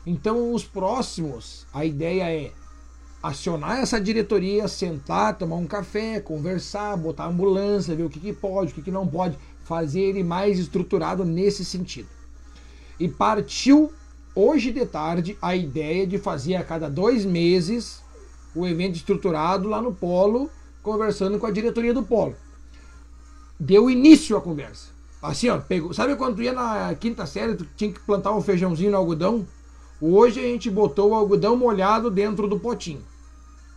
Então 0.05 0.53
os 0.53 0.65
próximos, 0.65 1.67
a 1.73 1.85
ideia 1.85 2.31
é 2.31 2.53
acionar 3.23 3.79
essa 3.79 4.01
diretoria, 4.01 4.67
sentar, 4.67 5.39
tomar 5.39 5.57
um 5.57 5.67
café, 5.67 6.21
conversar, 6.21 6.97
botar 6.97 7.27
ambulância, 7.27 7.95
ver 7.95 8.03
o 8.03 8.11
que, 8.11 8.19
que 8.19 8.33
pode, 8.33 8.73
o 8.73 8.75
que, 8.75 8.83
que 8.83 8.91
não 8.91 9.07
pode, 9.07 9.39
fazer 9.65 10.01
ele 10.01 10.23
mais 10.23 10.59
estruturado 10.59 11.25
nesse 11.25 11.65
sentido. 11.65 12.09
E 12.99 13.09
partiu 13.09 13.93
hoje 14.35 14.73
de 14.73 14.85
tarde 14.87 15.37
a 15.41 15.55
ideia 15.55 16.07
de 16.07 16.19
fazer 16.19 16.57
a 16.57 16.65
cada 16.65 16.89
dois 16.89 17.25
meses 17.25 18.03
o 18.55 18.67
evento 18.67 18.97
estruturado 18.97 19.69
lá 19.69 19.81
no 19.81 19.95
Polo, 19.95 20.51
conversando 20.83 21.39
com 21.39 21.47
a 21.47 21.51
diretoria 21.51 21.95
do 21.95 22.03
Polo. 22.03 22.37
Deu 23.59 23.89
início 23.89 24.37
à 24.37 24.41
conversa. 24.41 24.91
Assim, 25.23 25.49
ó, 25.49 25.59
pegou. 25.59 25.95
Sabe 25.95 26.17
quando 26.17 26.37
tu 26.37 26.43
ia 26.43 26.53
na 26.53 26.95
quinta 26.95 27.25
série, 27.27 27.55
tu 27.55 27.67
tinha 27.77 27.93
que 27.93 28.01
plantar 28.01 28.33
um 28.33 28.43
feijãozinho 28.43 28.91
no 28.91 28.97
algodão? 28.97 29.47
Hoje 30.01 30.41
a 30.41 30.43
gente 30.43 30.69
botou 30.69 31.11
o 31.11 31.15
algodão 31.15 31.57
molhado 31.57 32.11
dentro 32.11 32.49
do 32.49 32.59
potinho. 32.59 33.03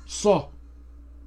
Só. 0.06 0.52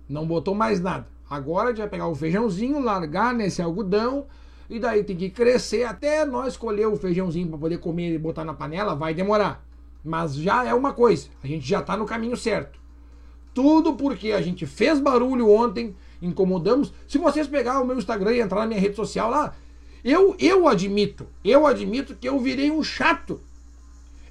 Não 0.08 0.26
botou 0.26 0.54
mais 0.54 0.80
nada. 0.80 1.06
Agora 1.30 1.66
a 1.66 1.68
gente 1.70 1.78
vai 1.78 1.88
pegar 1.88 2.08
o 2.08 2.14
feijãozinho, 2.14 2.80
largar 2.80 3.32
nesse 3.32 3.62
algodão 3.62 4.26
e 4.68 4.78
daí 4.78 5.02
tem 5.02 5.16
que 5.16 5.30
crescer 5.30 5.84
até 5.84 6.24
nós 6.24 6.48
escolher 6.48 6.86
o 6.86 6.96
feijãozinho 6.96 7.48
para 7.48 7.58
poder 7.58 7.78
comer 7.78 8.14
e 8.14 8.18
botar 8.18 8.44
na 8.44 8.52
panela, 8.52 8.94
vai 8.94 9.14
demorar. 9.14 9.64
Mas 10.04 10.34
já 10.34 10.64
é 10.64 10.74
uma 10.74 10.92
coisa, 10.92 11.28
a 11.42 11.46
gente 11.46 11.66
já 11.66 11.80
está 11.80 11.96
no 11.96 12.04
caminho 12.04 12.36
certo. 12.36 12.78
Tudo 13.54 13.94
porque 13.94 14.32
a 14.32 14.42
gente 14.42 14.66
fez 14.66 15.00
barulho 15.00 15.50
ontem, 15.50 15.96
incomodamos. 16.20 16.92
Se 17.06 17.18
vocês 17.18 17.46
pegar 17.46 17.80
o 17.80 17.84
meu 17.84 17.98
Instagram 17.98 18.32
e 18.34 18.40
entrar 18.40 18.60
na 18.60 18.66
minha 18.66 18.80
rede 18.80 18.94
social 18.94 19.30
lá, 19.30 19.54
eu, 20.04 20.36
eu 20.38 20.68
admito, 20.68 21.26
eu 21.44 21.66
admito 21.66 22.14
que 22.14 22.28
eu 22.28 22.38
virei 22.38 22.70
um 22.70 22.82
chato. 22.82 23.40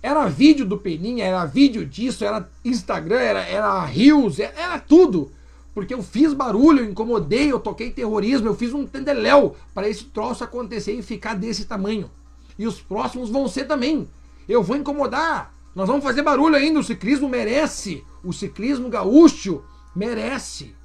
Era 0.02 0.28
vídeo 0.28 0.66
do 0.66 0.78
Peninha, 0.78 1.26
era 1.26 1.46
vídeo 1.46 1.86
disso, 1.86 2.24
era 2.24 2.48
Instagram, 2.64 3.20
era, 3.20 3.42
era 3.42 3.84
Rios, 3.86 4.40
era, 4.40 4.54
era 4.58 4.80
tudo 4.80 5.32
porque 5.78 5.94
eu 5.94 6.02
fiz 6.02 6.34
barulho, 6.34 6.80
eu 6.80 6.90
incomodei, 6.90 7.52
eu 7.52 7.60
toquei 7.60 7.92
terrorismo, 7.92 8.48
eu 8.48 8.56
fiz 8.56 8.74
um 8.74 8.84
tendeléu 8.84 9.56
para 9.76 9.88
esse 9.88 10.06
troço 10.06 10.44
acontecer 10.44 10.94
e 10.94 11.04
ficar 11.04 11.36
desse 11.36 11.66
tamanho. 11.66 12.10
E 12.58 12.66
os 12.66 12.82
próximos 12.82 13.30
vão 13.30 13.48
ser 13.48 13.66
também. 13.66 14.10
Eu 14.50 14.64
vou 14.64 14.76
incomodar. 14.76 15.54
Nós 15.76 15.88
vamos 15.88 16.04
fazer 16.04 16.24
barulho 16.24 16.56
ainda. 16.56 16.80
O 16.80 16.84
ciclismo 16.84 17.30
merece. 17.30 18.04
O 18.24 18.34
ciclismo 18.34 18.90
gaúcho 18.90 19.64
merece 19.96 20.76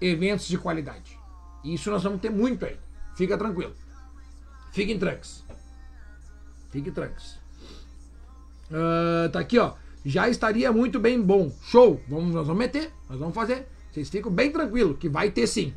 eventos 0.00 0.48
de 0.48 0.56
qualidade. 0.56 1.18
E 1.62 1.74
isso 1.74 1.90
nós 1.90 2.02
vamos 2.02 2.22
ter 2.22 2.30
muito 2.30 2.64
aí. 2.64 2.78
Fica 3.14 3.36
tranquilo. 3.36 3.74
Fiquem 4.72 4.98
tranques. 4.98 5.44
Fiquem 6.70 6.94
tranques. 6.94 7.34
Uh, 8.70 9.28
tá 9.30 9.40
aqui, 9.40 9.58
ó. 9.58 9.74
Já 10.02 10.30
estaria 10.30 10.72
muito 10.72 10.98
bem 10.98 11.20
bom. 11.20 11.52
Show. 11.60 12.00
Vamos, 12.08 12.32
nós 12.32 12.46
vamos 12.46 12.58
meter. 12.58 12.90
Nós 13.06 13.18
vamos 13.18 13.34
fazer. 13.34 13.68
Vocês 13.92 14.08
ficam 14.08 14.32
bem 14.32 14.50
tranquilos, 14.50 14.96
que 14.98 15.06
vai 15.06 15.30
ter 15.30 15.46
sim. 15.46 15.74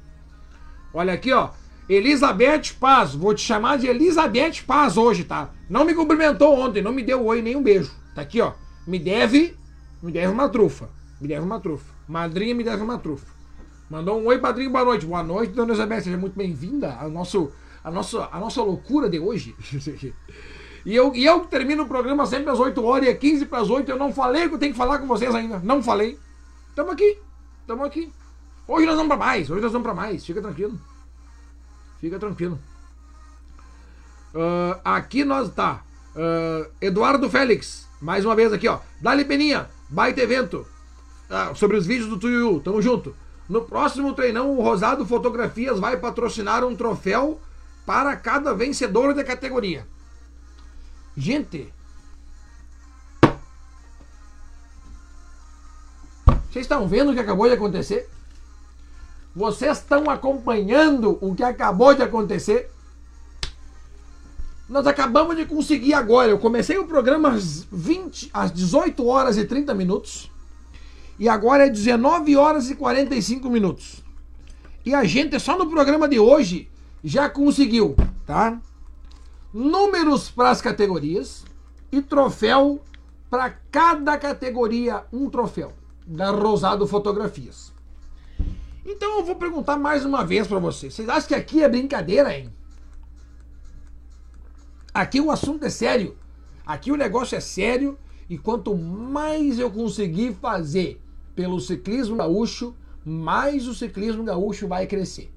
Olha 0.94 1.14
aqui, 1.14 1.34
ó. 1.34 1.50
Elizabeth 1.90 2.74
Paz, 2.80 3.14
vou 3.14 3.34
te 3.34 3.42
chamar 3.42 3.78
de 3.78 3.88
Elizabeth 3.88 4.64
Paz 4.66 4.96
hoje, 4.96 5.26
tá? 5.26 5.50
Não 5.70 5.84
me 5.84 5.94
cumprimentou 5.94 6.58
ontem, 6.58 6.82
não 6.82 6.94
me 6.94 7.04
deu 7.04 7.26
oi 7.26 7.42
nem 7.42 7.58
um 7.58 7.62
beijo. 7.62 7.92
Tá 8.16 8.22
aqui, 8.22 8.40
ó. 8.40 8.54
Me 8.88 8.98
deve, 8.98 9.58
me 10.02 10.14
deve 10.14 10.32
uma 10.32 10.48
trufa. 10.48 10.90
Me 11.20 11.28
deve 11.28 11.42
uma 11.42 11.60
trufa. 11.60 11.94
Madrinha 12.08 12.56
me 12.56 12.64
deve 12.64 12.82
uma 12.82 12.98
trufa. 12.98 13.28
Mandou 13.90 14.20
um 14.20 14.28
oi, 14.28 14.40
padrinho, 14.40 14.72
boa 14.72 14.86
noite. 14.86 15.06
Boa 15.06 15.22
noite, 15.22 15.52
dona 15.54 15.74
Elizabeth, 15.74 16.02
seja 16.02 16.18
muito 16.18 16.38
bem-vinda 16.38 16.94
ao 16.94 17.10
nosso, 17.10 17.52
a, 17.84 17.92
nossa, 17.92 18.30
a 18.32 18.40
nossa 18.40 18.64
loucura 18.64 19.10
de 19.10 19.20
hoje. 19.20 19.54
e, 20.86 20.96
eu, 20.96 21.14
e 21.14 21.26
eu 21.26 21.42
termino 21.42 21.84
o 21.84 21.88
programa 21.88 22.26
sempre 22.26 22.50
às 22.50 22.60
8 22.60 22.82
horas 22.82 23.08
e 23.08 23.12
é 23.12 23.14
15 23.14 23.46
para 23.46 23.60
as 23.60 23.70
8. 23.70 23.92
Eu 23.92 24.00
não 24.00 24.14
falei 24.14 24.48
que 24.48 24.56
eu 24.56 24.60
tenho 24.60 24.72
que 24.72 24.78
falar 24.78 25.00
com 25.00 25.06
vocês 25.06 25.36
ainda. 25.36 25.60
Não 25.60 25.84
falei. 25.84 26.18
Estamos 26.70 26.94
aqui. 26.94 27.25
Estamos 27.66 27.88
aqui. 27.88 28.14
Hoje 28.68 28.86
nós 28.86 28.96
vamos 28.96 29.08
para 29.08 29.18
mais. 29.18 29.50
Hoje 29.50 29.60
nós 29.60 29.72
vamos 29.72 29.88
para 29.88 29.96
mais. 29.96 30.24
Fica 30.24 30.40
tranquilo. 30.40 30.80
Fica 32.00 32.20
tranquilo. 32.20 32.60
Uh, 34.36 34.80
aqui 34.86 35.26
nós 35.26 35.52
tá. 35.52 35.84
Uh, 36.16 36.70
Eduardo 36.80 37.28
Félix. 37.28 37.88
Mais 38.00 38.24
uma 38.24 38.36
vez 38.36 38.54
aqui, 38.54 38.68
ó. 38.68 38.82
Dali 39.02 39.26
Peninha. 39.26 39.68
Baita 39.90 40.22
evento. 40.22 40.68
Uh, 41.28 41.56
sobre 41.56 41.76
os 41.76 41.88
vídeos 41.88 42.08
do 42.08 42.20
Tuiu. 42.20 42.62
Tamo 42.64 42.84
junto. 42.84 43.16
No 43.50 43.64
próximo 43.64 44.14
treinão, 44.14 44.56
o 44.56 44.62
Rosado 44.62 45.04
Fotografias 45.04 45.80
vai 45.80 45.98
patrocinar 45.98 46.64
um 46.64 46.76
troféu 46.76 47.42
para 47.84 48.16
cada 48.16 48.54
vencedor 48.54 49.16
da 49.16 49.24
categoria. 49.24 49.88
Gente, 51.18 51.74
Vocês 56.56 56.64
estão 56.64 56.88
vendo 56.88 57.12
o 57.12 57.14
que 57.14 57.20
acabou 57.20 57.50
de 57.50 57.54
acontecer? 57.54 58.10
Vocês 59.36 59.78
estão 59.78 60.10
acompanhando 60.10 61.18
o 61.20 61.36
que 61.36 61.44
acabou 61.44 61.94
de 61.94 62.02
acontecer? 62.02 62.72
Nós 64.70 64.88
acabamos 64.88 65.36
de 65.36 65.46
conseguir 65.46 65.94
agora. 65.94 66.30
Eu 66.30 66.40
comecei 66.40 66.78
o 66.78 66.88
programa 66.88 67.34
às, 67.34 67.68
20, 67.70 68.30
às 68.34 68.54
18 68.54 69.06
horas 69.06 69.38
e 69.38 69.44
30 69.44 69.74
minutos. 69.74 70.32
E 71.20 71.28
agora 71.28 71.66
é 71.66 71.70
19 71.70 72.38
horas 72.38 72.70
e 72.70 72.76
45 72.76 73.50
minutos. 73.50 74.02
E 74.86 74.96
a 74.96 75.04
gente 75.04 75.38
só 75.42 75.58
no 75.58 75.70
programa 75.70 76.08
de 76.08 76.20
hoje 76.20 76.70
já 77.04 77.30
conseguiu, 77.30 77.98
tá? 78.26 78.62
Números 79.54 80.32
para 80.32 80.52
as 80.52 80.62
categorias 80.62 81.44
e 81.92 82.02
troféu 82.02 82.82
para 83.30 83.50
cada 83.50 84.18
categoria, 84.18 85.04
um 85.12 85.30
troféu 85.30 85.74
da 86.06 86.32
Rosado 86.32 86.88
Fotografias. 86.88 87.74
Então 88.86 89.18
eu 89.18 89.26
vou 89.26 89.36
perguntar 89.36 89.78
mais 89.78 90.06
uma 90.06 90.24
vez 90.24 90.48
para 90.48 90.60
vocês. 90.60 90.94
Vocês 90.94 91.10
acham 91.10 91.28
que 91.28 91.36
aqui 91.36 91.64
é 91.64 91.70
brincadeira, 91.70 92.38
hein? 92.38 92.54
Aqui 94.94 95.20
o 95.20 95.32
assunto 95.32 95.66
é 95.66 95.70
sério. 95.70 96.16
Aqui 96.66 96.92
o 96.92 96.96
negócio 96.96 97.36
é 97.36 97.40
sério 97.40 97.98
e 98.30 98.38
quanto 98.38 98.76
mais 98.76 99.60
eu 99.60 99.72
conseguir 99.72 100.34
fazer 100.34 101.02
pelo 101.36 101.60
ciclismo 101.60 102.16
gaúcho, 102.16 102.76
mais 103.04 103.68
o 103.68 103.76
ciclismo 103.76 104.24
gaúcho 104.24 104.68
vai 104.68 104.88
crescer. 104.88 105.32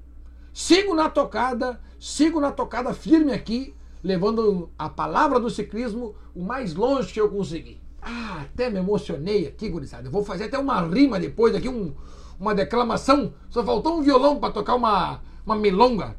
Sigo 0.53 0.95
na 0.95 1.09
tocada, 1.09 1.79
sigo 1.99 2.39
na 2.39 2.51
tocada 2.51 2.93
firme 2.93 3.31
aqui, 3.31 3.75
levando 4.03 4.69
a 4.77 4.89
palavra 4.89 5.39
do 5.39 5.49
ciclismo 5.49 6.15
o 6.33 6.43
mais 6.43 6.73
longe 6.73 7.13
que 7.13 7.19
eu 7.19 7.29
conseguir. 7.29 7.81
Ah, 8.11 8.41
até 8.41 8.71
me 8.71 8.79
emocionei 8.79 9.45
aqui, 9.45 9.69
gurizada. 9.69 10.07
Eu 10.07 10.11
vou 10.11 10.25
fazer 10.25 10.45
até 10.45 10.57
uma 10.57 10.81
rima 10.81 11.19
depois 11.19 11.53
aqui, 11.53 11.69
um, 11.69 11.93
uma 12.39 12.55
declamação. 12.55 13.35
Só 13.51 13.63
faltou 13.63 13.99
um 13.99 14.01
violão 14.01 14.39
para 14.39 14.51
tocar 14.51 14.73
uma, 14.73 15.21
uma 15.45 15.55
milonga. 15.55 16.17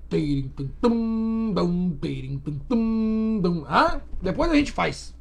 Ah, 3.66 4.00
depois 4.22 4.52
a 4.52 4.54
gente 4.54 4.70
faz. 4.70 5.16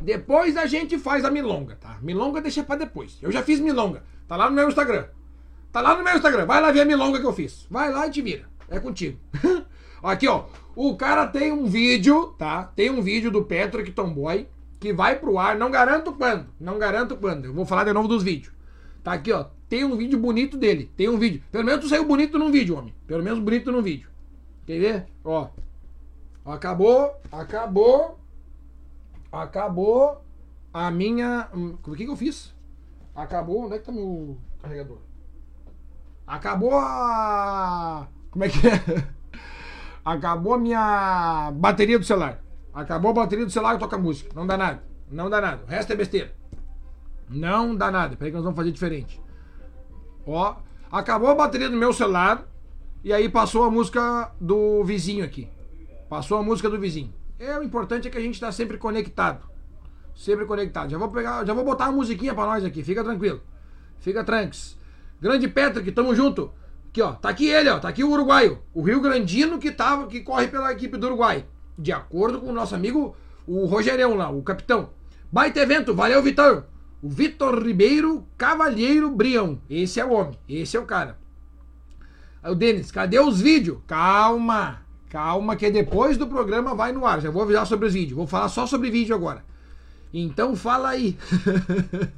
Depois 0.00 0.56
a 0.56 0.64
gente 0.64 0.98
faz 0.98 1.22
a 1.22 1.30
milonga, 1.30 1.76
tá? 1.76 1.98
Milonga 2.00 2.40
deixa 2.40 2.64
para 2.64 2.76
depois. 2.76 3.18
Eu 3.20 3.30
já 3.30 3.42
fiz 3.42 3.60
milonga. 3.60 4.02
Tá 4.26 4.36
lá 4.36 4.48
no 4.48 4.56
meu 4.56 4.68
Instagram. 4.68 5.04
Tá 5.70 5.82
lá 5.82 5.94
no 5.94 6.02
meu 6.02 6.16
Instagram. 6.16 6.46
Vai 6.46 6.62
lá 6.62 6.72
ver 6.72 6.80
a 6.80 6.84
milonga 6.86 7.20
que 7.20 7.26
eu 7.26 7.32
fiz. 7.34 7.66
Vai 7.70 7.92
lá 7.92 8.06
e 8.06 8.10
te 8.10 8.22
vira. 8.22 8.48
É 8.70 8.80
contigo. 8.80 9.18
Aqui, 10.02 10.26
ó. 10.26 10.46
O 10.74 10.96
cara 10.96 11.26
tem 11.26 11.52
um 11.52 11.66
vídeo, 11.66 12.28
tá? 12.38 12.64
Tem 12.74 12.88
um 12.88 13.02
vídeo 13.02 13.30
do 13.30 13.44
Patrick 13.44 13.92
Tomboy 13.92 14.48
que 14.80 14.94
vai 14.94 15.18
pro 15.18 15.38
ar, 15.38 15.58
não 15.58 15.70
garanto 15.70 16.14
quando, 16.14 16.46
não 16.58 16.78
garanto 16.78 17.14
quando. 17.14 17.44
Eu 17.44 17.52
vou 17.52 17.66
falar 17.66 17.84
de 17.84 17.92
novo 17.92 18.08
dos 18.08 18.22
vídeos. 18.22 18.52
Tá 19.04 19.12
aqui, 19.12 19.30
ó. 19.30 19.44
Tem 19.68 19.84
um 19.84 19.94
vídeo 19.94 20.18
bonito 20.18 20.56
dele. 20.56 20.90
Tem 20.96 21.08
um 21.08 21.18
vídeo. 21.18 21.42
Pelo 21.52 21.64
menos 21.64 21.82
tu 21.82 21.88
saiu 21.88 22.04
bonito 22.04 22.38
num 22.38 22.50
vídeo, 22.50 22.76
homem. 22.76 22.94
Pelo 23.06 23.22
menos 23.22 23.38
bonito 23.38 23.70
num 23.70 23.82
vídeo. 23.82 24.08
Quer 24.66 24.80
ver? 24.80 25.06
Ó. 25.22 25.48
Acabou, 26.44 27.14
acabou. 27.30 28.18
Acabou 29.30 30.24
a 30.72 30.90
minha. 30.90 31.48
Hum, 31.54 31.76
o 31.86 31.94
que, 31.94 32.04
que 32.04 32.10
eu 32.10 32.16
fiz? 32.16 32.54
Acabou. 33.14 33.66
Onde 33.66 33.74
é 33.74 33.78
que 33.78 33.84
tá 33.84 33.92
meu 33.92 34.38
carregador? 34.62 34.98
Acabou 36.26 36.74
a. 36.74 38.08
Como 38.30 38.44
é 38.44 38.48
que 38.48 38.66
é? 38.66 39.04
Acabou 40.04 40.54
a 40.54 40.58
minha 40.58 41.52
bateria 41.54 41.98
do 41.98 42.04
celular. 42.04 42.42
Acabou 42.80 43.10
a 43.10 43.14
bateria 43.14 43.44
do 43.44 43.50
celular 43.50 43.76
e 43.76 43.78
toca 43.78 43.98
música. 43.98 44.30
Não 44.34 44.46
dá 44.46 44.56
nada. 44.56 44.82
Não 45.10 45.28
dá 45.28 45.40
nada. 45.40 45.62
O 45.64 45.66
resto 45.66 45.92
é 45.92 45.96
besteira. 45.96 46.32
Não 47.28 47.74
dá 47.74 47.90
nada. 47.90 48.16
Peraí 48.16 48.30
que 48.30 48.36
nós 48.36 48.44
vamos 48.44 48.56
fazer 48.56 48.72
diferente. 48.72 49.20
Ó, 50.26 50.56
acabou 50.90 51.28
a 51.30 51.34
bateria 51.34 51.68
do 51.68 51.76
meu 51.76 51.92
celular 51.92 52.46
e 53.04 53.12
aí 53.12 53.28
passou 53.28 53.64
a 53.64 53.70
música 53.70 54.32
do 54.40 54.82
vizinho 54.84 55.24
aqui. 55.24 55.48
Passou 56.08 56.38
a 56.38 56.42
música 56.42 56.68
do 56.68 56.78
vizinho. 56.78 57.12
É, 57.38 57.58
o 57.58 57.62
importante 57.62 58.08
é 58.08 58.10
que 58.10 58.18
a 58.18 58.20
gente 58.20 58.34
está 58.34 58.50
sempre 58.50 58.76
conectado. 58.76 59.48
Sempre 60.14 60.44
conectado. 60.44 60.90
Já 60.90 60.98
vou 60.98 61.08
pegar, 61.08 61.44
já 61.46 61.54
vou 61.54 61.64
botar 61.64 61.84
uma 61.84 61.92
musiquinha 61.92 62.34
para 62.34 62.46
nós 62.46 62.64
aqui. 62.64 62.82
Fica 62.82 63.02
tranquilo. 63.02 63.40
Fica 64.00 64.24
tranks. 64.24 64.78
Grande 65.20 65.48
Patrick, 65.48 65.92
tamo 65.92 66.14
junto. 66.14 66.52
Aqui, 66.88 67.00
ó. 67.00 67.12
Tá 67.12 67.28
aqui 67.28 67.46
ele, 67.46 67.70
ó. 67.70 67.78
Tá 67.78 67.88
aqui 67.88 68.02
o 68.02 68.10
uruguaio. 68.10 68.58
O 68.74 68.82
Rio 68.82 69.00
Grandino 69.00 69.58
que 69.58 69.70
tava, 69.70 70.06
que 70.06 70.20
corre 70.20 70.48
pela 70.48 70.72
equipe 70.72 70.96
do 70.96 71.06
Uruguai. 71.06 71.46
De 71.80 71.92
acordo 71.92 72.38
com 72.40 72.50
o 72.50 72.52
nosso 72.52 72.74
amigo, 72.74 73.16
o 73.46 73.64
Rogerão 73.64 74.14
lá, 74.14 74.28
o 74.28 74.42
capitão. 74.42 74.90
Baita 75.32 75.60
evento, 75.60 75.94
valeu, 75.94 76.22
Vitão. 76.22 76.64
O 77.02 77.08
Vitor 77.08 77.62
Ribeiro 77.62 78.26
Cavalheiro 78.36 79.10
Brião. 79.10 79.58
Esse 79.70 79.98
é 79.98 80.04
o 80.04 80.12
homem, 80.12 80.38
esse 80.46 80.76
é 80.76 80.80
o 80.80 80.84
cara. 80.84 81.18
Aí 82.42 82.52
o 82.52 82.54
Denis, 82.54 82.90
cadê 82.90 83.18
os 83.18 83.40
vídeos? 83.40 83.78
Calma, 83.86 84.82
calma, 85.08 85.56
que 85.56 85.70
depois 85.70 86.18
do 86.18 86.26
programa 86.26 86.74
vai 86.74 86.92
no 86.92 87.06
ar. 87.06 87.22
Já 87.22 87.30
vou 87.30 87.42
avisar 87.42 87.66
sobre 87.66 87.86
os 87.86 87.94
vídeos. 87.94 88.16
Vou 88.16 88.26
falar 88.26 88.50
só 88.50 88.66
sobre 88.66 88.90
vídeo 88.90 89.14
agora. 89.14 89.42
Então 90.12 90.54
fala 90.54 90.90
aí. 90.90 91.16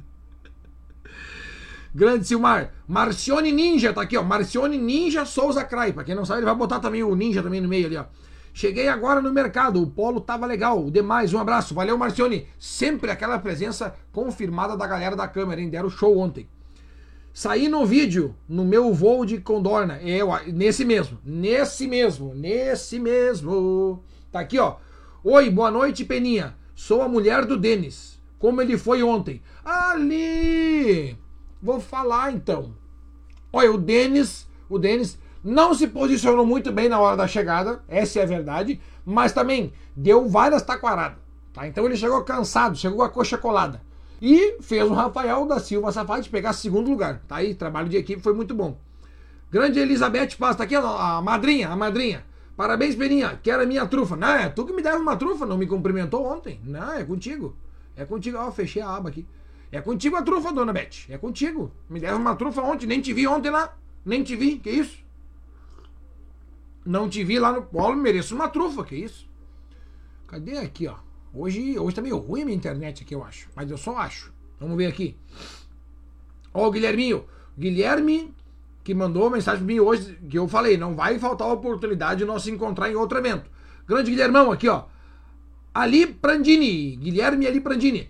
Grande 1.95 2.27
Silmar. 2.27 2.73
Marcione 2.85 3.51
Ninja, 3.51 3.93
tá 3.93 4.01
aqui, 4.01 4.17
ó. 4.17 4.23
Marcione 4.23 4.77
Ninja 4.77 5.23
Souza 5.23 5.63
Crai. 5.63 5.93
Pra 5.93 6.03
quem 6.03 6.15
não 6.15 6.25
sabe, 6.25 6.39
ele 6.39 6.47
vai 6.47 6.55
botar 6.55 6.81
também 6.81 7.03
o 7.03 7.15
Ninja 7.15 7.41
também 7.41 7.61
no 7.61 7.69
meio 7.69 7.85
ali, 7.85 7.95
ó. 7.95 8.05
Cheguei 8.53 8.87
agora 8.87 9.19
no 9.19 9.33
mercado, 9.33 9.81
o 9.81 9.87
polo 9.87 10.21
tava 10.21 10.45
legal. 10.45 10.91
Demais, 10.91 11.33
um 11.33 11.39
abraço. 11.39 11.73
Valeu, 11.73 11.97
Marcione. 11.97 12.47
Sempre 12.59 13.09
aquela 13.09 13.39
presença 13.39 13.95
confirmada 14.11 14.77
da 14.77 14.85
galera 14.85 15.15
da 15.15 15.27
câmera, 15.27 15.59
hein? 15.59 15.69
Deram 15.69 15.89
show 15.89 16.15
ontem. 16.17 16.47
Saí 17.33 17.67
no 17.67 17.83
vídeo, 17.83 18.35
no 18.47 18.63
meu 18.63 18.93
voo 18.93 19.25
de 19.25 19.39
Condorna. 19.39 19.99
Eu, 20.03 20.29
nesse 20.53 20.85
mesmo, 20.85 21.17
nesse 21.25 21.87
mesmo, 21.87 22.35
nesse 22.35 22.99
mesmo. 22.99 24.03
Tá 24.31 24.41
aqui, 24.41 24.59
ó. 24.59 24.75
Oi, 25.23 25.49
boa 25.49 25.71
noite, 25.71 26.05
Peninha. 26.05 26.55
Sou 26.75 27.01
a 27.01 27.09
mulher 27.09 27.45
do 27.45 27.57
Denis. 27.57 28.21
Como 28.37 28.61
ele 28.61 28.77
foi 28.77 29.01
ontem? 29.01 29.41
Ali! 29.65 31.17
Vou 31.59 31.79
falar 31.79 32.31
então. 32.31 32.75
Olha, 33.51 33.71
o 33.71 33.77
Denis, 33.79 34.47
o 34.69 34.77
Denis 34.77 35.17
não 35.43 35.73
se 35.73 35.87
posicionou 35.87 36.45
muito 36.45 36.71
bem 36.71 36.87
na 36.87 36.99
hora 36.99 37.17
da 37.17 37.27
chegada, 37.27 37.83
essa 37.87 38.19
é 38.19 38.23
a 38.23 38.27
verdade, 38.27 38.79
mas 39.05 39.33
também 39.33 39.73
deu 39.95 40.29
várias 40.29 40.61
taquaradas. 40.61 41.17
Tá? 41.51 41.67
Então 41.67 41.85
ele 41.85 41.97
chegou 41.97 42.23
cansado, 42.23 42.77
chegou 42.77 42.97
com 42.97 43.03
a 43.03 43.09
coxa 43.09 43.37
colada. 43.37 43.81
E 44.21 44.57
fez 44.61 44.83
o 44.89 44.93
Rafael 44.93 45.45
da 45.45 45.59
Silva 45.59 45.91
Safadi 45.91 46.29
pegar 46.29 46.53
segundo 46.53 46.89
lugar. 46.89 47.21
Tá 47.27 47.37
aí, 47.37 47.53
trabalho 47.53 47.89
de 47.89 47.97
equipe 47.97 48.21
foi 48.21 48.33
muito 48.33 48.55
bom. 48.55 48.77
Grande 49.51 49.79
Elizabeth 49.79 50.37
Paz, 50.39 50.55
tá 50.55 50.63
aqui 50.63 50.75
a, 50.75 51.21
madrinha, 51.21 51.69
a 51.69 51.75
madrinha. 51.75 52.25
Parabéns, 52.55 52.95
Peninha, 52.95 53.39
quero 53.43 53.63
a 53.63 53.65
minha 53.65 53.85
trufa. 53.85 54.15
Não, 54.15 54.29
é 54.29 54.47
tu 54.47 54.65
que 54.65 54.71
me 54.71 54.81
deve 54.81 54.97
uma 54.97 55.17
trufa, 55.17 55.45
não 55.45 55.57
me 55.57 55.67
cumprimentou 55.67 56.25
ontem. 56.25 56.61
Não, 56.63 56.93
é 56.93 57.03
contigo. 57.03 57.55
É 57.95 58.05
contigo. 58.05 58.37
Ó, 58.37 58.49
fechei 58.51 58.81
a 58.81 58.95
aba 58.95 59.09
aqui. 59.09 59.27
É 59.71 59.81
contigo 59.81 60.15
a 60.15 60.21
trufa, 60.21 60.53
dona 60.53 60.71
Beth. 60.71 61.09
É 61.09 61.17
contigo. 61.17 61.71
Me 61.89 61.99
deve 61.99 62.13
uma 62.13 62.35
trufa 62.35 62.61
ontem, 62.61 62.85
nem 62.85 63.01
te 63.01 63.11
vi 63.11 63.27
ontem 63.27 63.49
lá. 63.49 63.75
Nem 64.05 64.23
te 64.23 64.35
vi, 64.35 64.57
que 64.57 64.69
isso? 64.69 65.02
Não 66.85 67.09
te 67.09 67.23
vi 67.23 67.39
lá 67.39 67.51
no 67.51 67.63
polo, 67.63 67.95
mereço 67.95 68.35
uma 68.35 68.49
trufa, 68.49 68.83
que 68.83 68.95
isso? 68.95 69.27
Cadê 70.27 70.57
aqui, 70.57 70.87
ó? 70.87 70.95
Hoje, 71.33 71.79
hoje 71.79 71.95
tá 71.95 72.01
meio 72.01 72.17
ruim 72.17 72.41
a 72.41 72.45
minha 72.45 72.57
internet 72.57 73.03
aqui, 73.03 73.15
eu 73.15 73.23
acho. 73.23 73.49
Mas 73.55 73.69
eu 73.69 73.77
só 73.77 73.97
acho. 73.97 74.33
Vamos 74.59 74.77
ver 74.77 74.87
aqui. 74.87 75.17
Ó, 76.53 76.67
o 76.67 76.71
Guilherminho. 76.71 77.25
Guilherme 77.57 78.33
que 78.83 78.93
mandou 78.93 79.29
mensagem 79.29 79.63
pra 79.63 79.73
mim 79.73 79.79
hoje, 79.79 80.17
que 80.29 80.37
eu 80.37 80.47
falei, 80.47 80.75
não 80.75 80.93
vai 80.93 81.17
faltar 81.17 81.47
a 81.47 81.53
oportunidade 81.53 82.19
de 82.19 82.25
nós 82.25 82.43
se 82.43 82.51
encontrar 82.51 82.91
em 82.91 82.95
outro 82.95 83.17
evento. 83.17 83.49
Grande 83.87 84.11
Guilhermão 84.11 84.51
aqui, 84.51 84.67
ó. 84.67 84.83
Ali 85.73 86.05
Prandini, 86.05 86.95
Guilherme 86.97 87.47
Ali 87.47 87.61
Prandini. 87.61 88.09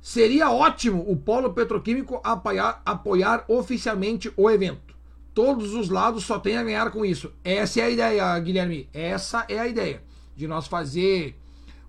Seria 0.00 0.50
ótimo 0.50 1.04
o 1.06 1.16
Polo 1.16 1.52
Petroquímico 1.52 2.20
apoiar, 2.24 2.80
apoiar 2.84 3.44
oficialmente 3.48 4.32
o 4.36 4.48
evento. 4.48 4.91
Todos 5.34 5.72
os 5.74 5.88
lados 5.88 6.24
só 6.24 6.38
tem 6.38 6.56
a 6.56 6.62
ganhar 6.62 6.90
com 6.90 7.04
isso. 7.04 7.32
Essa 7.42 7.80
é 7.80 7.84
a 7.84 7.90
ideia, 7.90 8.38
Guilherme. 8.38 8.88
Essa 8.92 9.46
é 9.48 9.58
a 9.58 9.66
ideia. 9.66 10.02
De 10.36 10.46
nós 10.46 10.66
fazer 10.66 11.38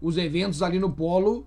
os 0.02 0.18
eventos 0.18 0.62
ali 0.62 0.80
no 0.80 0.92
polo 0.92 1.46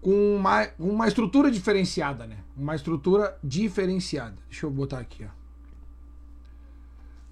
com 0.00 0.36
uma, 0.36 0.68
uma 0.78 1.08
estrutura 1.08 1.50
diferenciada, 1.50 2.26
né? 2.26 2.38
Uma 2.56 2.74
estrutura 2.74 3.38
diferenciada. 3.42 4.36
Deixa 4.48 4.66
eu 4.66 4.70
botar 4.70 4.98
aqui, 4.98 5.24
ó. 5.24 5.38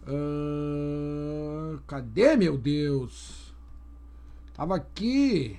Uh, 0.09 1.80
cadê, 1.86 2.36
meu 2.36 2.56
Deus? 2.56 3.55
Tava 4.55 4.76
aqui. 4.76 5.59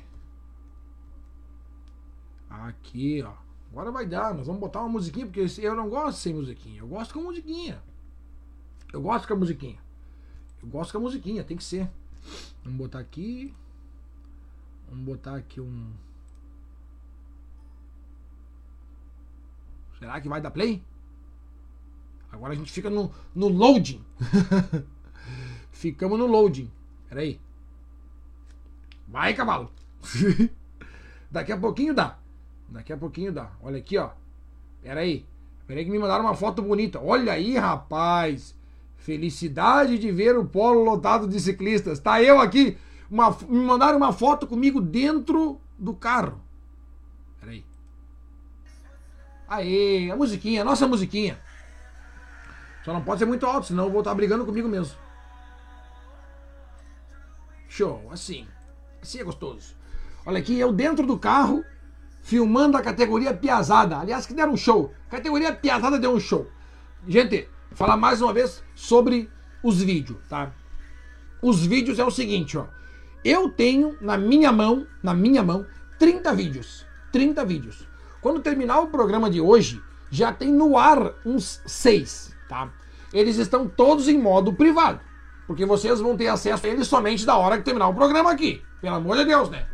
Aqui, 2.50 3.22
ó. 3.24 3.34
Agora 3.72 3.92
vai 3.92 4.06
dar. 4.06 4.34
Nós 4.34 4.48
vamos 4.48 4.62
botar 4.62 4.80
uma 4.80 4.90
musiquinha, 4.90 5.26
porque 5.26 5.46
eu 5.62 5.76
não 5.76 5.90
gosto 5.90 6.18
sem 6.18 6.34
musiquinha. 6.34 6.80
Eu 6.80 6.88
gosto 6.88 7.14
com 7.14 7.22
musiquinha. 7.22 7.82
Eu 8.92 9.02
gosto 9.02 9.28
com 9.28 9.34
a 9.34 9.38
musiquinha. 9.38 9.78
Eu 10.62 10.70
gosto 10.70 10.92
com 10.92 10.98
a 10.98 11.02
musiquinha, 11.02 11.44
tem 11.44 11.58
que 11.58 11.64
ser. 11.64 11.90
Vamos 12.64 12.78
botar 12.78 13.00
aqui. 13.00 13.54
Vamos 14.90 15.06
botar 15.06 15.36
aqui 15.36 15.60
um. 15.60 15.92
Será 20.00 20.22
que 20.22 20.30
vai 20.30 20.42
dar 20.42 20.52
play? 20.52 20.84
Agora 22.32 22.54
a 22.54 22.56
gente 22.56 22.72
fica 22.72 22.90
no, 22.90 23.12
no 23.34 23.48
loading. 23.48 24.04
Ficamos 25.72 26.20
no 26.20 26.28
loading. 26.28 26.72
Pera 27.10 27.22
aí. 27.22 27.40
Vai, 29.08 29.34
cavalo. 29.34 29.72
Daqui 31.32 31.52
a 31.52 31.58
pouquinho 31.58 31.94
dá. 31.94 32.18
Daqui 32.70 32.94
a 32.94 32.98
pouquinho 32.98 33.32
dá. 33.32 33.52
Olha 33.62 33.78
aqui, 33.78 33.98
ó. 33.98 34.12
Pera 34.82 35.02
aí. 35.02 35.26
Pera 35.66 35.80
aí 35.80 35.86
que 35.86 35.92
me 35.92 36.00
mandaram 36.00 36.26
uma 36.26 36.36
foto 36.36 36.62
bonita. 36.62 37.00
Olha 37.00 37.34
aí, 37.34 37.58
rapaz. 37.58 38.56
Felicidade 38.98 39.98
de 39.98 40.12
ver 40.12 40.38
o 40.38 40.46
polo 40.46 40.84
lotado 40.84 41.28
de 41.28 41.40
ciclistas. 41.40 42.00
Tá 42.00 42.22
eu 42.22 42.40
aqui, 42.40 42.78
uma, 43.10 43.32
me 43.48 43.60
mandaram 43.60 43.98
uma 43.98 44.12
foto 44.12 44.46
comigo 44.46 44.82
dentro 44.82 45.62
do 45.78 45.94
carro. 45.94 46.42
Peraí. 47.40 47.64
Aê, 49.48 50.12
a 50.12 50.16
musiquinha, 50.16 50.62
a 50.62 50.66
nossa 50.66 50.88
musiquinha. 50.88 51.40
Só 52.84 52.94
não 52.94 53.04
pode 53.04 53.20
ser 53.20 53.26
muito 53.26 53.46
alto, 53.46 53.68
senão 53.68 53.86
eu 53.86 53.92
vou 53.92 54.00
estar 54.00 54.14
brigando 54.14 54.46
comigo 54.46 54.68
mesmo. 54.68 54.96
Show, 57.68 58.08
assim. 58.12 58.48
Assim 59.02 59.20
é 59.20 59.24
gostoso. 59.24 59.76
Olha 60.26 60.40
aqui, 60.40 60.60
eu 60.60 60.74
dentro 60.74 61.06
do 61.06 61.18
carro, 61.18 61.64
filmando 62.22 62.76
a 62.76 62.82
categoria 62.82 63.34
Piazada. 63.34 63.98
Aliás, 63.98 64.26
que 64.26 64.34
deram 64.34 64.54
um 64.54 64.58
show. 64.58 64.94
Categoria 65.10 65.54
Piazada 65.54 66.00
deu 66.00 66.12
um 66.12 66.20
show. 66.20 66.50
Gente, 67.08 67.48
falar 67.78 67.96
mais 67.96 68.24
uma 68.24 68.34
vez 68.34 68.64
sobre 68.74 69.30
os 69.62 69.84
vídeos, 69.84 70.18
tá? 70.28 70.52
Os 71.40 71.64
vídeos 71.64 72.00
é 72.00 72.04
o 72.04 72.10
seguinte, 72.10 72.58
ó. 72.58 72.66
Eu 73.24 73.50
tenho 73.50 73.96
na 74.02 74.18
minha 74.18 74.52
mão, 74.52 74.88
na 75.04 75.14
minha 75.14 75.44
mão, 75.44 75.64
30 76.00 76.34
vídeos. 76.34 76.88
30 77.12 77.46
vídeos. 77.46 77.88
Quando 78.20 78.42
terminar 78.42 78.80
o 78.80 78.88
programa 78.88 79.30
de 79.30 79.40
hoje, 79.40 79.80
já 80.10 80.34
tem 80.34 80.52
no 80.52 80.76
ar 80.76 81.14
uns 81.24 81.62
6, 81.68 82.36
tá? 82.50 82.68
Eles 83.14 83.38
estão 83.38 83.68
todos 83.70 84.08
em 84.08 84.20
modo 84.20 84.54
privado. 84.54 85.00
Porque 85.46 85.64
vocês 85.64 86.02
vão 86.02 86.18
ter 86.18 86.30
acesso 86.30 86.66
a 86.66 86.70
eles 86.70 86.88
somente 86.88 87.28
da 87.28 87.38
hora 87.38 87.60
que 87.60 87.64
terminar 87.64 87.90
o 87.90 87.94
programa 87.94 88.32
aqui. 88.32 88.64
Pelo 88.82 88.96
amor 88.96 89.18
de 89.18 89.26
Deus, 89.26 89.52
né? 89.52 89.68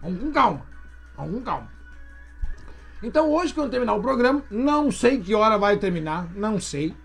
Vamos 0.00 0.18
com 0.18 0.32
calma. 0.32 0.66
Vamos 1.14 1.34
com 1.34 1.42
calma. 1.42 1.70
Então 3.02 3.30
hoje, 3.30 3.52
quando 3.52 3.70
terminar 3.70 3.94
o 3.94 4.02
programa, 4.02 4.42
não 4.50 4.90
sei 4.90 5.20
que 5.20 5.34
hora 5.34 5.58
vai 5.58 5.76
terminar, 5.76 6.26
não 6.34 6.58
sei. 6.58 6.96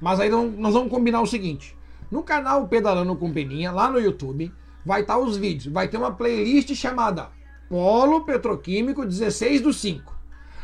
Mas 0.00 0.20
aí 0.20 0.28
nós 0.30 0.74
vamos 0.74 0.90
combinar 0.90 1.20
o 1.20 1.26
seguinte: 1.26 1.76
no 2.10 2.22
canal 2.22 2.68
Pedalando 2.68 3.16
com 3.16 3.32
Peninha, 3.32 3.72
lá 3.72 3.90
no 3.90 3.98
YouTube, 3.98 4.52
vai 4.84 5.00
estar 5.00 5.14
tá 5.14 5.20
os 5.20 5.36
vídeos. 5.36 5.72
Vai 5.72 5.88
ter 5.88 5.96
uma 5.96 6.12
playlist 6.12 6.74
chamada 6.74 7.30
Polo 7.68 8.24
Petroquímico 8.24 9.04
16 9.04 9.60
do 9.60 9.72
5. 9.72 10.14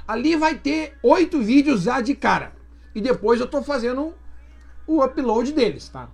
Ali 0.07 0.37
vai 0.37 0.57
ter 0.57 0.95
oito 1.03 1.41
vídeos 1.41 1.83
já 1.83 2.01
de 2.01 2.15
cara. 2.15 2.53
E 2.95 3.01
depois 3.01 3.41
eu 3.41 3.47
estou 3.47 3.63
fazendo 3.63 4.15
o 4.87 5.03
upload 5.03 5.53
deles, 5.53 5.89
tá? 5.89 6.09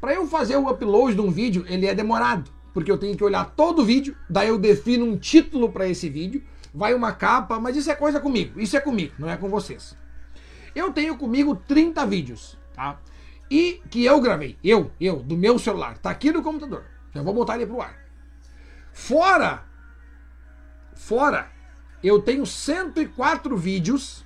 Para 0.00 0.14
eu 0.14 0.26
fazer 0.26 0.56
o 0.56 0.70
upload 0.70 1.14
de 1.14 1.20
um 1.20 1.30
vídeo, 1.30 1.64
ele 1.68 1.86
é 1.86 1.94
demorado, 1.94 2.50
porque 2.72 2.90
eu 2.90 2.96
tenho 2.96 3.16
que 3.16 3.24
olhar 3.24 3.44
todo 3.44 3.82
o 3.82 3.84
vídeo, 3.84 4.16
daí 4.28 4.48
eu 4.48 4.58
defino 4.58 5.04
um 5.04 5.18
título 5.18 5.70
para 5.70 5.88
esse 5.88 6.08
vídeo, 6.08 6.42
vai 6.72 6.94
uma 6.94 7.12
capa, 7.12 7.58
mas 7.58 7.76
isso 7.76 7.90
é 7.90 7.94
coisa 7.94 8.20
comigo, 8.20 8.58
isso 8.60 8.76
é 8.76 8.80
comigo, 8.80 9.12
não 9.18 9.28
é 9.28 9.36
com 9.36 9.48
vocês. 9.48 9.96
Eu 10.74 10.92
tenho 10.92 11.18
comigo 11.18 11.56
30 11.56 12.06
vídeos 12.06 12.56
tá? 12.80 12.98
e 13.50 13.82
que 13.90 14.04
eu 14.04 14.20
gravei. 14.20 14.56
Eu, 14.62 14.92
eu, 15.00 15.16
do 15.16 15.36
meu 15.36 15.58
celular. 15.58 15.98
Tá 15.98 16.10
aqui 16.10 16.30
no 16.30 16.42
computador. 16.42 16.84
Já 17.12 17.22
vou 17.22 17.34
botar 17.34 17.56
ele 17.56 17.66
pro 17.66 17.82
ar. 17.82 17.98
Fora, 18.92 19.64
fora, 20.94 21.50
eu 22.02 22.22
tenho 22.22 22.46
104 22.46 23.56
vídeos 23.56 24.24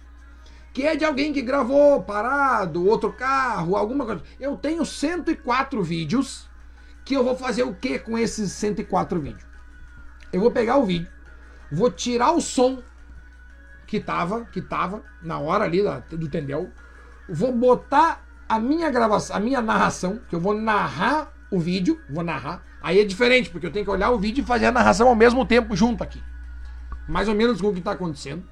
que 0.73 0.83
é 0.85 0.97
de 0.97 1.05
alguém 1.05 1.33
que 1.33 1.41
gravou 1.41 2.03
parado, 2.03 2.85
outro 2.85 3.13
carro, 3.13 3.77
alguma 3.77 4.05
coisa. 4.05 4.23
Eu 4.41 4.57
tenho 4.57 4.85
104 4.85 5.83
vídeos 5.83 6.51
que 7.05 7.15
eu 7.15 7.23
vou 7.23 7.37
fazer 7.37 7.63
o 7.63 7.75
que 7.75 7.99
com 7.99 8.19
esses 8.19 8.51
104 8.53 9.21
vídeos? 9.21 9.47
Eu 10.33 10.41
vou 10.41 10.51
pegar 10.51 10.79
o 10.79 10.85
vídeo, 10.85 11.09
vou 11.71 11.93
tirar 11.93 12.33
o 12.33 12.41
som 12.41 12.83
que 13.87 14.01
tava, 14.01 14.47
que 14.47 14.61
tava 14.61 15.05
na 15.23 15.39
hora 15.39 15.65
ali 15.65 15.81
do 16.11 16.29
Tendel, 16.29 16.73
vou 17.29 17.53
botar 17.53 18.25
a 18.49 18.59
minha 18.59 18.91
gravação, 18.91 19.37
a 19.37 19.41
minha 19.41 19.61
narração, 19.61 20.21
que 20.29 20.35
eu 20.35 20.41
vou 20.41 20.55
narrar 20.55 21.33
o 21.51 21.59
vídeo, 21.59 22.01
vou 22.11 22.25
narrar. 22.25 22.63
Aí 22.83 23.01
é 23.01 23.05
diferente, 23.05 23.51
porque 23.51 23.67
eu 23.67 23.71
tenho 23.73 23.85
que 23.85 23.91
olhar 23.91 24.11
o 24.11 24.19
vídeo 24.19 24.43
e 24.43 24.47
fazer 24.47 24.67
a 24.67 24.73
narração 24.73 25.09
ao 25.09 25.15
mesmo 25.15 25.47
tempo 25.47 25.75
junto 25.75 26.03
aqui. 26.03 26.23
Mais 27.09 27.29
ou 27.29 27.35
menos 27.35 27.61
com 27.61 27.69
o 27.69 27.73
que 27.73 27.79
está 27.79 27.93
acontecendo. 27.93 28.43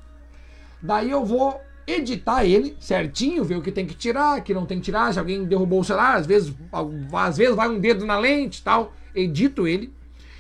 Daí 0.82 1.10
eu 1.10 1.24
vou 1.24 1.60
editar 1.86 2.44
ele 2.44 2.76
certinho, 2.80 3.44
ver 3.44 3.56
o 3.56 3.62
que 3.62 3.72
tem 3.72 3.86
que 3.86 3.94
tirar, 3.94 4.42
que 4.42 4.54
não 4.54 4.66
tem 4.66 4.78
que 4.78 4.84
tirar, 4.84 5.12
se 5.12 5.18
alguém 5.18 5.44
derrubou 5.44 5.80
o 5.80 5.84
celular, 5.84 6.16
às 6.16 6.26
vezes, 6.26 6.54
às 7.12 7.36
vezes 7.36 7.54
vai 7.54 7.68
um 7.68 7.78
dedo 7.78 8.06
na 8.06 8.18
lente 8.18 8.60
e 8.60 8.62
tal, 8.62 8.92
edito 9.14 9.66
ele 9.66 9.92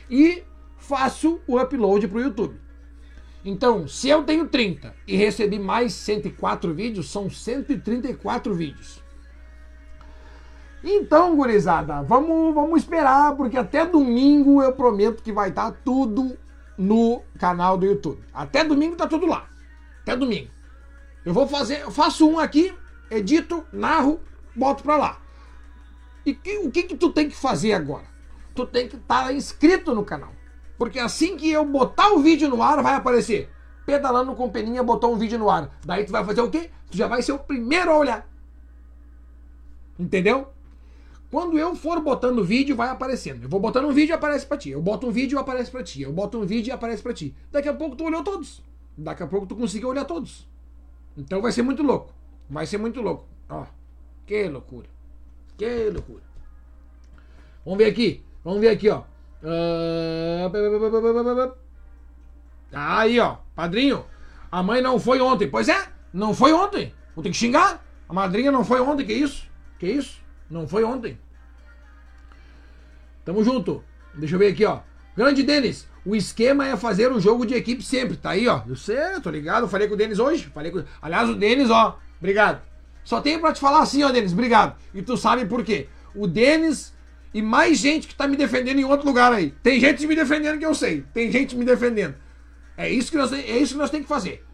e 0.08 0.42
faço 0.78 1.40
o 1.46 1.60
upload 1.60 2.06
para 2.08 2.18
o 2.18 2.22
YouTube. 2.22 2.60
Então, 3.44 3.88
se 3.88 4.08
eu 4.08 4.22
tenho 4.22 4.46
30 4.46 4.94
e 5.06 5.16
recebi 5.16 5.58
mais 5.58 5.92
104 5.94 6.72
vídeos, 6.72 7.10
são 7.10 7.28
134 7.28 8.54
vídeos. 8.54 9.01
Então, 10.84 11.36
gurizada, 11.36 12.02
vamos, 12.02 12.54
vamos 12.54 12.80
esperar, 12.80 13.36
porque 13.36 13.56
até 13.56 13.86
domingo 13.86 14.60
eu 14.60 14.72
prometo 14.72 15.22
que 15.22 15.32
vai 15.32 15.50
estar 15.50 15.70
tá 15.70 15.78
tudo 15.84 16.36
no 16.76 17.22
canal 17.38 17.78
do 17.78 17.86
YouTube. 17.86 18.22
Até 18.34 18.64
domingo 18.64 18.96
tá 18.96 19.06
tudo 19.06 19.26
lá. 19.26 19.48
Até 20.02 20.16
domingo. 20.16 20.50
Eu 21.24 21.32
vou 21.32 21.46
fazer, 21.46 21.82
eu 21.82 21.90
faço 21.90 22.28
um 22.28 22.38
aqui, 22.38 22.74
edito, 23.08 23.64
narro, 23.72 24.20
boto 24.56 24.82
pra 24.82 24.96
lá. 24.96 25.20
E 26.26 26.34
que, 26.34 26.58
o 26.58 26.70
que 26.70 26.82
que 26.82 26.96
tu 26.96 27.10
tem 27.10 27.28
que 27.28 27.36
fazer 27.36 27.72
agora? 27.74 28.04
Tu 28.54 28.66
tem 28.66 28.88
que 28.88 28.96
estar 28.96 29.26
tá 29.26 29.32
inscrito 29.32 29.94
no 29.94 30.04
canal. 30.04 30.32
Porque 30.76 30.98
assim 30.98 31.36
que 31.36 31.48
eu 31.48 31.64
botar 31.64 32.12
o 32.12 32.18
vídeo 32.18 32.48
no 32.48 32.60
ar, 32.60 32.82
vai 32.82 32.94
aparecer. 32.94 33.48
Pedalando 33.86 34.34
com 34.34 34.50
peninha, 34.50 34.82
botou 34.82 35.14
um 35.14 35.18
vídeo 35.18 35.38
no 35.38 35.48
ar. 35.48 35.70
Daí 35.84 36.04
tu 36.04 36.10
vai 36.10 36.24
fazer 36.24 36.40
o 36.40 36.50
quê? 36.50 36.70
Tu 36.90 36.96
já 36.96 37.06
vai 37.06 37.22
ser 37.22 37.32
o 37.32 37.38
primeiro 37.38 37.90
a 37.90 37.98
olhar. 37.98 38.28
Entendeu? 39.98 40.52
Quando 41.32 41.58
eu 41.58 41.74
for 41.74 41.98
botando 41.98 42.44
vídeo, 42.44 42.76
vai 42.76 42.90
aparecendo. 42.90 43.44
Eu 43.44 43.48
vou 43.48 43.58
botando 43.58 43.86
um 43.86 43.90
vídeo 43.90 44.12
e 44.12 44.14
aparece 44.14 44.44
pra 44.44 44.58
ti. 44.58 44.68
Eu 44.68 44.82
boto 44.82 45.06
um 45.06 45.10
vídeo 45.10 45.36
e 45.36 45.38
aparece 45.38 45.70
pra 45.70 45.82
ti. 45.82 46.02
Eu 46.02 46.12
boto 46.12 46.38
um 46.38 46.44
vídeo 46.44 46.70
e 46.70 46.72
aparece 46.72 47.02
pra 47.02 47.14
ti. 47.14 47.34
Daqui 47.50 47.70
a 47.70 47.72
pouco 47.72 47.96
tu 47.96 48.04
olhou 48.04 48.22
todos. 48.22 48.62
Daqui 48.98 49.22
a 49.22 49.26
pouco 49.26 49.46
tu 49.46 49.56
conseguiu 49.56 49.88
olhar 49.88 50.04
todos. 50.04 50.46
Então 51.16 51.40
vai 51.40 51.50
ser 51.50 51.62
muito 51.62 51.82
louco. 51.82 52.12
Vai 52.50 52.66
ser 52.66 52.76
muito 52.76 53.00
louco. 53.00 53.24
Ó, 53.48 53.64
que 54.26 54.46
loucura. 54.46 54.86
Que 55.56 55.88
loucura. 55.88 56.22
Vamos 57.64 57.78
ver 57.78 57.86
aqui. 57.86 58.22
Vamos 58.44 58.60
ver 58.60 58.68
aqui, 58.68 58.90
ó. 58.90 59.04
Aí, 62.74 63.18
ó. 63.18 63.38
Padrinho. 63.54 64.04
A 64.50 64.62
mãe 64.62 64.82
não 64.82 65.00
foi 65.00 65.18
ontem. 65.18 65.48
Pois 65.48 65.66
é, 65.70 65.88
não 66.12 66.34
foi 66.34 66.52
ontem. 66.52 66.92
Vou 67.16 67.22
ter 67.22 67.30
que 67.30 67.36
xingar. 67.38 67.82
A 68.06 68.12
madrinha 68.12 68.52
não 68.52 68.66
foi 68.66 68.82
ontem. 68.82 69.06
Que 69.06 69.14
isso? 69.14 69.50
Que 69.78 69.86
isso? 69.86 70.21
Não 70.52 70.68
foi 70.68 70.84
ontem. 70.84 71.18
Tamo 73.24 73.42
junto. 73.42 73.82
Deixa 74.14 74.34
eu 74.34 74.38
ver 74.38 74.52
aqui, 74.52 74.66
ó. 74.66 74.80
Grande 75.16 75.42
Denis. 75.42 75.88
O 76.04 76.14
esquema 76.14 76.68
é 76.68 76.76
fazer 76.76 77.10
o 77.10 77.18
jogo 77.18 77.46
de 77.46 77.54
equipe 77.54 77.82
sempre. 77.82 78.18
Tá 78.18 78.30
aí, 78.30 78.46
ó. 78.46 78.60
Eu 78.68 78.76
sei, 78.76 79.18
tô 79.22 79.30
ligado. 79.30 79.66
Falei 79.66 79.88
com 79.88 79.94
o 79.94 79.96
Denis 79.96 80.18
hoje. 80.18 80.50
Falei 80.52 80.70
com... 80.70 80.84
Aliás, 81.00 81.30
o 81.30 81.34
Denis, 81.34 81.70
ó. 81.70 81.98
Obrigado. 82.18 82.60
Só 83.02 83.22
tenho 83.22 83.40
pra 83.40 83.54
te 83.54 83.60
falar 83.60 83.80
assim, 83.80 84.02
ó, 84.02 84.12
Denis. 84.12 84.34
Obrigado. 84.34 84.76
E 84.92 85.00
tu 85.00 85.16
sabe 85.16 85.46
por 85.46 85.64
quê. 85.64 85.88
O 86.14 86.26
Denis 86.26 86.92
e 87.32 87.40
mais 87.40 87.78
gente 87.78 88.06
que 88.06 88.14
tá 88.14 88.28
me 88.28 88.36
defendendo 88.36 88.78
em 88.78 88.84
outro 88.84 89.06
lugar 89.06 89.32
aí. 89.32 89.54
Tem 89.62 89.80
gente 89.80 90.06
me 90.06 90.14
defendendo 90.14 90.58
que 90.58 90.66
eu 90.66 90.74
sei. 90.74 91.02
Tem 91.14 91.32
gente 91.32 91.56
me 91.56 91.64
defendendo. 91.64 92.14
É 92.76 92.90
isso 92.90 93.10
que 93.10 93.16
nós, 93.16 93.32
é 93.32 93.56
isso 93.56 93.72
que 93.72 93.78
nós 93.78 93.88
temos 93.88 94.04
que 94.04 94.12
fazer. 94.12 94.44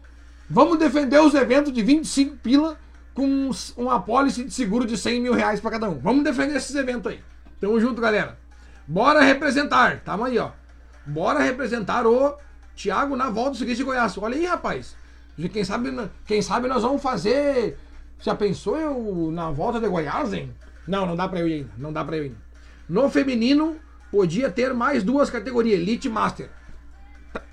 Vamos 0.49 0.79
defender 0.79 1.19
os 1.19 1.33
eventos 1.33 1.73
de 1.73 1.81
25 1.81 2.37
pila 2.37 2.79
com 3.19 3.51
uma 3.75 3.95
apólice 3.97 4.45
de 4.45 4.53
seguro 4.53 4.85
de 4.85 4.97
100 4.97 5.21
mil 5.21 5.33
reais 5.33 5.59
pra 5.59 5.71
cada 5.71 5.89
um. 5.89 5.99
Vamos 5.99 6.23
defender 6.23 6.55
esses 6.55 6.73
eventos 6.73 7.11
aí. 7.11 7.19
Tamo 7.59 7.77
junto, 7.77 7.99
galera. 7.99 8.37
Bora 8.87 9.19
representar. 9.21 9.99
Tamo 10.05 10.23
aí, 10.23 10.39
ó. 10.39 10.51
Bora 11.05 11.39
representar 11.39 12.07
o 12.07 12.37
Thiago 12.77 13.17
na 13.17 13.29
volta 13.29 13.51
do 13.51 13.57
seguinte 13.57 13.77
de 13.77 13.83
Goiás. 13.83 14.17
Olha 14.17 14.37
aí, 14.37 14.45
rapaz. 14.45 14.95
Quem 15.51 15.65
sabe, 15.65 15.89
quem 16.25 16.41
sabe 16.41 16.69
nós 16.69 16.81
vamos 16.81 17.01
fazer. 17.01 17.77
Já 18.21 18.35
pensou 18.35 18.77
eu 18.77 19.29
na 19.31 19.51
volta 19.51 19.81
de 19.81 19.87
Goiás, 19.89 20.31
hein? 20.31 20.55
Não, 20.87 21.05
não 21.05 21.17
dá 21.17 21.27
pra 21.27 21.39
eu 21.39 21.47
ir 21.47 21.53
ainda. 21.53 21.71
Não 21.77 21.91
dá 21.91 22.05
pra 22.05 22.15
eu 22.15 22.25
ir. 22.25 22.37
No 22.87 23.09
feminino, 23.09 23.75
podia 24.09 24.49
ter 24.49 24.73
mais 24.73 25.03
duas 25.03 25.29
categorias, 25.29 25.77
Elite 25.77 26.07
e 26.07 26.11
Master. 26.11 26.49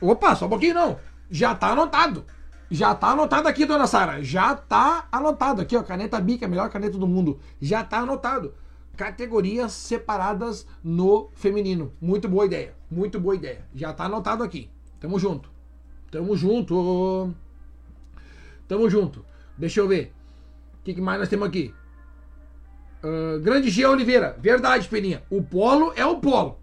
Opa, 0.00 0.36
só 0.36 0.46
um 0.46 0.48
pouquinho 0.48 0.74
não. 0.74 0.98
Já 1.28 1.56
tá 1.56 1.70
anotado. 1.70 2.24
Já 2.70 2.94
tá 2.94 3.08
anotado 3.08 3.48
aqui, 3.48 3.64
dona 3.64 3.86
Sara. 3.86 4.22
Já 4.22 4.54
tá 4.54 5.06
anotado 5.12 5.62
aqui, 5.62 5.76
ó. 5.76 5.82
Caneta 5.82 6.20
Bic, 6.20 6.44
a 6.44 6.48
melhor 6.48 6.68
caneta 6.68 6.98
do 6.98 7.06
mundo. 7.06 7.38
Já 7.60 7.84
tá 7.84 7.98
anotado 7.98 8.54
categorias 8.96 9.72
separadas 9.72 10.66
no 10.82 11.28
feminino. 11.34 11.92
Muito 12.00 12.28
boa 12.28 12.46
ideia. 12.46 12.74
Muito 12.90 13.20
boa 13.20 13.34
ideia. 13.34 13.64
Já 13.74 13.92
tá 13.92 14.04
anotado 14.04 14.42
aqui. 14.42 14.70
Tamo 14.98 15.18
junto. 15.18 15.50
Tamo 16.10 16.36
junto. 16.36 17.34
Tamo 18.66 18.88
junto. 18.90 19.24
Deixa 19.56 19.80
eu 19.80 19.86
ver. 19.86 20.12
O 20.80 20.84
que, 20.84 20.94
que 20.94 21.00
mais 21.00 21.20
nós 21.20 21.28
temos 21.28 21.46
aqui? 21.46 21.74
Uh, 23.04 23.38
Grande 23.40 23.70
Gia 23.70 23.90
Oliveira. 23.90 24.36
Verdade, 24.40 24.88
Peninha. 24.88 25.22
O 25.30 25.42
polo 25.42 25.92
é 25.94 26.04
o 26.04 26.18
polo. 26.18 26.58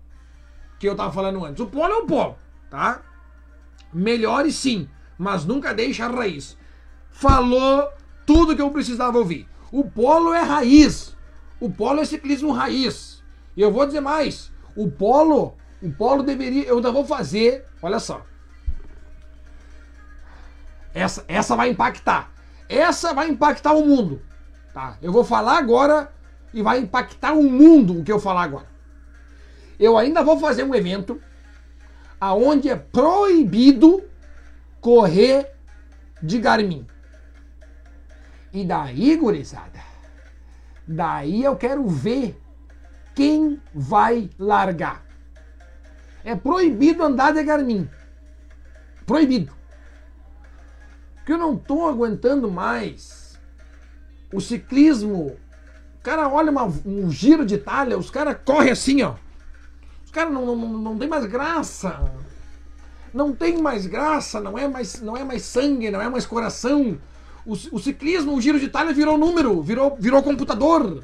Que 0.80 0.90
eu 0.90 0.96
tava 0.96 1.14
falando 1.14 1.46
antes. 1.46 1.62
O 1.62 1.68
polo 1.68 1.94
é 1.94 1.98
o 1.98 2.06
polo. 2.06 2.38
Tá? 2.70 3.02
Melhore 3.94 4.52
sim. 4.52 4.90
Mas 5.24 5.46
nunca 5.46 5.74
deixa 5.74 6.06
a 6.06 6.10
raiz. 6.10 6.58
Falou 7.10 7.90
tudo 8.26 8.54
que 8.54 8.62
eu 8.62 8.70
precisava 8.72 9.18
ouvir. 9.18 9.48
O 9.72 9.90
polo 9.90 10.34
é 10.34 10.42
raiz. 10.42 11.16
O 11.62 11.70
polo 11.70 12.02
é 12.02 12.06
ciclismo 12.06 12.52
raiz. 12.52 13.24
E 13.56 13.62
eu 13.62 13.72
vou 13.72 13.86
dizer 13.86 14.02
mais. 14.02 14.52
O 14.76 14.92
polo, 14.92 15.56
o 15.82 15.90
polo 15.94 16.24
deveria, 16.24 16.66
eu 16.66 16.76
ainda 16.76 16.92
vou 16.92 17.06
fazer, 17.06 17.66
olha 17.82 18.00
só. 18.00 18.26
Essa, 20.94 21.24
essa 21.26 21.56
vai 21.56 21.70
impactar. 21.70 22.30
Essa 22.68 23.14
vai 23.14 23.30
impactar 23.30 23.72
o 23.72 23.86
mundo. 23.86 24.22
Tá? 24.74 24.98
Eu 25.02 25.14
vou 25.14 25.24
falar 25.24 25.58
agora 25.58 26.12
e 26.54 26.62
vai 26.62 26.80
impactar 26.80 27.32
o 27.32 27.44
mundo 27.44 27.98
o 27.98 28.04
que 28.04 28.12
eu 28.12 28.20
falar 28.20 28.44
agora. 28.44 28.68
Eu 29.80 29.98
ainda 29.98 30.22
vou 30.22 30.38
fazer 30.38 30.64
um 30.64 30.76
evento 30.76 31.22
aonde 32.20 32.68
é 32.68 32.76
proibido 32.76 34.04
correr 34.84 35.50
de 36.22 36.40
Garmin. 36.40 36.86
E 38.52 38.66
daí, 38.66 39.16
gurizada, 39.16 39.82
Daí 40.86 41.42
eu 41.42 41.56
quero 41.56 41.88
ver 41.88 42.38
quem 43.16 43.62
vai 43.74 44.30
largar. 44.38 45.06
É 46.26 46.36
proibido 46.36 47.02
andar 47.02 47.32
de 47.34 47.42
Garmin. 47.42 47.90
Proibido. 49.06 49.54
Porque 51.16 51.32
eu 51.32 51.38
não 51.38 51.56
estou 51.56 51.88
aguentando 51.88 52.52
mais 52.52 53.40
o 54.34 54.42
ciclismo. 54.42 55.38
O 55.98 56.04
cara 56.04 56.28
olha 56.28 56.52
uma, 56.52 56.66
um 56.86 57.10
giro 57.10 57.46
de 57.46 57.56
Itália, 57.56 57.98
os 57.98 58.12
caras 58.12 58.38
correm 58.44 58.72
assim, 58.72 59.02
ó. 59.02 59.16
Os 60.04 60.12
caras 60.12 60.34
não, 60.34 60.46
não, 60.46 60.68
não 60.78 60.98
tem 60.98 61.08
mais 61.08 61.26
graça. 61.26 62.12
Não 63.14 63.34
tem 63.34 63.62
mais 63.62 63.86
graça, 63.86 64.40
não 64.40 64.58
é 64.58 64.68
mais, 64.68 65.02
não 65.02 65.16
é 65.16 65.24
mais 65.24 65.44
sangue, 65.44 65.92
não 65.92 66.02
é 66.02 66.10
mais 66.10 66.26
coração 66.26 66.98
o, 67.46 67.54
o 67.54 67.80
ciclismo, 67.80 68.36
o 68.36 68.42
Giro 68.42 68.60
de 68.60 68.66
Itália 68.66 68.94
virou 68.94 69.18
número, 69.18 69.62
virou, 69.62 69.98
virou 70.00 70.24
computador, 70.24 71.04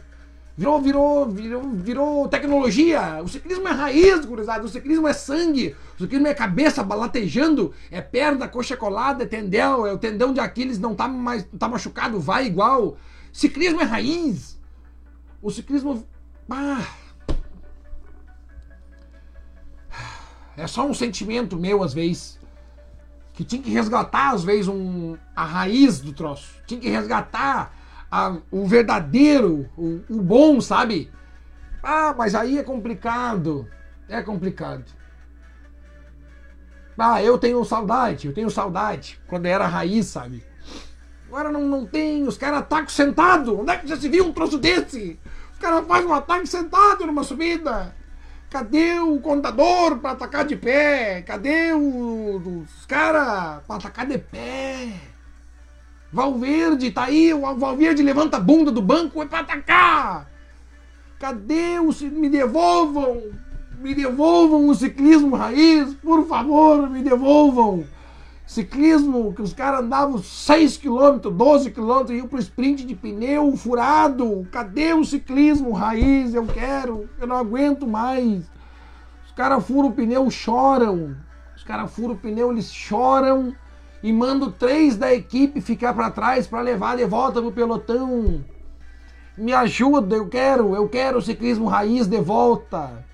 virou, 0.55 0.81
virou, 0.81 1.29
virou, 1.29 1.69
virou 1.69 2.27
tecnologia. 2.27 3.21
O 3.21 3.27
ciclismo 3.27 3.67
é 3.67 3.71
raiz, 3.71 4.25
gurizada. 4.25 4.63
O 4.63 4.69
ciclismo 4.69 5.07
é 5.07 5.13
sangue. 5.13 5.75
O 5.95 6.03
ciclismo 6.03 6.27
é 6.27 6.33
cabeça 6.33 6.83
balatejando, 6.83 7.73
é 7.91 8.01
perna, 8.01 8.47
coxa 8.47 8.77
colada, 8.77 9.23
é 9.23 9.27
tendel, 9.27 9.85
é 9.85 9.93
o 9.93 9.97
tendão 9.97 10.33
de 10.33 10.39
Aquiles 10.39 10.79
não 10.79 10.95
tá 10.95 11.07
mais 11.07 11.45
tá 11.57 11.67
machucado, 11.67 12.19
vai 12.19 12.45
igual. 12.45 12.97
Ciclismo 13.33 13.81
é 13.81 13.83
raiz. 13.83 14.57
O 15.41 15.51
ciclismo. 15.51 16.07
Ah, 16.49 16.85
é 20.59 20.67
só 20.67 20.85
um 20.85 20.93
sentimento 20.93 21.57
meu 21.57 21.83
às 21.83 21.93
vezes 21.93 22.39
que 23.39 23.45
tinha 23.45 23.61
que 23.61 23.69
resgatar, 23.69 24.33
às 24.33 24.43
vezes, 24.43 24.67
um, 24.67 25.17
a 25.33 25.45
raiz 25.45 26.01
do 26.01 26.11
troço. 26.11 26.55
Tinha 26.67 26.77
que 26.77 26.89
resgatar 26.89 27.73
a, 28.11 28.35
o 28.51 28.67
verdadeiro, 28.67 29.65
o, 29.77 30.01
o 30.09 30.21
bom, 30.21 30.59
sabe? 30.59 31.09
Ah, 31.81 32.13
mas 32.17 32.35
aí 32.35 32.57
é 32.57 32.63
complicado. 32.63 33.65
É 34.09 34.21
complicado. 34.21 34.83
Ah, 36.97 37.23
eu 37.23 37.37
tenho 37.37 37.63
saudade, 37.63 38.27
eu 38.27 38.33
tenho 38.33 38.49
saudade. 38.49 39.17
Quando 39.25 39.45
era 39.45 39.65
raiz, 39.65 40.07
sabe? 40.07 40.43
Agora 41.29 41.49
não, 41.49 41.61
não 41.61 41.85
tem, 41.85 42.27
os 42.27 42.37
caras 42.37 42.59
atacam 42.59 42.89
sentado. 42.89 43.57
Onde 43.57 43.71
é 43.71 43.77
que 43.77 43.87
já 43.87 43.95
se 43.95 44.09
viu 44.09 44.25
um 44.25 44.33
troço 44.33 44.57
desse? 44.57 45.17
Os 45.53 45.59
caras 45.59 45.87
fazem 45.87 46.07
um 46.07 46.13
ataque 46.13 46.45
sentado 46.45 47.05
numa 47.05 47.23
subida. 47.23 47.95
Cadê 48.49 48.99
o 48.99 49.19
contador 49.19 49.99
para 49.99 50.11
atacar 50.11 50.43
de 50.43 50.55
pé? 50.55 51.21
Cadê 51.21 51.71
os 51.71 52.83
caras 52.87 53.61
para 53.67 53.75
atacar 53.75 54.07
de 54.07 54.17
pé? 54.17 54.91
Valverde 56.11 56.89
tá 56.89 57.03
aí, 57.03 57.31
o 57.31 57.41
Valverde 57.55 58.01
levanta 58.01 58.37
a 58.37 58.39
bunda 58.39 58.71
do 58.71 58.81
banco 58.81 59.21
é 59.21 59.27
para 59.27 59.41
atacar. 59.41 60.27
Cadê 61.19 61.77
o 61.77 61.93
me 62.09 62.27
devolvam? 62.27 63.21
Me 63.77 63.93
devolvam 63.93 64.67
o 64.67 64.73
ciclismo 64.73 65.35
raiz, 65.35 65.93
por 65.93 66.27
favor, 66.27 66.89
me 66.89 67.03
devolvam. 67.03 67.85
Ciclismo 68.49 69.31
que 69.31 69.43
os 69.43 69.53
caras 69.53 69.81
andavam 69.81 70.17
6 70.17 70.77
km, 70.77 71.19
12 71.31 71.69
km 71.69 72.09
iam 72.09 72.27
pro 72.27 72.39
sprint 72.39 72.83
de 72.83 72.95
pneu 72.95 73.55
furado. 73.55 74.47
Cadê 74.51 74.91
o 74.91 75.05
ciclismo 75.05 75.71
raiz? 75.71 76.33
Eu 76.33 76.47
quero, 76.47 77.07
eu 77.19 77.27
não 77.27 77.35
aguento 77.35 77.85
mais. 77.85 78.49
Os 79.23 79.31
caras 79.33 79.63
furam 79.63 79.89
o 79.89 79.93
pneu, 79.93 80.27
choram. 80.31 81.15
Os 81.55 81.63
caras 81.63 81.91
furam 81.91 82.15
o 82.15 82.17
pneu, 82.17 82.51
eles 82.51 82.73
choram 82.73 83.53
e 84.01 84.11
mandam 84.11 84.51
três 84.51 84.97
da 84.97 85.13
equipe 85.13 85.61
ficar 85.61 85.93
para 85.93 86.09
trás 86.09 86.47
para 86.47 86.61
levar 86.61 86.97
de 86.97 87.05
volta 87.05 87.39
pro 87.39 87.51
pelotão. 87.51 88.43
Me 89.37 89.53
ajuda, 89.53 90.15
eu 90.15 90.27
quero, 90.27 90.75
eu 90.75 90.89
quero 90.89 91.19
o 91.19 91.21
ciclismo 91.21 91.67
raiz 91.67 92.07
de 92.07 92.19
volta. 92.19 93.05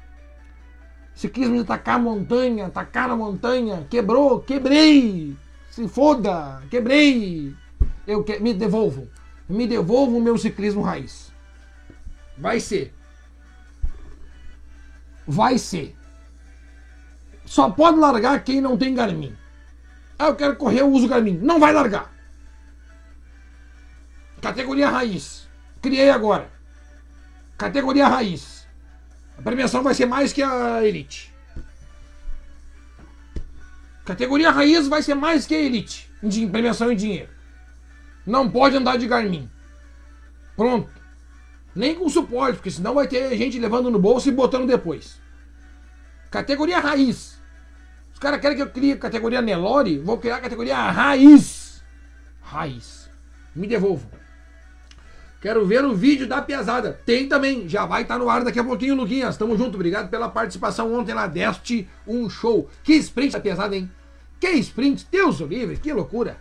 Ciclismo 1.15 1.57
de 1.57 1.63
tacar 1.63 1.97
montanha, 1.97 2.69
tacar 2.69 3.07
na 3.07 3.15
montanha, 3.15 3.87
quebrou, 3.89 4.41
quebrei. 4.41 5.35
Se 5.71 5.87
foda, 5.87 6.61
quebrei. 6.69 7.55
Eu 8.05 8.23
que... 8.23 8.37
me 8.39 8.53
devolvam. 8.53 9.07
Me 9.47 9.65
devolvam 9.65 10.17
o 10.17 10.21
meu 10.21 10.37
ciclismo 10.37 10.81
raiz. 10.81 11.31
Vai 12.37 12.59
ser. 12.59 12.93
Vai 15.25 15.57
ser. 15.57 15.95
Só 17.45 17.69
pode 17.69 17.97
largar 17.97 18.43
quem 18.43 18.59
não 18.59 18.77
tem 18.77 18.93
Garmin. 18.93 19.35
Ah, 20.19 20.27
eu 20.27 20.35
quero 20.35 20.55
correr, 20.57 20.81
eu 20.81 20.91
uso 20.91 21.07
Garmin. 21.07 21.37
Não 21.37 21.59
vai 21.59 21.71
largar. 21.71 22.13
Categoria 24.41 24.89
raiz. 24.89 25.47
Criei 25.81 26.09
agora. 26.09 26.49
Categoria 27.57 28.07
raiz. 28.07 28.54
A 29.37 29.41
premiação 29.41 29.83
vai 29.83 29.93
ser 29.93 30.05
mais 30.05 30.33
que 30.33 30.41
a 30.41 30.83
Elite. 30.83 31.33
Categoria 34.05 34.51
raiz 34.51 34.87
vai 34.87 35.01
ser 35.01 35.15
mais 35.15 35.45
que 35.45 35.55
a 35.55 35.59
Elite. 35.59 36.09
Em 36.21 36.49
premiação 36.49 36.91
em 36.91 36.95
dinheiro. 36.95 37.29
Não 38.25 38.49
pode 38.49 38.75
andar 38.75 38.97
de 38.97 39.07
Garmin. 39.07 39.49
Pronto. 40.55 40.89
Nem 41.75 41.93
com 41.93 42.07
suporte, 42.07 42.55
porque 42.55 42.71
senão 42.71 42.93
vai 42.93 43.07
ter 43.07 43.35
gente 43.37 43.59
levando 43.59 43.91
no 43.91 43.99
bolso 43.99 44.29
e 44.29 44.31
botando 44.31 44.67
depois. 44.67 45.19
Categoria 46.31 46.79
raiz. 46.79 47.39
Os 48.13 48.19
caras 48.19 48.39
querem 48.39 48.55
que 48.55 48.63
eu 48.63 48.69
crie 48.69 48.95
categoria 48.95 49.41
Nelore, 49.41 49.99
vou 49.99 50.17
criar 50.17 50.37
a 50.37 50.41
categoria 50.41 50.77
raiz. 50.89 51.83
Raiz. 52.41 53.09
Me 53.53 53.67
devolvam. 53.67 54.09
Quero 55.45 55.63
ver 55.63 55.85
o 55.85 55.93
vídeo 55.93 56.25
da 56.27 56.41
pesada. 56.41 56.99
Tem 57.05 57.29
também, 57.29 57.69
já 57.69 57.85
vai 57.85 58.01
estar 58.01 58.15
tá 58.15 58.19
no 58.19 58.27
ar 58.27 58.43
daqui 58.43 58.57
a 58.57 58.63
pouquinho, 58.63 58.95
Luquinhas. 58.95 59.37
Tamo 59.37 59.55
junto, 59.55 59.75
obrigado 59.75 60.09
pela 60.09 60.27
participação 60.27 60.91
ontem 60.91 61.13
na 61.13 61.27
Deste, 61.27 61.87
um 62.07 62.27
show. 62.27 62.67
Que 62.83 62.93
sprint 62.93 63.33
da 63.33 63.39
pesada, 63.39 63.75
hein? 63.75 63.87
Que 64.39 64.49
sprint, 64.53 65.05
Deus 65.11 65.41
o 65.41 65.45
livre, 65.45 65.77
que 65.77 65.93
loucura. 65.93 66.37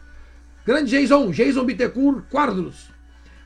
Grande 0.64 0.90
Jason, 0.90 1.31
Jason 1.32 1.64
Bittencourt 1.66 2.24
Quadros. 2.31 2.89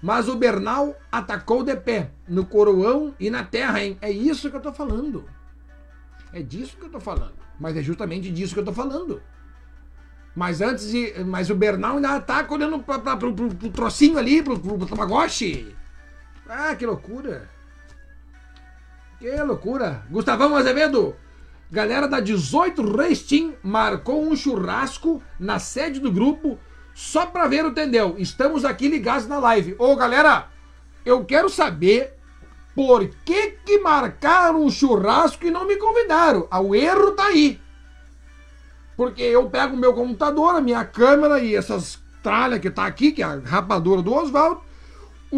Mas 0.00 0.28
o 0.28 0.36
Bernal 0.36 0.94
atacou 1.10 1.64
de 1.64 1.74
pé, 1.74 2.12
no 2.28 2.46
coroão 2.46 3.12
e 3.18 3.28
na 3.28 3.42
terra, 3.42 3.82
hein? 3.82 3.98
É 4.00 4.12
isso 4.12 4.50
que 4.50 4.56
eu 4.56 4.62
tô 4.62 4.72
falando. 4.72 5.24
É 6.32 6.40
disso 6.40 6.76
que 6.76 6.84
eu 6.84 6.90
tô 6.90 7.00
falando. 7.00 7.34
Mas 7.58 7.76
é 7.76 7.82
justamente 7.82 8.30
disso 8.30 8.54
que 8.54 8.60
eu 8.60 8.64
tô 8.64 8.72
falando. 8.72 9.20
Mas 10.38 10.60
antes 10.60 10.88
de. 10.92 11.12
Mas 11.24 11.50
o 11.50 11.56
Bernal 11.56 11.96
ainda 11.96 12.20
tá 12.20 12.46
olhando 12.48 12.78
pra, 12.78 13.00
pra, 13.00 13.16
pro, 13.16 13.34
pro, 13.34 13.52
pro, 13.52 13.70
trocinho 13.70 14.16
ali, 14.16 14.40
pro, 14.40 14.56
pro, 14.56 14.78
pro 14.78 14.86
Tamagotchi. 14.86 15.74
Ah, 16.48 16.76
que 16.76 16.86
loucura. 16.86 17.50
Que 19.18 19.28
loucura. 19.42 20.04
Gustavão 20.08 20.54
Azevedo. 20.54 21.16
Galera 21.72 22.06
da 22.06 22.20
18 22.20 22.96
Race 22.96 23.24
Team 23.24 23.54
marcou 23.64 24.22
um 24.22 24.36
churrasco 24.36 25.20
na 25.40 25.58
sede 25.58 25.98
do 25.98 26.12
grupo 26.12 26.56
só 26.94 27.26
pra 27.26 27.48
ver 27.48 27.64
o 27.64 27.74
Tendel. 27.74 28.14
Estamos 28.16 28.64
aqui 28.64 28.86
ligados 28.86 29.26
na 29.26 29.40
live. 29.40 29.74
Ô, 29.76 29.96
galera, 29.96 30.46
eu 31.04 31.24
quero 31.24 31.48
saber 31.48 32.14
por 32.76 33.08
que 33.24 33.58
que 33.66 33.78
marcaram 33.78 34.62
um 34.62 34.70
churrasco 34.70 35.44
e 35.44 35.50
não 35.50 35.66
me 35.66 35.74
convidaram. 35.74 36.46
Ah, 36.48 36.60
o 36.60 36.76
erro 36.76 37.10
tá 37.16 37.24
aí. 37.24 37.60
Porque 38.98 39.22
eu 39.22 39.48
pego 39.48 39.76
o 39.76 39.78
meu 39.78 39.94
computador, 39.94 40.56
a 40.56 40.60
minha 40.60 40.84
câmera 40.84 41.38
e 41.38 41.54
essas 41.54 42.02
tralhas 42.20 42.58
que 42.58 42.68
tá 42.68 42.84
aqui, 42.84 43.12
que 43.12 43.22
é 43.22 43.26
a 43.26 43.38
rapadura 43.38 44.02
do 44.02 44.12
Oswaldo, 44.12 44.60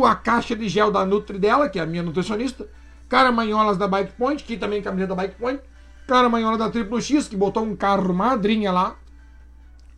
a 0.02 0.14
caixa 0.14 0.56
de 0.56 0.66
gel 0.66 0.90
da 0.90 1.04
Nutri 1.04 1.38
dela, 1.38 1.68
que 1.68 1.78
é 1.78 1.82
a 1.82 1.86
minha 1.86 2.02
nutricionista, 2.02 2.66
caramanholas 3.06 3.76
da 3.76 3.86
Bike 3.86 4.14
Point, 4.14 4.44
que 4.44 4.56
também 4.56 4.78
é 4.78 4.82
camiseta 4.82 5.14
da 5.14 5.22
Bike 5.22 5.34
Point, 5.38 5.60
caramanhola 6.06 6.56
da 6.56 6.70
Triplo 6.70 7.02
X, 7.02 7.28
que 7.28 7.36
botou 7.36 7.62
um 7.62 7.76
carro 7.76 8.14
madrinha 8.14 8.72
lá, 8.72 8.96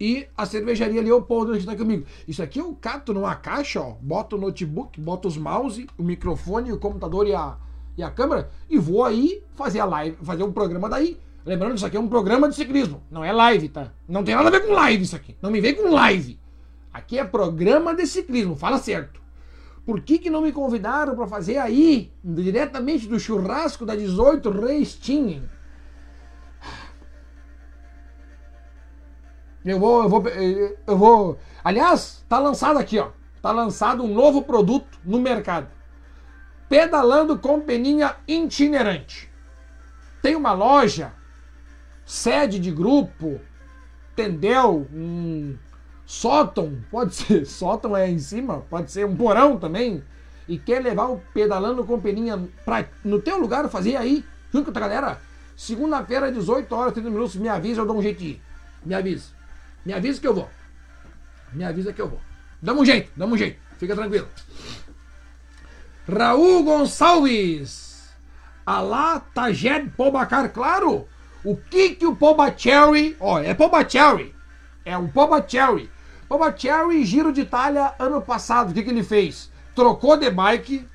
e 0.01 0.27
a 0.37 0.45
cervejaria 0.45 1.01
Leopoldo 1.01 1.53
que 1.53 1.59
está 1.59 1.77
comigo. 1.77 2.05
Isso 2.27 2.43
aqui 2.43 2.59
eu 2.59 2.77
cato 2.81 3.15
numa 3.15 3.37
caixa, 3.37 3.81
ó, 3.81 3.93
boto 4.01 4.35
o 4.35 4.41
notebook, 4.41 5.01
boto 5.01 5.29
os 5.29 5.37
mouse, 5.37 5.87
o 5.97 6.03
microfone, 6.03 6.73
o 6.73 6.79
computador 6.81 7.29
e 7.29 7.33
a, 7.33 7.57
e 7.97 8.03
a 8.03 8.11
câmera, 8.11 8.51
e 8.69 8.77
vou 8.77 9.05
aí 9.05 9.41
fazer 9.55 9.79
a 9.79 9.85
live, 9.85 10.17
fazer 10.21 10.43
um 10.43 10.51
programa 10.51 10.89
daí. 10.89 11.17
Lembrando 11.45 11.73
que 11.73 11.77
isso 11.79 11.87
aqui 11.87 11.97
é 11.97 12.01
um 12.01 12.09
programa 12.09 12.49
de 12.49 12.55
ciclismo, 12.55 13.03
não 13.11 13.25
é 13.25 13.33
live, 13.33 13.69
tá? 13.69 13.93
Não 14.09 14.23
tem 14.23 14.35
nada 14.35 14.49
a 14.49 14.53
ver 14.53 14.67
com 14.67 14.73
live 14.73 15.03
isso 15.03 15.17
aqui. 15.17 15.37
Não 15.43 15.51
me 15.51 15.61
vem 15.61 15.75
com 15.75 15.91
live. 15.91 16.39
Aqui 16.93 17.19
é 17.19 17.25
programa 17.25 17.95
de 17.95 18.07
ciclismo, 18.07 18.55
fala 18.55 18.79
certo. 18.79 19.21
Por 19.85 20.01
que, 20.01 20.19
que 20.19 20.31
não 20.31 20.43
me 20.43 20.53
convidaram 20.53 21.17
para 21.17 21.27
fazer 21.27 21.59
aí, 21.59 22.13
diretamente 22.23 23.09
do 23.09 23.19
churrasco 23.19 23.85
da 23.85 23.97
18 23.97 24.51
Reis 24.51 24.95
Team? 24.95 25.43
Eu 29.65 29.81
vou, 29.81 30.03
eu 30.03 30.09
vou, 30.09 30.25
eu 30.87 30.99
vou. 30.99 31.39
Aliás, 31.65 32.25
tá 32.29 32.39
lançado 32.39 32.79
aqui, 32.79 32.99
ó. 32.99 33.11
Tá 33.41 33.51
lançado 33.51 34.05
um 34.05 34.15
novo 34.15 34.43
produto 34.43 34.99
no 35.05 35.21
mercado. 35.21 35.69
Pedalando 36.69 37.37
com 37.39 37.61
peninha 37.61 38.17
itinerante. 38.27 39.31
Tem 40.21 40.37
uma 40.37 40.53
loja 40.53 41.13
sede 42.13 42.59
de 42.59 42.71
grupo, 42.71 43.41
tendel, 44.15 44.87
um 44.93 45.57
sótão, 46.05 46.79
pode 46.91 47.15
ser, 47.15 47.47
sótão 47.49 47.97
é 47.97 48.11
em 48.11 48.19
cima, 48.19 48.61
pode 48.69 48.93
ser 48.93 49.07
um 49.07 49.17
porão 49.17 49.59
também, 49.59 50.05
e 50.47 50.59
quer 50.59 50.83
levar 50.83 51.07
o 51.07 51.23
pedalando 51.33 51.83
com 51.85 51.99
peninha 51.99 52.39
pra, 52.67 52.85
no 53.03 53.19
teu 53.19 53.39
lugar, 53.39 53.67
fazer 53.71 53.97
aí, 53.97 54.23
junto 54.53 54.71
com 54.71 54.79
a 54.79 54.81
galera, 54.83 55.21
segunda-feira, 55.57 56.31
18 56.31 56.71
horas, 56.75 56.93
30 56.93 57.09
minutos, 57.09 57.37
me 57.37 57.49
avisa, 57.49 57.81
eu 57.81 57.87
dou 57.87 57.97
um 57.97 58.03
ir. 58.03 58.43
Me 58.85 58.95
avisa. 58.95 59.31
Me 59.83 59.95
avisa 59.95 60.21
que 60.21 60.29
eu 60.29 60.35
vou. 60.35 60.51
Me 61.51 61.65
avisa 61.65 61.95
que 61.95 62.03
eu 62.03 62.11
vou. 62.11 62.21
Dá 62.61 62.75
um 62.75 62.85
jeito, 62.85 63.11
dá 63.17 63.25
um 63.25 63.37
jeito. 63.39 63.59
Fica 63.79 63.95
tranquilo. 63.95 64.29
Raul 66.07 66.63
Gonçalves. 66.63 68.13
Alá 68.67 69.19
Tajed 69.19 69.91
Pobacar, 69.97 70.53
claro. 70.53 71.09
O 71.45 71.57
que 71.57 71.97
que 71.97 72.07
o 72.07 72.15
Pobacherry, 72.15 73.17
ó, 73.19 73.41
é 73.41 73.53
Pobacherry, 73.53 74.35
é 74.85 74.97
o 74.97 75.09
Pobacherry. 75.09 75.91
Pobacherry, 76.29 77.05
Giro 77.05 77.33
de 77.33 77.43
Itália, 77.43 77.95
ano 77.99 78.23
passado, 78.23 78.71
o 78.71 78.75
que 78.75 78.83
que 78.83 78.91
ele 78.91 79.03
fez? 79.03 79.51
Trocou 79.75 80.17
de 80.17 80.31
bike, 80.31 80.87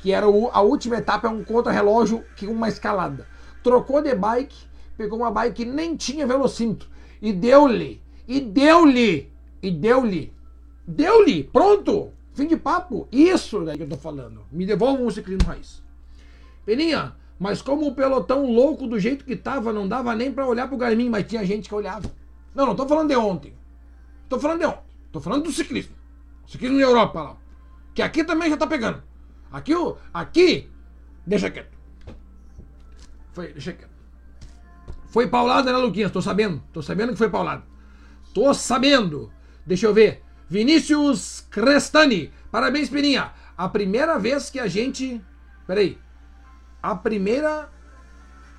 que 0.00 0.12
era 0.12 0.28
o, 0.28 0.50
a 0.52 0.60
última 0.60 0.96
etapa, 0.96 1.28
é 1.28 1.30
um 1.30 1.44
contra-relógio 1.44 2.24
que 2.34 2.46
uma 2.46 2.68
escalada. 2.68 3.26
Trocou 3.62 4.02
de 4.02 4.14
bike, 4.14 4.56
pegou 4.96 5.20
uma 5.20 5.30
bike 5.30 5.64
que 5.64 5.70
nem 5.70 5.96
tinha 5.96 6.26
velocímetro 6.26 6.88
e 7.22 7.32
deu-lhe, 7.32 8.02
e 8.26 8.40
deu-lhe, 8.40 9.32
e 9.62 9.70
deu-lhe, 9.70 10.32
deu-lhe, 10.86 11.44
pronto, 11.44 12.12
fim 12.34 12.46
de 12.46 12.56
papo. 12.56 13.08
Isso 13.10 13.64
daí 13.64 13.76
que 13.76 13.84
eu 13.84 13.88
tô 13.88 13.96
falando. 13.96 14.44
Me 14.50 14.66
devolvam 14.66 15.06
o 15.06 15.10
ciclismo 15.10 15.48
raiz. 15.48 15.82
Peninha, 16.64 17.14
mas 17.38 17.60
como 17.60 17.86
o 17.86 17.94
pelotão 17.94 18.46
louco 18.46 18.86
do 18.86 18.98
jeito 18.98 19.24
que 19.24 19.36
tava, 19.36 19.72
não 19.72 19.86
dava 19.86 20.14
nem 20.14 20.32
para 20.32 20.46
olhar 20.46 20.68
pro 20.68 20.76
Garmin, 20.76 21.10
mas 21.10 21.26
tinha 21.26 21.44
gente 21.44 21.68
que 21.68 21.74
olhava. 21.74 22.10
Não, 22.54 22.66
não 22.66 22.74
tô 22.74 22.86
falando 22.88 23.08
de 23.08 23.16
ontem. 23.16 23.54
Tô 24.28 24.40
falando 24.40 24.60
de 24.60 24.66
ontem. 24.66 24.96
Tô 25.12 25.20
falando 25.20 25.44
do 25.44 25.52
ciclismo. 25.52 25.94
Ciclismo 26.46 26.78
na 26.78 26.84
Europa 26.84 27.22
lá. 27.22 27.36
Que 27.94 28.02
aqui 28.02 28.24
também 28.24 28.48
já 28.48 28.56
tá 28.56 28.66
pegando. 28.66 29.02
Aqui, 29.52 29.72
aqui, 30.12 30.70
deixa 31.26 31.50
quieto. 31.50 31.76
Foi, 33.32 33.52
deixa 33.52 33.72
quieto. 33.72 33.96
Foi 35.08 35.28
paulada, 35.28 35.72
né, 35.72 35.78
Luquinhas? 35.78 36.12
Tô 36.12 36.22
sabendo. 36.22 36.62
Tô 36.72 36.82
sabendo 36.82 37.12
que 37.12 37.18
foi 37.18 37.28
paulada. 37.28 37.62
Tô 38.34 38.52
sabendo. 38.52 39.32
Deixa 39.64 39.86
eu 39.86 39.94
ver. 39.94 40.22
Vinícius 40.48 41.46
Crestani. 41.50 42.32
Parabéns, 42.50 42.88
Pirinha. 42.88 43.32
A 43.56 43.68
primeira 43.68 44.18
vez 44.18 44.50
que 44.50 44.58
a 44.58 44.66
gente. 44.66 45.20
Peraí. 45.66 45.98
A 46.86 46.94
primeira. 46.94 47.68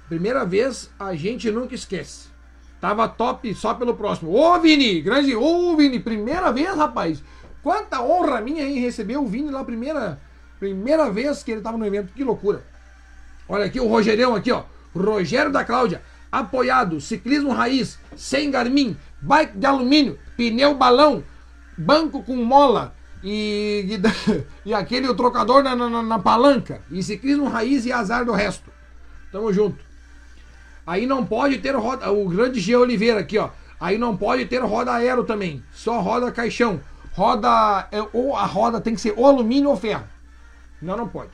Primeira 0.10 0.44
vez 0.44 0.92
a 1.00 1.16
gente 1.16 1.50
nunca 1.50 1.74
esquece. 1.74 2.28
Tava 2.82 3.08
top 3.08 3.56
só 3.56 3.74
pelo 3.74 3.96
próximo. 3.96 4.36
Ô, 4.36 4.60
Vini! 4.60 5.02
Grande. 5.02 5.34
Ô, 5.34 5.78
Vini! 5.78 5.98
Primeira 5.98 6.52
vez, 6.52 6.76
rapaz! 6.76 7.24
Quanta 7.64 8.02
honra 8.02 8.42
minha 8.42 8.64
em 8.64 8.80
receber 8.80 9.16
o 9.16 9.26
Vini 9.26 9.50
lá, 9.50 9.64
primeira. 9.64 10.20
Primeira 10.60 11.10
vez 11.10 11.42
que 11.42 11.54
ele 11.54 11.62
tava 11.62 11.78
no 11.78 11.86
evento. 11.86 12.12
Que 12.14 12.22
loucura. 12.22 12.66
Olha 13.48 13.64
aqui 13.64 13.80
o 13.80 13.88
Rogerão 13.88 14.36
aqui, 14.36 14.52
ó. 14.52 14.64
Rogério 14.94 15.50
da 15.50 15.64
Cláudia. 15.64 16.02
Apoiado. 16.30 17.00
Ciclismo 17.00 17.54
raiz. 17.54 17.98
Sem 18.18 18.52
Garmin. 18.52 18.98
Bike 19.22 19.58
de 19.58 19.66
alumínio. 19.66 20.20
Pneu 20.36 20.76
balão. 20.76 21.24
Banco 21.78 22.22
com 22.24 22.36
mola. 22.36 22.94
E, 23.30 23.86
e, 23.90 24.02
e 24.70 24.74
aquele 24.74 25.10
o 25.10 25.14
trocador 25.14 25.62
na, 25.62 25.76
na, 25.76 26.02
na 26.02 26.18
palanca. 26.18 26.82
E 26.90 27.04
ciclismo 27.04 27.50
raiz 27.50 27.86
e 27.86 27.92
azar 27.92 28.24
do 28.24 28.32
resto. 28.32 28.72
Tamo 29.34 29.52
junto. 29.52 29.84
Aí 30.86 31.06
não 31.06 31.26
pode 31.26 31.58
ter 31.58 31.76
roda. 31.76 32.10
O 32.10 32.30
grande 32.30 32.62
G 32.62 32.74
Oliveira 32.78 33.20
aqui, 33.20 33.38
ó. 33.38 33.50
Aí 33.82 33.98
não 33.98 34.16
pode 34.16 34.46
ter 34.46 34.64
roda 34.64 34.94
aero 34.94 35.26
também. 35.26 35.62
Só 35.74 36.00
roda 36.00 36.32
caixão. 36.32 36.80
Roda. 37.12 37.90
é, 37.92 38.00
Ou 38.14 38.34
a 38.34 38.46
roda 38.46 38.80
tem 38.80 38.96
que 38.96 39.02
ser 39.02 39.14
ou 39.18 39.26
alumínio 39.26 39.72
ou 39.72 39.76
ferro. 39.76 40.06
Não, 40.82 40.96
não 40.96 41.10
pode. 41.10 41.32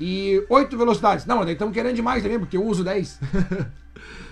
E 0.00 0.44
oito 0.48 0.76
velocidades. 0.76 1.26
Não, 1.26 1.44
daí 1.44 1.52
estamos 1.52 1.72
querendo 1.72 1.94
demais 1.94 2.24
também, 2.24 2.40
porque 2.40 2.56
eu 2.56 2.64
uso 2.64 2.82
10. 2.82 3.20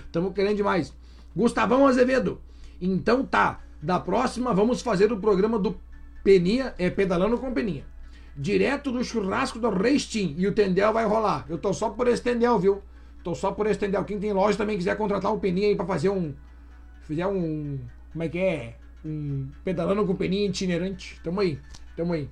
Estamos 0.05 0.33
querendo 0.35 0.57
demais. 0.57 0.93
Gustavão 1.33 1.87
Azevedo. 1.87 2.41
Então 2.81 3.23
tá. 3.23 3.61
Da 3.81 3.99
próxima 3.99 4.53
vamos 4.53 4.81
fazer 4.81 5.13
o 5.13 5.17
programa 5.17 5.57
do 5.59 5.79
Peninha, 6.25 6.73
é 6.79 6.89
pedalando 6.89 7.37
com 7.37 7.53
Peninha. 7.53 7.85
Direto 8.35 8.91
do 8.91 9.03
churrasco 9.03 9.59
do 9.59 9.69
Reistin. 9.69 10.33
E 10.39 10.47
o 10.47 10.51
Tendel 10.51 10.91
vai 10.91 11.05
rolar. 11.05 11.45
Eu 11.47 11.59
tô 11.59 11.71
só 11.71 11.91
por 11.91 12.07
esse 12.07 12.23
Tendel, 12.23 12.57
viu? 12.57 12.81
Tô 13.23 13.35
só 13.35 13.51
por 13.51 13.67
esse 13.67 13.79
Tendel. 13.79 14.03
Quem 14.03 14.19
tem 14.19 14.33
loja 14.33 14.57
também 14.57 14.75
quiser 14.75 14.97
contratar 14.97 15.31
o 15.31 15.39
Peninha 15.39 15.67
aí 15.67 15.75
pra 15.75 15.85
fazer 15.85 16.09
um. 16.09 16.33
Fizer 17.03 17.27
um. 17.27 17.79
Como 18.11 18.23
é 18.23 18.27
que 18.27 18.39
é? 18.39 18.75
Um 19.05 19.51
pedalando 19.63 20.03
com 20.03 20.15
Peninha 20.15 20.47
itinerante. 20.47 21.21
Tamo 21.23 21.41
aí. 21.41 21.59
Tamo 21.95 22.13
aí. 22.13 22.27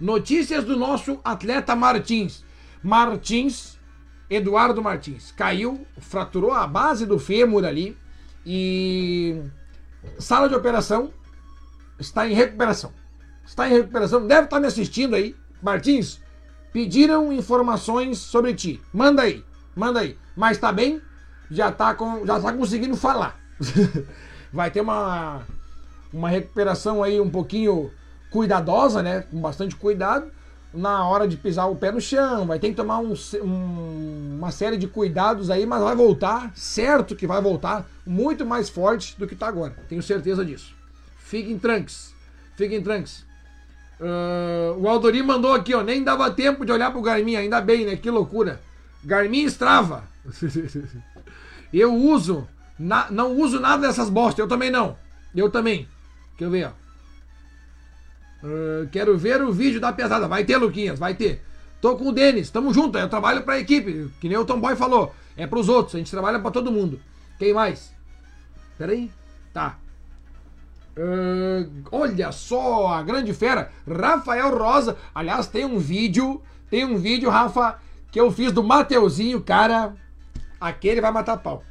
Notícias 0.00 0.64
do 0.64 0.76
nosso 0.76 1.20
atleta 1.24 1.76
Martins. 1.76 2.44
Martins, 2.82 3.78
Eduardo 4.28 4.82
Martins, 4.82 5.30
caiu, 5.30 5.86
fraturou 5.98 6.50
a 6.50 6.66
base 6.66 7.06
do 7.06 7.20
fêmur 7.20 7.64
ali 7.64 7.96
e 8.44 9.42
sala 10.18 10.48
de 10.48 10.54
operação 10.54 11.12
está 11.98 12.28
em 12.28 12.34
recuperação. 12.34 12.92
Está 13.44 13.68
em 13.68 13.72
recuperação, 13.72 14.26
deve 14.26 14.44
estar 14.44 14.60
me 14.60 14.66
assistindo 14.66 15.14
aí. 15.14 15.34
Martins, 15.62 16.20
pediram 16.72 17.32
informações 17.32 18.18
sobre 18.18 18.54
ti. 18.54 18.80
Manda 18.92 19.22
aí, 19.22 19.44
manda 19.74 20.00
aí. 20.00 20.16
Mas 20.36 20.58
tá 20.58 20.70
bem? 20.70 21.00
Já 21.50 21.72
tá, 21.72 21.94
com, 21.94 22.24
já 22.26 22.38
tá 22.38 22.52
conseguindo 22.52 22.96
falar. 22.96 23.38
Vai 24.52 24.70
ter 24.70 24.80
uma, 24.80 25.42
uma 26.12 26.28
recuperação 26.28 27.02
aí 27.02 27.20
um 27.20 27.30
pouquinho 27.30 27.90
cuidadosa, 28.30 29.02
né? 29.02 29.22
Com 29.22 29.40
bastante 29.40 29.74
cuidado 29.74 30.30
na 30.72 31.06
hora 31.08 31.26
de 31.26 31.36
pisar 31.36 31.66
o 31.66 31.76
pé 31.76 31.90
no 31.90 32.00
chão. 32.00 32.46
Vai 32.46 32.58
ter 32.58 32.68
que 32.68 32.74
tomar 32.74 32.98
um, 32.98 33.14
um, 33.42 34.36
uma 34.38 34.50
série 34.50 34.76
de 34.76 34.86
cuidados 34.86 35.50
aí, 35.50 35.66
mas 35.66 35.82
vai 35.82 35.96
voltar, 35.96 36.52
certo 36.54 37.16
que 37.16 37.26
vai 37.26 37.40
voltar 37.40 37.86
muito 38.06 38.44
mais 38.44 38.68
forte 38.68 39.18
do 39.18 39.26
que 39.26 39.34
tá 39.34 39.48
agora. 39.48 39.74
Tenho 39.88 40.02
certeza 40.02 40.44
disso. 40.44 40.77
Fiquem 41.28 41.58
tranques. 41.58 42.14
Fiquem 42.56 42.82
tranques. 42.82 43.22
Uh, 44.00 44.78
o 44.78 44.88
Aldori 44.88 45.22
mandou 45.22 45.52
aqui, 45.52 45.74
ó. 45.74 45.82
Nem 45.82 46.02
dava 46.02 46.30
tempo 46.30 46.64
de 46.64 46.72
olhar 46.72 46.90
pro 46.90 47.02
Garmin, 47.02 47.36
ainda 47.36 47.60
bem, 47.60 47.84
né? 47.84 47.96
Que 47.96 48.10
loucura. 48.10 48.62
Garmin 49.04 49.44
Strava. 49.44 50.04
Eu 51.70 51.94
uso. 51.94 52.48
Na, 52.78 53.10
não 53.10 53.36
uso 53.36 53.60
nada 53.60 53.86
dessas 53.86 54.08
bostas. 54.08 54.38
Eu 54.38 54.48
também 54.48 54.70
não. 54.70 54.96
Eu 55.36 55.50
também. 55.50 55.86
Deixa 56.30 56.44
eu 56.44 56.50
ver, 56.50 56.68
ó. 56.68 56.70
Uh, 58.46 58.88
quero 58.90 59.18
ver 59.18 59.42
o 59.42 59.52
vídeo 59.52 59.80
da 59.80 59.92
pesada. 59.92 60.26
Vai 60.26 60.44
ter, 60.44 60.56
Luquinhas, 60.56 60.98
vai 60.98 61.14
ter. 61.14 61.44
Tô 61.78 61.94
com 61.94 62.08
o 62.08 62.12
Denis, 62.12 62.48
tamo 62.48 62.72
junto. 62.72 62.96
Eu 62.96 63.08
trabalho 63.08 63.42
pra 63.42 63.58
equipe. 63.58 64.10
Que 64.18 64.30
nem 64.30 64.38
o 64.38 64.46
Tomboy 64.46 64.74
falou. 64.76 65.14
É 65.36 65.46
pros 65.46 65.68
outros. 65.68 65.94
A 65.94 65.98
gente 65.98 66.10
trabalha 66.10 66.38
pra 66.38 66.50
todo 66.50 66.72
mundo. 66.72 66.98
Quem 67.38 67.52
mais? 67.52 67.92
Pera 68.78 68.92
aí. 68.92 69.10
Tá. 69.52 69.76
Uh, 70.98 71.70
olha 71.92 72.32
só, 72.32 72.88
a 72.88 73.02
grande 73.04 73.32
fera, 73.32 73.70
Rafael 73.86 74.58
Rosa. 74.58 74.96
Aliás, 75.14 75.46
tem 75.46 75.64
um 75.64 75.78
vídeo, 75.78 76.42
tem 76.68 76.84
um 76.84 76.96
vídeo, 76.96 77.30
Rafa, 77.30 77.78
que 78.10 78.20
eu 78.20 78.32
fiz 78.32 78.50
do 78.50 78.64
Mateuzinho, 78.64 79.40
cara. 79.40 79.94
Aquele 80.60 81.00
vai 81.00 81.12
matar 81.12 81.36
pau. 81.36 81.62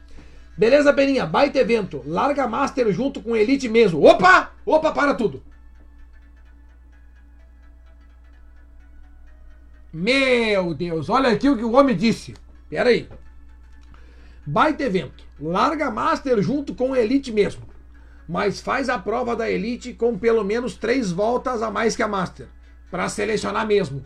Beleza, 0.57 0.93
Beninha? 0.93 1.25
Baita 1.25 1.59
evento. 1.59 2.01
Larga 2.05 2.47
Master 2.47 2.89
junto 2.93 3.21
com 3.21 3.35
Elite 3.35 3.67
mesmo. 3.67 4.01
Opa! 4.01 4.53
Opa, 4.65 4.93
para 4.93 5.13
tudo. 5.13 5.43
Meu 9.91 10.73
Deus, 10.73 11.09
olha 11.09 11.29
aqui 11.29 11.49
o 11.49 11.57
que 11.57 11.65
o 11.65 11.73
homem 11.73 11.97
disse. 11.97 12.33
Pera 12.69 12.89
aí. 12.89 13.09
Baita 14.45 14.83
evento. 14.83 15.25
Larga 15.37 15.91
Master 15.91 16.41
junto 16.41 16.73
com 16.73 16.95
Elite 16.95 17.31
mesmo 17.31 17.76
mas 18.27 18.59
faz 18.59 18.89
a 18.89 18.99
prova 18.99 19.35
da 19.35 19.49
Elite 19.49 19.93
com 19.93 20.17
pelo 20.17 20.43
menos 20.43 20.75
três 20.75 21.11
voltas 21.11 21.61
a 21.61 21.71
mais 21.71 21.95
que 21.95 22.03
a 22.03 22.07
Master, 22.07 22.47
para 22.91 23.07
selecionar 23.07 23.65
mesmo. 23.65 24.03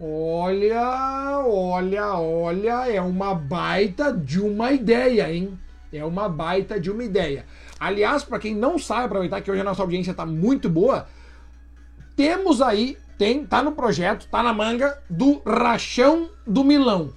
Olha, 0.00 1.40
olha, 1.44 2.14
olha, 2.14 2.90
é 2.90 3.00
uma 3.02 3.34
baita 3.34 4.12
de 4.12 4.40
uma 4.40 4.72
ideia, 4.72 5.30
hein? 5.30 5.58
É 5.92 6.04
uma 6.04 6.28
baita 6.28 6.78
de 6.78 6.90
uma 6.90 7.02
ideia. 7.02 7.44
Aliás, 7.78 8.22
para 8.22 8.38
quem 8.38 8.54
não 8.54 8.78
sabe, 8.78 9.06
aproveitar 9.06 9.40
que 9.40 9.50
hoje 9.50 9.60
a 9.60 9.64
nossa 9.64 9.82
audiência 9.82 10.14
tá 10.14 10.24
muito 10.24 10.70
boa, 10.70 11.06
temos 12.14 12.62
aí, 12.62 12.96
tem, 13.18 13.44
tá 13.44 13.62
no 13.62 13.72
projeto, 13.72 14.28
tá 14.30 14.42
na 14.42 14.54
manga 14.54 15.02
do 15.10 15.42
Rachão 15.44 16.30
do 16.46 16.62
Milão. 16.62 17.12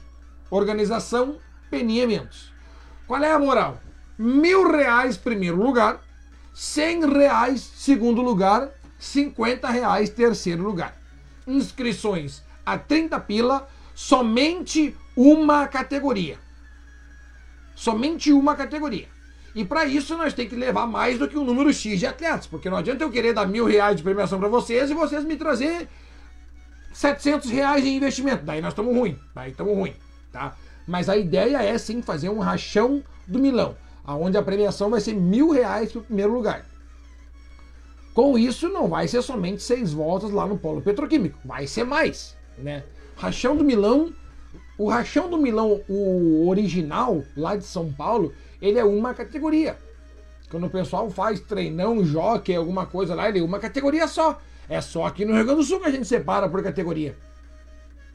Organização 0.50 1.38
Peninha 1.70 2.04
Eventos. 2.04 2.52
Qual 3.08 3.24
é 3.24 3.32
a 3.32 3.40
moral? 3.40 3.83
Mil 4.18 4.72
reais 4.72 5.18
primeiro 5.18 5.58
lugar, 5.58 6.02
cem 6.54 7.06
reais 7.06 7.62
segundo 7.62 8.22
lugar, 8.22 8.70
cinquenta 9.00 9.70
reais 9.70 10.10
terceiro 10.10 10.64
lugar. 10.64 10.98
Inscrições 11.48 12.42
a 12.66 12.78
30 12.78 13.20
pila, 13.22 13.68
somente 13.94 14.96
uma 15.16 15.68
categoria. 15.68 16.38
Somente 17.76 18.32
uma 18.32 18.56
categoria. 18.56 19.08
E 19.56 19.64
para 19.64 19.86
isso 19.86 20.18
nós 20.18 20.34
temos 20.34 20.52
que 20.52 20.58
levar 20.58 20.88
mais 20.88 21.20
do 21.20 21.28
que 21.28 21.38
um 21.38 21.44
número 21.44 21.72
X 21.72 22.00
de 22.00 22.08
atletas, 22.08 22.48
porque 22.48 22.70
não 22.70 22.78
adianta 22.78 23.04
eu 23.04 23.12
querer 23.12 23.34
dar 23.34 23.46
mil 23.46 23.66
reais 23.66 23.98
de 23.98 24.04
premiação 24.04 24.40
para 24.40 24.48
vocês 24.48 24.90
e 24.90 24.94
vocês 24.94 25.24
me 25.24 25.36
trazer 25.36 25.88
700 26.94 27.50
reais 27.52 27.84
de 27.84 27.90
investimento. 27.90 28.44
Daí 28.44 28.62
nós 28.62 28.72
estamos 28.72 28.96
ruim, 28.96 29.20
daí 29.36 29.52
estamos 29.52 29.76
ruim, 29.76 29.94
tá? 30.32 30.56
Mas 30.88 31.08
a 31.08 31.18
ideia 31.18 31.62
é 31.62 31.78
sim 31.78 32.02
fazer 32.02 32.30
um 32.30 32.40
rachão 32.40 33.04
do 33.28 33.38
milão 33.38 33.76
onde 34.06 34.38
a 34.38 34.44
premiação 34.44 34.90
vai 34.90 35.00
ser 35.00 35.14
mil 35.14 35.52
reais 35.52 35.92
para 35.92 36.02
o 36.02 36.04
primeiro 36.04 36.34
lugar. 36.34 36.66
Com 38.14 38.38
isso, 38.38 38.70
não 38.70 38.88
vai 38.88 39.08
ser 39.08 39.22
somente 39.22 39.64
seis 39.64 39.92
voltas 39.92 40.32
lá 40.32 40.46
no 40.46 40.58
polo 40.58 40.82
petroquímico, 40.82 41.40
vai 41.44 41.66
ser 41.66 41.84
mais, 41.84 42.36
né? 42.58 42.84
Rachão 43.16 43.56
do 43.56 43.64
Milão, 43.64 44.14
o 44.78 44.90
Rachão 44.90 45.30
do 45.30 45.38
Milão, 45.38 45.82
o 45.88 46.48
original 46.48 47.24
lá 47.36 47.56
de 47.56 47.64
São 47.64 47.92
Paulo, 47.92 48.34
ele 48.62 48.78
é 48.78 48.84
uma 48.84 49.14
categoria. 49.14 49.78
Quando 50.50 50.68
o 50.68 50.70
pessoal 50.70 51.10
faz 51.10 51.40
treinão, 51.40 52.06
jockey, 52.06 52.56
alguma 52.56 52.86
coisa 52.86 53.16
lá, 53.16 53.28
ele 53.30 53.40
é 53.40 53.44
uma 53.44 53.60
categoria 53.60 54.08
só. 54.08 54.40
É 54.70 54.80
só 54.82 55.06
aqui 55.06 55.26
no 55.26 55.34
Rio 55.34 55.46
Grande 55.46 55.62
do 55.62 55.66
Sul 55.66 55.80
que 55.80 55.88
a 55.88 55.92
gente 55.92 56.08
separa 56.08 56.48
por 56.48 56.62
categoria. 56.62 57.18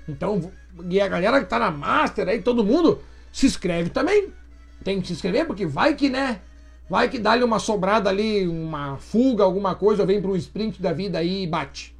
Então, 0.09 0.51
e 0.89 1.01
a 1.01 1.09
galera 1.09 1.40
que 1.40 1.47
tá 1.47 1.59
na 1.59 1.70
Master 1.70 2.28
aí, 2.28 2.40
todo 2.40 2.65
mundo 2.65 3.02
se 3.32 3.47
inscreve 3.47 3.90
também 3.90 4.32
tem 4.89 5.02
que 5.02 5.06
se 5.06 5.12
inscrever, 5.12 5.47
porque 5.47 5.66
vai 5.66 5.94
que, 5.94 6.09
né? 6.09 6.40
Vai 6.89 7.10
que 7.10 7.19
dá-lhe 7.19 7.44
uma 7.44 7.59
sobrada 7.59 8.09
ali, 8.09 8.48
uma 8.48 8.97
fuga, 8.97 9.44
alguma 9.44 9.74
coisa, 9.74 10.06
vem 10.06 10.19
para 10.19 10.31
um 10.31 10.36
sprint 10.36 10.81
da 10.81 10.94
vida 10.94 11.19
aí 11.19 11.43
e 11.43 11.47
bate. 11.47 11.94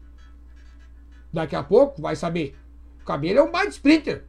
Daqui 1.31 1.55
a 1.55 1.62
pouco 1.62 2.01
vai 2.01 2.16
saber. 2.16 2.56
O 3.02 3.05
cabelo 3.05 3.40
é 3.40 3.43
um 3.43 3.51
baita 3.51 3.73
sprinter. 3.73 4.24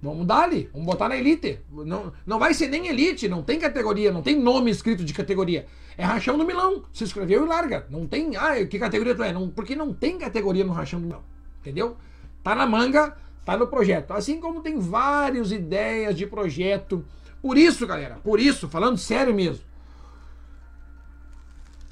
Vamos 0.00 0.24
dar 0.24 0.44
ali, 0.44 0.70
vamos 0.72 0.86
botar 0.86 1.08
na 1.08 1.16
elite. 1.16 1.58
Não, 1.68 2.12
não 2.24 2.38
vai 2.38 2.54
ser 2.54 2.68
nem 2.68 2.86
elite, 2.86 3.28
não 3.28 3.42
tem 3.42 3.58
categoria, 3.58 4.12
não 4.12 4.22
tem 4.22 4.38
nome 4.38 4.70
escrito 4.70 5.04
de 5.04 5.12
categoria. 5.12 5.66
É 5.98 6.04
rachão 6.04 6.38
do 6.38 6.46
Milão. 6.46 6.84
Se 6.92 7.02
inscreveu 7.02 7.44
e 7.44 7.48
larga. 7.48 7.88
Não 7.90 8.06
tem. 8.06 8.36
Ah, 8.36 8.64
que 8.64 8.78
categoria 8.78 9.16
tu 9.16 9.24
é? 9.24 9.32
Não, 9.32 9.50
porque 9.50 9.74
não 9.74 9.92
tem 9.92 10.16
categoria 10.16 10.64
no 10.64 10.72
rachão 10.72 11.00
do 11.00 11.06
Milão. 11.08 11.24
Entendeu? 11.60 11.96
Tá 12.44 12.54
na 12.54 12.66
manga, 12.66 13.16
tá 13.50 13.56
no 13.56 13.66
projeto. 13.66 14.12
Assim 14.12 14.40
como 14.40 14.60
tem 14.60 14.78
várias 14.78 15.50
ideias 15.50 16.16
de 16.16 16.26
projeto. 16.26 17.04
Por 17.42 17.58
isso, 17.58 17.86
galera, 17.86 18.18
por 18.22 18.38
isso, 18.38 18.68
falando 18.68 18.96
sério 18.96 19.34
mesmo. 19.34 19.64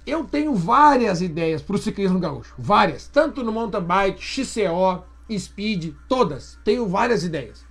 Eu 0.06 0.24
tenho 0.24 0.54
várias 0.54 1.20
ideias 1.20 1.60
para 1.60 1.76
o 1.76 1.78
ciclismo 1.78 2.18
gaúcho. 2.18 2.54
Várias. 2.56 3.08
Tanto 3.08 3.42
no 3.42 3.52
mountain 3.52 3.82
bike, 3.82 4.22
XCO, 4.22 5.04
speed, 5.36 5.94
todas. 6.08 6.58
Tenho 6.64 6.86
várias 6.86 7.24
ideias. 7.24 7.64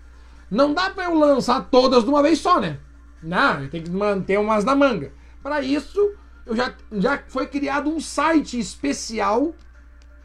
Não 0.51 0.73
dá 0.73 0.89
para 0.89 1.05
eu 1.05 1.18
lançar 1.18 1.68
todas 1.69 2.03
de 2.03 2.09
uma 2.09 2.22
vez 2.22 2.39
só, 2.39 2.59
né? 2.59 2.80
Não, 3.23 3.64
eu 3.64 3.69
tenho 3.69 3.85
que 3.85 3.89
manter 3.89 4.38
umas 4.38 4.64
na 4.64 4.76
manga. 4.76 5.11
Para 5.41 5.61
isso, 5.61 6.14
eu 6.45 6.55
já, 6.55 6.73
já 6.91 7.23
foi 7.27 7.47
criado 7.47 7.89
um 7.89 7.99
site 7.99 8.59
especial 8.59 9.55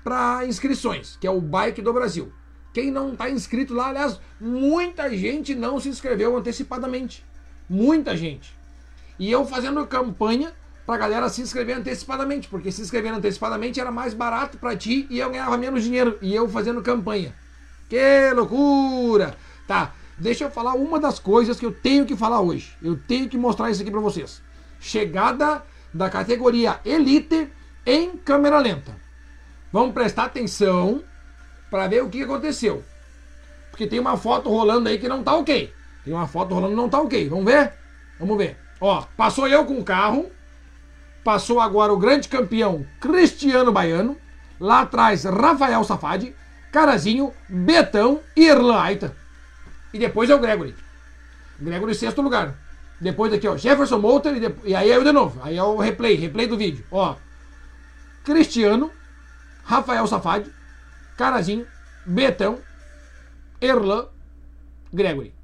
para 0.04 0.44
inscrições, 0.46 1.16
que 1.16 1.26
é 1.26 1.30
o 1.30 1.40
Bike 1.40 1.80
do 1.80 1.92
Brasil. 1.92 2.32
Quem 2.72 2.90
não 2.90 3.12
está 3.12 3.28
inscrito 3.28 3.74
lá, 3.74 3.88
aliás, 3.88 4.18
muita 4.40 5.14
gente 5.14 5.54
não 5.54 5.78
se 5.78 5.88
inscreveu 5.88 6.36
antecipadamente. 6.36 7.24
Muita 7.68 8.16
gente. 8.16 8.56
E 9.18 9.30
eu 9.30 9.46
fazendo 9.46 9.86
campanha 9.86 10.52
pra 10.86 10.96
galera 10.96 11.28
se 11.28 11.42
inscrever 11.42 11.76
antecipadamente, 11.76 12.48
porque 12.48 12.72
se 12.72 12.80
inscrever 12.80 13.12
antecipadamente 13.12 13.80
era 13.80 13.90
mais 13.90 14.14
barato 14.14 14.58
para 14.58 14.76
ti 14.76 15.06
e 15.10 15.18
eu 15.18 15.30
ganhava 15.30 15.56
menos 15.56 15.84
dinheiro. 15.84 16.18
E 16.22 16.34
eu 16.34 16.48
fazendo 16.48 16.82
campanha. 16.82 17.34
Que 17.88 18.32
loucura! 18.34 19.36
Tá, 19.66 19.92
deixa 20.18 20.44
eu 20.44 20.50
falar 20.50 20.72
uma 20.72 20.98
das 20.98 21.18
coisas 21.18 21.60
que 21.60 21.66
eu 21.66 21.72
tenho 21.72 22.06
que 22.06 22.16
falar 22.16 22.40
hoje. 22.40 22.74
Eu 22.82 22.96
tenho 22.96 23.28
que 23.28 23.36
mostrar 23.36 23.70
isso 23.70 23.82
aqui 23.82 23.90
para 23.90 24.00
vocês. 24.00 24.42
Chegada 24.80 25.62
da 25.92 26.08
categoria 26.08 26.80
Elite 26.84 27.48
em 27.84 28.16
câmera 28.16 28.58
lenta. 28.58 28.96
Vamos 29.70 29.92
prestar 29.92 30.24
atenção 30.24 31.04
para 31.72 31.88
ver 31.88 32.02
o 32.02 32.10
que 32.10 32.22
aconteceu. 32.22 32.84
Porque 33.70 33.86
tem 33.86 33.98
uma 33.98 34.18
foto 34.18 34.50
rolando 34.50 34.90
aí 34.90 34.98
que 34.98 35.08
não 35.08 35.22
tá 35.22 35.34
ok. 35.34 35.72
Tem 36.04 36.12
uma 36.12 36.26
foto 36.26 36.52
rolando 36.52 36.74
que 36.74 36.80
não 36.82 36.88
tá 36.90 37.00
ok. 37.00 37.30
Vamos 37.30 37.46
ver? 37.46 37.72
Vamos 38.20 38.36
ver. 38.36 38.58
Ó, 38.78 39.06
passou 39.16 39.48
eu 39.48 39.64
com 39.64 39.78
o 39.78 39.84
carro. 39.84 40.30
Passou 41.24 41.60
agora 41.60 41.90
o 41.90 41.96
grande 41.96 42.28
campeão 42.28 42.84
Cristiano 43.00 43.72
Baiano. 43.72 44.18
Lá 44.60 44.82
atrás, 44.82 45.24
Rafael 45.24 45.82
Safadi, 45.82 46.36
Carazinho, 46.70 47.32
Betão 47.48 48.20
e 48.36 48.46
Erlan 48.46 48.78
Aita. 48.78 49.16
E 49.94 49.98
depois 49.98 50.28
é 50.28 50.34
o 50.34 50.38
Gregory. 50.38 50.74
Gregory 51.58 51.94
sexto 51.94 52.20
lugar. 52.20 52.54
Depois 53.00 53.32
aqui, 53.32 53.48
ó, 53.48 53.56
Jefferson 53.56 53.98
Molter 53.98 54.36
e, 54.36 54.70
e 54.70 54.74
aí 54.74 54.90
é 54.90 54.96
eu 54.96 55.02
de 55.02 55.10
novo. 55.10 55.40
Aí 55.42 55.56
é 55.56 55.62
o 55.62 55.78
replay, 55.78 56.16
replay 56.16 56.46
do 56.46 56.58
vídeo. 56.58 56.84
Ó, 56.90 57.16
Cristiano, 58.22 58.90
Rafael 59.64 60.06
Safadi, 60.06 60.50
Carazinho, 61.16 61.66
Betão, 62.06 62.58
Erlan, 63.60 64.06
Gregory. 64.92 65.34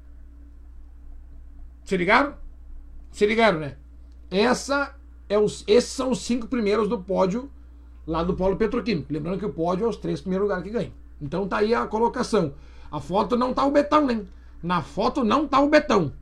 Se 1.83 1.97
ligaram? 1.97 2.35
Se 3.11 3.25
ligaram, 3.25 3.59
né? 3.59 3.77
Essa 4.29 4.95
é 5.27 5.37
os, 5.37 5.63
esses 5.67 5.89
são 5.89 6.11
os 6.11 6.21
cinco 6.21 6.47
primeiros 6.47 6.87
do 6.87 6.99
pódio 6.99 7.51
lá 8.05 8.23
do 8.23 8.35
Polo 8.35 8.57
Petroquímico. 8.57 9.11
Lembrando 9.11 9.39
que 9.39 9.45
o 9.45 9.53
pódio 9.53 9.85
é 9.85 9.89
os 9.89 9.97
três 9.97 10.21
primeiros 10.21 10.47
lugares 10.47 10.63
que 10.63 10.71
ganham. 10.71 10.93
Então 11.21 11.47
tá 11.47 11.57
aí 11.57 11.73
a 11.73 11.87
colocação. 11.87 12.53
A 12.91 12.99
foto 12.99 13.35
não 13.35 13.53
tá 13.53 13.65
o 13.65 13.71
Betão, 13.71 14.05
né? 14.05 14.25
Na 14.61 14.81
foto 14.81 15.23
não 15.23 15.47
tá 15.47 15.59
o 15.59 15.69
Betão. 15.69 16.13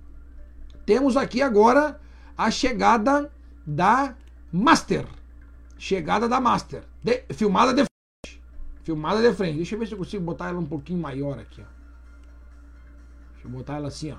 Temos 0.86 1.18
aqui 1.18 1.42
agora 1.42 2.00
a 2.38 2.52
chegada 2.52 3.32
da 3.66 4.16
Master. 4.52 5.06
Chegada 5.78 6.28
da 6.28 6.40
Master. 6.40 6.84
De, 7.04 7.24
filmada 7.34 7.74
de. 7.74 7.86
Filmada 8.88 9.22
de 9.22 9.36
frente. 9.36 9.58
Deixa 9.58 9.76
eu 9.76 9.80
ver 9.80 9.86
se 9.86 9.92
eu 9.92 9.98
consigo 9.98 10.24
botar 10.24 10.48
ela 10.48 10.60
um 10.60 10.66
pouquinho 10.66 11.02
maior 11.02 11.38
aqui, 11.38 11.60
ó. 11.60 11.66
Deixa 13.34 13.46
eu 13.46 13.52
botar 13.52 13.76
ela 13.76 13.90
assim, 13.90 14.14
ó. 14.14 14.18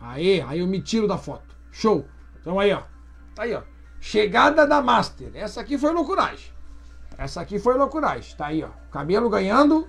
Aí, 0.00 0.40
aí 0.40 0.58
eu 0.58 0.66
me 0.66 0.82
tiro 0.82 1.06
da 1.06 1.16
foto. 1.16 1.54
Show. 1.70 2.04
Então 2.40 2.58
aí, 2.58 2.72
ó. 2.72 2.82
Tá 3.36 3.44
aí, 3.44 3.54
ó. 3.54 3.62
Chegada 4.00 4.66
da 4.66 4.82
Master. 4.82 5.30
Essa 5.32 5.60
aqui 5.60 5.78
foi 5.78 5.92
loucuragem. 5.92 6.50
Essa 7.16 7.42
aqui 7.42 7.60
foi 7.60 7.76
loucuragem. 7.76 8.34
Tá 8.36 8.46
aí, 8.46 8.64
ó. 8.64 8.70
Cabelo 8.90 9.30
ganhando. 9.30 9.88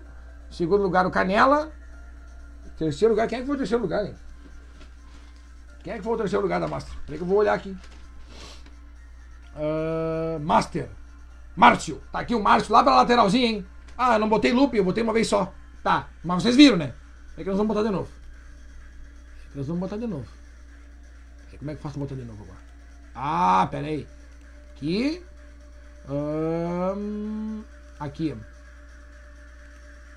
Segundo 0.51 0.83
lugar, 0.83 1.07
o 1.07 1.09
Canela. 1.09 1.71
Terceiro 2.77 3.15
lugar. 3.15 3.27
Quem 3.27 3.39
é 3.39 3.41
que 3.41 3.47
foi 3.47 3.55
o 3.55 3.57
terceiro 3.57 3.81
lugar, 3.81 4.05
hein? 4.05 4.13
Quem 5.83 5.93
é 5.93 5.97
que 5.97 6.03
foi 6.03 6.13
o 6.13 6.17
terceiro 6.17 6.43
lugar 6.43 6.59
da 6.59 6.67
Master? 6.67 6.93
Peraí 7.07 7.17
que 7.17 7.23
eu 7.23 7.27
vou 7.27 7.39
olhar 7.39 7.55
aqui. 7.55 7.75
Uh, 9.55 10.39
Master. 10.41 10.91
Márcio. 11.55 11.99
Tá 12.11 12.19
aqui 12.19 12.35
o 12.35 12.39
Márcio 12.39 12.71
lá 12.71 12.83
pra 12.83 12.97
lateralzinha, 12.97 13.47
hein? 13.47 13.70
Ah, 13.97 14.15
eu 14.15 14.19
não 14.19 14.29
botei 14.29 14.51
loop, 14.51 14.75
eu 14.75 14.83
botei 14.83 15.03
uma 15.03 15.13
vez 15.13 15.27
só. 15.27 15.53
Tá, 15.83 16.07
mas 16.23 16.43
vocês 16.43 16.55
viram, 16.55 16.77
né? 16.77 16.93
É 17.37 17.43
que 17.43 17.49
nós 17.49 17.57
vamos 17.57 17.73
botar 17.73 17.87
de 17.87 17.93
novo. 17.93 18.09
Nós 19.55 19.67
vamos 19.67 19.81
botar 19.81 19.97
de 19.97 20.07
novo. 20.07 20.27
Como 21.57 21.69
é 21.69 21.75
que 21.75 21.79
eu 21.79 21.83
faço 21.83 21.99
botar 21.99 22.15
de 22.15 22.23
novo 22.23 22.43
agora? 22.43 22.59
Ah, 23.13 23.67
pera 23.69 23.85
aí. 23.85 24.07
Aqui. 24.73 25.23
Aqui. 27.99 28.35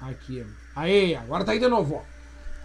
Aqui. 0.01 0.46
Aí, 0.74 1.14
agora 1.14 1.44
tá 1.44 1.52
aí 1.52 1.59
de 1.59 1.68
novo, 1.68 1.96
ó. 1.96 2.02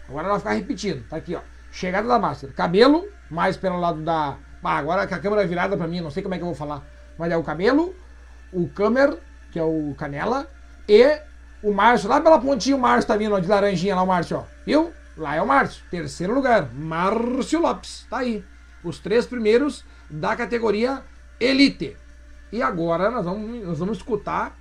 Agora 0.07 0.27
ela 0.27 0.37
vai 0.37 0.39
ficar 0.39 0.53
repetindo. 0.53 1.05
Tá 1.09 1.17
aqui, 1.17 1.35
ó. 1.35 1.41
Chegada 1.71 2.07
da 2.07 2.17
Master. 2.17 2.53
Cabelo, 2.53 3.05
mais 3.29 3.57
pelo 3.57 3.79
lado 3.81 4.01
da. 4.01 4.37
Ah, 4.63 4.77
agora 4.77 5.05
que 5.05 5.13
a 5.13 5.19
câmera 5.19 5.43
é 5.43 5.47
virada 5.47 5.75
pra 5.75 5.87
mim, 5.87 5.99
não 5.99 6.09
sei 6.09 6.23
como 6.23 6.35
é 6.35 6.37
que 6.37 6.43
eu 6.43 6.47
vou 6.47 6.55
falar. 6.55 6.81
Mas 7.17 7.31
é 7.31 7.35
o 7.35 7.43
cabelo, 7.43 7.93
o 8.53 8.69
Camer, 8.69 9.19
que 9.51 9.59
é 9.59 9.63
o 9.63 9.93
Canela, 9.97 10.49
e 10.89 11.21
o 11.61 11.71
Márcio. 11.71 12.09
Lá 12.09 12.19
pela 12.19 12.41
pontinha 12.41 12.75
o 12.75 12.79
Márcio 12.79 13.07
tá 13.07 13.15
vindo, 13.15 13.35
ó, 13.35 13.39
de 13.39 13.47
laranjinha 13.47 13.95
lá 13.95 14.01
o 14.01 14.07
Márcio, 14.07 14.37
ó. 14.37 14.43
Viu? 14.65 14.91
Lá 15.15 15.35
é 15.35 15.41
o 15.41 15.47
Márcio. 15.47 15.83
Terceiro 15.91 16.33
lugar, 16.33 16.73
Márcio 16.73 17.61
Lopes. 17.61 18.07
Tá 18.09 18.17
aí. 18.17 18.43
Os 18.83 18.97
três 18.97 19.27
primeiros 19.27 19.85
da 20.09 20.35
categoria 20.35 21.03
Elite. 21.39 21.95
E 22.51 22.61
agora 22.63 23.11
nós 23.11 23.23
vamos, 23.23 23.63
nós 23.63 23.77
vamos 23.77 23.97
escutar 23.97 24.57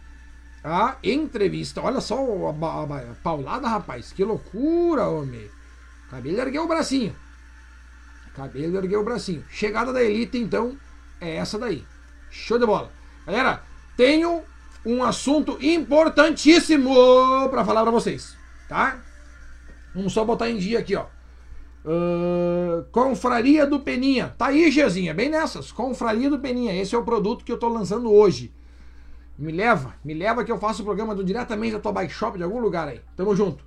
a 0.62 0.96
entrevista. 1.02 1.80
Olha 1.80 2.00
só 2.00 2.16
a, 2.16 3.14
paulada, 3.22 3.68
rapaz. 3.68 4.12
Que 4.12 4.22
loucura, 4.24 5.08
homem. 5.08 5.48
Cabelo 6.10 6.40
ergueu 6.40 6.64
o 6.64 6.68
bracinho. 6.68 7.14
Cabelo 8.34 8.76
ergueu 8.76 9.00
o 9.00 9.04
bracinho. 9.04 9.44
Chegada 9.48 9.92
da 9.92 10.02
Elite, 10.02 10.38
então, 10.38 10.76
é 11.20 11.36
essa 11.36 11.58
daí. 11.58 11.86
Show 12.30 12.58
de 12.58 12.66
bola. 12.66 12.90
Galera, 13.24 13.62
tenho 13.96 14.42
um 14.84 15.02
assunto 15.02 15.58
importantíssimo 15.60 16.94
para 17.50 17.64
falar 17.64 17.82
para 17.82 17.90
vocês, 17.90 18.36
tá? 18.68 19.02
Vamos 19.94 20.12
só 20.12 20.24
botar 20.24 20.48
em 20.48 20.56
dia 20.56 20.78
aqui, 20.78 20.94
ó. 20.94 21.06
Uh, 21.84 22.84
Confraria 22.90 23.66
do 23.66 23.80
Peninha. 23.80 24.34
Tá 24.36 24.46
aí, 24.46 24.70
Gezinha, 24.70 25.14
bem 25.14 25.30
nessas. 25.30 25.72
Confraria 25.72 26.28
do 26.28 26.38
Peninha. 26.38 26.74
Esse 26.74 26.94
é 26.94 26.98
o 26.98 27.04
produto 27.04 27.44
que 27.44 27.50
eu 27.50 27.58
tô 27.58 27.68
lançando 27.68 28.12
hoje. 28.12 28.52
Me 29.38 29.52
leva, 29.52 29.94
me 30.04 30.14
leva 30.14 30.44
que 30.44 30.50
eu 30.50 30.58
faço 30.58 30.82
o 30.82 30.84
programa 30.84 31.14
do, 31.14 31.24
diretamente 31.24 31.72
da 31.72 31.78
tua 31.78 31.92
bike 31.92 32.12
shop 32.12 32.36
de 32.36 32.44
algum 32.44 32.58
lugar 32.58 32.88
aí. 32.88 33.00
Tamo 33.16 33.34
junto. 33.34 33.64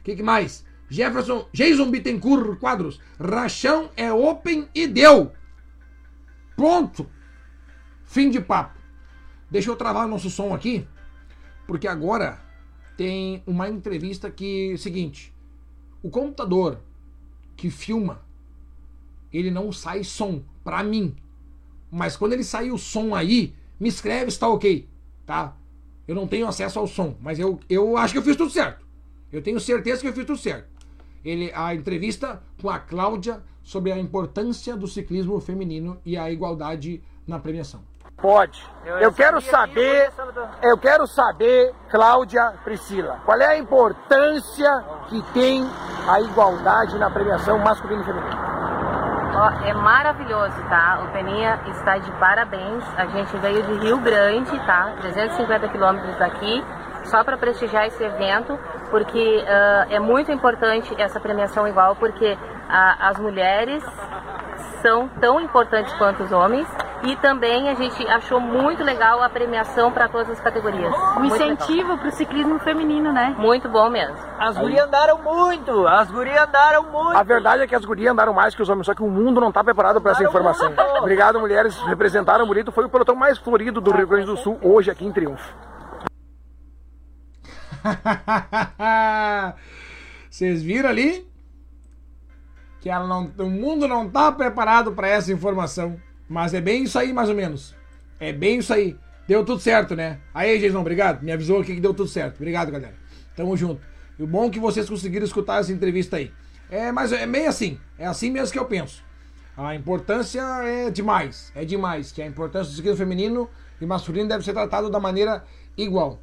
O 0.00 0.02
que, 0.02 0.16
que 0.16 0.22
mais? 0.22 0.64
Jefferson, 0.88 1.46
Jason 1.52 1.90
Bittencourt 1.90 2.58
quadros. 2.58 3.00
Rachão 3.20 3.90
é 3.96 4.12
open 4.12 4.68
e 4.74 4.86
deu. 4.86 5.32
Pronto. 6.56 7.08
Fim 8.04 8.30
de 8.30 8.40
papo. 8.40 8.78
Deixa 9.50 9.70
eu 9.70 9.76
travar 9.76 10.06
o 10.06 10.08
nosso 10.08 10.28
som 10.28 10.52
aqui, 10.54 10.86
porque 11.66 11.86
agora 11.86 12.40
tem 12.96 13.42
uma 13.46 13.68
entrevista 13.68 14.30
que 14.30 14.76
seguinte, 14.78 15.32
o 16.02 16.10
computador 16.10 16.80
que 17.56 17.70
filma, 17.70 18.22
ele 19.32 19.50
não 19.50 19.72
sai 19.72 20.02
som 20.04 20.42
para 20.64 20.82
mim. 20.82 21.14
Mas 21.90 22.16
quando 22.16 22.32
ele 22.32 22.44
sair 22.44 22.72
o 22.72 22.78
som 22.78 23.14
aí, 23.14 23.54
me 23.78 23.88
escreve 23.88 24.30
se 24.30 24.38
tá 24.38 24.48
ok, 24.48 24.88
tá? 25.24 25.56
Eu 26.06 26.14
não 26.14 26.26
tenho 26.26 26.46
acesso 26.46 26.78
ao 26.78 26.86
som, 26.86 27.16
mas 27.20 27.38
eu, 27.38 27.58
eu 27.68 27.96
acho 27.96 28.12
que 28.12 28.18
eu 28.18 28.22
fiz 28.22 28.36
tudo 28.36 28.50
certo. 28.50 28.84
Eu 29.32 29.42
tenho 29.42 29.58
certeza 29.58 30.00
que 30.00 30.08
eu 30.08 30.12
fiz 30.12 30.24
tudo 30.24 30.38
certo. 30.38 30.68
Ele, 31.24 31.50
a 31.52 31.74
entrevista 31.74 32.42
com 32.60 32.70
a 32.70 32.78
Cláudia 32.78 33.42
sobre 33.62 33.90
a 33.90 33.98
importância 33.98 34.76
do 34.76 34.86
ciclismo 34.86 35.40
feminino 35.40 35.98
e 36.04 36.16
a 36.16 36.30
igualdade 36.30 37.02
na 37.26 37.38
premiação. 37.38 37.82
Pode. 38.16 38.64
Eu, 38.84 38.98
eu 38.98 39.12
quero 39.12 39.40
saber, 39.40 40.10
eu 40.62 40.78
quero 40.78 41.06
saber, 41.06 41.74
Cláudia 41.90 42.54
Priscila, 42.64 43.20
qual 43.24 43.38
é 43.40 43.46
a 43.46 43.58
importância 43.58 44.84
que 45.08 45.22
tem 45.34 45.68
a 46.08 46.20
igualdade 46.20 46.98
na 46.98 47.10
premiação 47.10 47.58
masculina 47.58 48.02
e 48.02 48.04
feminina? 48.04 48.46
é 49.66 49.74
maravilhoso, 49.74 50.56
tá? 50.68 51.00
O 51.04 51.12
Peninha 51.12 51.60
está 51.66 51.98
de 51.98 52.10
parabéns. 52.12 52.82
A 52.96 53.06
gente 53.06 53.36
veio 53.36 53.62
de 53.62 53.74
Rio 53.74 53.98
Grande, 53.98 54.58
tá? 54.64 54.94
350 55.00 55.68
quilômetros 55.68 56.16
daqui, 56.16 56.64
só 57.04 57.22
para 57.22 57.36
prestigiar 57.36 57.86
esse 57.86 58.02
evento, 58.02 58.58
porque 58.90 59.44
uh, 59.44 59.92
é 59.92 60.00
muito 60.00 60.32
importante 60.32 60.94
essa 60.98 61.20
premiação 61.20 61.68
igual, 61.68 61.94
porque 61.96 62.36
a, 62.68 63.10
as 63.10 63.18
mulheres 63.18 63.84
são 64.80 65.08
tão 65.20 65.38
importantes 65.40 65.92
quanto 65.94 66.22
os 66.22 66.32
homens 66.32 66.66
e 67.06 67.16
também 67.16 67.68
a 67.68 67.74
gente 67.74 68.04
achou 68.08 68.40
muito 68.40 68.82
legal 68.82 69.22
a 69.22 69.28
premiação 69.28 69.92
para 69.92 70.08
todas 70.08 70.28
as 70.30 70.40
categorias. 70.40 70.92
Um 71.16 71.20
Muito 71.20 71.36
incentivo 71.36 71.96
para 71.96 72.08
o 72.08 72.12
ciclismo 72.12 72.58
feminino, 72.58 73.12
né? 73.12 73.34
Muito 73.38 73.68
bom 73.68 73.88
mesmo. 73.88 74.16
As 74.38 74.58
gurias 74.58 74.86
andaram 74.86 75.22
muito, 75.22 75.86
as 75.86 76.10
gurias 76.10 76.42
andaram 76.42 76.82
muito. 76.90 77.16
A 77.16 77.22
verdade 77.22 77.62
é 77.62 77.66
que 77.66 77.76
as 77.76 77.84
gurias 77.84 78.12
andaram 78.12 78.32
mais 78.32 78.56
que 78.56 78.62
os 78.62 78.68
homens, 78.68 78.86
só 78.86 78.94
que 78.94 79.04
o 79.04 79.08
mundo 79.08 79.40
não 79.40 79.50
está 79.50 79.62
preparado 79.62 80.00
para 80.00 80.12
essa 80.12 80.24
informação. 80.24 80.74
Obrigado, 80.98 81.38
mulheres. 81.38 81.76
Representaram 81.82 82.44
bonito. 82.44 82.72
Foi 82.72 82.84
o 82.84 82.88
pelotão 82.88 83.14
mais 83.14 83.38
florido 83.38 83.80
do 83.80 83.92
Rio 83.92 84.08
Grande 84.08 84.26
do 84.26 84.36
Sul 84.36 84.58
hoje 84.60 84.90
aqui 84.90 85.06
em 85.06 85.12
Triunfo. 85.12 85.54
Vocês 90.28 90.60
viram 90.60 90.88
ali? 90.88 91.24
Que 92.80 92.90
ela 92.90 93.06
não, 93.06 93.30
o 93.38 93.50
mundo 93.50 93.86
não 93.86 94.08
tá 94.10 94.32
preparado 94.32 94.92
para 94.92 95.08
essa 95.08 95.32
informação. 95.32 96.00
Mas 96.28 96.54
é 96.54 96.60
bem 96.60 96.84
isso 96.84 96.98
aí, 96.98 97.12
mais 97.12 97.28
ou 97.28 97.34
menos. 97.34 97.74
É 98.18 98.32
bem 98.32 98.58
isso 98.58 98.72
aí. 98.72 98.96
Deu 99.26 99.44
tudo 99.44 99.60
certo, 99.60 99.94
né? 99.96 100.18
Aí, 100.32 100.58
Jason, 100.58 100.80
obrigado. 100.80 101.22
Me 101.22 101.32
avisou 101.32 101.60
aqui 101.60 101.74
que 101.74 101.80
deu 101.80 101.92
tudo 101.92 102.08
certo. 102.08 102.36
Obrigado, 102.36 102.70
galera. 102.70 102.94
Tamo 103.34 103.56
junto. 103.56 103.80
E 104.18 104.22
o 104.22 104.26
bom 104.26 104.46
é 104.46 104.50
que 104.50 104.58
vocês 104.58 104.88
conseguiram 104.88 105.24
escutar 105.24 105.60
essa 105.60 105.72
entrevista 105.72 106.16
aí. 106.16 106.32
É, 106.70 106.90
mas 106.90 107.12
é 107.12 107.26
meio 107.26 107.48
assim. 107.48 107.78
É 107.98 108.06
assim 108.06 108.30
mesmo 108.30 108.52
que 108.52 108.58
eu 108.58 108.64
penso. 108.64 109.04
A 109.56 109.74
importância 109.74 110.40
é 110.64 110.90
demais. 110.90 111.50
É 111.54 111.64
demais. 111.64 112.12
Que 112.12 112.22
a 112.22 112.26
importância 112.26 112.70
do 112.70 112.76
ciclismo 112.76 112.98
feminino 112.98 113.48
e 113.80 113.86
masculino 113.86 114.28
deve 114.28 114.44
ser 114.44 114.52
tratado 114.52 114.90
da 114.90 115.00
maneira 115.00 115.44
igual. 115.76 116.20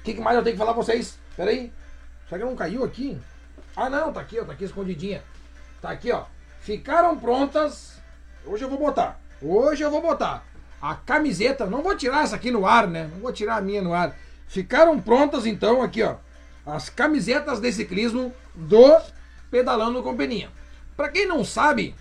O 0.00 0.04
que, 0.04 0.14
que 0.14 0.20
mais 0.20 0.36
eu 0.36 0.42
tenho 0.42 0.54
que 0.54 0.58
falar 0.58 0.74
pra 0.74 0.82
vocês? 0.82 1.18
Pera 1.36 1.50
aí. 1.50 1.72
Será 2.28 2.40
que 2.40 2.44
não 2.44 2.56
caiu 2.56 2.84
aqui? 2.84 3.18
Ah, 3.76 3.90
não. 3.90 4.12
Tá 4.12 4.20
aqui, 4.20 4.40
ó. 4.40 4.44
Tá 4.44 4.52
aqui 4.52 4.64
escondidinha. 4.64 5.22
Tá 5.80 5.90
aqui, 5.90 6.10
ó. 6.10 6.24
Ficaram 6.60 7.18
prontas. 7.18 7.93
Hoje 8.46 8.64
eu 8.64 8.68
vou 8.68 8.78
botar. 8.78 9.20
Hoje 9.40 9.82
eu 9.82 9.90
vou 9.90 10.02
botar. 10.02 10.44
A 10.80 10.94
camiseta. 10.94 11.66
Não 11.66 11.82
vou 11.82 11.96
tirar 11.96 12.24
essa 12.24 12.36
aqui 12.36 12.50
no 12.50 12.66
ar, 12.66 12.86
né? 12.86 13.08
Não 13.12 13.20
vou 13.20 13.32
tirar 13.32 13.56
a 13.56 13.62
minha 13.62 13.82
no 13.82 13.94
ar. 13.94 14.16
Ficaram 14.46 15.00
prontas, 15.00 15.46
então, 15.46 15.82
aqui, 15.82 16.02
ó. 16.02 16.16
As 16.66 16.88
camisetas 16.88 17.60
de 17.60 17.72
ciclismo 17.72 18.32
do 18.54 19.00
Pedalando 19.50 20.02
com 20.02 20.16
Peninha. 20.16 20.50
Pra 20.96 21.08
quem 21.08 21.26
não 21.26 21.44
sabe, 21.44 21.94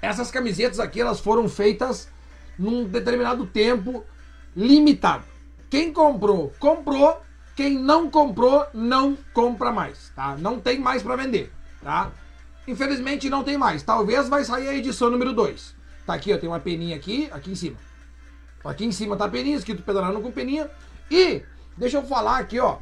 essas 0.00 0.30
camisetas 0.30 0.80
aqui, 0.80 1.00
elas 1.00 1.20
foram 1.20 1.48
feitas 1.48 2.08
num 2.58 2.84
determinado 2.84 3.46
tempo 3.46 4.04
limitado. 4.56 5.24
Quem 5.68 5.92
comprou, 5.92 6.52
comprou. 6.58 7.20
Quem 7.56 7.78
não 7.78 8.10
comprou, 8.10 8.66
não 8.72 9.18
compra 9.34 9.70
mais, 9.70 10.10
tá? 10.16 10.36
Não 10.38 10.58
tem 10.58 10.78
mais 10.78 11.02
para 11.02 11.16
vender, 11.16 11.52
tá? 11.82 12.10
Infelizmente 12.70 13.28
não 13.28 13.42
tem 13.42 13.58
mais. 13.58 13.82
Talvez 13.82 14.28
vai 14.28 14.44
sair 14.44 14.68
a 14.68 14.74
edição 14.74 15.10
número 15.10 15.32
2. 15.32 15.74
Tá 16.06 16.14
aqui, 16.14 16.32
ó, 16.32 16.38
tem 16.38 16.48
uma 16.48 16.60
peninha 16.60 16.94
aqui, 16.94 17.28
aqui 17.32 17.50
em 17.50 17.54
cima. 17.54 17.76
Aqui 18.64 18.84
em 18.84 18.92
cima 18.92 19.16
tá 19.16 19.24
a 19.24 19.28
peninha, 19.28 19.56
escrito 19.56 19.82
pedalando 19.82 20.20
com 20.20 20.30
peninha. 20.30 20.70
E 21.10 21.42
deixa 21.76 21.96
eu 21.96 22.02
falar 22.04 22.38
aqui, 22.38 22.60
ó. 22.60 22.78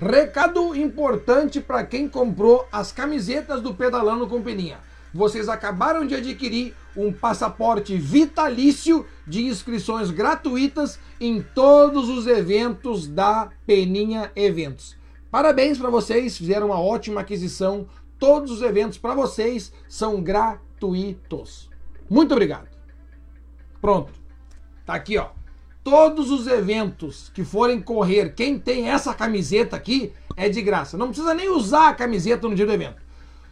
Recado 0.00 0.74
importante 0.74 1.60
para 1.60 1.84
quem 1.84 2.08
comprou 2.08 2.66
as 2.70 2.92
camisetas 2.92 3.62
do 3.62 3.74
Pedalando 3.74 4.26
com 4.26 4.42
Peninha. 4.42 4.78
Vocês 5.12 5.48
acabaram 5.48 6.06
de 6.06 6.14
adquirir 6.14 6.74
um 6.94 7.10
passaporte 7.10 7.96
vitalício 7.96 9.06
de 9.26 9.46
inscrições 9.46 10.10
gratuitas 10.10 10.98
em 11.18 11.40
todos 11.40 12.10
os 12.10 12.26
eventos 12.26 13.06
da 13.06 13.48
Peninha 13.66 14.30
Eventos. 14.36 14.96
Parabéns 15.30 15.78
para 15.78 15.88
vocês, 15.88 16.36
fizeram 16.36 16.66
uma 16.66 16.80
ótima 16.80 17.22
aquisição. 17.22 17.86
Todos 18.18 18.50
os 18.50 18.62
eventos 18.62 18.98
para 18.98 19.14
vocês 19.14 19.72
são 19.88 20.22
gratuitos. 20.22 21.70
Muito 22.08 22.32
obrigado. 22.32 22.68
Pronto. 23.80 24.12
Tá 24.84 24.94
aqui, 24.94 25.18
ó. 25.18 25.28
Todos 25.84 26.30
os 26.30 26.46
eventos 26.46 27.30
que 27.32 27.44
forem 27.44 27.80
correr, 27.80 28.34
quem 28.34 28.58
tem 28.58 28.88
essa 28.88 29.14
camiseta 29.14 29.76
aqui 29.76 30.12
é 30.36 30.48
de 30.48 30.60
graça. 30.62 30.96
Não 30.96 31.08
precisa 31.08 31.34
nem 31.34 31.48
usar 31.48 31.90
a 31.90 31.94
camiseta 31.94 32.48
no 32.48 32.54
dia 32.54 32.66
do 32.66 32.72
evento. 32.72 33.00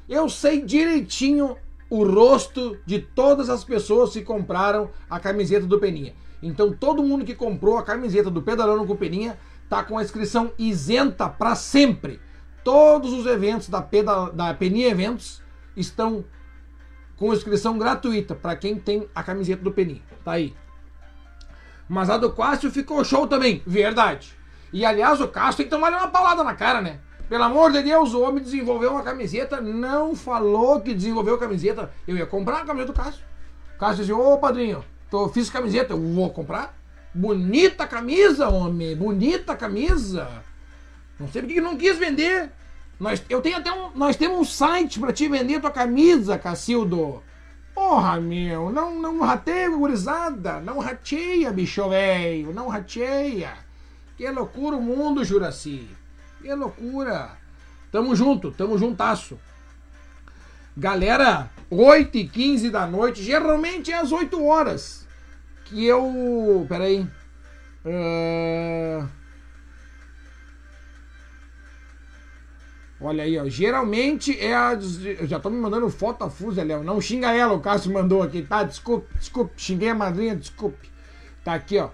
Eu 0.08 0.28
sei 0.28 0.60
direitinho 0.60 1.56
o 1.88 2.04
rosto 2.04 2.76
de 2.84 2.98
todas 2.98 3.48
as 3.48 3.62
pessoas 3.62 4.12
que 4.12 4.22
compraram 4.22 4.90
a 5.08 5.20
camiseta 5.20 5.66
do 5.66 5.78
Peninha. 5.78 6.14
Então 6.42 6.72
todo 6.72 7.02
mundo 7.02 7.24
que 7.24 7.34
comprou 7.34 7.78
a 7.78 7.82
camiseta 7.82 8.30
do 8.30 8.42
Pedalando 8.42 8.84
com 8.84 8.96
Peninha 8.96 9.38
tá 9.68 9.82
com 9.82 9.96
a 9.96 10.02
inscrição 10.02 10.52
isenta 10.58 11.28
para 11.28 11.54
sempre. 11.54 12.20
Todos 12.64 13.12
os 13.12 13.26
eventos 13.26 13.68
da, 13.68 13.82
Peda, 13.82 14.30
da 14.30 14.54
Peninha 14.54 14.88
Eventos 14.88 15.42
estão 15.76 16.24
com 17.16 17.32
inscrição 17.34 17.78
gratuita 17.78 18.34
para 18.34 18.56
quem 18.56 18.76
tem 18.76 19.06
a 19.14 19.22
camiseta 19.22 19.62
do 19.62 19.70
Peninha. 19.70 20.02
Tá 20.24 20.32
aí. 20.32 20.54
Mas 21.86 22.08
a 22.08 22.16
do 22.16 22.32
Cássio 22.32 22.70
ficou 22.70 23.04
show 23.04 23.26
também, 23.26 23.62
verdade. 23.66 24.34
E 24.72 24.84
aliás, 24.84 25.20
o 25.20 25.28
Cássio 25.28 25.58
tem 25.58 25.66
que 25.66 25.70
tomar 25.70 25.92
uma 25.92 26.08
palada 26.08 26.42
na 26.42 26.54
cara, 26.54 26.80
né? 26.80 27.00
Pelo 27.28 27.44
amor 27.44 27.70
de 27.70 27.82
Deus, 27.82 28.14
o 28.14 28.22
homem 28.22 28.42
desenvolveu 28.42 28.92
uma 28.92 29.02
camiseta, 29.02 29.60
não 29.60 30.14
falou 30.14 30.80
que 30.80 30.94
desenvolveu 30.94 31.38
camiseta. 31.38 31.90
Eu 32.08 32.16
ia 32.16 32.26
comprar 32.26 32.58
a 32.58 32.64
camiseta 32.64 32.92
do 32.92 32.96
Cássio. 32.96 33.24
O 33.76 33.78
Cássio 33.78 33.98
disse: 33.98 34.12
Ô 34.12 34.38
padrinho, 34.38 34.84
tô, 35.10 35.28
fiz 35.28 35.50
camiseta, 35.50 35.92
eu 35.92 36.00
vou 36.00 36.30
comprar. 36.30 36.74
Bonita 37.14 37.86
camisa, 37.86 38.48
homem, 38.48 38.96
bonita 38.96 39.54
camisa. 39.54 40.28
Não 41.18 41.28
sei 41.28 41.42
porque 41.42 41.54
que 41.54 41.60
não 41.60 41.76
quis 41.76 41.96
vender. 41.98 42.50
Nós, 42.98 43.22
eu 43.28 43.40
tenho 43.40 43.56
até 43.56 43.72
um, 43.72 43.90
nós 43.94 44.16
temos 44.16 44.38
um 44.38 44.44
site 44.44 45.00
para 45.00 45.12
te 45.12 45.28
vender 45.28 45.60
tua 45.60 45.70
camisa, 45.70 46.38
Cacildo. 46.38 47.22
Porra, 47.74 48.20
meu, 48.20 48.70
não, 48.70 49.00
não 49.00 49.20
rateia, 49.20 49.68
gurizada. 49.68 50.60
Não 50.60 50.78
rateia, 50.78 51.50
bicho 51.50 51.88
velho. 51.88 52.52
Não 52.52 52.68
rateia. 52.68 53.52
Que 54.16 54.30
loucura 54.30 54.76
o 54.76 54.82
mundo, 54.82 55.24
Juraci. 55.24 55.88
Que 56.40 56.54
loucura. 56.54 57.36
Tamo 57.90 58.14
junto, 58.14 58.52
tamo 58.52 58.78
juntasso. 58.78 59.38
Galera, 60.76 61.50
8 61.70 62.18
e 62.18 62.28
15 62.28 62.70
da 62.70 62.86
noite, 62.86 63.22
geralmente 63.22 63.92
é 63.92 63.98
às 63.98 64.12
8 64.12 64.44
horas. 64.44 65.06
Que 65.64 65.84
eu. 65.84 66.66
Peraí. 66.68 67.06
Uh... 67.84 69.08
Olha 73.04 73.22
aí, 73.22 73.38
ó. 73.38 73.44
Geralmente 73.46 74.38
é 74.40 74.54
a. 74.54 74.78
Já 75.24 75.38
tô 75.38 75.50
me 75.50 75.60
mandando 75.60 75.90
foto 75.90 76.24
a 76.24 76.62
Léo. 76.62 76.82
Não 76.82 76.98
xinga 77.02 77.32
ela, 77.32 77.52
o 77.52 77.60
Cássio 77.60 77.92
mandou 77.92 78.22
aqui, 78.22 78.40
tá? 78.40 78.62
Desculpe, 78.62 79.06
desculpe. 79.18 79.52
Xinguei 79.58 79.90
a 79.90 79.94
madrinha, 79.94 80.34
desculpe. 80.34 80.90
Tá 81.44 81.52
aqui, 81.52 81.78
ó. 81.78 81.90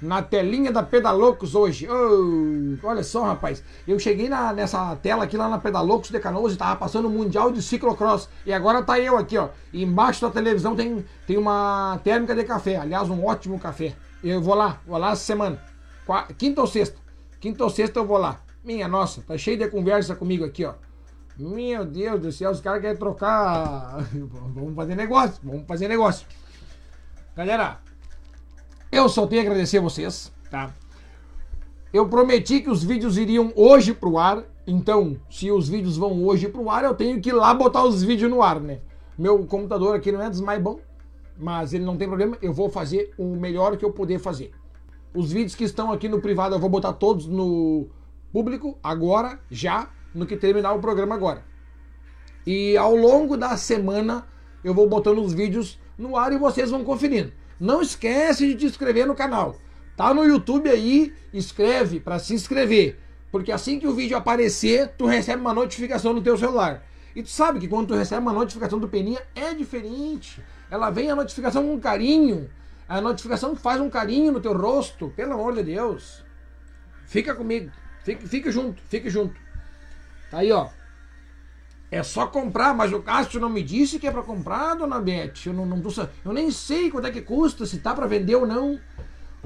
Na 0.00 0.22
telinha 0.22 0.72
da 0.72 0.82
Pedalocos 0.82 1.54
hoje. 1.54 1.86
Oh, 1.86 2.86
olha 2.86 3.02
só, 3.02 3.24
rapaz. 3.24 3.62
Eu 3.86 3.98
cheguei 3.98 4.30
na, 4.30 4.54
nessa 4.54 4.96
tela 4.96 5.24
aqui 5.24 5.36
lá 5.36 5.46
na 5.46 5.58
Pedalocos 5.58 6.10
de 6.10 6.18
Canoas 6.18 6.54
e 6.54 6.56
tava 6.56 6.76
passando 6.76 7.06
o 7.06 7.10
Mundial 7.10 7.52
de 7.52 7.60
Ciclocross. 7.60 8.26
E 8.46 8.52
agora 8.52 8.82
tá 8.82 8.98
eu 8.98 9.18
aqui, 9.18 9.36
ó. 9.36 9.50
Embaixo 9.74 10.22
da 10.22 10.30
televisão 10.30 10.74
tem, 10.74 11.04
tem 11.26 11.36
uma 11.36 12.00
térmica 12.02 12.34
de 12.34 12.44
café. 12.44 12.76
Aliás, 12.76 13.10
um 13.10 13.22
ótimo 13.26 13.58
café. 13.58 13.94
Eu 14.24 14.40
vou 14.40 14.54
lá, 14.54 14.80
vou 14.86 14.96
lá 14.96 15.12
essa 15.12 15.22
semana. 15.22 15.60
Quinta 16.38 16.62
ou 16.62 16.66
sexta? 16.66 16.96
Quinta 17.40 17.62
ou 17.62 17.68
sexta 17.68 18.00
eu 18.00 18.06
vou 18.06 18.16
lá. 18.16 18.45
Minha 18.66 18.88
nossa, 18.88 19.22
tá 19.22 19.38
cheio 19.38 19.56
de 19.56 19.68
conversa 19.68 20.16
comigo 20.16 20.44
aqui, 20.44 20.64
ó. 20.64 20.74
Meu 21.38 21.84
Deus 21.84 22.20
do 22.20 22.32
céu, 22.32 22.50
os 22.50 22.60
caras 22.60 22.80
querem 22.80 22.96
trocar. 22.96 23.98
vamos 24.52 24.74
fazer 24.74 24.96
negócio, 24.96 25.40
vamos 25.44 25.64
fazer 25.68 25.86
negócio. 25.86 26.26
Galera, 27.36 27.78
eu 28.90 29.08
só 29.08 29.24
tenho 29.24 29.42
a 29.42 29.44
agradecer 29.44 29.78
a 29.78 29.82
vocês, 29.82 30.32
tá? 30.50 30.74
Eu 31.92 32.08
prometi 32.08 32.60
que 32.60 32.68
os 32.68 32.82
vídeos 32.82 33.16
iriam 33.16 33.52
hoje 33.54 33.94
pro 33.94 34.18
ar, 34.18 34.42
então, 34.66 35.16
se 35.30 35.48
os 35.48 35.68
vídeos 35.68 35.96
vão 35.96 36.24
hoje 36.24 36.48
pro 36.48 36.68
ar, 36.68 36.82
eu 36.82 36.94
tenho 36.94 37.20
que 37.20 37.28
ir 37.28 37.34
lá 37.34 37.54
botar 37.54 37.84
os 37.84 38.02
vídeos 38.02 38.28
no 38.28 38.42
ar, 38.42 38.58
né? 38.58 38.80
Meu 39.16 39.46
computador 39.46 39.94
aqui 39.94 40.10
não 40.10 40.20
é 40.20 40.28
dos 40.28 40.40
mais 40.40 40.60
bom, 40.60 40.80
mas 41.38 41.72
ele 41.72 41.84
não 41.84 41.96
tem 41.96 42.08
problema, 42.08 42.36
eu 42.42 42.52
vou 42.52 42.68
fazer 42.68 43.14
o 43.16 43.36
melhor 43.36 43.76
que 43.76 43.84
eu 43.84 43.92
puder 43.92 44.18
fazer. 44.18 44.50
Os 45.14 45.30
vídeos 45.30 45.54
que 45.54 45.62
estão 45.62 45.92
aqui 45.92 46.08
no 46.08 46.20
privado 46.20 46.56
eu 46.56 46.58
vou 46.58 46.68
botar 46.68 46.94
todos 46.94 47.26
no 47.26 47.86
público 48.32 48.78
agora, 48.82 49.38
já, 49.50 49.90
no 50.14 50.26
que 50.26 50.36
terminar 50.36 50.72
o 50.72 50.80
programa 50.80 51.14
agora. 51.14 51.44
E 52.46 52.76
ao 52.76 52.94
longo 52.94 53.36
da 53.36 53.56
semana 53.56 54.26
eu 54.62 54.72
vou 54.72 54.88
botando 54.88 55.22
os 55.22 55.32
vídeos 55.32 55.78
no 55.98 56.16
ar 56.16 56.32
e 56.32 56.38
vocês 56.38 56.70
vão 56.70 56.84
conferindo. 56.84 57.32
Não 57.58 57.80
esquece 57.80 58.46
de 58.48 58.54
te 58.54 58.66
inscrever 58.66 59.06
no 59.06 59.14
canal. 59.14 59.56
Tá 59.96 60.12
no 60.12 60.24
YouTube 60.24 60.68
aí, 60.68 61.14
escreve 61.32 61.98
para 62.00 62.18
se 62.18 62.34
inscrever, 62.34 62.98
porque 63.32 63.50
assim 63.50 63.78
que 63.78 63.86
o 63.88 63.94
vídeo 63.94 64.16
aparecer, 64.16 64.88
tu 64.98 65.06
recebe 65.06 65.40
uma 65.40 65.54
notificação 65.54 66.12
no 66.12 66.20
teu 66.20 66.36
celular. 66.36 66.84
E 67.14 67.22
tu 67.22 67.30
sabe 67.30 67.58
que 67.58 67.66
quando 67.66 67.88
tu 67.88 67.94
recebe 67.94 68.20
uma 68.20 68.32
notificação 68.32 68.78
do 68.78 68.88
Peninha 68.88 69.22
é 69.34 69.54
diferente. 69.54 70.42
Ela 70.70 70.90
vem 70.90 71.10
a 71.10 71.16
notificação 71.16 71.66
com 71.66 71.80
carinho. 71.80 72.50
A 72.86 73.00
notificação 73.00 73.56
faz 73.56 73.80
um 73.80 73.88
carinho 73.88 74.32
no 74.32 74.40
teu 74.40 74.54
rosto, 74.54 75.10
pelo 75.16 75.32
amor 75.32 75.54
de 75.54 75.62
Deus. 75.62 76.22
Fica 77.06 77.34
comigo. 77.34 77.70
Fique, 78.06 78.28
fique 78.28 78.52
junto, 78.52 78.80
fique 78.88 79.10
junto. 79.10 79.34
Tá 80.30 80.38
aí, 80.38 80.52
ó. 80.52 80.68
É 81.90 82.04
só 82.04 82.28
comprar, 82.28 82.72
mas 82.72 82.92
o 82.92 83.02
Cássio 83.02 83.40
não 83.40 83.48
me 83.48 83.64
disse 83.64 83.98
que 83.98 84.06
é 84.06 84.12
pra 84.12 84.22
comprar, 84.22 84.76
dona 84.76 85.00
Beth. 85.00 85.32
Eu, 85.46 85.52
não, 85.52 85.66
não 85.66 85.82
eu 86.24 86.32
nem 86.32 86.52
sei 86.52 86.88
quanto 86.88 87.08
é 87.08 87.10
que 87.10 87.20
custa, 87.20 87.66
se 87.66 87.80
tá 87.80 87.92
pra 87.92 88.06
vender 88.06 88.36
ou 88.36 88.46
não. 88.46 88.78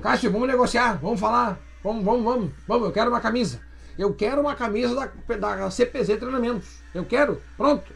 Cássio, 0.03 0.31
vamos 0.31 0.47
negociar, 0.47 0.99
vamos 1.01 1.19
falar. 1.19 1.59
Vamos, 1.83 2.05
vamos, 2.05 2.23
vamos. 2.23 2.53
Vamos, 2.69 2.87
eu 2.87 2.93
quero 2.93 3.09
uma 3.09 3.21
camisa. 3.23 3.63
Eu 3.99 4.13
quero 4.13 4.43
uma 4.43 4.55
camisa 4.55 4.95
da, 4.95 5.37
da 5.37 5.71
CPZ 5.71 6.19
Treinamentos. 6.19 6.83
Eu 6.95 7.07
quero, 7.07 7.41
pronto. 7.57 7.91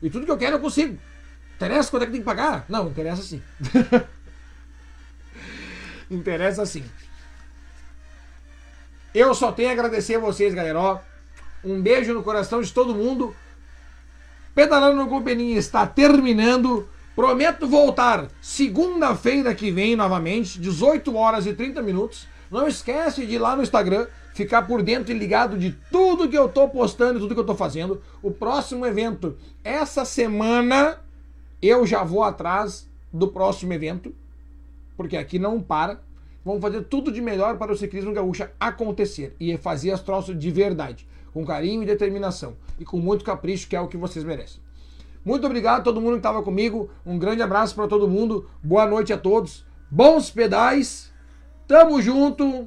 E 0.00 0.08
tudo 0.08 0.24
que 0.24 0.30
eu 0.30 0.38
quero 0.38 0.58
eu 0.58 0.60
consigo. 0.60 0.96
Interessa 1.56 1.90
quanto 1.90 2.04
é 2.04 2.06
que 2.06 2.12
tem 2.12 2.20
que 2.20 2.24
pagar? 2.24 2.64
Não, 2.68 2.86
interessa 2.86 3.22
sim. 3.22 3.42
interessa 6.08 6.64
sim. 6.64 6.84
Eu 9.18 9.34
só 9.34 9.50
tenho 9.50 9.68
a 9.68 9.72
agradecer 9.72 10.14
a 10.14 10.20
vocês, 10.20 10.54
galera. 10.54 10.78
Ó, 10.78 11.00
um 11.64 11.82
beijo 11.82 12.14
no 12.14 12.22
coração 12.22 12.62
de 12.62 12.72
todo 12.72 12.94
mundo. 12.94 13.34
Pedalando 14.54 14.94
no 14.94 15.08
Companhia 15.08 15.58
está 15.58 15.84
terminando. 15.88 16.88
Prometo 17.16 17.66
voltar 17.66 18.28
segunda-feira 18.40 19.52
que 19.56 19.72
vem 19.72 19.96
novamente, 19.96 20.60
18 20.60 21.16
horas 21.16 21.46
e 21.46 21.52
30 21.52 21.82
minutos. 21.82 22.28
Não 22.48 22.68
esquece 22.68 23.26
de 23.26 23.34
ir 23.34 23.38
lá 23.40 23.56
no 23.56 23.62
Instagram, 23.64 24.06
ficar 24.34 24.68
por 24.68 24.84
dentro 24.84 25.10
e 25.10 25.18
ligado 25.18 25.58
de 25.58 25.72
tudo 25.90 26.28
que 26.28 26.38
eu 26.38 26.48
tô 26.48 26.68
postando 26.68 27.18
e 27.18 27.20
tudo 27.20 27.34
que 27.34 27.40
eu 27.40 27.46
tô 27.46 27.56
fazendo. 27.56 28.00
O 28.22 28.30
próximo 28.30 28.86
evento, 28.86 29.36
essa 29.64 30.04
semana, 30.04 31.00
eu 31.60 31.84
já 31.84 32.04
vou 32.04 32.22
atrás 32.22 32.88
do 33.12 33.26
próximo 33.26 33.72
evento, 33.72 34.14
porque 34.96 35.16
aqui 35.16 35.40
não 35.40 35.60
para. 35.60 36.06
Vamos 36.48 36.62
fazer 36.62 36.84
tudo 36.84 37.12
de 37.12 37.20
melhor 37.20 37.58
para 37.58 37.70
o 37.70 37.76
ciclismo 37.76 38.10
gaúcha 38.10 38.50
acontecer 38.58 39.36
e 39.38 39.54
fazer 39.58 39.90
as 39.90 40.00
troças 40.00 40.38
de 40.38 40.50
verdade, 40.50 41.06
com 41.30 41.44
carinho 41.44 41.82
e 41.82 41.84
determinação 41.84 42.56
e 42.78 42.86
com 42.86 42.98
muito 42.98 43.22
capricho, 43.22 43.68
que 43.68 43.76
é 43.76 43.80
o 43.82 43.86
que 43.86 43.98
vocês 43.98 44.24
merecem. 44.24 44.58
Muito 45.22 45.44
obrigado 45.44 45.80
a 45.80 45.82
todo 45.82 46.00
mundo 46.00 46.12
que 46.12 46.20
estava 46.20 46.42
comigo. 46.42 46.88
Um 47.04 47.18
grande 47.18 47.42
abraço 47.42 47.74
para 47.74 47.86
todo 47.86 48.08
mundo. 48.08 48.48
Boa 48.62 48.86
noite 48.86 49.12
a 49.12 49.18
todos. 49.18 49.66
Bons 49.90 50.30
pedais. 50.30 51.12
Tamo 51.66 52.00
junto. 52.00 52.66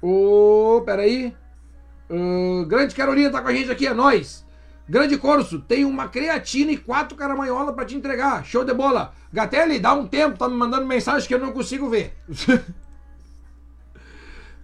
Ô, 0.00 0.80
peraí. 0.86 1.36
Uh, 2.08 2.64
grande 2.64 2.94
Carolina 2.94 3.28
tá 3.28 3.42
com 3.42 3.48
a 3.48 3.52
gente 3.52 3.70
aqui, 3.70 3.86
é 3.86 3.92
nóis. 3.92 4.42
Grande 4.88 5.16
Corso, 5.16 5.60
tem 5.60 5.84
uma 5.84 6.08
creatina 6.08 6.72
e 6.72 6.76
quatro 6.76 7.16
caramanhola 7.16 7.72
para 7.72 7.84
te 7.84 7.96
entregar. 7.96 8.44
Show 8.44 8.64
de 8.64 8.74
bola. 8.74 9.14
Gatelli, 9.32 9.78
dá 9.78 9.94
um 9.94 10.06
tempo, 10.06 10.36
tá 10.38 10.48
me 10.48 10.56
mandando 10.56 10.86
mensagem 10.86 11.26
que 11.26 11.34
eu 11.34 11.38
não 11.38 11.52
consigo 11.52 11.88
ver. 11.88 12.16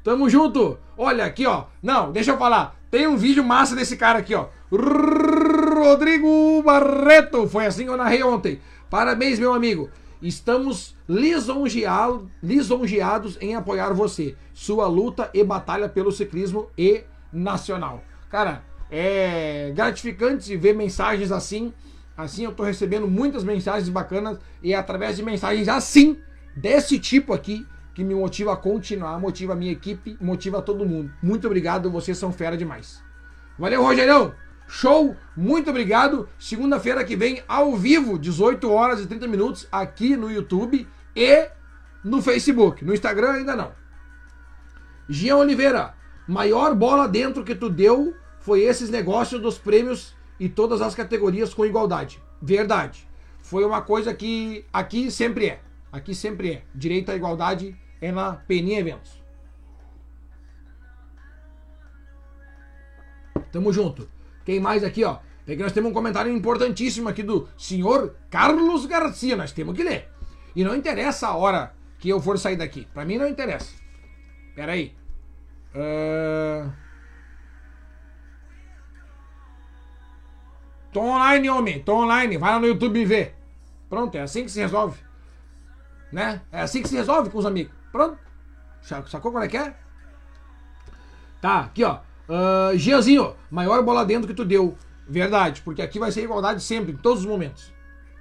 Tamo 0.02 0.28
junto. 0.28 0.78
Olha 0.96 1.24
aqui, 1.24 1.46
ó. 1.46 1.64
Não, 1.82 2.10
deixa 2.12 2.32
eu 2.32 2.38
falar. 2.38 2.76
Tem 2.90 3.06
um 3.06 3.16
vídeo 3.16 3.44
massa 3.44 3.76
desse 3.76 3.96
cara 3.96 4.18
aqui, 4.18 4.34
ó. 4.34 4.46
Rodrigo 4.70 6.62
Barreto. 6.62 7.48
Foi 7.48 7.66
assim 7.66 7.84
que 7.84 7.90
eu 7.90 7.96
narrei 7.96 8.22
ontem. 8.22 8.60
Parabéns, 8.90 9.38
meu 9.38 9.52
amigo. 9.52 9.90
Estamos 10.20 10.96
lisonjeado- 11.08 12.28
lisonjeados 12.42 13.38
em 13.40 13.54
apoiar 13.54 13.92
você, 13.92 14.34
sua 14.52 14.86
luta 14.88 15.30
e 15.32 15.44
batalha 15.44 15.88
pelo 15.88 16.10
ciclismo 16.10 16.68
e 16.76 17.04
nacional. 17.32 18.02
Cara, 18.28 18.64
é 18.90 19.72
gratificante 19.74 20.56
ver 20.56 20.74
mensagens 20.74 21.32
assim. 21.32 21.72
Assim 22.16 22.44
eu 22.44 22.52
tô 22.52 22.64
recebendo 22.64 23.06
muitas 23.06 23.44
mensagens 23.44 23.88
bacanas 23.88 24.38
e 24.62 24.72
é 24.72 24.76
através 24.76 25.16
de 25.16 25.22
mensagens 25.22 25.68
assim, 25.68 26.18
desse 26.56 26.98
tipo 26.98 27.32
aqui, 27.32 27.66
que 27.94 28.02
me 28.02 28.14
motiva 28.14 28.52
a 28.52 28.56
continuar, 28.56 29.18
motiva 29.20 29.52
a 29.52 29.56
minha 29.56 29.72
equipe, 29.72 30.16
motiva 30.20 30.62
todo 30.62 30.86
mundo. 30.86 31.12
Muito 31.22 31.46
obrigado, 31.46 31.90
vocês 31.90 32.18
são 32.18 32.32
fera 32.32 32.56
demais. 32.56 33.02
Valeu, 33.58 33.82
Rogerão! 33.82 34.34
Show! 34.68 35.16
Muito 35.36 35.70
obrigado. 35.70 36.28
Segunda-feira 36.38 37.02
que 37.04 37.16
vem, 37.16 37.42
ao 37.48 37.74
vivo, 37.76 38.18
18 38.18 38.70
horas 38.70 39.00
e 39.00 39.06
30 39.06 39.26
minutos, 39.26 39.66
aqui 39.72 40.16
no 40.16 40.30
YouTube 40.30 40.86
e 41.16 41.48
no 42.04 42.20
Facebook. 42.20 42.84
No 42.84 42.92
Instagram 42.92 43.32
ainda 43.32 43.56
não. 43.56 43.72
Jean 45.08 45.36
Oliveira, 45.36 45.94
maior 46.26 46.74
bola 46.74 47.08
dentro 47.08 47.42
que 47.42 47.54
tu 47.54 47.70
deu 47.70 48.14
foi 48.48 48.62
esses 48.62 48.88
negócios 48.88 49.42
dos 49.42 49.58
prêmios 49.58 50.16
e 50.40 50.48
todas 50.48 50.80
as 50.80 50.94
categorias 50.94 51.52
com 51.52 51.66
igualdade. 51.66 52.18
Verdade. 52.40 53.06
Foi 53.42 53.62
uma 53.62 53.82
coisa 53.82 54.14
que 54.14 54.64
aqui 54.72 55.10
sempre 55.10 55.48
é. 55.48 55.60
Aqui 55.92 56.14
sempre 56.14 56.52
é. 56.52 56.62
Direito 56.74 57.10
à 57.10 57.14
igualdade 57.14 57.76
é 58.00 58.10
na 58.10 58.32
Peninha 58.32 58.80
Eventos. 58.80 59.22
Tamo 63.52 63.70
junto. 63.70 64.08
Quem 64.46 64.58
mais 64.58 64.82
aqui, 64.82 65.04
ó? 65.04 65.18
Tem 65.44 65.54
que 65.54 65.62
nós 65.62 65.72
temos 65.72 65.90
um 65.90 65.94
comentário 65.94 66.32
importantíssimo 66.32 67.06
aqui 67.06 67.22
do 67.22 67.50
senhor 67.54 68.16
Carlos 68.30 68.86
Garcia. 68.86 69.36
Nós 69.36 69.52
temos 69.52 69.76
que 69.76 69.84
ler. 69.84 70.08
E 70.56 70.64
não 70.64 70.74
interessa 70.74 71.28
a 71.28 71.36
hora 71.36 71.74
que 71.98 72.08
eu 72.08 72.18
for 72.18 72.38
sair 72.38 72.56
daqui. 72.56 72.88
Pra 72.94 73.04
mim 73.04 73.18
não 73.18 73.28
interessa. 73.28 73.74
Pera 74.54 74.72
aí. 74.72 74.94
Ahn. 75.74 76.87
Tô 80.92 81.00
online, 81.00 81.48
homem. 81.50 81.82
Tô 81.82 81.94
online. 81.96 82.36
Vai 82.38 82.52
lá 82.52 82.60
no 82.60 82.66
YouTube 82.66 82.98
e 83.00 83.04
vê. 83.04 83.32
Pronto, 83.88 84.14
é 84.16 84.22
assim 84.22 84.44
que 84.44 84.50
se 84.50 84.60
resolve. 84.60 84.98
Né? 86.12 86.40
É 86.50 86.60
assim 86.62 86.82
que 86.82 86.88
se 86.88 86.96
resolve 86.96 87.30
com 87.30 87.38
os 87.38 87.46
amigos. 87.46 87.72
Pronto. 87.92 88.18
Sa- 88.80 89.04
Sacou 89.06 89.30
qual 89.32 89.44
é 89.44 89.48
que 89.48 89.56
é? 89.56 89.74
Tá, 91.40 91.60
aqui 91.60 91.84
ó. 91.84 91.98
Uh, 92.28 92.76
Gianzinho, 92.76 93.34
maior 93.50 93.82
bola 93.82 94.04
dentro 94.04 94.26
que 94.28 94.34
tu 94.34 94.44
deu. 94.44 94.76
Verdade, 95.08 95.62
porque 95.62 95.80
aqui 95.80 95.98
vai 95.98 96.12
ser 96.12 96.24
igualdade 96.24 96.62
sempre, 96.62 96.92
em 96.92 96.96
todos 96.96 97.20
os 97.20 97.26
momentos. 97.26 97.72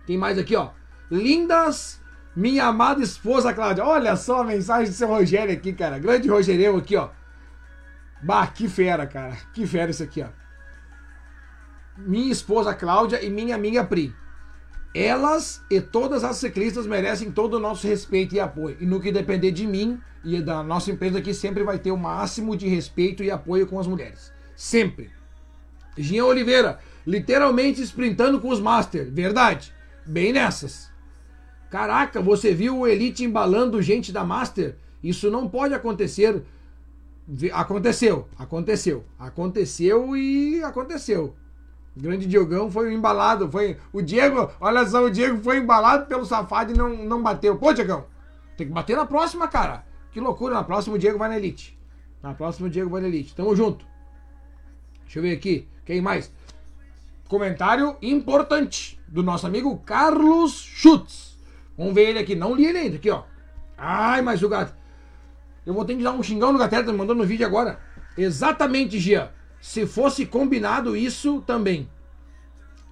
Tem 0.05 0.17
mais 0.17 0.37
aqui, 0.37 0.55
ó. 0.55 0.69
Lindas, 1.11 2.01
minha 2.35 2.65
amada 2.65 3.01
esposa 3.03 3.53
Cláudia. 3.53 3.83
Olha 3.83 4.15
só 4.15 4.41
a 4.41 4.45
mensagem 4.45 4.89
do 4.89 4.95
seu 4.95 5.07
Rogério 5.09 5.53
aqui, 5.53 5.73
cara. 5.73 5.99
Grande 5.99 6.29
Rogereu 6.29 6.77
aqui, 6.77 6.95
ó. 6.95 7.09
Bah, 8.23 8.47
que 8.47 8.69
fera, 8.69 9.05
cara. 9.05 9.35
Que 9.53 9.67
fera 9.67 9.91
isso 9.91 10.03
aqui, 10.03 10.21
ó. 10.21 10.27
Minha 11.97 12.31
esposa 12.31 12.73
Cláudia 12.73 13.23
e 13.23 13.29
minha 13.29 13.55
amiga 13.55 13.83
Pri. 13.83 14.13
Elas 14.93 15.61
e 15.69 15.81
todas 15.81 16.23
as 16.23 16.37
ciclistas 16.37 16.87
merecem 16.87 17.31
todo 17.31 17.55
o 17.55 17.59
nosso 17.59 17.87
respeito 17.87 18.35
e 18.35 18.39
apoio. 18.39 18.77
E 18.79 18.85
no 18.85 18.99
que 18.99 19.11
depender 19.11 19.51
de 19.51 19.65
mim 19.65 19.99
e 20.23 20.41
da 20.41 20.63
nossa 20.63 20.91
empresa 20.91 21.19
aqui, 21.19 21.33
sempre 21.33 21.63
vai 21.63 21.77
ter 21.77 21.91
o 21.91 21.97
máximo 21.97 22.55
de 22.55 22.67
respeito 22.67 23.23
e 23.23 23.31
apoio 23.31 23.67
com 23.67 23.79
as 23.79 23.87
mulheres. 23.87 24.31
Sempre. 24.55 25.11
Jean 25.97 26.25
Oliveira, 26.25 26.79
literalmente 27.05 27.81
sprintando 27.81 28.39
com 28.39 28.49
os 28.49 28.59
Master. 28.59 29.09
Verdade. 29.11 29.73
Bem 30.05 30.33
nessas. 30.33 30.89
Caraca, 31.69 32.21
você 32.21 32.53
viu 32.53 32.79
o 32.79 32.87
Elite 32.87 33.23
embalando 33.23 33.81
gente 33.81 34.11
da 34.11 34.23
Master? 34.23 34.77
Isso 35.03 35.29
não 35.29 35.49
pode 35.49 35.73
acontecer. 35.73 36.43
Aconteceu, 37.51 38.27
aconteceu, 38.37 39.03
aconteceu 39.19 40.15
e 40.15 40.63
aconteceu. 40.63 41.35
Grande 41.99 42.27
Diogão 42.27 42.69
foi 42.69 42.93
embalado, 42.93 43.49
foi 43.51 43.77
o 43.91 44.01
Diego, 44.01 44.51
olha 44.59 44.85
só, 44.85 45.03
o 45.03 45.09
Diego 45.09 45.41
foi 45.41 45.57
embalado 45.57 46.05
pelo 46.05 46.25
safado 46.25 46.71
e 46.71 46.77
não, 46.77 46.89
não 46.89 47.23
bateu. 47.23 47.57
Pô, 47.57 47.73
Diegão, 47.73 48.05
tem 48.55 48.67
que 48.67 48.73
bater 48.73 48.95
na 48.95 49.05
próxima, 49.05 49.47
cara. 49.47 49.83
Que 50.11 50.19
loucura, 50.19 50.53
na 50.53 50.63
próxima 50.63 50.95
o 50.95 50.99
Diego 50.99 51.17
vai 51.17 51.29
na 51.29 51.37
Elite. 51.37 51.77
Na 52.21 52.33
próxima 52.33 52.67
o 52.67 52.69
Diego 52.69 52.89
vai 52.89 53.01
na 53.01 53.07
Elite. 53.07 53.35
Tamo 53.35 53.55
junto. 53.55 53.85
Deixa 55.03 55.19
eu 55.19 55.23
ver 55.23 55.31
aqui, 55.31 55.67
quem 55.85 56.01
mais? 56.01 56.31
Comentário 57.27 57.97
importante 58.01 58.99
do 59.07 59.23
nosso 59.23 59.47
amigo 59.47 59.77
Carlos 59.79 60.53
Schutz. 60.53 61.37
Vamos 61.77 61.93
ver 61.93 62.09
ele 62.09 62.19
aqui, 62.19 62.35
não 62.35 62.55
li 62.55 62.65
ele 62.65 62.77
ainda, 62.77 62.97
aqui 62.97 63.09
ó. 63.09 63.23
Ai, 63.77 64.21
mas 64.21 64.41
o 64.43 64.49
gato. 64.49 64.73
Eu 65.65 65.73
vou 65.73 65.83
ter 65.83 65.95
que 65.95 66.03
dar 66.03 66.11
um 66.11 66.23
xingão 66.23 66.53
no 66.53 66.59
Gatera, 66.59 66.85
tá 66.85 66.91
me 66.91 66.97
mandando 66.97 67.21
no 67.21 67.27
vídeo 67.27 67.45
agora. 67.45 67.79
Exatamente, 68.17 68.99
Gia. 68.99 69.31
Se 69.59 69.85
fosse 69.85 70.25
combinado 70.25 70.95
isso 70.95 71.41
também. 71.41 71.89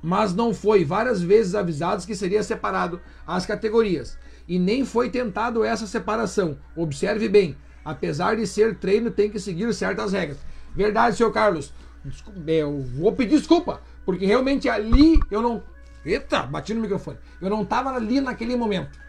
Mas 0.02 0.34
não 0.34 0.54
foi. 0.54 0.84
Várias 0.86 1.22
vezes 1.22 1.56
avisados 1.56 2.06
que 2.06 2.16
seria 2.16 2.44
separado 2.44 3.00
as 3.26 3.46
categorias. 3.46 4.18
E 4.48 4.60
nem 4.60 4.86
foi 4.86 5.10
tentado 5.10 5.64
essa 5.64 5.88
separação. 5.88 6.58
Observe 6.76 7.28
bem. 7.28 7.58
Apesar 7.84 8.36
de 8.36 8.46
ser 8.46 8.76
treino, 8.78 9.10
tem 9.12 9.30
que 9.30 9.40
seguir 9.40 9.72
certas 9.74 10.12
regras. 10.12 10.38
Verdade, 10.76 11.16
senhor 11.16 11.32
Carlos. 11.32 11.74
Descu- 12.04 12.34
Eu 12.46 12.82
vou 12.82 13.14
pedir 13.14 13.38
desculpa. 13.40 13.82
Porque 14.06 14.26
realmente 14.26 14.70
ali 14.70 15.20
eu 15.32 15.42
não. 15.42 15.64
Eita, 16.06 16.44
bati 16.44 16.74
no 16.74 16.82
microfone. 16.82 17.18
Eu 17.42 17.50
não 17.50 17.64
estava 17.64 17.90
ali 17.92 18.22
naquele 18.22 18.56
momento. 18.56 19.00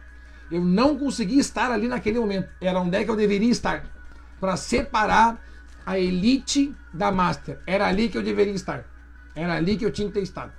Eu 0.51 0.65
não 0.65 0.97
consegui 0.97 1.39
estar 1.39 1.71
ali 1.71 1.89
naquele 1.89 2.19
momento. 2.19 2.49
Era 2.61 2.81
onde 2.81 2.97
é 2.97 3.05
que 3.05 3.11
eu 3.11 3.17
deveria 3.17 3.51
estar. 3.51 3.85
Para 4.41 4.57
separar 4.57 5.43
a 5.87 5.99
elite 5.99 6.75
da 6.93 7.13
Master. 7.13 7.61
Era 7.65 7.87
ali 7.87 8.09
que 8.09 8.19
eu 8.19 8.23
deveria 8.23 8.53
estar. 8.53 8.85
Era 9.35 9.55
ali 9.55 9.77
que 9.77 9.87
eu 9.87 9.93
tinha 9.93 10.09
que 10.09 10.15
ter 10.15 10.23
estado. 10.23 10.53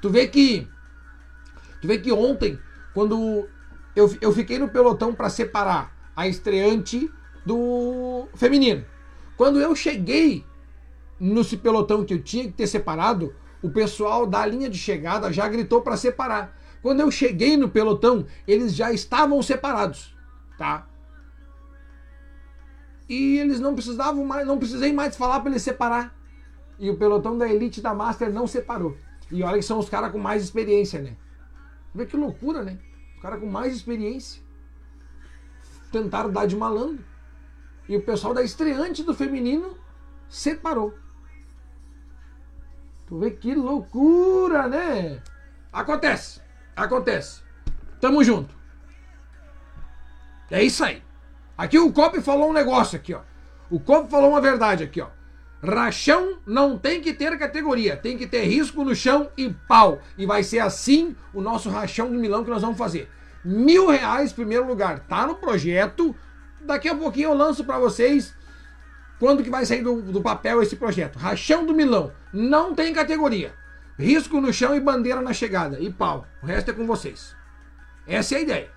Tu 0.00 0.08
vê 0.08 0.28
que. 0.28 0.68
Tu 1.82 1.88
vê 1.88 1.98
que 1.98 2.12
ontem, 2.12 2.58
quando 2.94 3.48
eu, 3.94 4.16
eu 4.20 4.32
fiquei 4.32 4.58
no 4.58 4.68
pelotão 4.68 5.12
para 5.12 5.28
separar 5.28 5.92
a 6.14 6.28
estreante 6.28 7.10
do 7.44 8.28
feminino. 8.36 8.84
Quando 9.36 9.60
eu 9.60 9.74
cheguei 9.74 10.44
nesse 11.18 11.56
pelotão 11.56 12.04
que 12.04 12.14
eu 12.14 12.22
tinha 12.22 12.44
que 12.44 12.52
ter 12.52 12.66
separado, 12.66 13.34
o 13.60 13.70
pessoal 13.70 14.26
da 14.26 14.46
linha 14.46 14.70
de 14.70 14.78
chegada 14.78 15.32
já 15.32 15.48
gritou 15.48 15.82
para 15.82 15.96
separar. 15.96 16.56
Quando 16.82 17.00
eu 17.00 17.10
cheguei 17.10 17.56
no 17.56 17.68
pelotão, 17.68 18.26
eles 18.46 18.74
já 18.74 18.92
estavam 18.92 19.42
separados, 19.42 20.14
tá? 20.56 20.86
E 23.08 23.38
eles 23.38 23.60
não 23.60 23.74
precisavam 23.74 24.24
mais, 24.24 24.46
não 24.46 24.58
precisei 24.58 24.92
mais 24.92 25.16
falar 25.16 25.40
para 25.40 25.50
eles 25.50 25.62
separar. 25.62 26.14
E 26.78 26.90
o 26.90 26.96
pelotão 26.96 27.38
da 27.38 27.48
elite 27.48 27.80
da 27.80 27.94
Master 27.94 28.32
não 28.32 28.46
separou. 28.46 28.96
E 29.30 29.42
olha 29.42 29.56
que 29.58 29.62
são 29.62 29.78
os 29.78 29.88
caras 29.88 30.12
com 30.12 30.18
mais 30.18 30.42
experiência, 30.42 31.00
né? 31.00 31.16
Vê 31.94 32.04
que 32.06 32.16
loucura, 32.16 32.62
né? 32.62 32.78
Os 33.16 33.22
caras 33.22 33.40
com 33.40 33.46
mais 33.46 33.74
experiência. 33.74 34.42
Tentaram 35.90 36.30
dar 36.30 36.46
de 36.46 36.56
malandro. 36.56 37.04
E 37.88 37.96
o 37.96 38.02
pessoal 38.02 38.34
da 38.34 38.42
estreante 38.42 39.02
do 39.02 39.14
feminino 39.14 39.76
separou. 40.28 40.94
Tu 43.06 43.18
vê 43.18 43.30
que 43.30 43.54
loucura, 43.54 44.68
né? 44.68 45.22
Acontece. 45.72 46.40
Acontece. 46.74 47.42
Tamo 48.00 48.22
junto. 48.22 48.54
É 50.50 50.62
isso 50.62 50.84
aí. 50.84 51.05
Aqui 51.56 51.78
o 51.78 51.92
Cop 51.92 52.20
falou 52.20 52.50
um 52.50 52.52
negócio 52.52 52.96
aqui, 52.96 53.14
ó. 53.14 53.20
O 53.70 53.80
Cop 53.80 54.10
falou 54.10 54.30
uma 54.30 54.40
verdade 54.40 54.84
aqui, 54.84 55.00
ó. 55.00 55.08
Rachão 55.62 56.38
não 56.46 56.78
tem 56.78 57.00
que 57.00 57.12
ter 57.12 57.36
categoria, 57.38 57.96
tem 57.96 58.16
que 58.16 58.26
ter 58.26 58.44
risco 58.44 58.84
no 58.84 58.94
chão 58.94 59.30
e 59.36 59.50
pau. 59.50 60.00
E 60.16 60.26
vai 60.26 60.42
ser 60.42 60.60
assim 60.60 61.16
o 61.32 61.40
nosso 61.40 61.70
rachão 61.70 62.10
do 62.10 62.18
Milão 62.18 62.44
que 62.44 62.50
nós 62.50 62.62
vamos 62.62 62.76
fazer. 62.76 63.10
Mil 63.44 63.88
reais 63.88 64.32
primeiro 64.32 64.66
lugar, 64.66 65.00
tá 65.00 65.26
no 65.26 65.34
projeto. 65.36 66.14
Daqui 66.60 66.88
a 66.88 66.94
pouquinho 66.94 67.30
eu 67.30 67.34
lanço 67.34 67.64
para 67.64 67.78
vocês 67.78 68.34
quando 69.18 69.42
que 69.42 69.50
vai 69.50 69.64
sair 69.64 69.82
do, 69.82 70.02
do 70.02 70.20
papel 70.20 70.62
esse 70.62 70.76
projeto. 70.76 71.18
Rachão 71.18 71.64
do 71.64 71.74
Milão, 71.74 72.12
não 72.32 72.74
tem 72.74 72.92
categoria. 72.92 73.54
Risco 73.98 74.40
no 74.40 74.52
chão 74.52 74.74
e 74.74 74.80
bandeira 74.80 75.22
na 75.22 75.32
chegada. 75.32 75.80
E 75.80 75.90
pau. 75.90 76.26
O 76.42 76.46
resto 76.46 76.70
é 76.70 76.74
com 76.74 76.86
vocês. 76.86 77.34
Essa 78.06 78.34
é 78.34 78.38
a 78.38 78.40
ideia. 78.42 78.70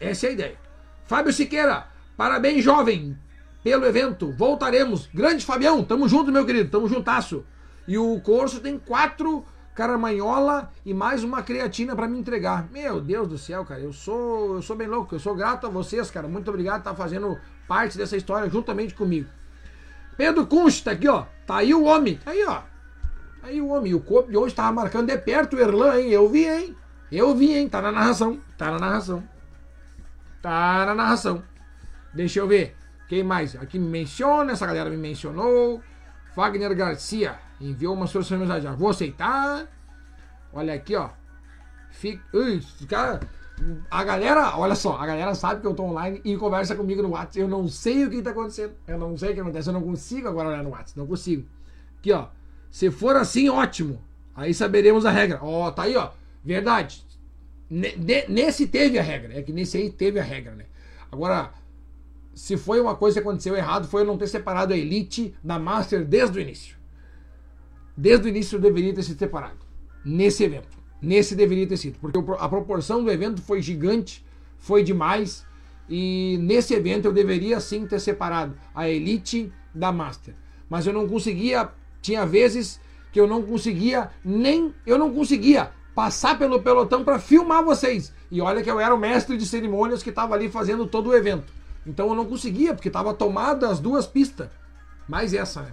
Essa 0.00 0.26
é 0.26 0.28
a 0.30 0.32
ideia. 0.32 0.58
Fábio 1.04 1.32
Siqueira, 1.32 1.86
parabéns, 2.16 2.64
jovem 2.64 3.16
pelo 3.62 3.84
evento. 3.84 4.32
Voltaremos. 4.32 5.08
Grande 5.12 5.44
Fabião, 5.44 5.82
tamo 5.82 6.08
junto, 6.08 6.30
meu 6.30 6.46
querido, 6.46 6.70
tamo 6.70 6.88
juntasso. 6.88 7.44
E 7.86 7.98
o 7.98 8.20
curso 8.20 8.60
tem 8.60 8.78
quatro 8.78 9.44
caramanhola 9.74 10.70
e 10.84 10.94
mais 10.94 11.22
uma 11.22 11.42
creatina 11.42 11.94
para 11.94 12.08
me 12.08 12.18
entregar. 12.18 12.66
Meu 12.72 13.00
Deus 13.00 13.28
do 13.28 13.36
céu, 13.36 13.64
cara, 13.64 13.80
eu 13.80 13.92
sou, 13.92 14.54
eu 14.54 14.62
sou 14.62 14.74
bem 14.74 14.88
louco, 14.88 15.14
eu 15.14 15.18
sou 15.18 15.34
grato 15.34 15.66
a 15.66 15.70
vocês, 15.70 16.10
cara. 16.10 16.26
Muito 16.26 16.48
obrigado 16.48 16.82
por 16.82 16.90
estar 16.90 16.94
fazendo 16.94 17.38
parte 17.68 17.98
dessa 17.98 18.16
história 18.16 18.48
juntamente 18.48 18.94
comigo. 18.94 19.28
Pedro 20.16 20.46
Kunst, 20.46 20.82
tá 20.82 20.92
aqui, 20.92 21.06
ó. 21.08 21.26
Tá 21.46 21.56
aí 21.56 21.74
o 21.74 21.84
homem. 21.84 22.18
Tá 22.24 22.30
aí, 22.30 22.44
ó. 22.44 22.62
Tá 23.40 23.48
aí 23.48 23.60
o 23.60 23.68
homem. 23.68 23.94
O 23.94 24.00
corpo 24.00 24.30
de 24.30 24.36
hoje 24.36 24.54
tava 24.54 24.72
marcando 24.72 25.08
de 25.08 25.18
perto 25.18 25.56
o 25.56 25.60
Erlan, 25.60 26.00
hein? 26.00 26.10
Eu 26.10 26.28
vi, 26.28 26.46
hein? 26.46 26.76
Eu 27.12 27.34
vi, 27.34 27.52
hein? 27.52 27.68
Tá 27.68 27.82
na 27.82 27.92
narração. 27.92 28.40
Tá 28.56 28.70
na 28.70 28.78
narração. 28.78 29.22
Tá 30.40 30.86
na 30.86 30.94
narração. 30.94 31.42
Deixa 32.16 32.40
eu 32.40 32.48
ver. 32.48 32.74
Quem 33.08 33.22
mais? 33.22 33.54
Aqui 33.54 33.78
me 33.78 33.86
menciona, 33.86 34.52
essa 34.52 34.66
galera 34.66 34.90
me 34.90 34.96
mencionou. 34.96 35.80
Wagner 36.34 36.74
Garcia 36.74 37.38
enviou 37.60 37.94
uma 37.94 38.06
solução 38.06 38.36
de 38.36 38.44
mensagem. 38.44 38.74
Vou 38.76 38.88
aceitar. 38.88 39.68
Olha 40.52 40.74
aqui, 40.74 40.96
ó. 40.96 41.10
Fica... 41.90 42.22
Ui. 42.32 42.60
A 43.90 44.04
galera, 44.04 44.58
olha 44.58 44.74
só, 44.74 44.98
a 44.98 45.06
galera 45.06 45.34
sabe 45.34 45.62
que 45.62 45.66
eu 45.66 45.72
tô 45.72 45.84
online 45.84 46.20
e 46.24 46.36
conversa 46.36 46.74
comigo 46.74 47.02
no 47.02 47.10
WhatsApp. 47.10 47.38
Eu 47.40 47.48
não 47.48 47.68
sei 47.68 48.04
o 48.04 48.10
que 48.10 48.20
tá 48.20 48.30
acontecendo. 48.30 48.72
Eu 48.86 48.98
não 48.98 49.16
sei 49.16 49.30
o 49.30 49.34
que 49.34 49.40
acontece. 49.40 49.68
Eu 49.68 49.72
não 49.72 49.82
consigo 49.82 50.28
agora 50.28 50.48
olhar 50.48 50.62
no 50.62 50.70
WhatsApp. 50.70 50.98
Não 50.98 51.06
consigo. 51.06 51.46
Aqui, 51.98 52.12
ó. 52.12 52.26
Se 52.70 52.90
for 52.90 53.16
assim, 53.16 53.48
ótimo. 53.48 54.02
Aí 54.34 54.52
saberemos 54.52 55.06
a 55.06 55.10
regra. 55.10 55.38
Ó, 55.42 55.70
tá 55.70 55.84
aí, 55.84 55.96
ó. 55.96 56.10
Verdade. 56.44 57.06
Nesse 57.70 58.66
teve 58.66 58.98
a 58.98 59.02
regra. 59.02 59.38
É 59.38 59.42
que 59.42 59.52
nesse 59.52 59.78
aí 59.78 59.90
teve 59.90 60.20
a 60.20 60.22
regra, 60.22 60.54
né? 60.54 60.66
Agora, 61.10 61.50
se 62.36 62.54
foi 62.58 62.78
uma 62.78 62.94
coisa 62.94 63.14
que 63.14 63.26
aconteceu 63.26 63.56
errado, 63.56 63.88
foi 63.88 64.02
eu 64.02 64.06
não 64.06 64.18
ter 64.18 64.26
separado 64.26 64.74
a 64.74 64.76
Elite 64.76 65.34
da 65.42 65.58
Master 65.58 66.04
desde 66.04 66.38
o 66.38 66.42
início. 66.42 66.76
Desde 67.96 68.26
o 68.26 68.28
início 68.28 68.56
eu 68.56 68.60
deveria 68.60 68.94
ter 68.94 69.02
sido 69.02 69.18
separado. 69.18 69.56
Nesse 70.04 70.44
evento. 70.44 70.76
Nesse 71.00 71.34
deveria 71.34 71.66
ter 71.66 71.78
sido. 71.78 71.98
Porque 71.98 72.18
a 72.38 72.46
proporção 72.46 73.02
do 73.02 73.10
evento 73.10 73.40
foi 73.40 73.62
gigante, 73.62 74.22
foi 74.58 74.82
demais. 74.82 75.46
E 75.88 76.36
nesse 76.42 76.74
evento 76.74 77.06
eu 77.06 77.12
deveria 77.12 77.58
sim 77.58 77.86
ter 77.86 77.98
separado 77.98 78.54
a 78.74 78.86
Elite 78.86 79.50
da 79.74 79.90
Master. 79.90 80.34
Mas 80.68 80.86
eu 80.86 80.92
não 80.92 81.08
conseguia. 81.08 81.70
Tinha 82.02 82.26
vezes 82.26 82.78
que 83.12 83.18
eu 83.18 83.26
não 83.26 83.40
conseguia 83.40 84.10
nem. 84.22 84.74
Eu 84.84 84.98
não 84.98 85.10
conseguia 85.10 85.70
passar 85.94 86.38
pelo 86.38 86.60
pelotão 86.60 87.02
para 87.02 87.18
filmar 87.18 87.64
vocês. 87.64 88.12
E 88.30 88.42
olha 88.42 88.62
que 88.62 88.70
eu 88.70 88.78
era 88.78 88.94
o 88.94 88.98
mestre 88.98 89.38
de 89.38 89.46
cerimônias 89.46 90.02
que 90.02 90.10
estava 90.10 90.34
ali 90.34 90.50
fazendo 90.50 90.86
todo 90.86 91.08
o 91.08 91.16
evento. 91.16 91.55
Então 91.86 92.08
eu 92.08 92.14
não 92.14 92.26
conseguia, 92.26 92.74
porque 92.74 92.88
estava 92.88 93.14
tomada 93.14 93.68
as 93.68 93.78
duas 93.78 94.06
pistas. 94.06 94.48
Mais 95.08 95.32
essa, 95.32 95.62
né? 95.62 95.72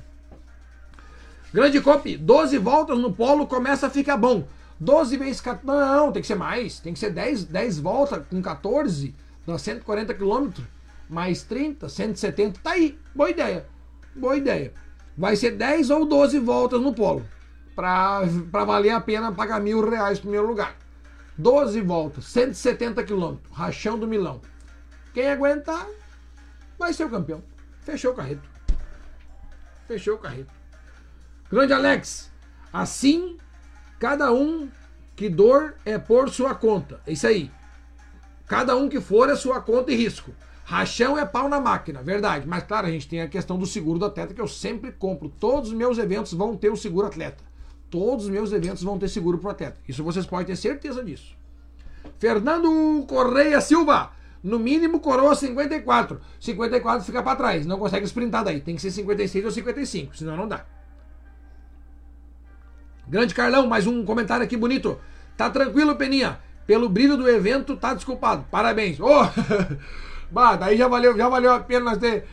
Grande 1.54 1.82
Cop, 1.82 2.18
12 2.18 2.58
voltas 2.58 2.98
no 2.98 3.14
polo 3.14 3.48
começa 3.48 3.88
a 3.88 3.90
ficar 3.90 4.18
bom. 4.18 4.46
12 4.80 5.18
vezes 5.18 5.42
14. 5.42 5.66
Não, 5.66 6.12
tem 6.12 6.22
que 6.22 6.28
ser 6.28 6.36
mais. 6.36 6.80
Tem 6.80 6.94
que 6.94 7.00
ser 7.00 7.12
10, 7.12 7.46
10 7.46 7.80
voltas 7.80 8.26
com 8.28 8.42
14, 8.42 9.14
dá 9.46 9.58
140 9.58 10.14
km. 10.14 10.50
Mais 11.10 11.44
30, 11.44 11.90
170. 11.90 12.60
Tá 12.62 12.72
aí. 12.72 12.98
Boa 13.14 13.30
ideia. 13.30 13.66
Boa 14.16 14.36
ideia. 14.36 14.74
Vai 15.18 15.36
ser 15.36 15.52
10 15.52 15.90
ou 15.90 16.06
12 16.06 16.40
voltas 16.40 16.82
no 16.82 16.94
polo. 16.94 17.26
Pra, 17.76 18.22
pra 18.52 18.64
valer 18.64 18.92
a 18.92 19.02
pena 19.02 19.32
pagar 19.32 19.60
mil 19.60 19.88
reais 19.88 20.18
no 20.18 20.24
primeiro 20.24 20.48
lugar. 20.48 20.76
12 21.38 21.82
voltas, 21.82 22.26
170 22.26 23.04
km. 23.04 23.36
Rachão 23.52 23.98
do 23.98 24.08
Milão. 24.08 24.42
Quem 25.14 25.28
aguentar, 25.28 25.88
vai 26.84 26.94
ser 26.94 27.06
o 27.06 27.10
campeão. 27.10 27.42
Fechou 27.82 28.12
o 28.12 28.16
carreto. 28.16 28.48
Fechou 29.88 30.16
o 30.16 30.18
carreto. 30.18 30.54
Grande 31.50 31.74
Alex, 31.74 32.32
assim 32.72 33.38
cada 34.00 34.34
um 34.34 34.70
que 35.16 35.30
dor 35.30 35.76
é 35.86 35.98
por 35.98 36.30
sua 36.30 36.54
conta. 36.54 37.00
É 37.08 37.14
isso 37.14 37.26
aí. 37.26 37.50
Cada 38.48 38.76
um 38.76 38.90
que 38.90 39.00
for 39.00 39.30
é 39.30 39.36
sua 39.36 39.62
conta 39.62 39.92
e 39.92 39.96
risco. 39.96 40.34
Rachão 40.66 41.18
é 41.18 41.26
pau 41.26 41.48
na 41.48 41.60
máquina, 41.60 42.02
verdade. 42.02 42.48
Mas 42.48 42.64
claro, 42.64 42.88
a 42.88 42.92
gente 42.92 43.08
tem 43.08 43.22
a 43.22 43.28
questão 43.28 43.58
do 43.58 43.66
seguro 43.66 44.00
do 44.00 44.06
atleta 44.06 44.34
que 44.34 44.42
eu 44.42 44.48
sempre 44.48 44.92
compro. 44.92 45.30
Todos 45.30 45.70
os 45.70 45.76
meus 45.76 45.98
eventos 45.98 46.34
vão 46.34 46.56
ter 46.58 46.70
o 46.70 46.76
seguro 46.76 47.08
atleta. 47.08 47.44
Todos 47.90 48.26
os 48.26 48.32
meus 48.32 48.52
eventos 48.52 48.84
vão 48.84 48.98
ter 48.98 49.08
seguro 49.08 49.38
pro 49.38 49.52
atleta. 49.52 49.80
Isso 49.88 50.04
vocês 50.04 50.26
podem 50.26 50.48
ter 50.48 50.56
certeza 50.56 51.04
disso. 51.04 51.36
Fernando 52.20 53.06
Correia 53.08 53.62
Silva. 53.62 54.12
No 54.44 54.60
mínimo, 54.60 55.00
coroa 55.00 55.34
54. 55.34 56.20
54 56.40 57.06
fica 57.06 57.24
para 57.24 57.38
trás. 57.38 57.66
Não 57.66 57.80
consegue 57.80 58.06
sprintar 58.06 58.44
daí. 58.44 58.60
Tem 58.60 58.76
que 58.76 58.82
ser 58.82 58.92
56 58.92 59.46
ou 59.46 59.52
55, 59.52 60.18
senão 60.18 60.36
não 60.36 60.48
dá. 60.48 60.66
Grande 63.08 63.34
Carlão, 63.34 63.68
mais 63.68 63.88
um 63.88 64.04
comentário 64.04 64.44
aqui 64.44 64.58
bonito. 64.58 65.00
Tá 65.38 65.50
tranquilo, 65.50 65.96
Peninha? 65.96 66.40
Pelo 66.68 66.90
brilho 66.90 67.16
do 67.16 67.30
evento, 67.30 67.78
tá 67.78 67.94
desculpado. 67.94 68.46
Parabéns. 68.52 69.00
Oh! 69.00 69.24
bah, 70.30 70.56
daí 70.56 70.78
já 70.78 70.88
valeu, 70.88 71.16
já 71.18 71.30
valeu 71.30 71.54
a 71.54 71.60
pena 71.60 71.86
nós 71.86 71.98
ter 71.98 72.26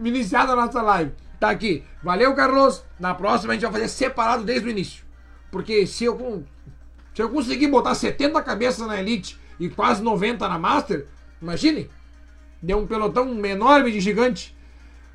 iniciado 0.00 0.52
a 0.52 0.56
nossa 0.56 0.82
live. 0.82 1.12
Tá 1.38 1.50
aqui. 1.50 1.84
Valeu, 2.02 2.34
Carlos. 2.34 2.84
Na 2.98 3.14
próxima 3.14 3.52
a 3.52 3.54
gente 3.54 3.62
vai 3.62 3.72
fazer 3.72 3.88
separado 3.88 4.44
desde 4.44 4.66
o 4.66 4.70
início. 4.70 5.04
Porque 5.50 5.86
se 5.86 6.04
eu, 6.04 6.44
se 7.14 7.22
eu 7.22 7.28
conseguir 7.28 7.68
botar 7.68 7.94
70 7.94 8.40
cabeças 8.42 8.86
na 8.86 9.00
Elite 9.00 9.38
e 9.58 9.68
quase 9.68 10.02
90 10.02 10.48
na 10.48 10.58
Master, 10.58 11.06
Imagine. 11.42 11.90
Deu 12.62 12.78
um 12.78 12.86
pelotão 12.86 13.44
enorme 13.44 13.90
de 13.90 14.00
gigante. 14.00 14.56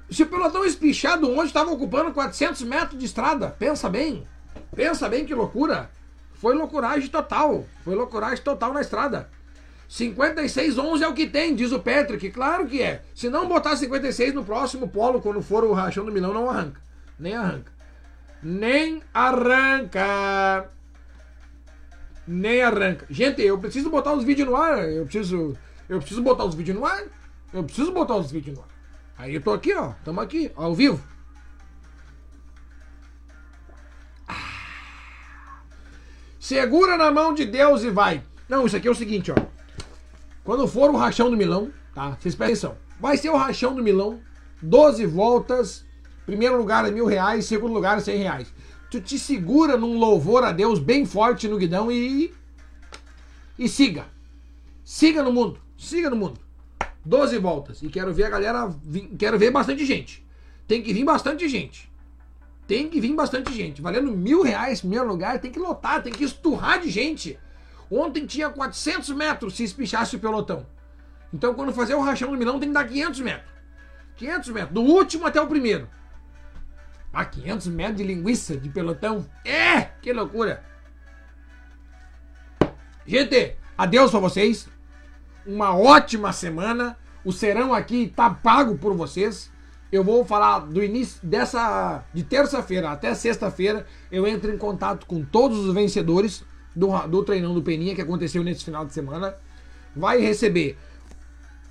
Se 0.10 0.24
o 0.24 0.28
pelotão 0.28 0.66
espichado 0.66 1.32
ontem 1.32 1.46
estava 1.46 1.72
ocupando 1.72 2.12
400 2.12 2.62
metros 2.64 3.00
de 3.00 3.06
estrada, 3.06 3.50
pensa 3.58 3.90
bem. 3.90 4.28
Pensa 4.76 5.08
bem 5.08 5.26
que 5.26 5.34
loucura. 5.34 5.90
Foi 6.34 6.54
loucuragem 6.54 7.10
total. 7.10 7.66
Foi 7.84 7.96
loucuragem 7.96 8.44
total 8.44 8.74
na 8.74 8.82
estrada. 8.82 9.30
56-11 9.90 11.02
é 11.02 11.08
o 11.08 11.14
que 11.14 11.28
tem, 11.28 11.56
diz 11.56 11.72
o 11.72 11.80
Patrick. 11.80 12.30
Claro 12.32 12.68
que 12.68 12.82
é. 12.82 13.02
Se 13.16 13.30
não 13.30 13.48
botar 13.48 13.76
56 13.76 14.34
no 14.34 14.44
próximo 14.44 14.90
polo, 14.90 15.22
quando 15.22 15.42
for 15.42 15.64
o 15.64 15.72
rachão 15.72 16.06
do 16.06 16.12
Milão, 16.12 16.34
não 16.34 16.50
arranca. 16.50 16.82
Nem 17.18 17.36
arranca. 17.36 17.72
Nem 18.44 19.02
arranca. 19.14 20.70
Nem 22.28 22.62
arranca. 22.62 23.06
Gente, 23.10 23.42
eu 23.42 23.58
preciso 23.58 23.90
botar 23.90 24.14
os 24.14 24.24
vídeos 24.24 24.48
no 24.48 24.56
ar. 24.56 24.90
Eu 24.90 25.06
preciso 25.06 25.58
eu 25.90 26.00
preciso 26.00 26.22
botar 26.22 26.46
os 26.46 26.56
vídeos 26.56 26.78
no 26.78 26.86
ar. 26.86 27.04
Eu 27.54 27.64
preciso 27.64 27.92
botar 27.92 28.16
os 28.16 28.32
vídeos 28.32 28.58
no 28.58 28.64
ar. 28.64 28.70
Aí 29.18 29.36
eu 29.36 29.42
tô 29.42 29.52
aqui, 29.52 29.74
ó. 29.74 29.94
Tamo 30.04 30.22
aqui, 30.22 30.52
ao 30.56 30.76
vivo. 30.76 31.02
Ah. 34.28 35.62
Segura 36.40 36.98
na 36.98 37.12
mão 37.12 37.34
de 37.34 37.46
Deus 37.46 37.84
e 37.84 37.90
vai. 37.90 38.24
Não, 38.48 38.66
isso 38.66 38.76
aqui 38.76 38.88
é 38.88 38.92
o 38.92 38.96
seguinte, 38.96 39.32
ó. 39.32 39.36
Quando 40.44 40.68
for 40.68 40.90
o 40.90 40.98
rachão 40.98 41.30
do 41.30 41.38
Milão, 41.38 41.72
tá? 41.94 42.18
Vocês 42.20 42.36
prestem 42.36 42.70
atenção. 42.70 42.78
Vai 43.00 43.18
ser 43.18 43.30
o 43.30 43.38
rachão 43.38 43.76
do 43.76 43.84
Milão. 43.84 44.22
12 44.62 45.06
voltas 45.06 45.86
Primeiro 46.28 46.58
lugar 46.58 46.86
é 46.86 46.92
mil 46.92 47.06
reais, 47.06 47.46
segundo 47.46 47.74
lugar 47.74 47.98
é 47.98 48.02
cem 48.02 48.18
reais. 48.18 48.54
Tu 48.92 49.00
te 49.00 49.18
segura 49.18 49.78
num 49.78 49.98
louvor 49.98 50.44
a 50.44 50.52
Deus 50.52 50.78
bem 50.78 51.06
forte 51.06 51.48
no 51.48 51.58
guidão 51.58 51.90
e. 51.90 52.34
E 53.58 53.70
siga. 53.70 54.06
Siga 54.84 55.24
no 55.24 55.32
mundo. 55.32 55.58
Siga 55.78 56.10
no 56.10 56.16
mundo. 56.16 56.40
12 57.06 57.38
voltas. 57.38 57.82
E 57.82 57.90
quero 57.90 58.14
ver 58.14 58.26
a 58.26 58.30
galera. 58.30 58.76
Quero 59.18 59.38
ver 59.38 59.52
bastante 59.52 59.86
gente. 59.86 60.26
Tem 60.68 60.82
que 60.82 60.92
vir 60.92 61.06
bastante 61.06 61.48
gente. 61.48 61.90
Tem 62.68 62.90
que 62.90 63.00
vir 63.00 63.16
bastante 63.16 63.54
gente. 63.54 63.82
Valendo 63.82 64.12
mil 64.12 64.42
reais, 64.42 64.82
primeiro 64.82 65.08
lugar, 65.08 65.40
tem 65.40 65.52
que 65.52 65.60
lotar, 65.60 66.04
tem 66.04 66.12
que 66.12 66.26
esturrar 66.26 66.82
de 66.82 66.90
gente. 66.90 67.40
Ontem 67.90 68.26
tinha 68.26 68.50
400 68.50 69.10
metros 69.12 69.56
se 69.56 69.64
espichasse 69.64 70.18
o 70.18 70.20
pelotão. 70.20 70.66
Então, 71.34 71.54
quando 71.54 71.72
fazer 71.72 71.96
o 71.96 72.02
rachão 72.02 72.32
do 72.32 72.38
Milão, 72.38 72.60
tem 72.60 72.68
que 72.68 72.74
dar 72.74 72.86
500 72.86 73.20
metros. 73.22 73.52
500 74.18 74.50
metros, 74.50 74.74
do 74.74 74.82
último 74.82 75.26
até 75.26 75.40
o 75.40 75.48
primeiro. 75.48 75.88
Ah, 77.14 77.24
500 77.24 77.68
metros 77.68 77.98
de 77.98 78.04
linguiça 78.04 78.58
de 78.58 78.70
pelotão. 78.70 79.26
É, 79.46 79.82
que 80.02 80.12
loucura. 80.12 80.64
Gente, 83.06 83.56
adeus 83.78 84.12
pra 84.12 84.20
vocês. 84.20 84.68
Uma 85.48 85.74
ótima 85.74 86.34
semana. 86.34 86.98
O 87.24 87.32
serão 87.32 87.74
aqui 87.74 88.12
tá 88.14 88.30
pago 88.30 88.78
por 88.78 88.94
vocês. 88.94 89.50
Eu 89.90 90.04
vou 90.04 90.26
falar 90.26 90.60
do 90.60 90.84
início 90.84 91.26
dessa 91.26 92.04
de 92.14 92.22
terça-feira 92.22 92.90
até 92.90 93.16
sexta-feira. 93.16 93.86
Eu 94.12 94.28
entro 94.28 94.54
em 94.54 94.58
contato 94.58 95.06
com 95.06 95.24
todos 95.24 95.58
os 95.60 95.74
vencedores 95.74 96.44
do, 96.76 96.90
do 97.08 97.24
treinão 97.24 97.54
do 97.54 97.62
Peninha 97.62 97.96
que 97.96 98.02
aconteceu 98.02 98.44
nesse 98.44 98.66
final 98.66 98.86
de 98.86 98.94
semana. 98.94 99.36
Vai 99.96 100.20
receber 100.20 100.78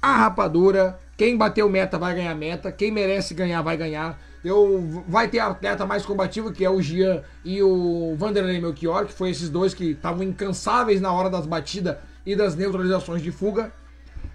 a 0.00 0.16
rapadura. 0.16 0.98
Quem 1.14 1.36
bateu 1.36 1.68
meta 1.68 1.98
vai 1.98 2.14
ganhar 2.14 2.34
meta. 2.34 2.72
Quem 2.72 2.90
merece 2.90 3.34
ganhar 3.34 3.60
vai 3.60 3.76
ganhar. 3.76 4.18
Eu 4.42 5.04
vai 5.06 5.28
ter 5.28 5.40
atleta 5.40 5.84
mais 5.84 6.06
combativo 6.06 6.50
que 6.50 6.64
é 6.64 6.70
o 6.70 6.80
Gian 6.80 7.22
e 7.44 7.62
o 7.62 8.14
Vanderlei 8.16 8.58
Melchior, 8.58 9.04
que 9.04 9.12
foi 9.12 9.30
esses 9.30 9.50
dois 9.50 9.74
que 9.74 9.90
estavam 9.90 10.22
incansáveis 10.22 10.98
na 10.98 11.12
hora 11.12 11.28
das 11.28 11.44
batidas 11.44 11.96
e 12.26 12.34
das 12.34 12.56
neutralizações 12.56 13.22
de 13.22 13.30
fuga. 13.30 13.72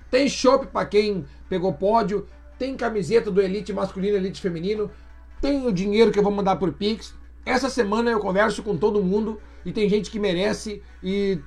Tem 0.10 0.28
chopp 0.28 0.68
para 0.68 0.86
quem 0.86 1.26
pegou 1.50 1.74
pódio, 1.74 2.26
tem 2.58 2.76
camiseta 2.76 3.30
do 3.30 3.42
Elite 3.42 3.74
masculino, 3.74 4.16
Elite 4.16 4.42
feminino, 4.42 4.90
tem 5.42 5.68
o 5.68 5.72
dinheiro 5.72 6.12
que 6.12 6.20
eu 6.20 6.24
vou 6.24 6.32
mandar 6.32 6.56
por 6.56 6.72
Pix. 6.72 7.14
Essa 7.46 7.70
semana 7.70 8.12
eu 8.12 8.20
converso 8.20 8.64
com 8.64 8.78
todo 8.78 9.04
mundo 9.04 9.42
e 9.66 9.72
tem 9.72 9.90
gente 9.90 10.10
que 10.10 10.20
merece 10.20 10.82
e 11.04 11.40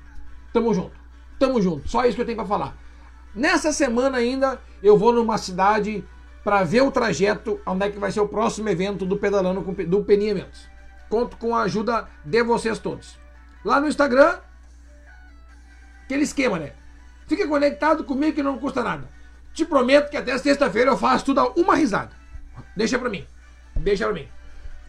tamo 0.53 0.75
junto. 0.75 0.93
Tamo 1.39 1.62
junto. 1.62 1.89
Só 1.89 2.05
isso 2.05 2.16
que 2.16 2.23
eu 2.23 2.27
tenho 2.27 2.37
para 2.37 2.47
falar. 2.47 2.77
Nessa 3.35 3.73
semana 3.73 4.19
ainda 4.19 4.61
eu 4.83 4.99
vou 4.99 5.12
numa 5.12 5.39
cidade 5.39 6.05
para 6.43 6.62
ver 6.62 6.83
o 6.83 6.91
trajeto 6.91 7.61
onde 7.66 7.87
é 7.87 7.91
que 7.91 7.99
vai 7.99 8.12
ser 8.12 8.21
o 8.21 8.29
próximo 8.29 8.69
evento 8.69 9.07
do 9.07 9.16
Pedalando 9.16 9.62
com, 9.62 9.73
do 9.73 10.05
Peninha 10.05 10.33
Eventos. 10.33 10.69
Conto 11.09 11.37
com 11.37 11.55
a 11.55 11.62
ajuda 11.62 12.09
de 12.25 12.43
vocês 12.43 12.79
todos. 12.79 13.19
Lá 13.65 13.81
no 13.81 13.89
Instagram, 13.89 14.39
aquele 16.05 16.23
esquema, 16.23 16.59
né? 16.59 16.73
Fique 17.27 17.47
conectado 17.47 18.05
comigo 18.05 18.35
que 18.35 18.43
não 18.43 18.59
custa 18.59 18.83
nada. 18.83 19.09
Te 19.53 19.65
prometo 19.65 20.11
que 20.11 20.17
até 20.17 20.37
sexta-feira 20.37 20.91
eu 20.91 20.97
faço 20.97 21.25
tudo 21.27 21.41
a 21.41 21.49
uma 21.53 21.75
risada. 21.75 22.11
Deixa 22.77 22.99
pra 22.99 23.09
mim. 23.09 23.25
Deixa 23.77 24.05
pra 24.05 24.15
mim. 24.15 24.29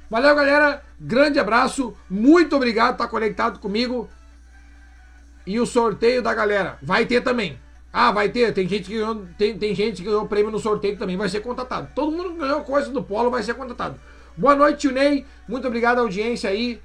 Valeu, 0.09 0.35
galera. 0.35 0.83
Grande 0.99 1.39
abraço. 1.39 1.95
Muito 2.09 2.55
obrigado 2.55 2.89
por 2.89 3.03
estar 3.03 3.07
conectado 3.07 3.59
comigo. 3.59 4.09
E 5.45 5.59
o 5.59 5.65
sorteio 5.65 6.21
da 6.21 6.33
galera. 6.33 6.77
Vai 6.81 7.05
ter 7.05 7.21
também. 7.21 7.59
Ah, 7.93 8.11
vai 8.11 8.29
ter. 8.29 8.53
Tem 8.53 8.67
gente 8.67 8.85
que 8.85 8.97
ganhou, 8.97 9.25
tem, 9.37 9.57
tem 9.57 9.73
gente 9.73 9.97
que 9.97 10.03
ganhou 10.03 10.27
prêmio 10.27 10.51
no 10.51 10.59
sorteio 10.59 10.97
também 10.97 11.15
vai 11.15 11.29
ser 11.29 11.39
contatado. 11.41 11.89
Todo 11.95 12.11
mundo 12.11 12.33
que 12.33 12.39
ganhou 12.39 12.61
coisa 12.61 12.89
do 12.91 13.01
Polo 13.01 13.31
vai 13.31 13.43
ser 13.43 13.53
contatado. 13.53 13.99
Boa 14.35 14.55
noite, 14.55 14.91
Ney. 14.91 15.25
Muito 15.47 15.67
obrigado 15.67 15.99
à 15.99 16.01
audiência 16.01 16.49
aí. 16.49 16.81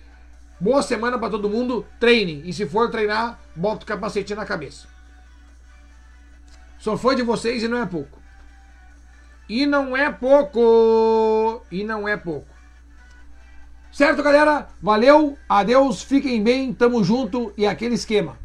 Boa 0.60 0.82
semana 0.82 1.18
pra 1.18 1.30
todo 1.30 1.48
mundo. 1.48 1.86
Treine. 1.98 2.42
E 2.44 2.52
se 2.52 2.66
for 2.66 2.90
treinar, 2.90 3.40
bota 3.56 3.84
o 3.84 3.86
capacete 3.86 4.34
na 4.34 4.44
cabeça. 4.44 4.86
Só 6.78 6.96
foi 6.96 7.16
de 7.16 7.22
vocês 7.22 7.62
e 7.62 7.68
não 7.68 7.78
é 7.78 7.86
pouco. 7.86 8.20
E 9.48 9.64
não 9.64 9.96
é 9.96 10.12
pouco. 10.12 11.64
E 11.72 11.82
não 11.82 12.06
é 12.06 12.16
pouco. 12.16 12.46
Certo, 13.90 14.22
galera? 14.22 14.68
Valeu, 14.80 15.36
adeus, 15.48 16.02
fiquem 16.02 16.42
bem, 16.42 16.72
tamo 16.72 17.02
junto 17.02 17.52
e 17.56 17.66
aquele 17.66 17.96
esquema. 17.96 18.38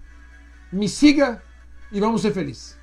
Me 0.72 0.90
siga 0.90 1.44
e 1.92 2.00
vamos 2.00 2.22
ser 2.22 2.34
felizes. 2.34 2.75